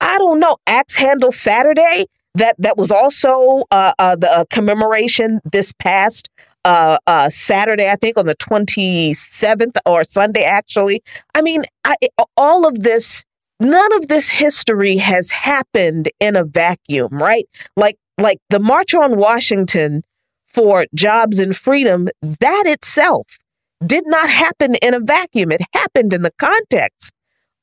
I 0.00 0.18
don't 0.18 0.40
know 0.40 0.56
Axe 0.66 0.96
Handle 0.96 1.30
Saturday 1.30 2.06
that 2.34 2.56
that 2.58 2.76
was 2.76 2.90
also 2.90 3.64
uh, 3.70 3.92
uh, 3.98 4.16
the 4.16 4.30
uh, 4.30 4.44
commemoration 4.50 5.40
this 5.50 5.72
past 5.72 6.28
uh, 6.64 6.98
uh, 7.06 7.28
Saturday, 7.30 7.88
I 7.88 7.96
think 7.96 8.18
on 8.18 8.26
the 8.26 8.36
27th 8.36 9.76
or 9.86 10.04
Sunday, 10.04 10.44
actually. 10.44 11.02
I 11.34 11.42
mean, 11.42 11.64
I, 11.84 11.94
all 12.36 12.66
of 12.66 12.82
this, 12.82 13.24
none 13.60 13.92
of 13.94 14.08
this 14.08 14.28
history 14.28 14.96
has 14.96 15.30
happened 15.30 16.10
in 16.20 16.36
a 16.36 16.44
vacuum, 16.44 17.08
right? 17.12 17.48
Like, 17.76 17.96
like 18.18 18.38
the 18.50 18.58
March 18.58 18.94
on 18.94 19.16
Washington 19.16 20.02
for 20.46 20.86
Jobs 20.94 21.38
and 21.38 21.56
Freedom, 21.56 22.08
that 22.22 22.64
itself 22.66 23.38
did 23.86 24.04
not 24.06 24.28
happen 24.28 24.74
in 24.76 24.94
a 24.94 25.00
vacuum. 25.00 25.52
It 25.52 25.62
happened 25.72 26.12
in 26.12 26.22
the 26.22 26.32
context 26.38 27.12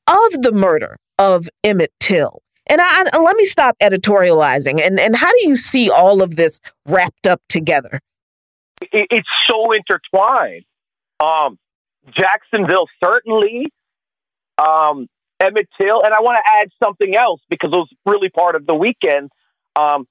of 0.06 0.42
the 0.42 0.52
murder 0.52 0.96
of 1.18 1.48
Emmett 1.62 1.92
Till. 2.00 2.42
And 2.68 2.80
I, 2.82 3.18
let 3.18 3.36
me 3.36 3.44
stop 3.44 3.76
editorializing. 3.80 4.80
And, 4.84 4.98
and 4.98 5.14
how 5.14 5.30
do 5.30 5.48
you 5.48 5.56
see 5.56 5.90
all 5.90 6.22
of 6.22 6.36
this 6.36 6.60
wrapped 6.86 7.26
up 7.26 7.40
together? 7.48 8.00
It, 8.92 9.06
it's 9.10 9.28
so 9.48 9.72
intertwined. 9.72 10.64
Um, 11.20 11.58
Jacksonville 12.10 12.86
certainly, 13.02 13.72
um, 14.58 15.08
Emmett 15.40 15.68
Till, 15.80 16.02
and 16.02 16.14
I 16.14 16.20
want 16.20 16.38
to 16.44 16.52
add 16.60 16.68
something 16.82 17.14
else 17.14 17.40
because 17.50 17.70
it 17.72 17.76
was 17.76 17.88
really 18.04 18.28
part 18.28 18.54
of 18.54 18.66
the 18.66 18.74
weekend. 18.74 19.30
Um, 19.74 20.06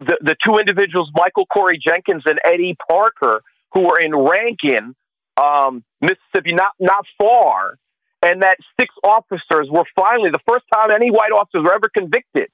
the 0.00 0.18
the 0.20 0.36
two 0.44 0.58
individuals, 0.58 1.10
Michael 1.14 1.46
Corey 1.46 1.78
Jenkins 1.78 2.22
and 2.26 2.38
Eddie 2.44 2.76
Parker, 2.88 3.42
who 3.72 3.80
were 3.80 3.98
in 3.98 4.14
Rankin, 4.14 4.94
um, 5.36 5.84
Mississippi, 6.00 6.52
not 6.52 6.72
not 6.78 7.04
far, 7.18 7.76
and 8.22 8.42
that 8.42 8.56
six 8.78 8.94
officers 9.04 9.68
were 9.70 9.84
finally 9.94 10.30
the 10.30 10.40
first 10.48 10.64
time 10.72 10.90
any 10.90 11.10
white 11.10 11.32
officers 11.32 11.64
were 11.64 11.74
ever 11.74 11.88
convicted. 11.94 12.48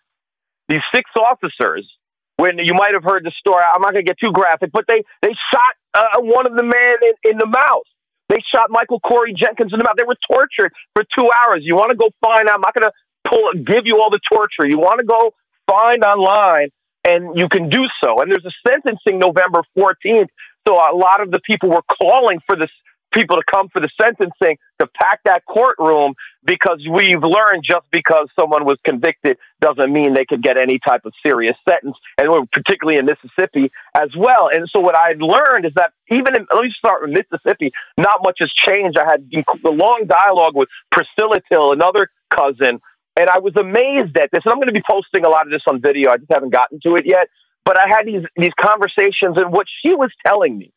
These 0.68 0.82
six 0.92 1.10
officers 1.16 1.88
when 2.36 2.58
you 2.58 2.74
might 2.74 2.92
have 2.92 3.04
heard 3.04 3.24
the 3.24 3.32
story. 3.38 3.64
I'm 3.64 3.82
not 3.82 3.92
going 3.92 4.04
to 4.04 4.08
get 4.08 4.18
too 4.18 4.32
graphic, 4.32 4.70
but 4.72 4.84
they 4.88 5.02
they 5.22 5.32
shot 5.52 5.72
uh, 5.94 6.20
one 6.20 6.46
of 6.46 6.56
the 6.56 6.62
men 6.62 6.96
in, 7.02 7.32
in 7.32 7.38
the 7.38 7.46
mouth. 7.46 7.88
They 8.28 8.42
shot 8.54 8.70
Michael 8.70 9.00
Corey 9.00 9.34
Jenkins 9.36 9.72
in 9.72 9.78
the 9.78 9.84
mouth. 9.84 9.96
They 9.96 10.04
were 10.04 10.18
tortured 10.28 10.72
for 10.94 11.04
two 11.16 11.30
hours. 11.30 11.60
You 11.62 11.76
want 11.76 11.90
to 11.90 11.96
go 11.96 12.10
find 12.20 12.48
out? 12.48 12.56
I'm 12.56 12.60
not 12.60 12.74
going 12.74 12.90
to 12.90 12.94
pull 13.28 13.52
give 13.64 13.86
you 13.86 14.00
all 14.00 14.10
the 14.10 14.20
torture. 14.30 14.68
You 14.68 14.78
want 14.78 15.00
to 15.00 15.06
go 15.06 15.32
find 15.70 16.02
online, 16.04 16.68
and 17.04 17.38
you 17.38 17.48
can 17.48 17.68
do 17.68 17.86
so. 18.02 18.20
And 18.20 18.30
there's 18.30 18.46
a 18.46 18.54
sentencing 18.68 19.18
November 19.18 19.62
14th. 19.78 20.28
So 20.66 20.74
a 20.74 20.94
lot 20.94 21.22
of 21.22 21.30
the 21.30 21.40
people 21.46 21.70
were 21.70 21.86
calling 22.02 22.40
for 22.46 22.56
this 22.56 22.70
people 23.16 23.36
to 23.36 23.42
come 23.52 23.68
for 23.68 23.80
the 23.80 23.88
sentencing 24.00 24.58
to 24.78 24.86
pack 24.86 25.20
that 25.24 25.44
courtroom 25.46 26.14
because 26.44 26.80
we've 26.88 27.22
learned 27.22 27.64
just 27.64 27.86
because 27.90 28.28
someone 28.38 28.64
was 28.64 28.78
convicted 28.84 29.38
doesn't 29.60 29.92
mean 29.92 30.14
they 30.14 30.24
could 30.24 30.42
get 30.42 30.58
any 30.60 30.78
type 30.86 31.00
of 31.04 31.12
serious 31.24 31.56
sentence, 31.68 31.96
and 32.18 32.28
particularly 32.52 32.98
in 32.98 33.06
Mississippi 33.06 33.72
as 33.94 34.10
well. 34.16 34.50
And 34.52 34.68
so 34.70 34.80
what 34.80 34.94
I 34.94 35.14
learned 35.18 35.64
is 35.64 35.72
that 35.76 35.92
even 36.10 36.36
in, 36.36 36.46
let 36.52 36.62
me 36.62 36.72
start 36.76 37.02
with 37.02 37.10
Mississippi, 37.10 37.72
not 37.96 38.20
much 38.22 38.36
has 38.40 38.52
changed. 38.52 38.98
I 38.98 39.04
had 39.04 39.26
a 39.64 39.70
long 39.70 40.06
dialogue 40.06 40.54
with 40.54 40.68
Priscilla 40.92 41.38
Till, 41.50 41.72
another 41.72 42.10
cousin, 42.30 42.80
and 43.18 43.30
I 43.30 43.38
was 43.38 43.56
amazed 43.56 44.16
at 44.18 44.30
this. 44.30 44.42
And 44.44 44.52
I'm 44.52 44.58
going 44.58 44.72
to 44.72 44.72
be 44.72 44.84
posting 44.88 45.24
a 45.24 45.28
lot 45.28 45.46
of 45.46 45.50
this 45.50 45.62
on 45.66 45.80
video. 45.80 46.10
I 46.10 46.18
just 46.18 46.30
haven't 46.30 46.50
gotten 46.50 46.80
to 46.86 46.96
it 46.96 47.06
yet. 47.06 47.28
But 47.64 47.76
I 47.80 47.88
had 47.88 48.06
these 48.06 48.22
these 48.36 48.52
conversations, 48.60 49.36
and 49.36 49.52
what 49.52 49.66
she 49.82 49.92
was 49.94 50.10
telling 50.24 50.56
me 50.56 50.72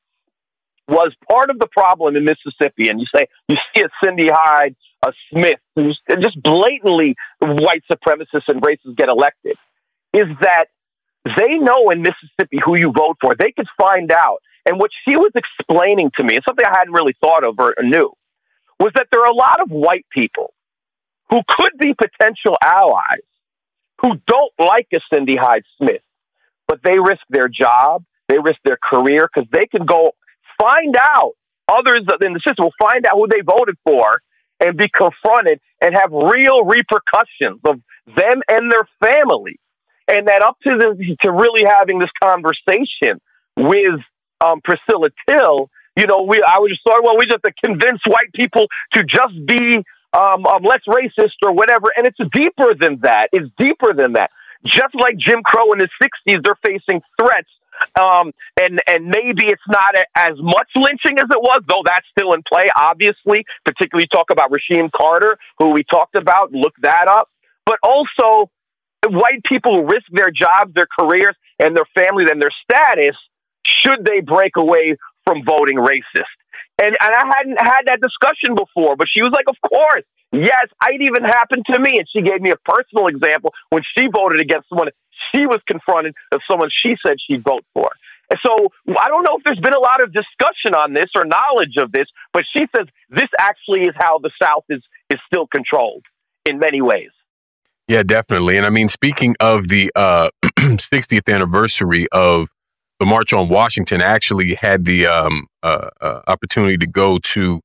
was 0.89 1.13
part 1.29 1.49
of 1.49 1.59
the 1.59 1.67
problem 1.67 2.15
in 2.15 2.25
Mississippi. 2.25 2.89
And 2.89 2.99
you 2.99 3.05
say 3.13 3.27
you 3.47 3.55
see 3.73 3.83
a 3.83 3.89
Cindy 4.03 4.29
Hyde, 4.31 4.75
a 5.03 5.13
Smith, 5.31 5.59
who's 5.75 5.99
just 6.21 6.41
blatantly 6.41 7.15
white 7.39 7.83
supremacists 7.91 8.47
and 8.47 8.61
racists 8.61 8.95
get 8.95 9.09
elected, 9.09 9.55
is 10.13 10.27
that 10.41 10.65
they 11.37 11.57
know 11.57 11.89
in 11.89 12.01
Mississippi 12.01 12.59
who 12.63 12.77
you 12.77 12.91
vote 12.91 13.17
for. 13.21 13.35
They 13.35 13.51
could 13.51 13.67
find 13.77 14.11
out. 14.11 14.41
And 14.65 14.79
what 14.79 14.91
she 15.07 15.15
was 15.15 15.31
explaining 15.35 16.11
to 16.17 16.23
me, 16.23 16.35
and 16.35 16.43
something 16.47 16.65
I 16.65 16.77
hadn't 16.77 16.93
really 16.93 17.15
thought 17.21 17.43
of 17.43 17.55
or 17.59 17.75
knew, 17.81 18.13
was 18.79 18.91
that 18.95 19.07
there 19.11 19.21
are 19.21 19.31
a 19.31 19.35
lot 19.35 19.61
of 19.61 19.71
white 19.71 20.05
people 20.11 20.53
who 21.29 21.41
could 21.47 21.77
be 21.79 21.93
potential 21.93 22.57
allies 22.63 23.23
who 24.01 24.13
don't 24.27 24.51
like 24.57 24.87
a 24.93 24.99
Cindy 25.11 25.35
Hyde 25.35 25.63
Smith, 25.77 26.01
but 26.67 26.79
they 26.83 26.99
risk 26.99 27.21
their 27.29 27.47
job, 27.47 28.03
they 28.27 28.39
risk 28.39 28.59
their 28.63 28.77
career 28.81 29.29
because 29.33 29.49
they 29.51 29.65
can 29.65 29.85
go 29.85 30.11
find 30.59 30.95
out 31.15 31.33
others 31.71 32.03
in 32.25 32.33
the 32.33 32.41
system 32.45 32.65
will 32.65 32.89
find 32.89 33.05
out 33.05 33.13
who 33.13 33.27
they 33.27 33.41
voted 33.41 33.75
for 33.85 34.21
and 34.59 34.77
be 34.77 34.89
confronted 34.89 35.59
and 35.81 35.95
have 35.95 36.11
real 36.11 36.65
repercussions 36.65 37.59
of 37.63 37.79
them 38.07 38.41
and 38.49 38.71
their 38.71 38.87
family. 39.01 39.59
And 40.07 40.27
that 40.27 40.41
up 40.41 40.57
to 40.65 40.71
the, 40.77 41.17
to 41.21 41.31
really 41.31 41.63
having 41.65 41.99
this 41.99 42.09
conversation 42.21 43.21
with 43.55 44.01
um, 44.41 44.59
Priscilla 44.63 45.09
Till, 45.29 45.69
you 45.95 46.07
know, 46.07 46.23
we 46.23 46.41
I 46.41 46.59
was 46.59 46.71
just 46.71 46.81
thought, 46.83 47.03
well, 47.03 47.17
we 47.17 47.25
just 47.25 47.39
have 47.43 47.53
to 47.53 47.53
convince 47.63 48.01
white 48.07 48.31
people 48.33 48.67
to 48.93 49.03
just 49.03 49.35
be 49.45 49.83
um, 50.13 50.45
um, 50.47 50.63
less 50.63 50.81
racist 50.87 51.37
or 51.43 51.51
whatever. 51.51 51.87
And 51.95 52.07
it's 52.07 52.17
deeper 52.33 52.73
than 52.79 52.99
that. 53.01 53.29
It's 53.31 53.49
deeper 53.57 53.93
than 53.93 54.13
that. 54.13 54.31
Just 54.65 54.95
like 54.95 55.17
Jim 55.17 55.41
Crow 55.43 55.71
in 55.73 55.79
the 55.79 55.89
60s, 56.01 56.43
they're 56.43 56.59
facing 56.65 57.01
threats. 57.19 57.49
Um, 57.99 58.31
and, 58.59 58.79
and 58.87 59.05
maybe 59.07 59.47
it's 59.47 59.67
not 59.67 59.95
a, 59.95 60.05
as 60.15 60.35
much 60.39 60.69
lynching 60.75 61.19
as 61.19 61.27
it 61.29 61.41
was, 61.41 61.61
though 61.67 61.83
that's 61.85 62.05
still 62.11 62.33
in 62.33 62.43
play, 62.47 62.67
obviously, 62.75 63.45
particularly 63.65 64.07
talk 64.11 64.29
about 64.31 64.51
Rasheem 64.51 64.89
Carter, 64.95 65.37
who 65.57 65.69
we 65.71 65.83
talked 65.83 66.15
about, 66.15 66.51
look 66.51 66.73
that 66.81 67.07
up. 67.07 67.29
But 67.65 67.77
also, 67.83 68.49
white 69.07 69.43
people 69.45 69.85
risk 69.85 70.05
their 70.11 70.31
jobs, 70.31 70.73
their 70.73 70.87
careers, 70.99 71.35
and 71.59 71.75
their 71.75 71.87
families 71.95 72.29
and 72.31 72.41
their 72.41 72.51
status 72.63 73.15
should 73.65 74.05
they 74.05 74.21
break 74.21 74.55
away 74.57 74.95
from 75.25 75.43
voting 75.45 75.77
racist. 75.77 76.35
And, 76.81 76.95
and 76.99 77.11
I 77.15 77.23
hadn't 77.35 77.59
had 77.59 77.81
that 77.87 77.99
discussion 78.01 78.55
before, 78.55 78.95
but 78.95 79.07
she 79.11 79.21
was 79.21 79.31
like, 79.31 79.45
Of 79.47 79.57
course. 79.69 80.03
Yes, 80.31 80.67
it 80.87 81.01
even 81.01 81.23
happened 81.23 81.65
to 81.73 81.79
me. 81.79 81.97
And 81.97 82.07
she 82.07 82.21
gave 82.21 82.39
me 82.39 82.51
a 82.51 82.57
personal 82.57 83.07
example 83.07 83.51
when 83.71 83.81
she 83.97 84.07
voted 84.13 84.41
against 84.41 84.69
someone 84.69 84.89
she 85.31 85.45
was 85.45 85.59
confronted 85.67 86.15
of 86.31 86.41
someone 86.49 86.69
she 86.71 86.95
said 87.05 87.17
she'd 87.25 87.43
vote 87.43 87.65
for. 87.73 87.89
And 88.29 88.39
so 88.45 88.69
I 88.87 89.07
don't 89.07 89.23
know 89.23 89.37
if 89.37 89.43
there's 89.43 89.59
been 89.59 89.73
a 89.73 89.79
lot 89.79 90.03
of 90.03 90.13
discussion 90.13 90.75
on 90.75 90.93
this 90.93 91.07
or 91.15 91.25
knowledge 91.25 91.77
of 91.77 91.91
this, 91.91 92.05
but 92.31 92.43
she 92.55 92.65
says 92.75 92.87
this 93.09 93.29
actually 93.39 93.81
is 93.81 93.95
how 93.97 94.19
the 94.19 94.31
South 94.41 94.65
is 94.69 94.83
is 95.09 95.19
still 95.25 95.47
controlled 95.47 96.05
in 96.45 96.59
many 96.59 96.81
ways. 96.81 97.09
Yeah, 97.87 98.03
definitely. 98.03 98.55
And 98.55 98.67
I 98.67 98.69
mean, 98.69 98.87
speaking 98.87 99.35
of 99.39 99.67
the 99.67 99.91
uh, 99.95 100.29
60th 100.59 101.33
anniversary 101.33 102.07
of 102.11 102.49
the 102.99 103.05
March 103.07 103.33
on 103.33 103.49
Washington, 103.49 104.01
I 104.01 104.05
actually 104.05 104.53
had 104.53 104.85
the 104.85 105.07
um, 105.07 105.47
uh, 105.63 105.89
uh, 105.99 106.21
opportunity 106.27 106.77
to 106.77 106.85
go 106.85 107.17
to 107.17 107.61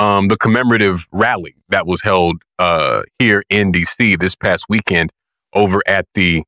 um, 0.00 0.26
the 0.26 0.36
commemorative 0.36 1.06
rally 1.12 1.54
that 1.68 1.86
was 1.86 2.02
held 2.02 2.42
uh, 2.58 3.02
here 3.20 3.44
in 3.50 3.70
DC 3.70 4.18
this 4.18 4.34
past 4.34 4.64
weekend 4.68 5.10
over 5.52 5.80
at 5.86 6.06
the 6.14 6.42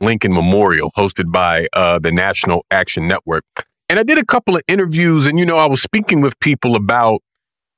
Lincoln 0.00 0.32
Memorial, 0.32 0.90
hosted 0.96 1.32
by 1.32 1.68
uh, 1.72 1.98
the 1.98 2.12
National 2.12 2.64
Action 2.70 3.08
Network. 3.08 3.44
And 3.88 3.98
I 3.98 4.02
did 4.02 4.18
a 4.18 4.24
couple 4.24 4.56
of 4.56 4.62
interviews, 4.68 5.26
and 5.26 5.38
you 5.38 5.46
know, 5.46 5.56
I 5.56 5.66
was 5.66 5.82
speaking 5.82 6.20
with 6.20 6.38
people 6.40 6.76
about, 6.76 7.20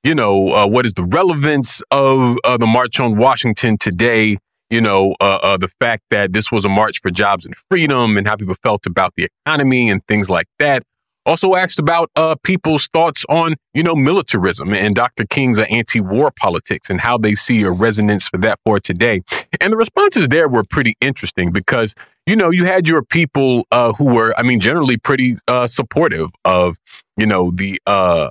you 0.03 0.15
know, 0.15 0.55
uh, 0.55 0.66
what 0.66 0.86
is 0.86 0.95
the 0.95 1.05
relevance 1.05 1.82
of 1.90 2.39
uh, 2.45 2.57
the 2.57 2.66
March 2.66 2.99
on 3.01 3.16
Washington 3.16 3.77
today 3.78 4.39
you 4.70 4.81
know, 4.81 5.15
uh, 5.20 5.39
uh, 5.43 5.57
the 5.57 5.69
fact 5.81 6.05
that 6.11 6.32
this 6.32 6.53
was 6.53 6.65
a 6.65 6.69
march 6.69 7.01
for 7.01 7.11
jobs 7.11 7.47
and 7.47 7.55
freedom 7.70 8.16
and 8.16 8.27
how 8.27 8.36
people 8.36 8.55
felt 8.62 8.85
about 8.86 9.15
the 9.16 9.28
economy 9.47 9.90
and 9.90 10.07
things 10.07 10.28
like 10.28 10.47
that. 10.59 10.82
Also 11.29 11.55
asked 11.55 11.79
about 11.79 12.11
uh, 12.17 12.37
people's 12.43 12.89
thoughts 12.89 13.25
on, 13.29 13.57
you 13.75 13.83
know, 13.83 13.95
militarism 13.95 14.73
and 14.73 14.95
Dr. 14.95 15.27
King's 15.27 15.59
anti-war 15.59 16.31
politics 16.31 16.89
and 16.89 17.03
how 17.03 17.19
they 17.19 17.35
see 17.35 17.63
a 17.63 17.71
resonance 17.71 18.29
for 18.29 18.39
that 18.39 18.59
for 18.65 18.81
today. 18.81 19.21
And 19.61 19.73
the 19.73 19.77
responses 19.77 20.29
there 20.29 20.49
were 20.49 20.65
pretty 20.65 20.95
interesting 21.03 21.53
because, 21.53 21.95
you 22.27 22.35
know, 22.35 22.51
you 22.51 22.65
had 22.65 22.89
your 22.89 23.03
people 23.03 23.67
uh, 23.71 23.93
who 23.93 24.07
were, 24.07 24.33
I 24.39 24.43
mean, 24.43 24.59
generally 24.59 24.97
pretty 24.97 25.37
uh, 25.47 25.67
supportive 25.67 26.31
of, 26.47 26.79
you 27.19 27.27
know, 27.27 27.51
the 27.51 27.79
uh, 27.87 28.31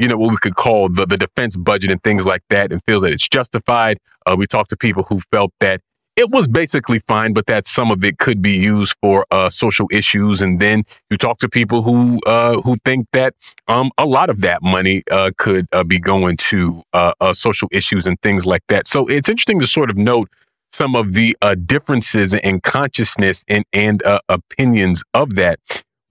you 0.00 0.08
know, 0.08 0.16
what 0.16 0.30
we 0.30 0.38
could 0.38 0.56
call 0.56 0.88
the, 0.88 1.06
the 1.06 1.18
defense 1.18 1.56
budget 1.56 1.90
and 1.90 2.02
things 2.02 2.26
like 2.26 2.42
that 2.48 2.72
and 2.72 2.82
feels 2.86 3.02
that 3.02 3.12
it's 3.12 3.28
justified. 3.28 3.98
Uh, 4.26 4.34
we 4.36 4.46
talked 4.46 4.70
to 4.70 4.76
people 4.76 5.04
who 5.04 5.20
felt 5.30 5.52
that 5.60 5.82
it 6.20 6.30
was 6.30 6.46
basically 6.48 6.98
fine, 7.08 7.32
but 7.32 7.46
that 7.46 7.66
some 7.66 7.90
of 7.90 8.04
it 8.04 8.18
could 8.18 8.42
be 8.42 8.52
used 8.52 8.94
for 9.00 9.24
uh, 9.30 9.48
social 9.48 9.88
issues. 9.90 10.42
And 10.42 10.60
then 10.60 10.84
you 11.08 11.16
talk 11.16 11.38
to 11.38 11.48
people 11.48 11.80
who 11.80 12.20
uh, 12.26 12.60
who 12.60 12.76
think 12.84 13.06
that 13.12 13.34
um, 13.68 13.90
a 13.96 14.04
lot 14.04 14.28
of 14.28 14.42
that 14.42 14.62
money 14.62 15.02
uh, 15.10 15.30
could 15.38 15.66
uh, 15.72 15.82
be 15.82 15.98
going 15.98 16.36
to 16.36 16.82
uh, 16.92 17.12
uh, 17.22 17.32
social 17.32 17.68
issues 17.72 18.06
and 18.06 18.20
things 18.20 18.44
like 18.44 18.62
that. 18.68 18.86
So 18.86 19.06
it's 19.06 19.30
interesting 19.30 19.60
to 19.60 19.66
sort 19.66 19.88
of 19.88 19.96
note 19.96 20.28
some 20.72 20.94
of 20.94 21.14
the 21.14 21.36
differences 21.66 22.34
in 22.34 22.60
consciousness 22.60 23.42
and 23.48 23.64
and 23.72 24.02
opinions 24.28 25.02
of 25.14 25.34
that. 25.36 25.58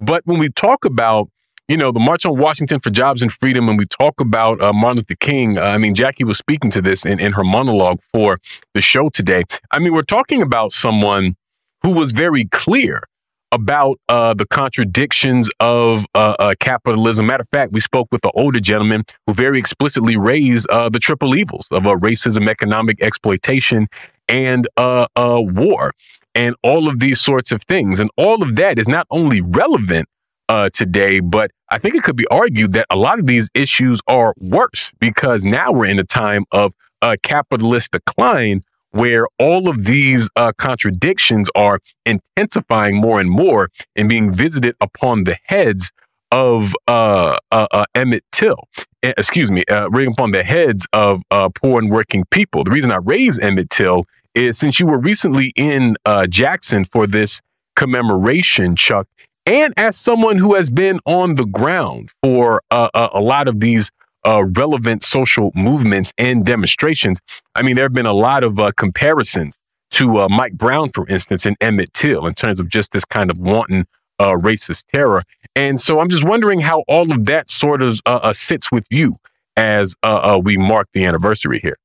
But 0.02 0.26
when 0.26 0.40
we 0.40 0.50
talk 0.50 0.86
about 0.86 1.30
you 1.70 1.78
know, 1.78 1.92
the 1.92 2.00
March 2.00 2.26
on 2.26 2.36
Washington 2.36 2.80
for 2.80 2.90
Jobs 2.90 3.22
and 3.22 3.32
Freedom, 3.32 3.70
and 3.70 3.78
we 3.78 3.86
talk 3.86 4.20
about 4.20 4.60
uh, 4.60 4.74
Martin 4.74 4.98
Luther 4.98 5.16
King. 5.20 5.60
Uh, 5.60 5.62
I 5.62 5.78
mean, 5.78 5.94
Jacquie 5.94 6.26
was 6.26 6.40
speaking 6.40 6.72
to 6.72 6.82
this 6.82 7.06
in, 7.06 7.20
in 7.20 7.34
her 7.34 7.44
monologue 7.44 8.00
for 8.12 8.40
the 8.74 8.82
show 8.82 9.10
today. 9.10 9.44
I 9.72 9.78
mean, 9.78 9.94
we're 9.94 10.02
talking 10.02 10.42
about 10.42 10.74
someone 10.74 11.36
who 11.84 11.94
was 11.94 12.12
very 12.12 12.46
clear 12.46 13.04
about 13.52 14.00
uh, 14.10 14.34
the 14.34 14.48
contradictions 14.48 15.48
of 15.60 16.08
uh, 16.16 16.36
uh, 16.40 16.54
capitalism. 16.60 17.28
Matter 17.28 17.42
of 17.42 17.50
fact, 17.50 17.72
we 17.72 17.82
spoke 17.82 18.08
with 18.12 18.26
an 18.26 18.32
older 18.34 18.60
gentleman 18.60 19.04
who 19.28 19.36
very 19.36 19.60
explicitly 19.60 20.18
raised 20.18 20.68
uh, 20.72 20.90
the 20.90 21.00
triple 21.00 21.36
evils 21.36 21.68
of 21.70 21.84
racism, 21.84 22.50
economic 22.50 23.00
exploitation, 23.00 23.88
and 24.28 24.68
war, 24.76 25.94
and 26.34 26.56
all 26.64 26.90
of 26.90 27.00
these 27.00 27.22
sorts 27.22 27.52
of 27.52 27.62
things. 27.64 28.00
And 28.00 28.10
all 28.18 28.42
of 28.42 28.56
that 28.56 28.80
is 28.80 28.88
not 28.88 29.06
only 29.12 29.40
relevant 29.40 30.10
uh, 30.50 30.70
today. 30.74 31.20
But 31.20 31.52
I 31.72 31.78
think 31.78 31.96
it 31.96 32.04
could 32.04 32.16
be 32.16 32.28
argued 32.28 32.74
that 32.74 32.88
a 32.90 32.96
lot 32.96 33.20
of 33.20 33.28
these 33.28 33.50
issues 33.54 34.00
are 34.08 34.34
worse 34.40 34.92
because 35.00 35.46
now 35.46 35.72
we're 35.72 35.86
in 35.86 36.00
a 36.00 36.04
time 36.04 36.46
of 36.52 36.74
a 37.02 37.18
capitalist 37.18 37.92
decline 37.92 38.64
where 38.92 39.26
all 39.38 39.70
of 39.70 39.86
these 39.86 40.30
uh, 40.36 40.52
contradictions 40.58 41.48
are 41.54 41.80
intensifying 42.06 42.96
more 42.96 43.20
and 43.20 43.30
more 43.30 43.70
and 43.96 44.10
being 44.10 44.34
visited 44.34 44.76
upon 44.82 45.26
the 45.26 45.38
heads 45.46 45.92
of 46.32 46.76
uh, 46.88 47.38
uh, 47.52 47.68
uh 47.72 47.86
Emmett 47.94 48.24
Till. 48.32 48.68
Excuse 49.02 49.50
me, 49.50 49.64
uh, 49.72 49.88
upon 49.88 50.32
the 50.32 50.44
heads 50.44 50.88
of 50.92 51.22
uh, 51.32 51.50
poor 51.50 51.80
and 51.80 51.90
working 51.90 52.26
people. 52.32 52.64
The 52.64 52.72
reason 52.72 52.92
I 52.92 52.98
raise 52.98 53.40
Emmett 53.40 53.70
Till 53.70 54.06
is 54.36 54.58
since 54.58 54.80
you 54.80 54.88
were 54.88 55.00
recently 55.00 55.54
in 55.56 55.96
uh, 56.06 56.28
Jackson 56.28 56.84
for 56.84 57.08
this 57.08 57.42
commemoration, 57.76 58.76
Chuck, 58.76 59.08
and 59.50 59.74
as 59.78 59.98
someone 59.98 60.38
who 60.38 60.54
has 60.54 60.70
been 60.70 61.00
on 61.06 61.34
the 61.34 61.46
ground 61.46 62.12
for 62.22 62.62
uh, 62.70 62.90
a, 62.94 63.10
a, 63.14 63.20
lot 63.20 63.48
of 63.48 63.60
these 63.60 63.90
uh, 64.24 64.44
relevant 64.44 65.02
social 65.02 65.52
movements 65.56 66.14
and 66.20 66.46
demonstrations, 66.46 67.20
I 67.56 67.64
mean, 67.64 67.76
there 67.76 67.86
have 67.86 67.94
been 67.94 68.06
a 68.06 68.14
lot 68.14 68.44
of 68.44 68.60
uh, 68.60 68.72
comparisons 68.78 69.56
to 69.92 70.20
uh, 70.20 70.30
Mike 70.30 70.54
Brown, 70.54 70.92
for 70.92 71.08
instance, 71.08 71.48
and 71.48 71.58
Emmett 71.60 71.96
Till 71.96 72.28
in 72.28 72.34
terms 72.36 72.60
of 72.60 72.70
just 72.70 72.92
this 72.92 73.04
kind 73.06 73.32
of 73.32 73.40
wanton 73.40 73.88
uh, 74.20 74.34
racist 74.34 74.86
terror. 74.94 75.24
And 75.56 75.82
so 75.82 76.00
I'm 76.00 76.10
just 76.10 76.24
wondering 76.24 76.60
how 76.60 76.84
all 76.88 77.12
of 77.12 77.26
that 77.26 77.50
sort 77.50 77.82
of 77.82 78.00
uh, 78.06 78.32
sits 78.34 78.72
with 78.72 78.86
you 78.92 79.16
as 79.58 79.96
we 80.44 80.58
mark 80.58 80.90
the 80.94 81.06
anniversary 81.06 81.60
here. 81.60 81.80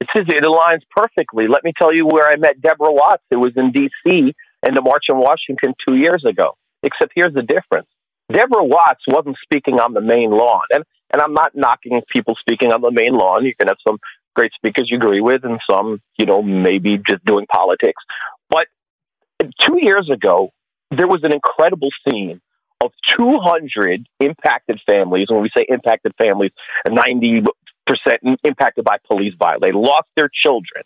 It 0.00 0.42
aligns 0.42 0.80
perfectly. 0.90 1.46
Let 1.46 1.62
me 1.62 1.72
tell 1.78 1.94
you 1.94 2.08
where 2.08 2.28
I 2.28 2.34
met 2.34 2.60
Deborah 2.60 2.92
Watts. 2.92 3.22
It 3.30 3.36
was 3.36 3.52
in 3.54 3.70
D.C. 3.70 4.34
in 4.66 4.74
the 4.74 4.82
March 4.82 5.04
on 5.08 5.20
Washington 5.20 5.74
two 5.86 5.94
years 5.94 6.24
ago. 6.24 6.56
Except 6.82 7.12
here's 7.14 7.34
the 7.34 7.42
difference. 7.42 7.86
Deborah 8.30 8.64
Watts 8.64 9.02
wasn't 9.08 9.36
speaking 9.42 9.80
on 9.80 9.92
the 9.92 10.00
main 10.00 10.30
lawn. 10.30 10.62
And, 10.70 10.84
and 11.12 11.20
I'm 11.20 11.34
not 11.34 11.52
knocking 11.54 12.00
people 12.10 12.34
speaking 12.40 12.72
on 12.72 12.80
the 12.80 12.90
main 12.90 13.14
lawn. 13.14 13.44
You 13.44 13.54
can 13.54 13.68
have 13.68 13.76
some 13.86 13.98
great 14.34 14.52
speakers 14.54 14.88
you 14.90 14.96
agree 14.96 15.20
with, 15.20 15.44
and 15.44 15.60
some, 15.68 16.00
you 16.18 16.26
know, 16.26 16.42
maybe 16.42 16.98
just 17.06 17.24
doing 17.24 17.46
politics. 17.46 18.02
But 18.48 18.66
two 19.60 19.78
years 19.80 20.08
ago, 20.10 20.50
there 20.90 21.08
was 21.08 21.20
an 21.22 21.32
incredible 21.32 21.90
scene 22.06 22.40
of 22.80 22.92
200 23.16 24.06
impacted 24.20 24.80
families. 24.86 25.26
When 25.28 25.42
we 25.42 25.50
say 25.56 25.66
impacted 25.68 26.12
families, 26.20 26.50
90% 26.86 27.46
impacted 28.44 28.84
by 28.84 28.96
police 29.06 29.34
violence. 29.38 29.62
They 29.62 29.72
lost 29.72 30.08
their 30.16 30.30
children. 30.32 30.84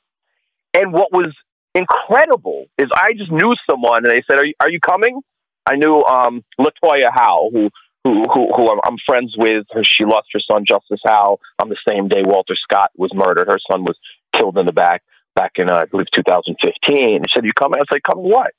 And 0.75 0.93
what 0.93 1.13
was 1.13 1.35
incredible 1.75 2.67
is 2.79 2.89
I 2.95 3.13
just 3.17 3.31
knew 3.31 3.55
someone 3.69 4.05
and 4.05 4.13
they 4.13 4.23
said, 4.29 4.39
Are 4.39 4.45
you, 4.45 4.55
are 4.61 4.71
you 4.71 4.81
coming? 4.81 5.21
I 5.67 5.77
knew 5.77 6.03
um, 6.05 6.45
Latoya 6.61 7.11
Howell, 7.13 7.51
who 7.53 7.71
who, 8.05 8.23
who, 8.33 8.55
who 8.55 8.71
I'm, 8.71 8.79
I'm, 8.85 8.97
friends 9.05 9.35
with. 9.37 9.67
She 9.83 10.05
lost 10.05 10.29
her 10.33 10.39
son, 10.39 10.65
Justus 10.65 11.01
Howell, 11.05 11.41
on 11.61 11.69
the 11.69 11.77
same 11.89 12.07
day 12.07 12.23
Walter 12.23 12.55
Scott 12.55 12.93
was 12.97 13.11
murdered. 13.13 13.49
Her 13.49 13.59
son 13.69 13.83
was 13.83 13.99
killed 14.33 14.59
in 14.59 14.67
the 14.67 14.73
back 14.73 15.03
back 15.35 15.53
in, 15.57 15.69
uh, 15.69 15.83
I 15.83 15.85
believe, 15.87 16.07
2015. 16.13 17.23
She 17.27 17.35
said, 17.35 17.45
You 17.45 17.53
coming? 17.53 17.81
I 17.81 17.85
like, 17.93 18.03
Coming 18.05 18.31
what? 18.31 18.53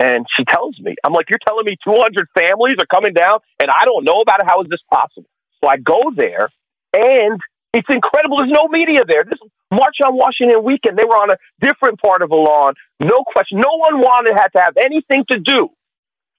And 0.00 0.26
she 0.36 0.44
tells 0.44 0.78
me, 0.80 0.96
I'm 1.02 1.14
like, 1.14 1.30
You're 1.30 1.40
telling 1.46 1.64
me 1.64 1.76
200 1.82 2.28
families 2.38 2.74
are 2.78 2.86
coming 2.86 3.14
down 3.14 3.40
and 3.58 3.70
I 3.70 3.84
don't 3.86 4.04
know 4.04 4.20
about 4.20 4.40
it? 4.40 4.46
How 4.46 4.60
is 4.62 4.68
this 4.68 4.80
possible? 4.92 5.28
So 5.62 5.68
I 5.68 5.78
go 5.78 6.12
there 6.14 6.50
and 6.92 7.40
it's 7.72 7.88
incredible. 7.88 8.38
There's 8.38 8.52
no 8.52 8.68
media 8.68 9.00
there. 9.06 9.24
This 9.24 9.38
March 9.70 9.96
on 10.04 10.14
Washington 10.14 10.62
weekend, 10.62 10.96
they 10.96 11.04
were 11.04 11.16
on 11.16 11.30
a 11.30 11.36
different 11.60 12.00
part 12.00 12.22
of 12.22 12.28
the 12.28 12.36
lawn. 12.36 12.74
No 13.00 13.24
question. 13.24 13.58
No 13.58 13.76
one 13.78 14.00
wanted 14.00 14.34
had 14.34 14.48
to 14.56 14.60
have 14.60 14.76
anything 14.76 15.24
to 15.30 15.38
do 15.38 15.70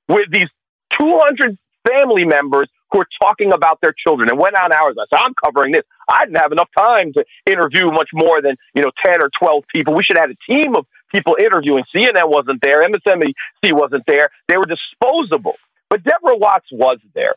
with 0.07 0.29
these 0.31 0.49
200 0.97 1.57
family 1.87 2.25
members 2.25 2.69
who 2.91 3.01
are 3.01 3.07
talking 3.21 3.51
about 3.51 3.79
their 3.81 3.93
children 3.93 4.29
and 4.29 4.39
went 4.39 4.55
on 4.55 4.71
hours. 4.71 4.95
I 4.99 5.05
said, 5.09 5.23
I'm 5.23 5.33
covering 5.43 5.71
this. 5.71 5.83
I 6.09 6.25
didn't 6.25 6.37
have 6.37 6.51
enough 6.51 6.69
time 6.77 7.13
to 7.13 7.25
interview 7.45 7.91
much 7.91 8.09
more 8.13 8.41
than, 8.41 8.55
you 8.73 8.81
know, 8.81 8.91
10 9.05 9.21
or 9.21 9.29
12 9.39 9.63
people. 9.73 9.93
We 9.93 10.03
should 10.03 10.17
have 10.17 10.29
had 10.29 10.35
a 10.35 10.51
team 10.51 10.75
of 10.75 10.85
people 11.11 11.35
interviewing. 11.39 11.83
CNN 11.95 12.29
wasn't 12.29 12.61
there. 12.61 12.83
MSNBC 12.83 13.71
wasn't 13.71 14.03
there. 14.07 14.29
They 14.47 14.57
were 14.57 14.65
disposable. 14.65 15.55
But 15.89 16.03
Deborah 16.03 16.37
Watts 16.37 16.67
was 16.71 16.99
there. 17.13 17.35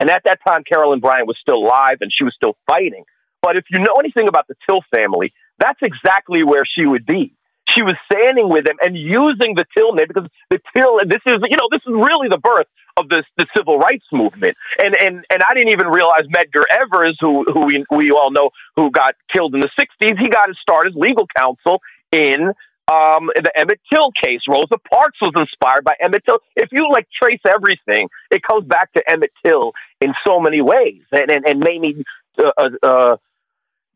And 0.00 0.10
at 0.10 0.22
that 0.24 0.38
time, 0.46 0.64
Carolyn 0.64 1.00
Bryant 1.00 1.26
was 1.26 1.36
still 1.40 1.56
alive 1.56 1.98
and 2.00 2.10
she 2.12 2.24
was 2.24 2.34
still 2.34 2.56
fighting. 2.66 3.04
But 3.42 3.56
if 3.56 3.64
you 3.70 3.78
know 3.78 3.94
anything 3.98 4.28
about 4.28 4.48
the 4.48 4.54
Till 4.68 4.80
family, 4.94 5.32
that's 5.58 5.80
exactly 5.82 6.42
where 6.42 6.64
she 6.64 6.86
would 6.86 7.06
be 7.06 7.34
she 7.74 7.82
was 7.82 7.94
standing 8.10 8.48
with 8.48 8.66
him 8.66 8.76
and 8.80 8.96
using 8.96 9.54
the 9.54 9.64
Till 9.76 9.92
name 9.92 10.06
because 10.08 10.28
the 10.50 10.60
Till, 10.74 10.98
and 10.98 11.10
this 11.10 11.22
is, 11.26 11.36
you 11.48 11.56
know, 11.56 11.68
this 11.70 11.82
is 11.86 11.92
really 11.92 12.28
the 12.28 12.38
birth 12.38 12.66
of 12.96 13.08
this, 13.08 13.24
the 13.36 13.46
civil 13.56 13.78
rights 13.78 14.04
movement. 14.12 14.56
And, 14.78 14.94
and, 15.00 15.24
and 15.30 15.42
I 15.42 15.54
didn't 15.54 15.70
even 15.70 15.88
realize 15.88 16.24
Medgar 16.34 16.64
Evers, 16.70 17.16
who, 17.20 17.44
who 17.52 17.66
we, 17.66 17.84
we 17.90 18.10
all 18.10 18.30
know, 18.30 18.50
who 18.76 18.90
got 18.90 19.14
killed 19.32 19.54
in 19.54 19.60
the 19.60 19.70
60s, 19.78 20.18
he 20.18 20.28
got 20.28 20.48
his 20.48 20.58
start 20.60 20.86
as 20.86 20.94
legal 20.94 21.26
counsel 21.36 21.80
in 22.12 22.52
um, 22.90 23.30
the 23.34 23.50
Emmett 23.56 23.80
Till 23.92 24.10
case. 24.22 24.40
Rosa 24.48 24.78
Parks 24.90 25.18
was 25.20 25.32
inspired 25.36 25.84
by 25.84 25.94
Emmett 26.00 26.24
Till. 26.26 26.38
If 26.54 26.68
you 26.72 26.88
like 26.90 27.08
trace 27.10 27.40
everything, 27.46 28.08
it 28.30 28.42
comes 28.42 28.66
back 28.66 28.92
to 28.92 29.02
Emmett 29.10 29.32
Till 29.44 29.72
in 30.00 30.12
so 30.26 30.38
many 30.38 30.60
ways, 30.60 31.02
and 31.10 31.30
and, 31.30 31.46
and 31.46 31.60
maybe 31.60 32.04
uh, 32.38 32.50
uh, 32.58 32.68
uh 32.82 33.16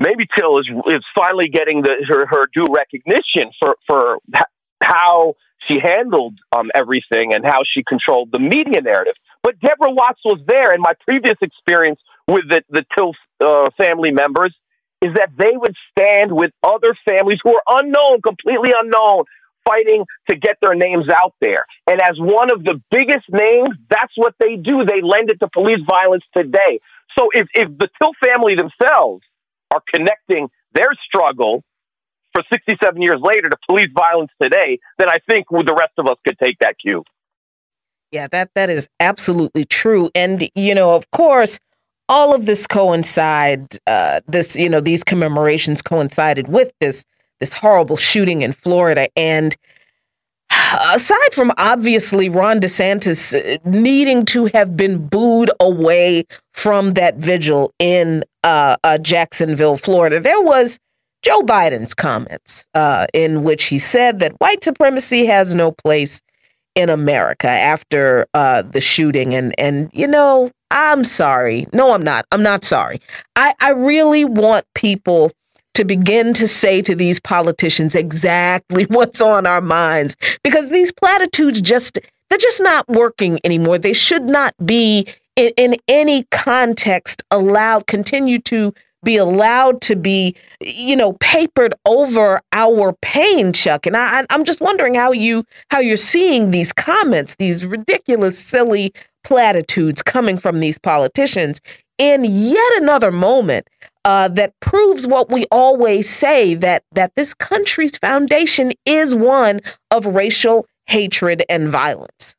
Mamie 0.00 0.26
Till 0.36 0.58
is 0.58 0.68
is 0.86 1.04
finally 1.14 1.48
getting 1.48 1.82
the 1.82 2.04
her, 2.08 2.26
her 2.26 2.44
due 2.54 2.66
recognition 2.70 3.50
for 3.58 3.76
for 3.86 4.18
how 4.82 5.34
she 5.66 5.78
handled 5.80 6.34
um, 6.52 6.70
everything 6.74 7.34
and 7.34 7.44
how 7.44 7.62
she 7.68 7.82
controlled 7.82 8.30
the 8.32 8.38
media 8.38 8.80
narrative. 8.80 9.14
But 9.42 9.58
Deborah 9.60 9.90
Watts 9.92 10.20
was 10.24 10.40
there, 10.46 10.70
and 10.72 10.80
my 10.80 10.92
previous 11.06 11.36
experience 11.42 12.00
with 12.26 12.48
the 12.48 12.62
the 12.70 12.84
Till 12.96 13.14
uh, 13.40 13.70
family 13.76 14.12
members 14.12 14.54
is 15.02 15.14
that 15.14 15.30
they 15.38 15.52
would 15.54 15.74
stand 15.90 16.32
with 16.32 16.50
other 16.62 16.96
families 17.08 17.38
who 17.42 17.54
are 17.54 17.80
unknown, 17.80 18.20
completely 18.20 18.72
unknown, 18.76 19.24
fighting 19.64 20.04
to 20.28 20.36
get 20.36 20.56
their 20.60 20.74
names 20.74 21.06
out 21.22 21.34
there. 21.40 21.66
And 21.86 22.00
as 22.00 22.18
one 22.18 22.50
of 22.50 22.64
the 22.64 22.80
biggest 22.90 23.26
names, 23.30 23.70
that's 23.88 24.12
what 24.16 24.34
they 24.40 24.56
do. 24.56 24.84
They 24.84 25.00
lend 25.02 25.30
it 25.30 25.38
to 25.40 25.48
police 25.48 25.78
violence 25.88 26.24
today. 26.36 26.80
So 27.16 27.28
if, 27.32 27.46
if 27.54 27.68
the 27.78 27.88
Till 28.00 28.12
family 28.24 28.54
themselves 28.56 29.22
are 29.70 29.82
connecting 29.92 30.48
their 30.72 30.90
struggle 31.06 31.62
for 32.32 32.42
67 32.52 33.00
years 33.02 33.20
later 33.22 33.48
to 33.48 33.56
police 33.68 33.90
violence 33.94 34.30
today, 34.40 34.78
then 34.98 35.08
I 35.08 35.18
think 35.28 35.46
the 35.48 35.76
rest 35.78 35.92
of 35.98 36.06
us 36.06 36.16
could 36.26 36.38
take 36.38 36.58
that 36.60 36.76
cue. 36.80 37.02
Yeah, 38.10 38.26
that 38.28 38.50
that 38.54 38.70
is 38.70 38.88
absolutely 39.00 39.64
true. 39.64 40.10
And 40.14 40.48
you 40.54 40.74
know, 40.74 40.94
of 40.94 41.10
course, 41.10 41.58
all 42.08 42.34
of 42.34 42.46
this 42.46 42.66
coincide 42.66 43.78
uh, 43.86 44.20
this 44.26 44.56
you 44.56 44.68
know 44.68 44.80
these 44.80 45.04
commemorations 45.04 45.82
coincided 45.82 46.48
with 46.48 46.72
this 46.80 47.04
this 47.40 47.52
horrible 47.52 47.96
shooting 47.96 48.42
in 48.42 48.52
Florida 48.52 49.08
and 49.16 49.56
aside 50.94 51.32
from 51.32 51.52
obviously 51.59 52.28
Ron 52.28 52.60
DeSantis 52.60 53.35
uh, 53.35 53.59
needing 53.64 54.24
to 54.26 54.47
have 54.47 54.76
been 54.76 55.06
booed 55.06 55.51
away 55.60 56.24
from 56.52 56.94
that 56.94 57.16
vigil 57.16 57.72
in 57.78 58.24
uh, 58.44 58.76
uh, 58.85 58.98
Jacksonville, 58.98 59.76
Florida, 59.76 60.20
there 60.20 60.40
was 60.43 60.78
Joe 61.22 61.43
Biden's 61.43 61.94
comments 61.94 62.66
uh, 62.74 63.06
in 63.12 63.43
which 63.43 63.64
he 63.64 63.78
said 63.78 64.18
that 64.20 64.32
white 64.39 64.62
supremacy 64.62 65.26
has 65.26 65.55
no 65.55 65.72
place 65.72 66.20
in 66.74 66.89
America 66.89 67.48
after 67.48 68.26
uh, 68.35 68.62
the 68.62 68.80
shooting. 68.80 69.35
And 69.35 69.55
and 69.59 69.90
you 69.93 70.06
know, 70.06 70.51
I'm 70.70 71.05
sorry. 71.05 71.66
No, 71.72 71.93
I'm 71.93 72.05
not. 72.05 72.24
I'm 72.30 72.43
not 72.43 72.64
sorry. 72.64 73.01
I, 73.36 73.55
I 73.60 73.70
really 73.70 74.24
want 74.24 74.64
people 74.74 75.32
to 75.78 75.84
begin 75.84 76.34
to 76.34 76.48
say 76.48 76.82
to 76.82 76.96
these 76.96 77.20
politicians 77.20 77.94
exactly 77.94 78.84
what's 78.88 79.20
on 79.20 79.46
our 79.46 79.60
minds 79.60 80.16
because 80.42 80.70
these 80.70 80.90
platitudes 80.90 81.60
just 81.60 82.00
they're 82.28 82.38
just 82.38 82.60
not 82.60 82.86
working 82.88 83.38
anymore. 83.44 83.78
They 83.78 83.92
should 83.92 84.24
not 84.24 84.55
be 84.66 85.06
in, 85.36 85.52
in 85.56 85.76
any 85.86 86.24
context 86.32 87.22
allowed 87.30 87.86
continue 87.86 88.40
to 88.40 88.74
be 89.05 89.16
allowed 89.16 89.80
to 89.82 89.94
be, 89.94 90.34
you 90.60 90.96
know, 90.96 91.12
papered 91.20 91.72
over 91.86 92.40
our 92.52 92.92
pain, 93.00 93.52
Chuck. 93.52 93.86
And 93.86 93.96
I, 93.96 94.26
I'm 94.30 94.42
just 94.42 94.60
wondering 94.60 94.94
how 94.94 95.12
you 95.12 95.44
how 95.70 95.78
you're 95.78 95.96
seeing 95.96 96.50
these 96.50 96.72
comments, 96.72 97.36
these 97.36 97.64
ridiculous, 97.64 98.36
silly 98.36 98.92
platitudes 99.22 100.02
coming 100.02 100.38
from 100.38 100.59
these 100.59 100.76
politicians 100.76 101.60
in 101.98 102.24
yet 102.24 102.72
another 102.78 103.12
moment 103.12 103.68
uh, 104.09 104.26
that 104.26 104.59
proves 104.60 105.06
what 105.06 105.30
we 105.30 105.44
always 105.51 106.09
say 106.09 106.55
that 106.55 106.82
that 106.93 107.12
this 107.14 107.35
country's 107.35 107.98
foundation 107.98 108.72
is 108.86 109.14
one 109.14 109.60
of 109.90 110.06
racial 110.06 110.66
hatred 110.86 111.44
and 111.51 111.68
violence. 111.68 112.35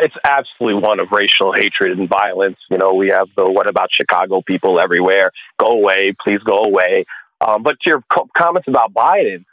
It's 0.00 0.14
absolutely 0.22 0.80
one 0.80 1.00
of 1.00 1.08
racial 1.10 1.52
hatred 1.52 1.98
and 1.98 2.08
violence. 2.08 2.58
You 2.70 2.78
know, 2.78 2.94
we 2.94 3.08
have 3.08 3.26
the 3.36 3.50
what 3.50 3.68
about 3.68 3.88
Chicago 3.90 4.40
people 4.40 4.78
everywhere? 4.78 5.32
Go 5.58 5.72
away, 5.72 6.14
please 6.24 6.38
go 6.44 6.58
away. 6.58 7.04
Um, 7.40 7.64
but 7.64 7.72
to 7.80 7.90
your 7.90 8.04
co- 8.14 8.28
comments 8.36 8.68
about 8.68 8.94
Biden, 8.94 9.44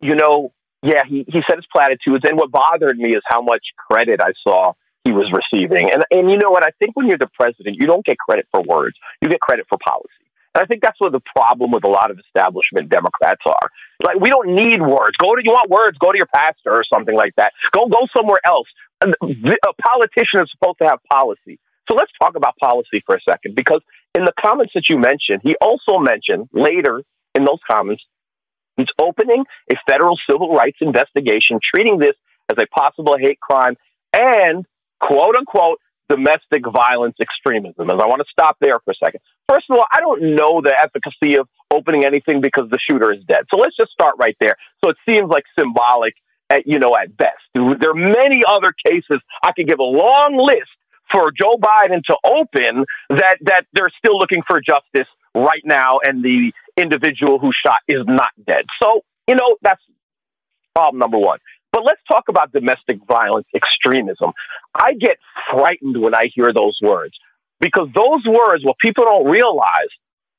you 0.00 0.14
know, 0.14 0.52
yeah, 0.84 1.02
he, 1.04 1.24
he 1.26 1.42
said 1.48 1.56
his 1.56 1.66
platitudes. 1.72 2.24
And 2.24 2.38
what 2.38 2.52
bothered 2.52 2.96
me 2.96 3.16
is 3.16 3.22
how 3.26 3.42
much 3.42 3.64
credit 3.90 4.20
I 4.20 4.34
saw 4.46 4.74
he 5.02 5.10
was 5.10 5.32
receiving. 5.32 5.90
And 5.90 6.04
and 6.12 6.30
you 6.30 6.36
know 6.36 6.50
what? 6.50 6.62
I 6.62 6.70
think 6.78 6.94
when 6.94 7.08
you're 7.08 7.18
the 7.18 7.30
president, 7.34 7.74
you 7.80 7.88
don't 7.88 8.04
get 8.06 8.18
credit 8.18 8.46
for 8.52 8.62
words; 8.62 8.96
you 9.20 9.28
get 9.28 9.40
credit 9.40 9.66
for 9.68 9.78
policy. 9.84 10.12
I 10.58 10.66
think 10.66 10.82
that's 10.82 11.00
what 11.00 11.12
the 11.12 11.20
problem 11.34 11.70
with 11.70 11.84
a 11.84 11.88
lot 11.88 12.10
of 12.10 12.18
establishment 12.18 12.88
Democrats 12.88 13.42
are. 13.46 13.70
Like 14.02 14.18
we 14.20 14.30
don't 14.30 14.54
need 14.54 14.80
words. 14.80 15.16
Go 15.18 15.34
to 15.34 15.42
you 15.42 15.52
want 15.52 15.70
words? 15.70 15.96
Go 15.98 16.12
to 16.12 16.18
your 16.18 16.28
pastor 16.34 16.72
or 16.72 16.84
something 16.92 17.14
like 17.14 17.34
that. 17.36 17.52
Go 17.72 17.86
go 17.86 18.06
somewhere 18.16 18.40
else. 18.44 18.66
A 19.02 19.72
politician 19.82 20.40
is 20.42 20.50
supposed 20.50 20.78
to 20.82 20.88
have 20.88 20.98
policy. 21.10 21.58
So 21.88 21.94
let's 21.96 22.12
talk 22.20 22.36
about 22.36 22.56
policy 22.58 23.02
for 23.06 23.14
a 23.14 23.20
second, 23.20 23.54
because 23.54 23.80
in 24.14 24.24
the 24.24 24.32
comments 24.38 24.72
that 24.74 24.88
you 24.88 24.98
mentioned, 24.98 25.40
he 25.42 25.56
also 25.60 25.98
mentioned 25.98 26.48
later 26.52 27.02
in 27.34 27.44
those 27.44 27.60
comments, 27.70 28.04
he's 28.76 28.88
opening 28.98 29.44
a 29.70 29.74
federal 29.88 30.18
civil 30.28 30.54
rights 30.54 30.78
investigation, 30.80 31.60
treating 31.62 31.98
this 31.98 32.16
as 32.50 32.56
a 32.58 32.66
possible 32.66 33.16
hate 33.18 33.40
crime 33.40 33.76
and 34.12 34.66
quote 35.00 35.36
unquote 35.36 35.78
domestic 36.08 36.62
violence 36.66 37.16
extremism. 37.20 37.90
And 37.90 38.00
I 38.02 38.06
want 38.06 38.20
to 38.20 38.26
stop 38.30 38.56
there 38.60 38.78
for 38.84 38.90
a 38.90 38.94
second. 38.94 39.20
First 39.48 39.66
of 39.70 39.76
all, 39.76 39.86
I 39.92 40.00
don't 40.00 40.36
know 40.36 40.60
the 40.60 40.74
efficacy 40.82 41.38
of 41.38 41.48
opening 41.70 42.04
anything 42.04 42.40
because 42.40 42.68
the 42.70 42.78
shooter 42.78 43.12
is 43.12 43.22
dead. 43.24 43.44
So 43.50 43.56
let's 43.58 43.76
just 43.76 43.92
start 43.92 44.14
right 44.18 44.36
there. 44.40 44.56
So 44.84 44.90
it 44.90 44.96
seems 45.08 45.28
like 45.28 45.44
symbolic 45.58 46.14
at 46.50 46.66
you 46.66 46.78
know 46.78 46.96
at 46.96 47.16
best. 47.16 47.42
There 47.54 47.90
are 47.90 47.94
many 47.94 48.42
other 48.46 48.72
cases 48.86 49.18
I 49.42 49.52
could 49.52 49.66
give 49.66 49.78
a 49.78 49.82
long 49.84 50.36
list 50.36 50.70
for 51.10 51.30
Joe 51.30 51.56
Biden 51.56 52.02
to 52.04 52.16
open 52.24 52.84
that 53.10 53.38
that 53.42 53.64
they're 53.72 53.90
still 53.98 54.18
looking 54.18 54.42
for 54.46 54.60
justice 54.60 55.08
right 55.34 55.62
now 55.64 55.98
and 56.02 56.22
the 56.22 56.52
individual 56.76 57.38
who 57.38 57.50
shot 57.52 57.80
is 57.88 58.02
not 58.06 58.30
dead. 58.46 58.64
So, 58.82 59.02
you 59.26 59.34
know, 59.34 59.56
that's 59.62 59.80
problem 60.74 60.98
number 60.98 61.18
1. 61.18 61.38
But 61.72 61.84
let's 61.84 62.00
talk 62.08 62.28
about 62.28 62.52
domestic 62.52 62.98
violence 63.06 63.46
extremism. 63.54 64.32
I 64.74 64.94
get 64.94 65.18
frightened 65.50 66.00
when 66.00 66.14
I 66.14 66.30
hear 66.34 66.52
those 66.52 66.78
words. 66.82 67.14
Because 67.60 67.88
those 67.94 68.24
words, 68.26 68.64
what 68.64 68.78
people 68.78 69.04
don't 69.04 69.26
realize, 69.26 69.88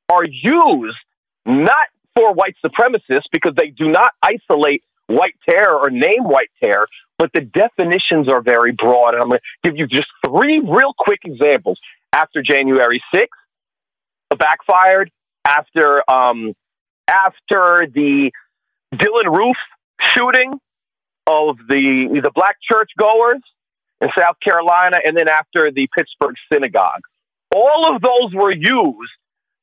are 0.10 0.26
used 0.26 0.98
not 1.46 1.88
for 2.16 2.34
white 2.34 2.56
supremacists 2.66 3.30
because 3.32 3.54
they 3.56 3.68
do 3.68 3.90
not 3.90 4.12
isolate 4.22 4.84
white 5.08 5.36
terror 5.48 5.76
or 5.76 5.90
name 5.90 6.24
white 6.24 6.50
terror, 6.62 6.88
but 7.18 7.32
the 7.34 7.42
definitions 7.42 8.30
are 8.30 8.42
very 8.42 8.72
broad. 8.72 9.14
And 9.14 9.22
I'm 9.22 9.30
going 9.30 9.40
to 9.40 9.70
give 9.70 9.78
you 9.78 9.88
just 9.88 10.08
three 10.26 10.60
real 10.60 10.94
quick 10.98 11.20
examples. 11.26 11.80
After 12.12 12.42
January 12.42 13.02
6th, 13.14 13.28
backfired. 14.38 15.12
After 15.46 16.10
um, 16.10 16.54
after 17.08 17.88
the 17.94 18.32
Dylann 18.94 19.36
Roof 19.36 19.56
shooting 20.00 20.60
of 21.26 21.58
the 21.68 22.20
the 22.22 22.32
black 22.34 22.58
churchgoers 22.62 23.42
in 24.02 24.10
South 24.18 24.38
Carolina, 24.44 24.98
and 25.04 25.16
then 25.16 25.28
after 25.28 25.72
the 25.72 25.88
Pittsburgh 25.96 26.36
synagogue, 26.52 27.02
all 27.54 27.94
of 27.94 28.02
those 28.02 28.34
were 28.34 28.52
used 28.52 29.12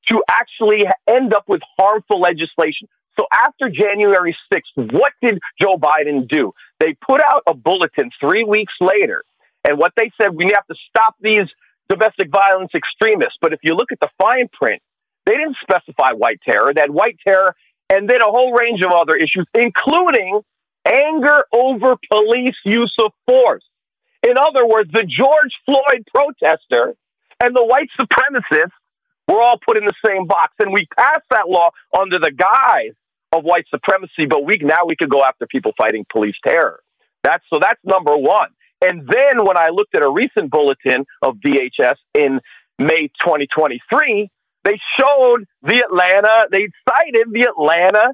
to 0.09 0.23
actually 0.31 0.85
end 1.09 1.35
up 1.35 1.45
with 1.49 1.61
harmful 1.79 2.21
legislation. 2.21 2.89
So 3.19 3.27
after 3.33 3.71
January 3.71 4.37
6th, 4.53 4.93
what 4.93 5.13
did 5.23 5.39
Joe 5.61 5.77
Biden 5.77 6.29
do? 6.29 6.53
They 6.81 6.95
put 6.95 7.21
out 7.23 7.43
a 7.47 7.55
bulletin 7.55 8.11
three 8.21 8.45
weeks 8.45 8.75
later. 8.81 9.25
And 9.67 9.79
what 9.79 9.93
they 9.97 10.11
said, 10.21 10.35
we 10.35 10.53
have 10.55 10.67
to 10.67 10.75
stop 10.89 11.15
these 11.21 11.49
domestic 11.89 12.31
violence 12.31 12.73
extremists. 12.75 13.39
But 13.41 13.53
if 13.53 13.61
you 13.63 13.75
look 13.75 13.91
at 13.91 14.01
the 14.01 14.11
fine 14.19 14.49
print, 14.53 14.83
they 15.25 15.33
didn't 15.33 15.57
specify 15.63 16.13
white 16.13 16.41
terror. 16.47 16.73
That 16.75 16.91
white 16.91 17.17
terror 17.27 17.55
and 17.89 18.09
then 18.09 18.21
a 18.21 18.31
whole 18.31 18.53
range 18.53 18.83
of 18.83 18.91
other 18.93 19.15
issues, 19.15 19.47
including 19.55 20.41
anger 20.85 21.45
over 21.53 21.97
police 22.11 22.57
use 22.65 22.95
of 23.05 23.13
force. 23.27 23.65
In 24.27 24.35
other 24.39 24.67
words, 24.67 24.91
the 24.93 25.07
George 25.07 25.55
Floyd 25.65 26.05
protester 26.13 26.97
and 27.41 27.55
the 27.55 27.65
white 27.65 27.89
supremacists 28.01 28.75
were 29.29 29.41
all 29.41 29.59
put 29.65 29.77
in 29.77 29.85
the 29.85 29.95
same 30.05 30.27
box. 30.27 30.53
And 30.59 30.73
we 30.73 30.87
passed 30.97 31.27
that 31.31 31.49
law 31.49 31.71
under 31.97 32.19
the 32.19 32.33
guise 32.33 32.95
of 33.33 33.45
white 33.45 33.67
supremacy, 33.71 34.27
but 34.29 34.45
we 34.45 34.59
now 34.63 34.87
we 34.87 34.97
could 34.97 35.11
go 35.11 35.23
after 35.23 35.47
people 35.47 35.73
fighting 35.79 36.05
police 36.11 36.35
terror. 36.45 36.81
That's 37.23 37.45
so 37.53 37.61
that's 37.61 37.81
number 37.85 38.17
one. 38.17 38.49
And 38.83 39.07
then 39.09 39.45
when 39.45 39.57
I 39.57 39.69
looked 39.69 39.95
at 39.95 40.03
a 40.03 40.11
recent 40.11 40.51
bulletin 40.51 41.07
of 41.23 41.37
DHS 41.37 41.97
in 42.15 42.41
May 42.79 43.09
2023, 43.23 44.29
they 44.65 44.79
showed 44.99 45.47
the 45.63 45.85
Atlanta, 45.87 46.47
they 46.51 46.69
cited 46.89 47.29
the 47.33 47.43
Atlanta 47.49 48.13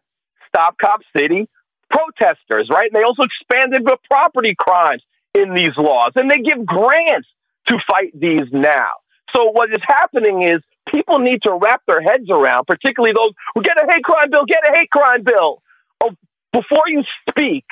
Stop 0.48 0.76
Cop 0.78 1.00
City 1.16 1.48
protesters, 1.90 2.68
right? 2.70 2.90
And 2.92 3.00
they 3.00 3.04
also 3.04 3.22
expanded 3.22 3.84
the 3.84 3.96
property 4.08 4.54
crimes 4.58 5.02
in 5.34 5.54
these 5.54 5.76
laws, 5.76 6.12
and 6.14 6.30
they 6.30 6.38
give 6.38 6.64
grants 6.64 7.28
to 7.68 7.78
fight 7.88 8.12
these 8.14 8.50
now. 8.52 8.88
So 9.34 9.50
what 9.50 9.70
is 9.70 9.82
happening 9.86 10.42
is 10.42 10.58
people 10.92 11.18
need 11.18 11.42
to 11.44 11.58
wrap 11.60 11.82
their 11.86 12.02
heads 12.02 12.28
around, 12.28 12.66
particularly 12.66 13.14
those 13.16 13.32
who 13.54 13.62
get 13.62 13.76
a 13.76 13.90
hate 13.90 14.04
crime 14.04 14.30
bill, 14.30 14.44
get 14.46 14.58
a 14.68 14.76
hate 14.76 14.90
crime 14.90 15.22
bill. 15.24 15.62
Oh, 16.02 16.10
before 16.52 16.84
you 16.88 17.02
speak, 17.28 17.64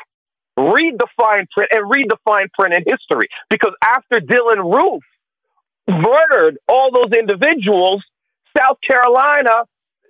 read 0.56 0.94
the 0.98 1.06
fine 1.16 1.46
print 1.54 1.70
and 1.72 1.90
read 1.90 2.06
the 2.08 2.16
fine 2.24 2.48
print 2.58 2.74
in 2.74 2.84
history. 2.86 3.28
Because 3.50 3.72
after 3.84 4.20
Dylann 4.20 4.72
Roof 4.72 5.02
murdered 5.88 6.58
all 6.68 6.90
those 6.92 7.12
individuals, 7.18 8.02
South 8.56 8.78
Carolina 8.86 9.64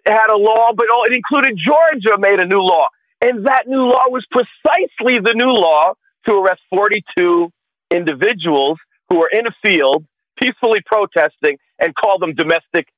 had 0.06 0.28
a 0.30 0.36
law, 0.36 0.72
but 0.76 0.86
it 0.88 1.14
included 1.14 1.58
Georgia 1.58 2.16
made 2.18 2.40
a 2.40 2.46
new 2.46 2.60
law. 2.60 2.86
And 3.22 3.46
that 3.46 3.64
new 3.66 3.82
law 3.82 4.04
was 4.08 4.24
precisely 4.30 5.20
the 5.20 5.34
new 5.34 5.50
law 5.50 5.94
to 6.26 6.34
arrest 6.34 6.60
42 6.70 7.50
individuals 7.90 8.78
who 9.08 9.18
were 9.18 9.30
in 9.32 9.46
a 9.46 9.54
field 9.62 10.04
peacefully 10.40 10.80
protesting 10.86 11.58
and 11.78 11.94
call 11.94 12.18
them 12.18 12.34
domestic 12.34 12.88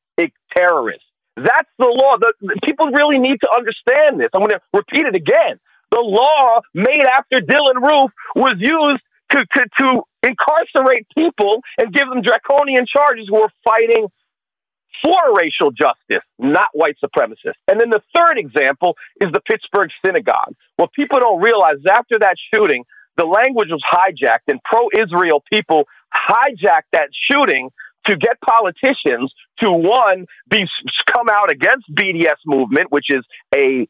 terrorists. 0.56 1.04
That's 1.36 1.68
the 1.78 1.88
law. 1.88 2.16
The, 2.20 2.32
the, 2.40 2.60
people 2.64 2.88
really 2.88 3.18
need 3.18 3.38
to 3.40 3.48
understand 3.56 4.20
this. 4.20 4.28
I'm 4.34 4.40
going 4.40 4.52
to 4.52 4.60
repeat 4.74 5.06
it 5.06 5.16
again. 5.16 5.58
The 5.90 6.00
law 6.00 6.60
made 6.74 7.04
after 7.04 7.40
Dylann 7.40 7.80
Roof 7.80 8.10
was 8.36 8.56
used 8.58 9.02
to, 9.32 9.38
to, 9.40 9.62
to 9.80 10.02
incarcerate 10.22 11.06
people 11.16 11.60
and 11.78 11.92
give 11.92 12.08
them 12.08 12.22
draconian 12.22 12.84
charges 12.86 13.26
who 13.28 13.40
were 13.40 13.52
fighting 13.64 14.08
for 15.02 15.34
racial 15.34 15.70
justice, 15.72 16.22
not 16.38 16.68
white 16.74 16.96
supremacists. 17.02 17.58
And 17.66 17.80
then 17.80 17.90
the 17.90 18.02
third 18.14 18.38
example 18.38 18.94
is 19.20 19.30
the 19.32 19.40
Pittsburgh 19.40 19.90
synagogue. 20.04 20.54
What 20.76 20.92
people 20.92 21.18
don't 21.18 21.40
realize 21.40 21.76
is 21.76 21.86
after 21.90 22.18
that 22.20 22.36
shooting, 22.54 22.84
the 23.16 23.24
language 23.24 23.68
was 23.70 23.82
hijacked, 23.92 24.48
and 24.48 24.60
pro 24.64 24.88
Israel 24.96 25.42
people 25.52 25.84
hijacked 26.14 26.90
that 26.92 27.08
shooting 27.30 27.70
to 28.06 28.16
get 28.16 28.40
politicians 28.40 29.32
to 29.60 29.70
one 29.70 30.26
be 30.50 30.66
come 31.14 31.28
out 31.30 31.50
against 31.50 31.92
BDS 31.94 32.40
movement, 32.46 32.90
which 32.90 33.06
is 33.08 33.24
a 33.54 33.86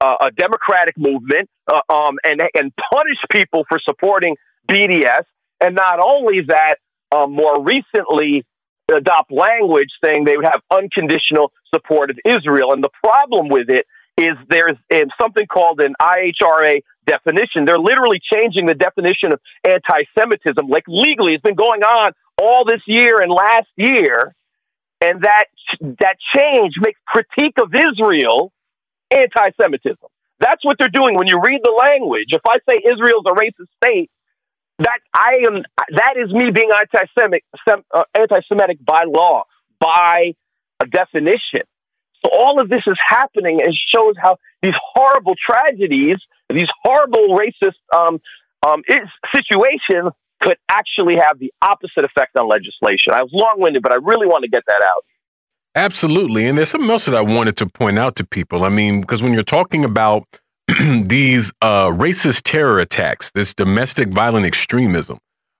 uh, 0.00 0.16
a 0.26 0.30
democratic 0.32 0.98
movement, 0.98 1.48
uh, 1.68 1.80
um, 1.88 2.16
and 2.24 2.42
and 2.54 2.72
punish 2.92 3.18
people 3.30 3.64
for 3.68 3.78
supporting 3.78 4.36
BDS, 4.68 5.24
and 5.60 5.76
not 5.76 6.00
only 6.00 6.40
that, 6.48 6.76
um, 7.12 7.32
more 7.32 7.62
recently 7.62 8.44
adopt 8.92 9.30
language 9.30 9.88
saying 10.04 10.24
they 10.24 10.36
would 10.36 10.44
have 10.44 10.60
unconditional 10.70 11.52
support 11.74 12.10
of 12.10 12.18
Israel. 12.24 12.72
And 12.72 12.82
the 12.82 12.90
problem 13.02 13.48
with 13.48 13.70
it 13.70 13.86
is 14.18 14.36
there's 14.48 14.76
something 15.20 15.46
called 15.46 15.80
an 15.80 15.94
IHRA 16.00 16.82
definition. 17.06 17.64
They're 17.64 17.78
literally 17.78 18.20
changing 18.32 18.66
the 18.66 18.74
definition 18.74 19.32
of 19.32 19.40
anti 19.64 20.04
Semitism, 20.18 20.68
like 20.68 20.84
legally. 20.86 21.34
It's 21.34 21.42
been 21.42 21.54
going 21.54 21.82
on 21.82 22.12
all 22.40 22.64
this 22.64 22.80
year 22.86 23.20
and 23.20 23.30
last 23.30 23.68
year. 23.76 24.34
And 25.00 25.22
that, 25.22 25.46
that 25.80 26.16
change 26.34 26.74
makes 26.80 27.00
critique 27.06 27.54
of 27.58 27.74
Israel 27.74 28.52
anti 29.10 29.50
Semitism. 29.60 30.08
That's 30.38 30.64
what 30.64 30.76
they're 30.78 30.88
doing. 30.88 31.16
When 31.16 31.28
you 31.28 31.40
read 31.40 31.60
the 31.62 31.70
language, 31.70 32.28
if 32.30 32.42
I 32.48 32.58
say 32.68 32.82
Israel's 32.84 33.24
a 33.26 33.34
racist 33.34 33.68
state, 33.82 34.10
that 34.78 34.98
I 35.14 35.34
am 35.46 35.62
that 35.96 36.14
is 36.16 36.32
me 36.32 36.50
being 36.50 36.70
anti-Semitic, 36.70 37.44
uh, 37.68 38.04
anti-Semitic 38.18 38.84
by 38.84 39.04
law, 39.06 39.44
by 39.80 40.34
a 40.80 40.86
definition. 40.86 41.62
So 42.24 42.30
all 42.32 42.60
of 42.60 42.68
this 42.68 42.82
is 42.86 42.96
happening 43.06 43.60
and 43.62 43.74
shows 43.94 44.14
how 44.20 44.36
these 44.62 44.74
horrible 44.94 45.34
tragedies, 45.34 46.16
these 46.48 46.68
horrible 46.82 47.36
racist 47.38 47.74
um, 47.94 48.20
um, 48.66 48.82
situations 49.34 50.12
could 50.40 50.56
actually 50.68 51.16
have 51.16 51.38
the 51.38 51.52
opposite 51.62 52.04
effect 52.04 52.36
on 52.36 52.48
legislation. 52.48 53.12
I 53.12 53.22
was 53.22 53.30
long-winded, 53.32 53.82
but 53.82 53.92
I 53.92 53.96
really 53.96 54.26
want 54.26 54.44
to 54.44 54.50
get 54.50 54.64
that 54.66 54.82
out. 54.84 55.04
Absolutely. 55.74 56.46
And 56.46 56.58
there's 56.58 56.70
something 56.70 56.90
else 56.90 57.06
that 57.06 57.14
I 57.14 57.22
wanted 57.22 57.56
to 57.58 57.66
point 57.66 57.98
out 57.98 58.16
to 58.16 58.24
people. 58.24 58.64
I 58.64 58.68
mean, 58.68 59.00
because 59.00 59.22
when 59.22 59.32
you're 59.32 59.42
talking 59.42 59.84
about 59.84 60.24
these 60.68 61.52
uh, 61.62 61.86
racist 61.86 62.42
terror 62.44 62.78
attacks, 62.78 63.30
this 63.30 63.54
domestic 63.54 64.08
violent 64.08 64.44
extremism, 64.44 65.18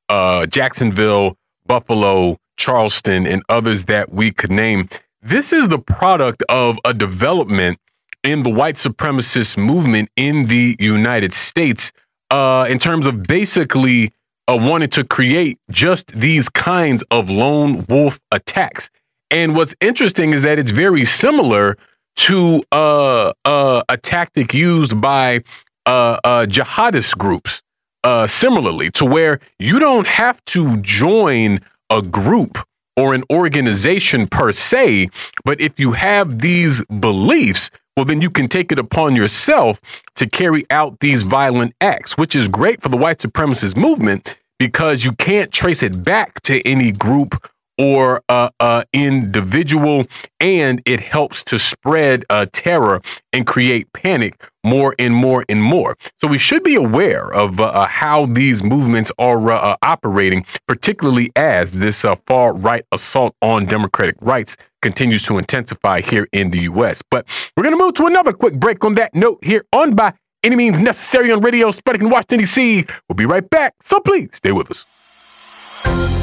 uh, 0.08 0.46
Jacksonville, 0.46 1.36
Buffalo, 1.66 2.36
Charleston, 2.56 3.26
and 3.26 3.42
others 3.48 3.86
that 3.86 4.12
we 4.12 4.30
could 4.30 4.50
name, 4.50 4.88
this 5.22 5.52
is 5.52 5.68
the 5.68 5.78
product 5.78 6.42
of 6.48 6.78
a 6.84 6.92
development 6.92 7.78
in 8.24 8.42
the 8.42 8.50
white 8.50 8.76
supremacist 8.76 9.56
movement 9.56 10.08
in 10.16 10.46
the 10.46 10.76
United 10.78 11.32
States 11.32 11.92
uh, 12.30 12.66
in 12.68 12.78
terms 12.78 13.06
of 13.06 13.22
basically 13.22 14.12
uh, 14.48 14.58
wanting 14.60 14.90
to 14.90 15.04
create 15.04 15.58
just 15.70 16.08
these 16.08 16.48
kinds 16.48 17.04
of 17.10 17.30
lone 17.30 17.84
wolf 17.88 18.20
attacks. 18.32 18.90
And 19.30 19.56
what's 19.56 19.74
interesting 19.80 20.32
is 20.32 20.42
that 20.42 20.58
it's 20.58 20.72
very 20.72 21.04
similar 21.04 21.76
to 22.16 22.62
uh, 22.72 23.32
uh, 23.44 23.82
a 23.88 23.96
tactic 23.96 24.52
used 24.52 25.00
by 25.00 25.42
uh, 25.86 26.18
uh, 26.24 26.46
jihadist 26.46 27.16
groups. 27.16 27.62
Uh, 28.04 28.26
similarly, 28.26 28.90
to 28.90 29.04
where 29.04 29.38
you 29.60 29.78
don't 29.78 30.08
have 30.08 30.44
to 30.44 30.76
join 30.78 31.60
a 31.88 32.02
group 32.02 32.58
or 32.96 33.14
an 33.14 33.24
organization 33.30 34.26
per 34.26 34.52
se, 34.52 35.08
but 35.44 35.60
if 35.60 35.78
you 35.78 35.92
have 35.92 36.40
these 36.40 36.84
beliefs, 36.86 37.70
well, 37.96 38.06
then 38.06 38.20
you 38.20 38.30
can 38.30 38.48
take 38.48 38.72
it 38.72 38.78
upon 38.78 39.16
yourself 39.16 39.80
to 40.16 40.26
carry 40.26 40.64
out 40.70 41.00
these 41.00 41.22
violent 41.24 41.74
acts, 41.80 42.16
which 42.16 42.34
is 42.34 42.48
great 42.48 42.82
for 42.82 42.88
the 42.88 42.96
white 42.96 43.18
supremacist 43.18 43.76
movement 43.76 44.38
because 44.58 45.04
you 45.04 45.12
can't 45.12 45.52
trace 45.52 45.82
it 45.82 46.04
back 46.04 46.40
to 46.42 46.66
any 46.66 46.92
group 46.92 47.46
or 47.78 48.22
uh, 48.28 48.50
uh, 48.60 48.84
individual, 48.92 50.04
and 50.40 50.80
it 50.86 51.00
helps 51.00 51.42
to 51.42 51.58
spread 51.58 52.24
uh, 52.30 52.46
terror 52.52 53.02
and 53.32 53.46
create 53.46 53.92
panic 53.92 54.51
more 54.64 54.94
and 54.98 55.14
more 55.14 55.44
and 55.48 55.62
more. 55.62 55.96
So 56.20 56.28
we 56.28 56.38
should 56.38 56.62
be 56.62 56.74
aware 56.74 57.32
of 57.32 57.60
uh, 57.60 57.64
uh, 57.64 57.86
how 57.86 58.26
these 58.26 58.62
movements 58.62 59.10
are 59.18 59.50
uh, 59.50 59.76
operating, 59.82 60.44
particularly 60.66 61.30
as 61.36 61.72
this 61.72 62.04
far 62.26 62.52
right 62.52 62.84
assault 62.92 63.34
on 63.42 63.66
democratic 63.66 64.16
rights 64.20 64.56
continues 64.82 65.22
to 65.24 65.38
intensify 65.38 66.00
here 66.00 66.28
in 66.32 66.50
the 66.50 66.60
U.S. 66.62 67.02
But 67.10 67.26
we're 67.56 67.62
going 67.62 67.78
to 67.78 67.82
move 67.82 67.94
to 67.94 68.06
another 68.06 68.32
quick 68.32 68.54
break 68.54 68.84
on 68.84 68.94
that 68.96 69.14
note 69.14 69.38
here 69.42 69.64
on 69.72 69.94
By 69.94 70.14
Any 70.42 70.56
Means 70.56 70.80
Necessary 70.80 71.30
on 71.30 71.40
Radio 71.40 71.70
Sputnik 71.70 72.00
in 72.00 72.10
Washington, 72.10 72.40
D.C. 72.40 72.86
We'll 73.08 73.16
be 73.16 73.26
right 73.26 73.48
back, 73.48 73.74
so 73.80 74.00
please 74.00 74.30
stay 74.34 74.52
with 74.52 74.70
us. 74.70 74.84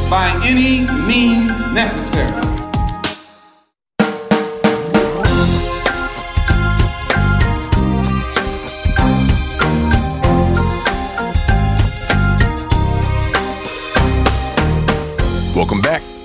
by 0.09 0.29
any 0.45 0.81
means 1.07 1.57
necessary. 1.73 2.58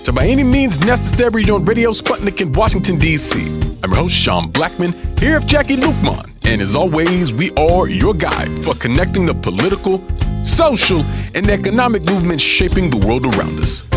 To 0.04 0.12
By 0.12 0.26
Any 0.26 0.42
Means 0.42 0.78
Necessary 0.80 1.48
on 1.48 1.64
Radio 1.64 1.90
Sputnik 1.90 2.42
in 2.42 2.52
Washington, 2.52 2.98
D.C. 2.98 3.40
I'm 3.82 3.90
your 3.90 3.96
host, 3.96 4.14
Sean 4.14 4.52
Blackmon, 4.52 4.92
here 5.18 5.38
with 5.38 5.48
Jacquie 5.48 5.78
Luqman. 5.78 6.30
And 6.44 6.60
as 6.60 6.76
always, 6.76 7.32
we 7.32 7.52
are 7.52 7.88
your 7.88 8.12
guide 8.12 8.62
for 8.62 8.74
connecting 8.74 9.24
the 9.24 9.32
political, 9.32 10.04
social, 10.44 11.00
and 11.34 11.48
economic 11.48 12.04
movements 12.04 12.44
shaping 12.44 12.90
the 12.90 12.98
world 13.06 13.24
around 13.34 13.58
us. 13.60 13.90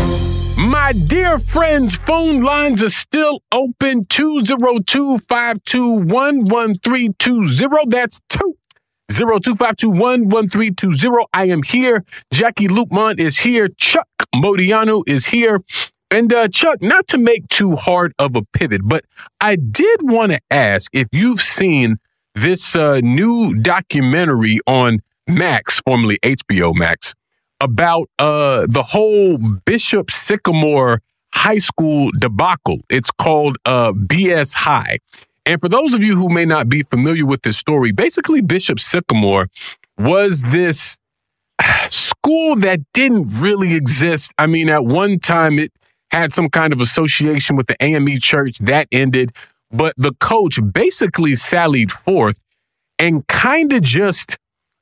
My 0.56 0.94
dear 0.94 1.38
friends, 1.38 1.96
phone 1.96 2.40
lines 2.40 2.82
are 2.82 2.88
still 2.88 3.42
open 3.52 4.06
202 4.06 5.18
521 5.18 6.46
1320. 6.46 7.90
That's 7.90 8.22
2 8.30 8.56
0252 9.10 11.26
I 11.34 11.44
am 11.44 11.62
here. 11.62 12.02
Jacquie 12.32 12.68
Luqman 12.68 13.20
is 13.20 13.40
here. 13.40 13.68
Chuck 13.68 14.08
Modiano 14.34 15.02
is 15.06 15.26
here. 15.26 15.62
And 16.10 16.32
uh, 16.32 16.48
Chuck, 16.48 16.80
not 16.80 17.06
to 17.08 17.18
make 17.18 17.48
too 17.48 17.76
hard 17.76 18.14
of 18.18 18.34
a 18.34 18.42
pivot, 18.42 18.80
but 18.84 19.04
I 19.40 19.56
did 19.56 20.00
want 20.02 20.32
to 20.32 20.40
ask 20.50 20.90
if 20.94 21.08
you've 21.12 21.42
seen 21.42 21.98
this 22.34 22.74
uh, 22.74 23.00
new 23.00 23.54
documentary 23.54 24.60
on 24.66 25.00
Max, 25.26 25.80
formerly 25.80 26.18
HBO 26.22 26.74
Max, 26.74 27.14
about 27.60 28.08
uh, 28.18 28.66
the 28.68 28.82
whole 28.82 29.38
Bishop 29.66 30.10
Sycamore 30.10 31.02
High 31.34 31.58
School 31.58 32.10
debacle. 32.18 32.78
It's 32.88 33.10
called 33.10 33.58
uh, 33.66 33.92
BS 33.92 34.54
High. 34.54 34.98
And 35.44 35.60
for 35.60 35.68
those 35.68 35.92
of 35.92 36.02
you 36.02 36.16
who 36.16 36.30
may 36.30 36.44
not 36.44 36.68
be 36.68 36.82
familiar 36.82 37.26
with 37.26 37.42
this 37.42 37.58
story, 37.58 37.92
basically 37.92 38.40
Bishop 38.40 38.80
Sycamore 38.80 39.48
was 39.98 40.42
this 40.42 40.96
school 41.88 42.56
that 42.56 42.80
didn't 42.94 43.28
really 43.40 43.74
exist. 43.74 44.32
I 44.38 44.46
mean, 44.46 44.68
at 44.68 44.84
one 44.84 45.18
time 45.18 45.58
it 45.58 45.72
had 46.10 46.32
some 46.32 46.48
kind 46.48 46.72
of 46.72 46.80
association 46.80 47.56
with 47.56 47.66
the 47.66 47.76
AME 47.82 48.18
church 48.20 48.58
that 48.58 48.88
ended, 48.92 49.32
but 49.70 49.94
the 49.96 50.12
coach 50.14 50.58
basically 50.72 51.34
sallied 51.36 51.92
forth 51.92 52.42
and 52.98 53.26
kind 53.28 53.72
of 53.72 53.82
just 53.82 54.36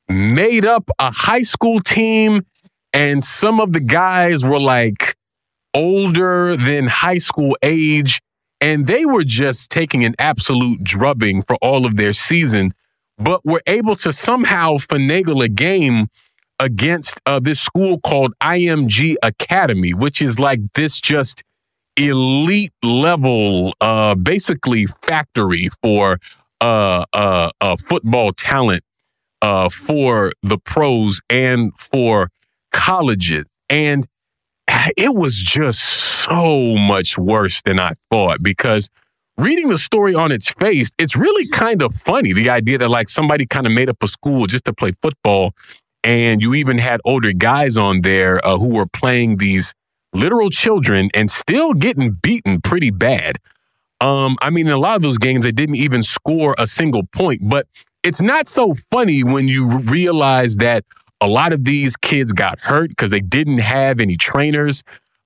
made 0.08 0.64
up 0.64 0.90
a 0.98 1.10
high 1.10 1.42
school 1.42 1.80
team. 1.80 2.46
And 2.92 3.22
some 3.22 3.60
of 3.60 3.72
the 3.72 3.80
guys 3.80 4.44
were 4.44 4.60
like 4.60 5.16
older 5.74 6.56
than 6.56 6.86
high 6.86 7.18
school 7.18 7.56
age. 7.62 8.20
And 8.60 8.86
they 8.86 9.04
were 9.04 9.24
just 9.24 9.70
taking 9.70 10.04
an 10.04 10.14
absolute 10.18 10.82
drubbing 10.82 11.42
for 11.42 11.56
all 11.56 11.84
of 11.84 11.96
their 11.96 12.14
season, 12.14 12.72
but 13.18 13.44
were 13.44 13.62
able 13.66 13.96
to 13.96 14.12
somehow 14.12 14.78
finagle 14.78 15.44
a 15.44 15.48
game 15.48 16.08
against 16.60 17.20
uh, 17.26 17.40
this 17.40 17.60
school 17.60 18.00
called 18.00 18.34
IMG 18.42 19.16
Academy, 19.22 19.94
which 19.94 20.22
is 20.22 20.38
like 20.38 20.60
this 20.74 21.00
just 21.00 21.42
elite 21.96 22.72
level, 22.82 23.74
uh, 23.80 24.14
basically 24.14 24.86
factory 24.86 25.68
for 25.82 26.18
uh, 26.60 27.04
uh, 27.12 27.50
uh, 27.60 27.76
football 27.76 28.32
talent 28.32 28.82
uh, 29.42 29.68
for 29.68 30.32
the 30.42 30.58
pros 30.58 31.20
and 31.30 31.72
for 31.78 32.30
colleges. 32.72 33.44
And 33.68 34.06
it 34.96 35.14
was 35.14 35.36
just 35.36 35.80
so 35.80 36.76
much 36.76 37.18
worse 37.18 37.62
than 37.62 37.78
I 37.78 37.92
thought 38.10 38.42
because 38.42 38.90
reading 39.38 39.68
the 39.68 39.78
story 39.78 40.14
on 40.14 40.32
its 40.32 40.50
face, 40.50 40.90
it's 40.98 41.16
really 41.16 41.46
kind 41.48 41.82
of 41.82 41.94
funny. 41.94 42.32
The 42.32 42.50
idea 42.50 42.78
that 42.78 42.88
like 42.88 43.08
somebody 43.08 43.46
kind 43.46 43.66
of 43.66 43.72
made 43.72 43.88
up 43.88 44.02
a 44.02 44.08
school 44.08 44.46
just 44.46 44.64
to 44.64 44.72
play 44.72 44.92
football 45.02 45.52
and 46.06 46.40
you 46.40 46.54
even 46.54 46.78
had 46.78 47.00
older 47.04 47.32
guys 47.32 47.76
on 47.76 48.02
there 48.02 48.40
uh, 48.46 48.56
who 48.56 48.72
were 48.72 48.86
playing 48.86 49.38
these 49.38 49.74
literal 50.14 50.50
children 50.50 51.10
and 51.14 51.28
still 51.28 51.74
getting 51.74 52.12
beaten 52.12 52.60
pretty 52.60 52.90
bad. 52.90 53.38
Um, 54.00 54.36
I 54.40 54.50
mean, 54.50 54.68
in 54.68 54.72
a 54.72 54.78
lot 54.78 54.94
of 54.94 55.02
those 55.02 55.18
games, 55.18 55.42
they 55.42 55.50
didn't 55.50 55.74
even 55.74 56.04
score 56.04 56.54
a 56.58 56.66
single 56.68 57.02
point, 57.02 57.40
but 57.48 57.66
it's 58.04 58.22
not 58.22 58.46
so 58.46 58.74
funny 58.92 59.24
when 59.24 59.48
you 59.48 59.66
realize 59.66 60.58
that 60.58 60.84
a 61.20 61.26
lot 61.26 61.52
of 61.52 61.64
these 61.64 61.96
kids 61.96 62.30
got 62.32 62.60
hurt 62.60 62.90
because 62.90 63.10
they 63.10 63.20
didn't 63.20 63.58
have 63.58 63.98
any 63.98 64.16
trainers. 64.16 64.84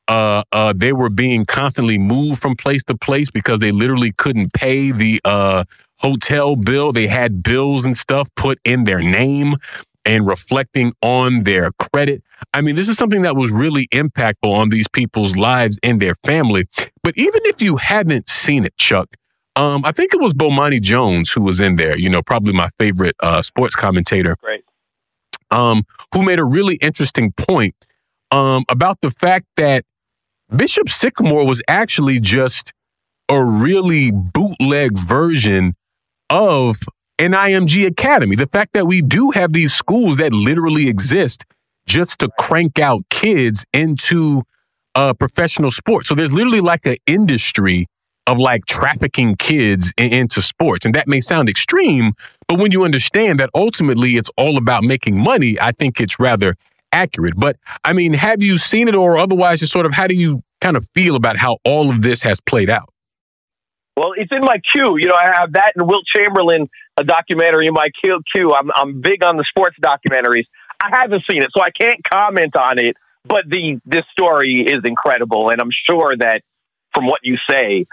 Uh, 0.08 0.44
uh, 0.50 0.72
they 0.74 0.94
were 0.94 1.10
being 1.10 1.44
constantly 1.44 1.98
moved 1.98 2.40
from 2.40 2.56
place 2.56 2.82
to 2.84 2.96
place 2.96 3.30
because 3.30 3.60
they 3.60 3.70
literally 3.70 4.12
couldn't 4.12 4.54
pay 4.54 4.92
the 4.92 5.20
uh, 5.26 5.64
hotel 5.98 6.56
bill. 6.56 6.90
They 6.90 7.06
had 7.06 7.42
bills 7.42 7.84
and 7.84 7.94
stuff 7.94 8.28
put 8.34 8.58
in 8.64 8.84
their 8.84 9.00
name 9.00 9.56
and 10.04 10.26
reflecting 10.26 10.92
on 11.02 11.44
their 11.44 11.72
credit. 11.72 12.22
I 12.54 12.60
mean, 12.60 12.76
this 12.76 12.88
is 12.88 12.96
something 12.96 13.22
that 13.22 13.36
was 13.36 13.52
really 13.52 13.86
impactful 13.88 14.50
on 14.50 14.70
these 14.70 14.88
people's 14.88 15.36
lives 15.36 15.78
and 15.82 16.00
their 16.00 16.14
family. 16.24 16.66
But 17.02 17.14
even 17.16 17.40
if 17.44 17.60
you 17.60 17.76
haven't 17.76 18.28
seen 18.28 18.64
it, 18.64 18.76
Chuck, 18.76 19.08
um, 19.56 19.84
I 19.84 19.92
think 19.92 20.14
it 20.14 20.20
was 20.20 20.32
Bomani 20.32 20.80
Jones 20.80 21.32
who 21.32 21.42
was 21.42 21.60
in 21.60 21.76
there, 21.76 21.98
you 21.98 22.08
know, 22.08 22.22
probably 22.22 22.52
my 22.52 22.68
favorite 22.78 23.16
uh, 23.20 23.42
sports 23.42 23.74
commentator. 23.74 24.36
Great. 24.42 24.64
Um, 25.50 25.84
who 26.14 26.22
made 26.22 26.38
a 26.38 26.44
really 26.44 26.76
interesting 26.76 27.32
point 27.32 27.74
um, 28.30 28.64
about 28.68 28.98
the 29.02 29.10
fact 29.10 29.46
that 29.56 29.84
Bishop 30.54 30.88
Sycamore 30.88 31.46
was 31.46 31.60
actually 31.68 32.20
just 32.20 32.72
a 33.28 33.44
really 33.44 34.10
bootleg 34.12 34.96
version 34.96 35.74
of 36.28 36.76
an 37.20 37.32
IMG 37.32 37.86
Academy. 37.86 38.34
The 38.34 38.46
fact 38.46 38.72
that 38.72 38.86
we 38.86 39.02
do 39.02 39.30
have 39.32 39.52
these 39.52 39.74
schools 39.74 40.16
that 40.16 40.32
literally 40.32 40.88
exist 40.88 41.44
just 41.86 42.20
to 42.20 42.30
crank 42.38 42.78
out 42.78 43.02
kids 43.10 43.66
into 43.74 44.42
uh, 44.94 45.12
professional 45.12 45.70
sports. 45.70 46.08
So 46.08 46.14
there's 46.14 46.32
literally 46.32 46.60
like 46.62 46.86
an 46.86 46.96
industry 47.06 47.86
of 48.26 48.38
like 48.38 48.64
trafficking 48.64 49.36
kids 49.36 49.92
in, 49.98 50.12
into 50.12 50.40
sports. 50.40 50.86
And 50.86 50.94
that 50.94 51.06
may 51.06 51.20
sound 51.20 51.50
extreme, 51.50 52.12
but 52.48 52.58
when 52.58 52.72
you 52.72 52.84
understand 52.84 53.38
that 53.38 53.50
ultimately 53.54 54.16
it's 54.16 54.30
all 54.38 54.56
about 54.56 54.82
making 54.82 55.18
money, 55.18 55.60
I 55.60 55.72
think 55.72 56.00
it's 56.00 56.18
rather 56.18 56.54
accurate. 56.90 57.34
But 57.36 57.56
I 57.84 57.92
mean, 57.92 58.14
have 58.14 58.42
you 58.42 58.56
seen 58.56 58.88
it 58.88 58.94
or 58.94 59.18
otherwise 59.18 59.60
just 59.60 59.72
sort 59.72 59.84
of 59.84 59.92
how 59.92 60.06
do 60.06 60.14
you 60.14 60.42
kind 60.62 60.76
of 60.76 60.88
feel 60.94 61.16
about 61.16 61.36
how 61.36 61.58
all 61.64 61.90
of 61.90 62.00
this 62.00 62.22
has 62.22 62.40
played 62.40 62.70
out? 62.70 62.88
Well, 63.96 64.12
it's 64.16 64.32
in 64.32 64.40
my 64.40 64.56
queue. 64.72 64.96
You 64.98 65.08
know, 65.08 65.14
I 65.14 65.26
have 65.38 65.52
that 65.52 65.72
and 65.76 65.86
Wilt 65.86 66.04
Chamberlain, 66.06 66.68
a 67.00 67.04
documentary 67.04 67.66
in 67.66 67.74
my 67.74 67.88
queue. 68.02 68.54
I'm, 68.54 68.70
I'm 68.74 69.00
big 69.00 69.24
on 69.24 69.36
the 69.36 69.44
sports 69.44 69.76
documentaries. 69.82 70.44
I 70.82 70.88
haven't 70.90 71.24
seen 71.28 71.42
it, 71.42 71.50
so 71.52 71.62
I 71.62 71.70
can't 71.70 72.00
comment 72.04 72.54
on 72.56 72.78
it. 72.78 72.96
But 73.24 73.44
the 73.48 73.78
this 73.84 74.04
story 74.12 74.60
is 74.60 74.82
incredible, 74.84 75.50
and 75.50 75.60
I'm 75.60 75.70
sure 75.70 76.16
that 76.16 76.42
from 76.94 77.06
what 77.06 77.20
you 77.22 77.36
say, 77.36 77.84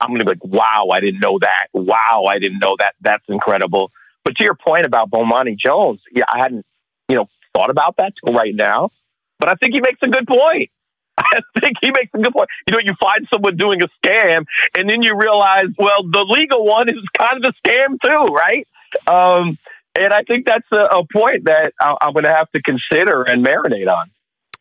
I'm 0.00 0.08
going 0.10 0.18
to 0.18 0.24
be 0.24 0.30
like, 0.32 0.44
"Wow, 0.44 0.88
I 0.92 1.00
didn't 1.00 1.20
know 1.20 1.38
that. 1.40 1.66
Wow, 1.72 2.24
I 2.28 2.38
didn't 2.38 2.58
know 2.58 2.76
that. 2.78 2.94
That's 3.00 3.24
incredible." 3.28 3.92
But 4.24 4.36
to 4.36 4.44
your 4.44 4.54
point 4.54 4.86
about 4.86 5.10
Bomani 5.10 5.56
Jones, 5.56 6.02
yeah, 6.12 6.24
I 6.32 6.38
hadn't, 6.38 6.64
you 7.08 7.16
know, 7.16 7.26
thought 7.54 7.70
about 7.70 7.96
that 7.98 8.14
till 8.24 8.34
right 8.34 8.54
now. 8.54 8.90
But 9.38 9.48
I 9.48 9.54
think 9.54 9.74
he 9.74 9.80
makes 9.80 9.98
a 10.02 10.08
good 10.08 10.26
point. 10.26 10.70
I 11.18 11.40
think 11.60 11.76
he 11.80 11.90
makes 11.90 12.10
a 12.14 12.18
good 12.18 12.32
point. 12.32 12.48
You 12.66 12.72
know, 12.72 12.80
you 12.82 12.94
find 13.00 13.26
someone 13.32 13.56
doing 13.56 13.82
a 13.82 13.88
scam, 14.02 14.44
and 14.76 14.88
then 14.88 15.02
you 15.02 15.16
realize, 15.16 15.66
well, 15.78 16.02
the 16.02 16.24
legal 16.28 16.64
one 16.64 16.88
is 16.88 17.02
kind 17.18 17.44
of 17.44 17.52
a 17.52 17.68
scam 17.68 17.98
too, 18.00 18.32
right? 18.34 18.66
Um, 19.06 19.58
and 19.94 20.12
I 20.12 20.22
think 20.22 20.46
that's 20.46 20.66
a, 20.72 20.84
a 20.84 21.06
point 21.12 21.44
that 21.44 21.74
I, 21.80 21.96
I'm 22.00 22.12
going 22.12 22.24
to 22.24 22.32
have 22.34 22.50
to 22.52 22.62
consider 22.62 23.22
and 23.22 23.44
marinate 23.44 23.92
on. 23.92 24.10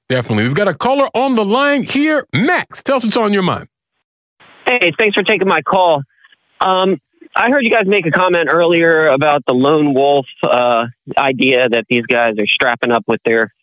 Definitely. 0.09 0.43
We've 0.43 0.55
got 0.55 0.67
a 0.67 0.73
caller 0.73 1.07
on 1.15 1.35
the 1.35 1.45
line 1.45 1.83
here. 1.83 2.27
Max, 2.33 2.83
tell 2.83 2.97
us 2.97 3.03
what's 3.03 3.15
on 3.15 3.31
your 3.31 3.43
mind. 3.43 3.69
Hey, 4.65 4.91
thanks 4.99 5.15
for 5.15 5.23
taking 5.23 5.47
my 5.47 5.61
call. 5.61 6.03
Um, 6.59 6.99
I 7.33 7.49
heard 7.49 7.63
you 7.63 7.71
guys 7.71 7.87
make 7.87 8.05
a 8.05 8.11
comment 8.11 8.49
earlier 8.51 9.05
about 9.05 9.45
the 9.45 9.53
lone 9.53 9.93
wolf 9.93 10.25
uh, 10.43 10.87
idea 11.17 11.69
that 11.69 11.85
these 11.89 12.05
guys 12.05 12.33
are 12.37 12.47
strapping 12.47 12.91
up 12.91 13.05
with 13.07 13.21
their 13.23 13.53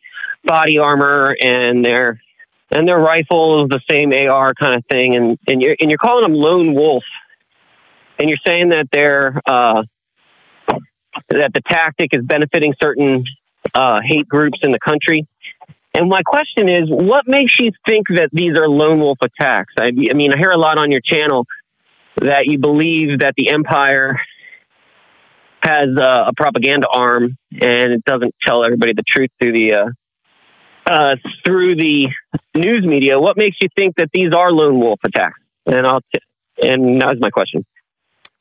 body 0.44 0.78
armor 0.78 1.36
and 1.40 1.85
their 1.85 2.20
and 2.70 2.86
their 2.86 2.99
rifles, 2.99 3.69
the 3.69 3.81
same 3.90 4.12
AR 4.12 4.55
kind 4.55 4.74
of 4.74 4.85
thing, 4.90 5.15
and 5.15 5.39
and 5.47 5.62
you're 5.62 5.77
and 5.81 5.90
you're 5.90 5.99
calling 5.99 6.23
them 6.23 6.35
lone 6.35 6.74
wolf, 6.74 7.05
and 8.19 8.28
you're 8.28 8.39
saying 8.47 8.70
that 8.70 8.89
they're 8.93 9.40
uh, 9.47 9.82
that 11.31 11.53
the 11.55 11.62
tactic 11.69 12.11
is 12.12 12.23
benefiting 12.23 12.74
certain 12.82 13.24
uh, 13.74 14.01
hate 14.05 14.28
groups 14.28 14.59
in 14.62 14.73
the 14.73 14.78
country. 14.78 15.27
And 15.95 16.09
my 16.09 16.23
question 16.23 16.69
is, 16.69 16.85
what 16.89 17.27
makes 17.27 17.59
you 17.59 17.70
think 17.86 18.07
that 18.15 18.28
these 18.32 18.57
are 18.57 18.69
lone 18.69 19.01
wolf 19.01 19.19
attacks? 19.23 19.73
I, 19.81 19.86
I 19.86 20.15
mean, 20.15 20.32
I 20.32 20.36
hear 20.36 20.51
a 20.51 20.59
lot 20.59 20.78
on 20.78 20.93
your 20.93 21.01
channel 21.01 21.47
that 22.20 22.47
you 22.47 22.59
believe 22.59 23.20
that 23.20 23.35
the 23.36 23.49
empire 23.49 24.20
has 25.62 25.89
uh, 25.97 26.24
a 26.27 26.32
propaganda 26.36 26.86
arm 26.93 27.36
and 27.61 27.93
it 27.93 28.05
doesn't 28.05 28.35
tell 28.45 28.65
everybody 28.65 28.93
the 28.93 29.03
truth 29.03 29.31
through 29.40 29.53
the 29.53 29.93
uh, 30.89 31.16
through 31.44 31.77
the 31.77 32.09
news 32.55 32.85
media, 32.85 33.19
what 33.19 33.36
makes 33.36 33.56
you 33.60 33.69
think 33.77 33.97
that 33.97 34.09
these 34.12 34.32
are 34.32 34.51
lone 34.51 34.81
wolf 34.81 35.01
attacks? 35.05 35.39
And 35.66 35.86
I'll 35.86 36.01
t- 36.01 36.20
and 36.62 37.01
that's 37.01 37.20
my 37.20 37.31
question. 37.31 37.65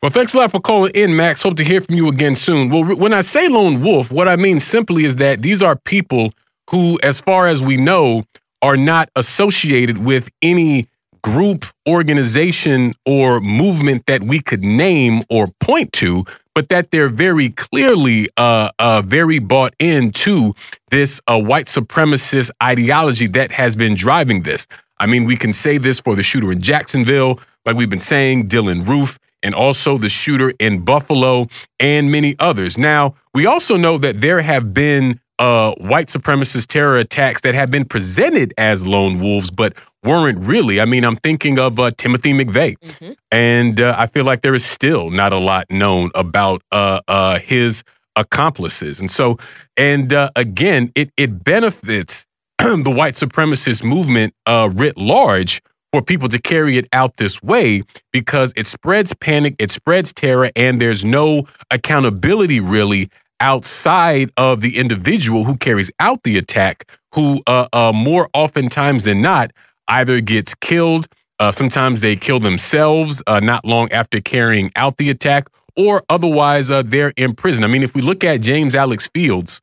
Well, 0.01 0.11
thanks 0.11 0.33
a 0.33 0.37
lot 0.37 0.51
for 0.51 0.59
calling 0.59 0.91
in, 0.93 1.15
Max. 1.15 1.41
Hope 1.41 1.57
to 1.57 1.63
hear 1.63 1.81
from 1.81 1.95
you 1.95 2.07
again 2.07 2.35
soon. 2.35 2.69
Well, 2.69 2.83
when 2.95 3.13
I 3.13 3.21
say 3.21 3.47
lone 3.47 3.81
wolf, 3.81 4.11
what 4.11 4.27
I 4.27 4.35
mean 4.35 4.59
simply 4.59 5.05
is 5.05 5.15
that 5.17 5.41
these 5.41 5.61
are 5.61 5.75
people 5.75 6.33
who, 6.69 6.99
as 7.01 7.19
far 7.19 7.47
as 7.47 7.63
we 7.63 7.77
know, 7.77 8.23
are 8.61 8.77
not 8.77 9.09
associated 9.15 9.99
with 9.99 10.29
any 10.41 10.87
group, 11.23 11.65
organization, 11.87 12.93
or 13.05 13.39
movement 13.39 14.05
that 14.05 14.23
we 14.23 14.39
could 14.39 14.61
name 14.63 15.23
or 15.29 15.47
point 15.59 15.91
to, 15.93 16.25
but 16.57 16.69
that 16.69 16.89
they're 16.89 17.07
very 17.07 17.51
clearly 17.51 18.27
uh, 18.35 18.71
uh, 18.79 19.03
very 19.03 19.37
bought 19.37 19.75
into 19.77 20.55
this 20.89 21.21
uh, 21.27 21.37
white 21.37 21.67
supremacist 21.67 22.49
ideology 22.63 23.27
that 23.27 23.51
has 23.51 23.75
been 23.75 23.93
driving 23.93 24.41
this. 24.41 24.65
I 24.97 25.05
mean, 25.05 25.25
we 25.25 25.37
can 25.37 25.53
say 25.53 25.77
this 25.77 25.99
for 25.99 26.15
the 26.15 26.23
shooter 26.23 26.51
in 26.51 26.63
Jacksonville, 26.63 27.39
like 27.63 27.75
we've 27.75 27.91
been 27.91 27.99
saying, 27.99 28.49
Dylann 28.49 28.87
Roof, 28.87 29.19
and 29.43 29.53
also 29.53 29.99
the 29.99 30.09
shooter 30.09 30.51
in 30.57 30.79
Buffalo, 30.79 31.47
and 31.79 32.11
many 32.11 32.35
others. 32.39 32.75
Now, 32.75 33.13
we 33.35 33.45
also 33.45 33.77
know 33.77 33.99
that 33.99 34.21
there 34.21 34.41
have 34.41 34.73
been 34.73 35.19
uh, 35.39 35.73
white 35.75 36.07
supremacist 36.07 36.67
terror 36.67 36.97
attacks 36.97 37.41
that 37.41 37.53
have 37.53 37.71
been 37.71 37.85
presented 37.85 38.53
as 38.57 38.85
lone 38.85 39.19
wolves, 39.19 39.51
but 39.51 39.73
weren't 40.03 40.39
really. 40.39 40.79
I 40.79 40.85
mean, 40.85 41.03
I'm 41.03 41.17
thinking 41.17 41.59
of 41.59 41.79
uh, 41.79 41.91
Timothy 41.97 42.33
McVeigh, 42.33 42.77
mm-hmm. 42.79 43.11
and 43.31 43.79
uh, 43.79 43.95
I 43.97 44.07
feel 44.07 44.25
like 44.25 44.41
there 44.41 44.55
is 44.55 44.65
still 44.65 45.11
not 45.11 45.33
a 45.33 45.37
lot 45.37 45.65
known 45.69 46.11
about 46.15 46.61
uh, 46.71 47.01
uh 47.07 47.39
his 47.39 47.83
accomplices. 48.15 48.99
And 48.99 49.09
so, 49.11 49.37
and 49.75 50.11
uh, 50.11 50.31
again, 50.35 50.91
it 50.95 51.11
it 51.17 51.43
benefits 51.43 52.25
the 52.57 52.91
white 52.91 53.13
supremacist 53.13 53.83
movement 53.83 54.33
uh, 54.45 54.69
writ 54.73 54.97
large 54.97 55.61
for 55.93 56.01
people 56.01 56.27
to 56.29 56.39
carry 56.39 56.77
it 56.77 56.87
out 56.91 57.17
this 57.17 57.41
way 57.41 57.83
because 58.11 58.51
it 58.55 58.67
spreads 58.67 59.13
panic, 59.13 59.55
it 59.59 59.71
spreads 59.71 60.13
terror, 60.13 60.51
and 60.55 60.81
there's 60.81 61.05
no 61.05 61.47
accountability 61.71 62.59
really 62.59 63.09
outside 63.39 64.31
of 64.37 64.61
the 64.61 64.77
individual 64.77 65.43
who 65.43 65.57
carries 65.57 65.91
out 65.99 66.23
the 66.23 66.37
attack, 66.37 66.89
who 67.13 67.41
uh, 67.47 67.67
uh, 67.73 67.91
more 67.93 68.29
oftentimes 68.33 69.03
than 69.03 69.21
not 69.21 69.51
either 69.87 70.21
gets 70.21 70.53
killed. 70.55 71.07
Uh, 71.39 71.51
sometimes 71.51 72.01
they 72.01 72.15
kill 72.15 72.39
themselves 72.39 73.21
uh, 73.27 73.39
not 73.39 73.63
long 73.63 73.91
after 73.91 74.19
carrying 74.19 74.71
out 74.75 74.97
the 74.97 75.09
attack, 75.09 75.47
or 75.75 76.03
otherwise 76.09 76.71
uh, 76.71 76.81
they're 76.83 77.13
in 77.15 77.35
prison. 77.35 77.63
I 77.63 77.67
mean, 77.67 77.83
if 77.83 77.93
we 77.93 78.01
look 78.01 78.23
at 78.23 78.41
James 78.41 78.73
Alex 78.73 79.07
Fields, 79.13 79.61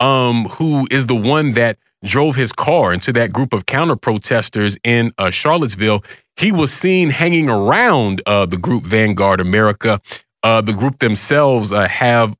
um, 0.00 0.46
who 0.46 0.88
is 0.90 1.06
the 1.06 1.14
one 1.14 1.52
that 1.52 1.78
drove 2.04 2.34
his 2.34 2.50
car 2.50 2.92
into 2.92 3.12
that 3.12 3.32
group 3.32 3.52
of 3.52 3.66
counter 3.66 3.94
protesters 3.94 4.76
in 4.82 5.12
uh, 5.18 5.30
Charlottesville, 5.30 6.02
he 6.36 6.50
was 6.50 6.72
seen 6.72 7.10
hanging 7.10 7.48
around 7.48 8.20
the 8.26 8.58
group 8.60 8.84
Vanguard 8.84 9.40
America. 9.40 10.00
Uh, 10.42 10.60
the 10.60 10.72
group 10.72 10.98
themselves 10.98 11.70
have 11.70 12.34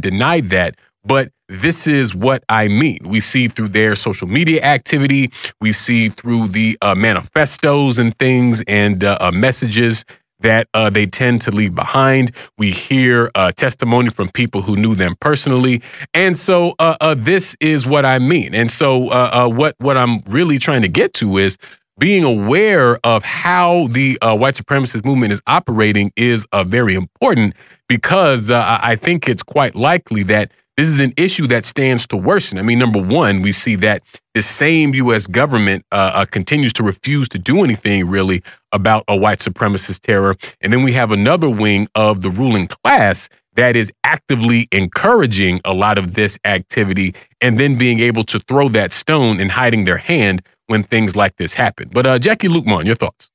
denied 0.00 0.50
that. 0.50 0.74
But 1.04 1.32
this 1.48 1.86
is 1.86 2.14
what 2.14 2.44
I 2.48 2.68
mean. 2.68 2.98
We 3.04 3.20
see 3.20 3.48
through 3.48 3.68
their 3.68 3.94
social 3.94 4.28
media 4.28 4.62
activity, 4.62 5.32
we 5.60 5.72
see 5.72 6.08
through 6.08 6.48
the 6.48 6.78
uh, 6.80 6.94
manifestos 6.94 7.98
and 7.98 8.16
things 8.18 8.62
and 8.68 9.02
uh, 9.02 9.18
uh, 9.20 9.30
messages 9.32 10.04
that 10.40 10.68
uh, 10.72 10.88
they 10.88 11.06
tend 11.06 11.42
to 11.42 11.50
leave 11.50 11.74
behind. 11.74 12.32
We 12.56 12.70
hear 12.70 13.30
uh, 13.34 13.52
testimony 13.52 14.10
from 14.10 14.28
people 14.28 14.62
who 14.62 14.76
knew 14.76 14.94
them 14.94 15.16
personally, 15.20 15.82
and 16.14 16.38
so 16.38 16.76
uh, 16.78 17.14
this 17.18 17.56
is 17.60 17.86
what 17.86 18.06
I 18.06 18.18
mean. 18.20 18.54
And 18.54 18.70
so 18.70 19.48
what 19.48 19.74
what 19.78 19.96
I'm 19.96 20.20
really 20.26 20.58
trying 20.58 20.82
to 20.82 20.88
get 20.88 21.12
to 21.14 21.36
is 21.38 21.58
being 22.00 22.24
aware 22.24 22.98
of 23.04 23.22
how 23.22 23.86
the 23.88 24.18
uh, 24.22 24.34
white 24.34 24.54
supremacist 24.54 25.04
movement 25.04 25.32
is 25.32 25.42
operating 25.46 26.10
is 26.16 26.46
uh, 26.50 26.64
very 26.64 26.94
important 26.94 27.54
because 27.88 28.50
uh, 28.50 28.78
I 28.82 28.96
think 28.96 29.28
it's 29.28 29.42
quite 29.42 29.76
likely 29.76 30.22
that 30.24 30.50
this 30.78 30.88
is 30.88 30.98
an 30.98 31.12
issue 31.18 31.46
that 31.48 31.66
stands 31.66 32.06
to 32.06 32.16
worsen. 32.16 32.58
I 32.58 32.62
mean, 32.62 32.78
number 32.78 33.02
one, 33.02 33.42
we 33.42 33.52
see 33.52 33.76
that 33.76 34.02
the 34.32 34.40
same 34.40 34.94
U.S. 34.94 35.26
government 35.26 35.84
uh, 35.92 36.12
uh, 36.14 36.24
continues 36.24 36.72
to 36.74 36.82
refuse 36.82 37.28
to 37.28 37.38
do 37.38 37.62
anything 37.62 38.08
really 38.08 38.42
about 38.72 39.04
a 39.06 39.14
white 39.14 39.40
supremacist 39.40 40.00
terror. 40.00 40.36
And 40.62 40.72
then 40.72 40.82
we 40.82 40.94
have 40.94 41.10
another 41.10 41.50
wing 41.50 41.86
of 41.94 42.22
the 42.22 42.30
ruling 42.30 42.66
class 42.66 43.28
that 43.56 43.76
is 43.76 43.92
actively 44.04 44.68
encouraging 44.72 45.60
a 45.66 45.74
lot 45.74 45.98
of 45.98 46.14
this 46.14 46.38
activity 46.46 47.14
and 47.42 47.60
then 47.60 47.76
being 47.76 48.00
able 48.00 48.24
to 48.24 48.40
throw 48.40 48.70
that 48.70 48.94
stone 48.94 49.38
and 49.38 49.50
hiding 49.50 49.84
their 49.84 49.98
hand 49.98 50.40
when 50.70 50.84
things 50.84 51.16
like 51.16 51.36
this 51.36 51.54
happen. 51.54 51.90
But 51.92 52.06
uh, 52.06 52.18
Jacquie 52.20 52.48
Luqman, 52.48 52.86
your 52.86 52.94
thoughts? 52.94 53.28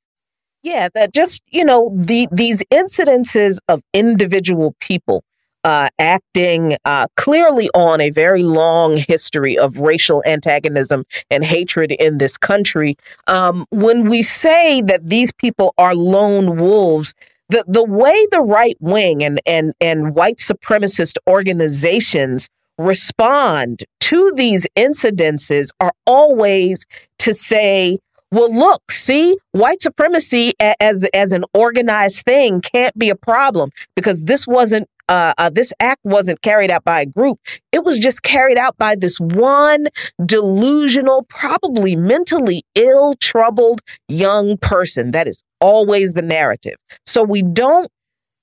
Yeah, 0.62 0.88
that 0.94 1.12
just, 1.12 1.42
you 1.50 1.64
know, 1.64 1.92
the 1.94 2.26
these 2.32 2.64
incidences 2.72 3.58
of 3.68 3.82
individual 3.92 4.74
people 4.80 5.22
uh, 5.62 5.88
acting 5.98 6.78
uh, 6.86 7.08
clearly 7.16 7.68
on 7.74 8.00
a 8.00 8.08
very 8.08 8.42
long 8.42 8.96
history 8.96 9.58
of 9.58 9.78
racial 9.78 10.22
antagonism 10.24 11.04
and 11.30 11.44
hatred 11.44 11.92
in 11.92 12.16
this 12.18 12.38
country. 12.38 12.96
Um, 13.26 13.66
when 13.70 14.08
we 14.08 14.22
say 14.22 14.80
that 14.82 15.08
these 15.08 15.30
people 15.30 15.74
are 15.76 15.94
lone 15.94 16.56
wolves, 16.56 17.14
the, 17.50 17.64
the 17.68 17.84
way 17.84 18.26
the 18.30 18.40
right 18.40 18.76
wing 18.80 19.22
and, 19.22 19.40
and, 19.44 19.74
and 19.80 20.14
white 20.14 20.38
supremacist 20.38 21.16
organizations 21.28 22.48
respond 22.78 23.84
to 24.00 24.32
these 24.36 24.66
incidences 24.76 25.68
are 25.80 25.92
always 26.06 26.84
to 27.20 27.34
say, 27.34 27.98
well, 28.32 28.54
look, 28.54 28.90
see, 28.90 29.36
white 29.52 29.80
supremacy 29.80 30.52
as 30.60 31.04
as 31.14 31.32
an 31.32 31.44
organized 31.54 32.24
thing 32.24 32.60
can't 32.60 32.96
be 32.98 33.08
a 33.08 33.16
problem 33.16 33.70
because 33.94 34.24
this 34.24 34.46
wasn't 34.46 34.88
uh, 35.08 35.32
uh, 35.38 35.50
this 35.50 35.72
act 35.80 36.00
wasn't 36.04 36.42
carried 36.42 36.70
out 36.70 36.84
by 36.84 37.02
a 37.02 37.06
group. 37.06 37.38
It 37.72 37.84
was 37.84 37.98
just 37.98 38.22
carried 38.22 38.58
out 38.58 38.76
by 38.76 38.96
this 38.96 39.18
one 39.20 39.86
delusional, 40.24 41.24
probably 41.28 41.94
mentally 41.94 42.62
ill, 42.74 43.14
troubled 43.20 43.80
young 44.08 44.56
person. 44.58 45.12
That 45.12 45.28
is 45.28 45.42
always 45.60 46.14
the 46.14 46.22
narrative. 46.22 46.76
So 47.06 47.22
we 47.22 47.42
don't 47.42 47.88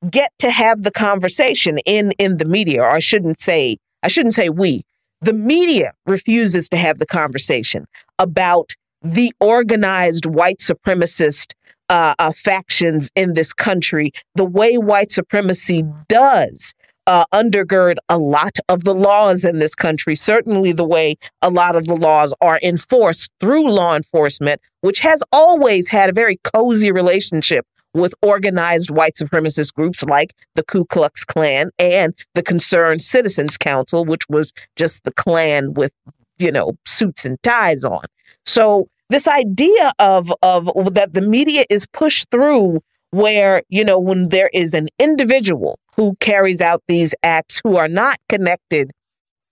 get 0.09 0.31
to 0.39 0.51
have 0.51 0.83
the 0.83 0.91
conversation 0.91 1.79
in 1.79 2.11
in 2.17 2.37
the 2.37 2.45
media, 2.45 2.81
or 2.81 2.89
I 2.89 2.99
shouldn't 2.99 3.39
say 3.39 3.77
I 4.03 4.09
shouldn't 4.09 4.33
say 4.33 4.49
we. 4.49 4.83
The 5.21 5.33
media 5.33 5.93
refuses 6.05 6.67
to 6.69 6.77
have 6.77 6.99
the 6.99 7.05
conversation 7.05 7.85
about 8.19 8.75
the 9.01 9.33
organized 9.39 10.25
white 10.25 10.59
supremacist 10.59 11.53
uh, 11.89 12.13
uh, 12.19 12.31
factions 12.31 13.09
in 13.15 13.33
this 13.33 13.53
country, 13.53 14.11
the 14.35 14.45
way 14.45 14.77
white 14.77 15.11
supremacy 15.11 15.83
does 16.07 16.73
uh, 17.07 17.25
undergird 17.33 17.97
a 18.09 18.17
lot 18.17 18.57
of 18.69 18.83
the 18.83 18.93
laws 18.93 19.43
in 19.43 19.59
this 19.59 19.75
country, 19.75 20.15
certainly 20.15 20.71
the 20.71 20.85
way 20.85 21.15
a 21.41 21.49
lot 21.49 21.75
of 21.75 21.85
the 21.85 21.95
laws 21.95 22.33
are 22.41 22.59
enforced 22.63 23.31
through 23.39 23.69
law 23.69 23.95
enforcement, 23.95 24.61
which 24.81 24.99
has 24.99 25.21
always 25.31 25.89
had 25.89 26.09
a 26.09 26.13
very 26.13 26.39
cozy 26.43 26.91
relationship 26.91 27.65
with 27.93 28.13
organized 28.21 28.89
white 28.89 29.15
supremacist 29.15 29.73
groups 29.73 30.03
like 30.03 30.33
the 30.55 30.63
Ku 30.63 30.85
Klux 30.85 31.23
Klan 31.23 31.71
and 31.77 32.13
the 32.33 32.43
Concerned 32.43 33.01
Citizens 33.01 33.57
Council, 33.57 34.05
which 34.05 34.27
was 34.29 34.51
just 34.75 35.03
the 35.03 35.11
Klan 35.11 35.73
with, 35.73 35.91
you 36.39 36.51
know, 36.51 36.73
suits 36.85 37.25
and 37.25 37.41
ties 37.43 37.83
on. 37.83 38.03
So 38.45 38.87
this 39.09 39.27
idea 39.27 39.91
of 39.99 40.33
of 40.41 40.65
that 40.93 41.13
the 41.13 41.21
media 41.21 41.65
is 41.69 41.85
pushed 41.85 42.29
through 42.31 42.79
where 43.11 43.61
you 43.69 43.83
know 43.83 43.99
when 43.99 44.29
there 44.29 44.49
is 44.53 44.73
an 44.73 44.87
individual 44.97 45.79
who 45.95 46.15
carries 46.19 46.61
out 46.61 46.81
these 46.87 47.13
acts 47.21 47.61
who 47.63 47.77
are 47.77 47.87
not 47.87 48.17
connected 48.27 48.91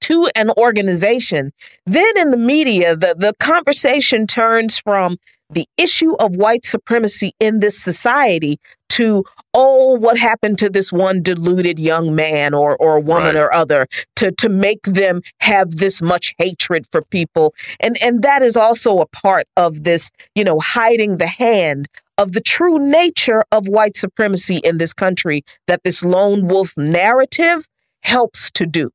to 0.01 0.27
an 0.35 0.49
organization 0.57 1.51
then 1.85 2.17
in 2.17 2.31
the 2.31 2.37
media 2.37 2.95
the 2.95 3.15
the 3.17 3.33
conversation 3.39 4.25
turns 4.25 4.79
from 4.79 5.17
the 5.51 5.67
issue 5.77 6.15
of 6.15 6.35
white 6.35 6.65
supremacy 6.65 7.33
in 7.39 7.59
this 7.59 7.77
society 7.77 8.59
to 8.91 9.23
oh 9.53 9.93
what 9.93 10.17
happened 10.17 10.59
to 10.59 10.69
this 10.69 10.91
one 10.91 11.21
deluded 11.21 11.79
young 11.79 12.13
man 12.13 12.53
or 12.53 12.75
or 12.75 12.99
woman 12.99 13.35
right. 13.35 13.41
or 13.41 13.53
other 13.53 13.87
to 14.17 14.31
to 14.33 14.49
make 14.49 14.83
them 14.83 15.21
have 15.39 15.77
this 15.77 16.01
much 16.01 16.33
hatred 16.37 16.85
for 16.91 17.01
people. 17.01 17.53
And 17.79 17.97
and 18.01 18.21
that 18.21 18.41
is 18.41 18.57
also 18.57 18.99
a 18.99 19.05
part 19.05 19.47
of 19.55 19.83
this 19.83 20.11
you 20.35 20.43
know 20.43 20.59
hiding 20.59 21.17
the 21.17 21.27
hand 21.27 21.87
of 22.17 22.33
the 22.33 22.41
true 22.41 22.77
nature 22.77 23.45
of 23.51 23.67
white 23.67 23.95
supremacy 23.95 24.57
in 24.57 24.77
this 24.77 24.93
country 24.93 25.43
that 25.67 25.83
this 25.83 26.03
lone 26.03 26.47
wolf 26.47 26.73
narrative 26.75 27.67
helps 28.01 28.51
to 28.51 28.65
do. 28.65 28.91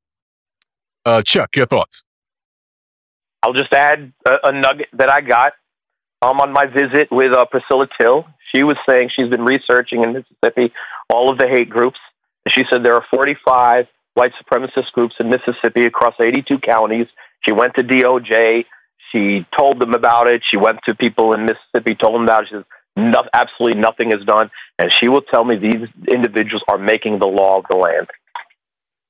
Uh, 1.06 1.22
chuck 1.22 1.56
your 1.56 1.66
thoughts. 1.66 2.04
I'll 3.42 3.54
just 3.54 3.72
add 3.72 4.12
a, 4.26 4.48
a 4.48 4.52
nugget 4.52 4.88
that 4.92 5.08
i 5.08 5.20
got 5.20 5.52
um, 6.26 6.40
on 6.40 6.52
my 6.52 6.66
visit 6.66 7.08
with 7.10 7.32
uh, 7.32 7.44
priscilla 7.46 7.86
till 8.00 8.26
she 8.54 8.62
was 8.62 8.76
saying 8.88 9.10
she's 9.16 9.30
been 9.30 9.44
researching 9.44 10.02
in 10.02 10.12
Mississippi 10.12 10.72
all 11.08 11.30
of 11.30 11.38
the 11.38 11.46
hate 11.48 11.70
groups. 11.70 11.98
She 12.48 12.62
said 12.70 12.84
there 12.84 12.94
are 12.94 13.04
45 13.14 13.86
white 14.14 14.32
supremacist 14.42 14.92
groups 14.92 15.14
in 15.20 15.30
Mississippi 15.30 15.84
across 15.84 16.14
82 16.20 16.58
counties. 16.58 17.06
She 17.46 17.52
went 17.52 17.74
to 17.74 17.82
DOJ. 17.82 18.64
She 19.12 19.46
told 19.56 19.80
them 19.80 19.94
about 19.94 20.28
it. 20.28 20.42
She 20.50 20.56
went 20.56 20.78
to 20.88 20.94
people 20.94 21.32
in 21.32 21.46
Mississippi, 21.46 21.94
told 21.94 22.14
them 22.14 22.22
about 22.22 22.44
it. 22.44 22.48
She 22.48 22.54
says, 22.56 22.64
no, 22.96 23.22
absolutely 23.32 23.80
nothing 23.80 24.12
is 24.12 24.24
done. 24.24 24.50
And 24.78 24.92
she 25.00 25.08
will 25.08 25.22
tell 25.22 25.44
me 25.44 25.56
these 25.56 25.88
individuals 26.08 26.62
are 26.68 26.78
making 26.78 27.18
the 27.18 27.26
law 27.26 27.58
of 27.58 27.64
the 27.68 27.76
land. 27.76 28.08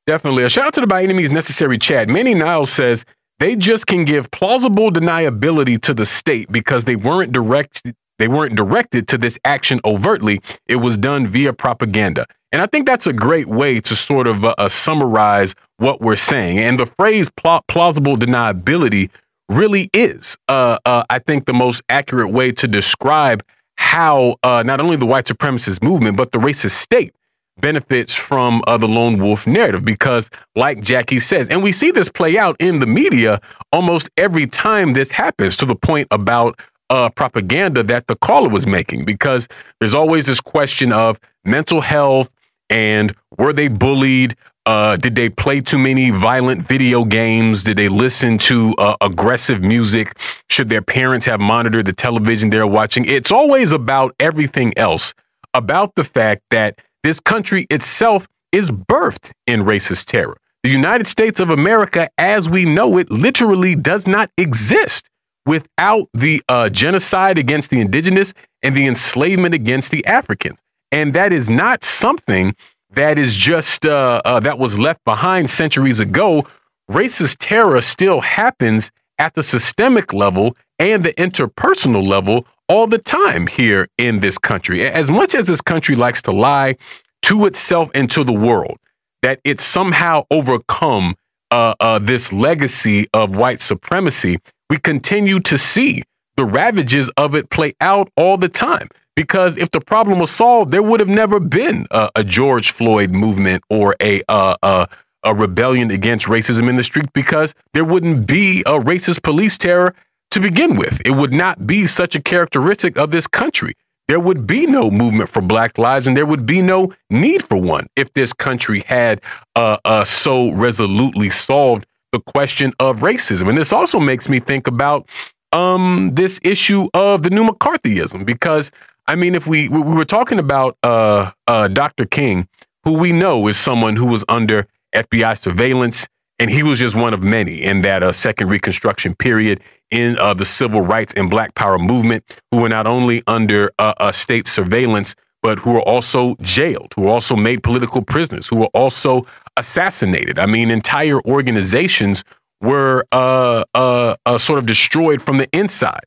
Definitely. 0.06 0.44
A 0.44 0.48
shout 0.48 0.66
out 0.66 0.74
to 0.74 0.80
the 0.80 0.86
by 0.86 1.02
any 1.02 1.14
means 1.14 1.30
necessary 1.30 1.78
chat. 1.78 2.08
Manny 2.08 2.34
Niles 2.34 2.70
says 2.70 3.04
they 3.38 3.56
just 3.56 3.86
can 3.86 4.04
give 4.04 4.30
plausible 4.30 4.90
deniability 4.90 5.80
to 5.82 5.94
the 5.94 6.06
state 6.06 6.50
because 6.50 6.84
they 6.84 6.96
weren't 6.96 7.32
direct 7.32 7.82
they 8.18 8.28
weren't 8.28 8.56
directed 8.56 9.08
to 9.08 9.18
this 9.18 9.38
action 9.44 9.78
overtly. 9.84 10.40
It 10.66 10.76
was 10.76 10.96
done 10.96 11.26
via 11.28 11.52
propaganda. 11.52 12.26
And 12.50 12.62
I 12.62 12.66
think 12.66 12.86
that's 12.86 13.06
a 13.06 13.12
great 13.12 13.46
way 13.46 13.80
to 13.82 13.94
sort 13.94 14.26
of 14.26 14.42
uh, 14.42 14.54
uh, 14.56 14.70
summarize 14.70 15.54
what 15.76 16.00
we're 16.00 16.16
saying. 16.16 16.58
And 16.58 16.80
the 16.80 16.86
phrase 16.86 17.28
pl- 17.28 17.62
plausible 17.68 18.16
deniability 18.16 19.10
really 19.50 19.90
is, 19.92 20.38
uh, 20.48 20.78
uh, 20.86 21.04
I 21.10 21.18
think, 21.18 21.44
the 21.44 21.52
most 21.52 21.82
accurate 21.90 22.32
way 22.32 22.52
to 22.52 22.66
describe 22.66 23.44
how 23.76 24.36
uh, 24.42 24.62
not 24.64 24.80
only 24.80 24.96
the 24.96 25.04
white 25.04 25.26
supremacist 25.26 25.82
movement, 25.82 26.16
but 26.16 26.32
the 26.32 26.38
racist 26.38 26.70
state 26.70 27.14
benefits 27.58 28.14
from 28.14 28.62
uh, 28.66 28.76
the 28.76 28.86
lone 28.86 29.18
wolf 29.18 29.46
narrative 29.46 29.84
because 29.84 30.28
like 30.54 30.80
Jacquie 30.80 31.20
says 31.20 31.48
and 31.48 31.62
we 31.62 31.72
see 31.72 31.90
this 31.90 32.08
play 32.08 32.36
out 32.38 32.56
in 32.58 32.80
the 32.80 32.86
media 32.86 33.40
almost 33.72 34.10
every 34.16 34.46
time 34.46 34.92
this 34.92 35.10
happens 35.10 35.56
to 35.58 35.66
the 35.66 35.74
point 35.74 36.06
about 36.10 36.58
uh, 36.90 37.08
propaganda 37.10 37.82
that 37.82 38.06
the 38.06 38.16
caller 38.16 38.48
was 38.48 38.66
making 38.66 39.04
because 39.04 39.48
there's 39.80 39.94
always 39.94 40.26
this 40.26 40.40
question 40.40 40.92
of 40.92 41.18
mental 41.44 41.80
health 41.80 42.30
and 42.68 43.14
were 43.38 43.52
they 43.52 43.68
bullied 43.68 44.36
uh, 44.66 44.96
did 44.96 45.14
they 45.14 45.28
play 45.28 45.60
too 45.60 45.78
many 45.78 46.10
violent 46.10 46.66
video 46.66 47.04
games? 47.04 47.62
Did 47.62 47.76
they 47.76 47.88
listen 47.88 48.36
to 48.38 48.74
uh, 48.78 48.96
aggressive 49.00 49.62
music? 49.62 50.18
Should 50.50 50.70
their 50.70 50.82
parents 50.82 51.24
have 51.26 51.38
monitored 51.38 51.86
the 51.86 51.92
television 51.92 52.50
they're 52.50 52.66
watching? 52.66 53.04
It's 53.04 53.30
always 53.30 53.70
about 53.70 54.16
everything 54.18 54.76
else, 54.76 55.14
about 55.54 55.94
the 55.94 56.02
fact 56.02 56.42
that 56.50 56.80
this 57.06 57.20
country 57.20 57.66
itself 57.70 58.26
is 58.50 58.70
birthed 58.70 59.30
in 59.46 59.62
racist 59.62 60.06
terror. 60.06 60.36
The 60.62 60.70
United 60.70 61.06
States 61.06 61.38
of 61.38 61.50
America, 61.50 62.08
as 62.18 62.48
we 62.48 62.64
know 62.64 62.98
it, 62.98 63.10
literally 63.10 63.76
does 63.76 64.06
not 64.06 64.30
exist 64.36 65.08
without 65.44 66.08
the 66.12 66.42
uh, 66.48 66.68
genocide 66.68 67.38
against 67.38 67.70
the 67.70 67.80
indigenous 67.80 68.34
and 68.62 68.76
the 68.76 68.86
enslavement 68.86 69.54
against 69.54 69.92
the 69.92 70.04
Africans. 70.06 70.58
And 70.90 71.14
that 71.14 71.32
is 71.32 71.48
not 71.48 71.84
something 71.84 72.56
that 72.90 73.18
is 73.18 73.36
just 73.36 73.86
uh, 73.86 74.20
uh, 74.24 74.40
that 74.40 74.58
was 74.58 74.76
left 74.76 75.04
behind 75.04 75.48
centuries 75.48 76.00
ago. 76.00 76.46
Racist 76.90 77.36
terror 77.38 77.80
still 77.80 78.20
happens 78.22 78.90
at 79.18 79.34
the 79.34 79.42
systemic 79.42 80.12
level 80.12 80.56
and 80.78 81.04
the 81.04 81.12
interpersonal 81.14 82.06
level 82.06 82.46
all 82.68 82.86
the 82.86 82.98
time 82.98 83.46
here 83.46 83.88
in 83.98 84.20
this 84.20 84.38
country. 84.38 84.86
As 84.86 85.10
much 85.10 85.34
as 85.34 85.46
this 85.46 85.60
country 85.60 85.96
likes 85.96 86.22
to 86.22 86.32
lie 86.32 86.76
to 87.22 87.46
itself 87.46 87.90
and 87.94 88.10
to 88.10 88.24
the 88.24 88.32
world 88.32 88.78
that 89.22 89.40
it's 89.44 89.64
somehow 89.64 90.24
overcome 90.30 91.16
uh, 91.50 91.74
uh, 91.80 91.98
this 91.98 92.32
legacy 92.32 93.08
of 93.12 93.36
white 93.36 93.60
supremacy, 93.60 94.38
we 94.68 94.78
continue 94.78 95.40
to 95.40 95.56
see 95.56 96.02
the 96.36 96.44
ravages 96.44 97.08
of 97.16 97.34
it 97.34 97.50
play 97.50 97.74
out 97.80 98.10
all 98.16 98.36
the 98.36 98.48
time. 98.48 98.88
Because 99.14 99.56
if 99.56 99.70
the 99.70 99.80
problem 99.80 100.18
was 100.18 100.30
solved, 100.30 100.72
there 100.72 100.82
would 100.82 101.00
have 101.00 101.08
never 101.08 101.40
been 101.40 101.86
a, 101.90 102.10
a 102.16 102.24
George 102.24 102.70
Floyd 102.70 103.10
movement 103.10 103.64
or 103.70 103.96
a, 104.00 104.22
uh, 104.28 104.56
uh, 104.62 104.86
a 105.22 105.34
rebellion 105.34 105.90
against 105.90 106.26
racism 106.26 106.68
in 106.68 106.76
the 106.76 106.84
street 106.84 107.10
because 107.14 107.54
there 107.72 107.84
wouldn't 107.84 108.26
be 108.26 108.60
a 108.60 108.78
racist 108.78 109.22
police 109.22 109.56
terror 109.56 109.94
to 110.36 110.40
begin 110.40 110.76
with. 110.76 111.00
It 111.04 111.12
would 111.12 111.32
not 111.32 111.66
be 111.66 111.86
such 111.86 112.14
a 112.14 112.20
characteristic 112.20 112.98
of 112.98 113.10
this 113.10 113.26
country. 113.26 113.74
There 114.06 114.20
would 114.20 114.46
be 114.46 114.66
no 114.66 114.90
movement 114.90 115.30
for 115.30 115.40
Black 115.40 115.78
lives, 115.78 116.06
and 116.06 116.14
there 116.14 116.26
would 116.26 116.44
be 116.44 116.60
no 116.60 116.92
need 117.08 117.42
for 117.42 117.56
one 117.56 117.88
if 117.96 118.12
this 118.12 118.34
country 118.34 118.84
had 118.86 119.22
uh, 119.56 119.78
uh, 119.84 120.04
so 120.04 120.50
resolutely 120.50 121.30
solved 121.30 121.86
the 122.12 122.20
question 122.20 122.74
of 122.78 123.00
racism. 123.00 123.48
And 123.48 123.56
this 123.56 123.72
also 123.72 123.98
makes 123.98 124.28
me 124.28 124.38
think 124.38 124.66
about 124.66 125.08
um, 125.52 126.10
this 126.12 126.38
issue 126.42 126.88
of 126.92 127.22
the 127.22 127.30
new 127.30 127.44
McCarthyism, 127.44 128.26
because 128.26 128.70
I 129.06 129.14
mean, 129.14 129.34
if 129.34 129.46
we 129.46 129.68
we 129.68 129.80
were 129.80 130.04
talking 130.04 130.38
about 130.38 130.76
uh, 130.82 131.30
uh, 131.46 131.68
Dr. 131.68 132.04
King, 132.04 132.46
who 132.84 132.98
we 132.98 133.10
know 133.10 133.48
is 133.48 133.56
someone 133.56 133.96
who 133.96 134.06
was 134.06 134.22
under 134.28 134.66
FBI 134.94 135.38
surveillance, 135.38 136.06
and 136.38 136.50
he 136.50 136.62
was 136.62 136.78
just 136.78 136.94
one 136.94 137.14
of 137.14 137.22
many 137.22 137.62
in 137.62 137.80
that 137.82 138.02
uh, 138.02 138.12
second 138.12 138.48
Reconstruction 138.48 139.14
period 139.14 139.62
in 139.90 140.18
uh, 140.18 140.34
the 140.34 140.44
civil 140.44 140.80
rights 140.80 141.14
and 141.16 141.30
Black 141.30 141.54
Power 141.54 141.78
movement 141.78 142.24
who 142.50 142.58
were 142.58 142.68
not 142.68 142.86
only 142.86 143.22
under 143.26 143.70
uh, 143.78 144.12
state 144.12 144.46
surveillance, 144.46 145.14
but 145.42 145.60
who 145.60 145.74
were 145.74 145.82
also 145.82 146.34
jailed, 146.40 146.92
who 146.96 147.02
were 147.02 147.10
also 147.10 147.36
made 147.36 147.62
political 147.62 148.02
prisoners, 148.02 148.48
who 148.48 148.56
were 148.56 148.70
also 148.74 149.24
assassinated. 149.56 150.38
I 150.38 150.46
mean, 150.46 150.70
entire 150.70 151.20
organizations 151.20 152.24
were 152.60 153.06
uh, 153.12 153.64
uh, 153.74 154.16
uh, 154.24 154.38
sort 154.38 154.58
of 154.58 154.66
destroyed 154.66 155.22
from 155.22 155.38
the 155.38 155.48
inside 155.52 156.04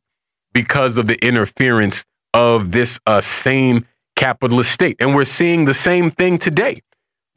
because 0.53 0.97
of 0.97 1.07
the 1.07 1.15
interference 1.26 2.06
of 2.34 2.72
this 2.72 2.99
same 3.22 3.85
capitalist 4.15 4.72
state. 4.72 4.97
And 4.99 5.15
we're 5.15 5.26
seeing 5.26 5.65
the 5.65 5.73
same 5.73 6.11
thing 6.11 6.38
today 6.38 6.81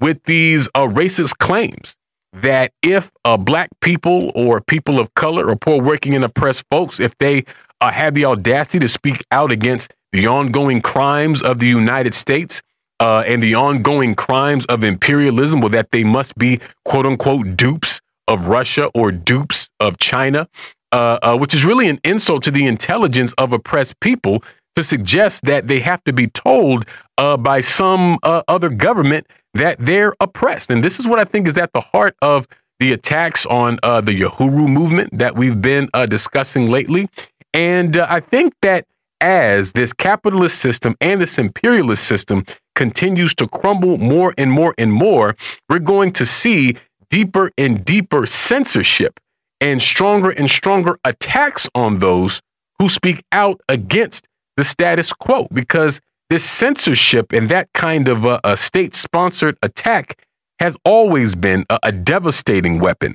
with 0.01 0.25
these 0.25 0.69
racist 0.69 1.39
claims 1.39 1.97
that 2.33 2.73
if 2.83 3.11
uh, 3.25 3.37
black 3.37 3.69
people 3.81 4.33
or 4.35 4.61
people 4.61 4.99
of 4.99 5.15
color 5.15 5.49
or 5.49 5.57
poor 5.57 5.83
working 5.83 6.15
and 6.15 6.25
oppressed 6.25 6.65
folks, 6.71 6.99
if 6.99 7.17
they 7.19 7.45
uh, 7.81 7.91
have 7.91 8.15
the 8.15 8.25
audacity 8.25 8.79
to 8.79 8.89
speak 8.89 9.25
out 9.31 9.53
against 9.53 9.93
the 10.13 10.27
ongoing 10.27 10.81
crimes 10.81 11.43
of 11.43 11.59
the 11.59 11.67
United 11.67 12.15
States 12.15 12.63
uh, 13.01 13.25
and 13.27 13.43
the 13.43 13.55
ongoing 13.55 14.15
crimes 14.15 14.65
of 14.67 14.83
imperialism, 14.83 15.61
well, 15.61 15.69
that 15.69 15.91
they 15.91 16.05
must 16.05 16.37
be 16.37 16.61
quote 16.85 17.07
unquote 17.07 17.57
dupes 17.57 18.01
of 18.29 18.47
Russia 18.47 18.91
or 18.95 19.11
dupes 19.11 19.69
of 19.81 19.99
China, 19.99 20.49
uh, 20.93 21.19
uh, 21.23 21.37
which 21.37 21.55
is 21.55 21.65
really 21.65 21.89
an 21.89 22.01
insult 22.05 22.45
to 22.45 22.51
the 22.51 22.67
intelligence 22.67 23.33
of 23.37 23.53
oppressed 23.53 23.99
people 24.01 24.43
to 24.77 24.85
suggest 24.85 25.43
that 25.45 25.69
they 25.69 25.81
have 25.81 26.03
to 26.05 26.13
be 26.13 26.27
told 26.29 26.87
uh, 27.23 27.37
by 27.37 27.61
some 27.61 28.19
other 28.25 28.69
government 28.69 29.29
that 29.55 29.77
they're 29.79 30.15
oppressed. 30.19 30.71
And 30.71 30.83
this 30.83 30.99
is 30.99 31.07
what 31.07 31.21
I 31.21 31.25
think 31.25 31.47
is 31.47 31.57
at 31.57 31.73
the 31.73 31.81
heart 31.81 32.17
of 32.21 32.49
the 32.81 32.93
attacks 32.93 33.47
on 33.47 33.79
uh, 33.85 34.01
the 34.01 34.21
Uhuru 34.23 34.69
movement 34.69 35.17
that 35.17 35.37
we've 35.37 35.63
been 35.63 35.89
uh, 35.95 36.07
discussing 36.07 36.69
lately. 36.69 37.09
And 37.55 37.97
uh, 37.97 38.09
I 38.11 38.19
think 38.19 38.55
that 38.63 38.87
as 39.21 39.71
this 39.71 39.93
capitalist 39.93 40.59
system 40.59 40.97
and 41.01 41.21
this 41.21 41.39
imperialist 41.39 42.05
system 42.05 42.45
continues 42.75 43.37
to 43.37 43.47
crumble 43.47 43.99
more 43.99 44.35
and 44.37 44.51
more 44.51 44.75
and 44.77 44.93
more, 44.93 45.37
we're 45.69 45.79
going 45.79 46.11
to 46.15 46.27
see 46.27 46.77
deeper 47.09 47.53
and 47.57 47.85
deeper 47.85 48.27
censorship 48.27 49.21
and 49.61 49.81
stronger 49.81 50.31
and 50.31 50.51
stronger 50.51 50.99
attacks 51.05 51.69
on 51.73 52.01
those 52.01 52.41
who 52.81 52.89
speak 52.89 53.23
out 53.31 53.61
against 53.69 54.27
the 54.57 54.65
status 54.65 55.13
quo 55.13 55.47
because 55.53 56.01
this 56.33 56.49
censorship 56.49 57.31
and 57.31 57.51
that 57.51 57.69
kind 57.75 58.09
of 58.09 58.25
a, 58.25 58.41
a 58.43 58.57
state 58.57 58.95
sponsored 58.95 59.59
attack 59.63 60.25
has 60.61 60.75
always 60.83 61.35
been 61.35 61.67
a, 61.69 61.79
a 61.83 61.93
devastating 61.93 62.79
weapon 62.79 63.15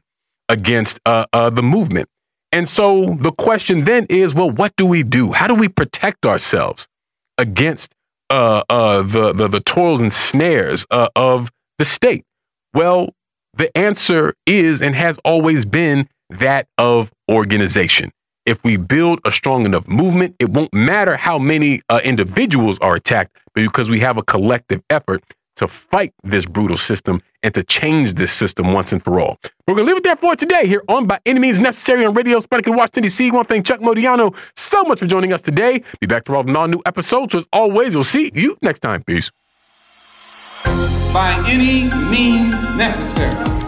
against 0.50 1.00
uh, 1.04 1.26
uh, 1.34 1.50
the 1.50 1.64
movement. 1.64 2.08
And 2.52 2.70
so 2.70 3.18
the 3.20 3.32
question 3.32 3.86
then 3.86 4.06
is 4.08 4.36
well, 4.36 4.52
what 4.52 4.76
do 4.76 4.86
we 4.86 5.02
do? 5.02 5.32
How 5.32 5.48
do 5.48 5.56
we 5.56 5.68
protect 5.68 6.28
ourselves 6.28 6.88
against 7.40 7.92
uh, 8.30 8.62
uh 8.70 9.02
the, 9.02 9.34
the, 9.34 9.48
the, 9.48 9.62
toils 9.62 10.00
and 10.00 10.14
snares 10.14 10.86
uh, 10.92 11.10
of 11.16 11.50
the 11.80 11.86
state? 11.86 12.24
Well, 12.76 13.16
the 13.56 13.76
answer 13.76 14.36
is 14.46 14.80
and 14.80 14.94
has 14.94 15.18
always 15.26 15.66
been 15.66 16.08
that 16.30 16.68
of 16.78 17.12
organization 17.32 18.12
if 18.48 18.64
we 18.64 18.78
build 18.78 19.20
a 19.26 19.32
strong 19.32 19.66
enough 19.66 19.88
movement, 19.88 20.36
it 20.40 20.50
won't 20.50 20.74
matter 20.74 21.18
how 21.18 21.38
many 21.38 21.82
uh, 21.90 22.00
individuals 22.04 22.80
are 22.80 22.96
attacked, 22.96 23.38
because 23.54 23.90
we 23.90 24.00
have 24.00 24.18
a 24.18 24.24
collective 24.24 24.82
effort 24.90 25.22
to 25.58 25.68
fight 25.68 26.14
this 26.24 26.46
brutal 26.46 26.78
system 26.78 27.22
and 27.44 27.54
to 27.54 27.64
change 27.64 28.14
this 28.14 28.32
system 28.32 28.74
once 28.74 28.94
and 28.94 29.04
for 29.04 29.20
all. 29.20 29.38
We're 29.68 29.74
going 29.74 29.86
to 29.86 29.92
leave 29.92 29.98
it 29.98 30.04
there 30.04 30.16
for 30.16 30.36
today 30.36 30.68
here 30.68 30.84
on 30.88 31.08
By 31.08 31.20
Any 31.26 31.40
Means 31.40 31.60
Necessary 31.60 32.06
on 32.06 32.14
Radio 32.14 32.40
Sputnik 32.40 32.68
in 32.68 32.76
Washington, 32.76 33.04
D.C. 33.04 33.32
To 33.32 33.44
thank 33.44 33.66
Chuck 33.66 33.80
Modiano 33.80 34.36
so 34.56 34.84
much 34.84 35.00
for 35.00 35.08
joining 35.08 35.34
us 35.34 35.42
today. 35.42 35.84
Be 36.00 36.08
back 36.08 36.30
with 36.30 36.56
all 36.56 36.68
new 36.68 36.82
episodes. 36.86 37.34
So 37.34 37.40
as 37.40 37.48
always, 37.52 37.96
we'll 37.96 38.04
see 38.04 38.32
you 38.34 38.58
next 38.62 38.80
time. 38.80 39.04
Peace. 39.04 39.32
By 41.12 41.44
any 41.48 41.90
means 42.10 42.62
necessary. 42.78 43.67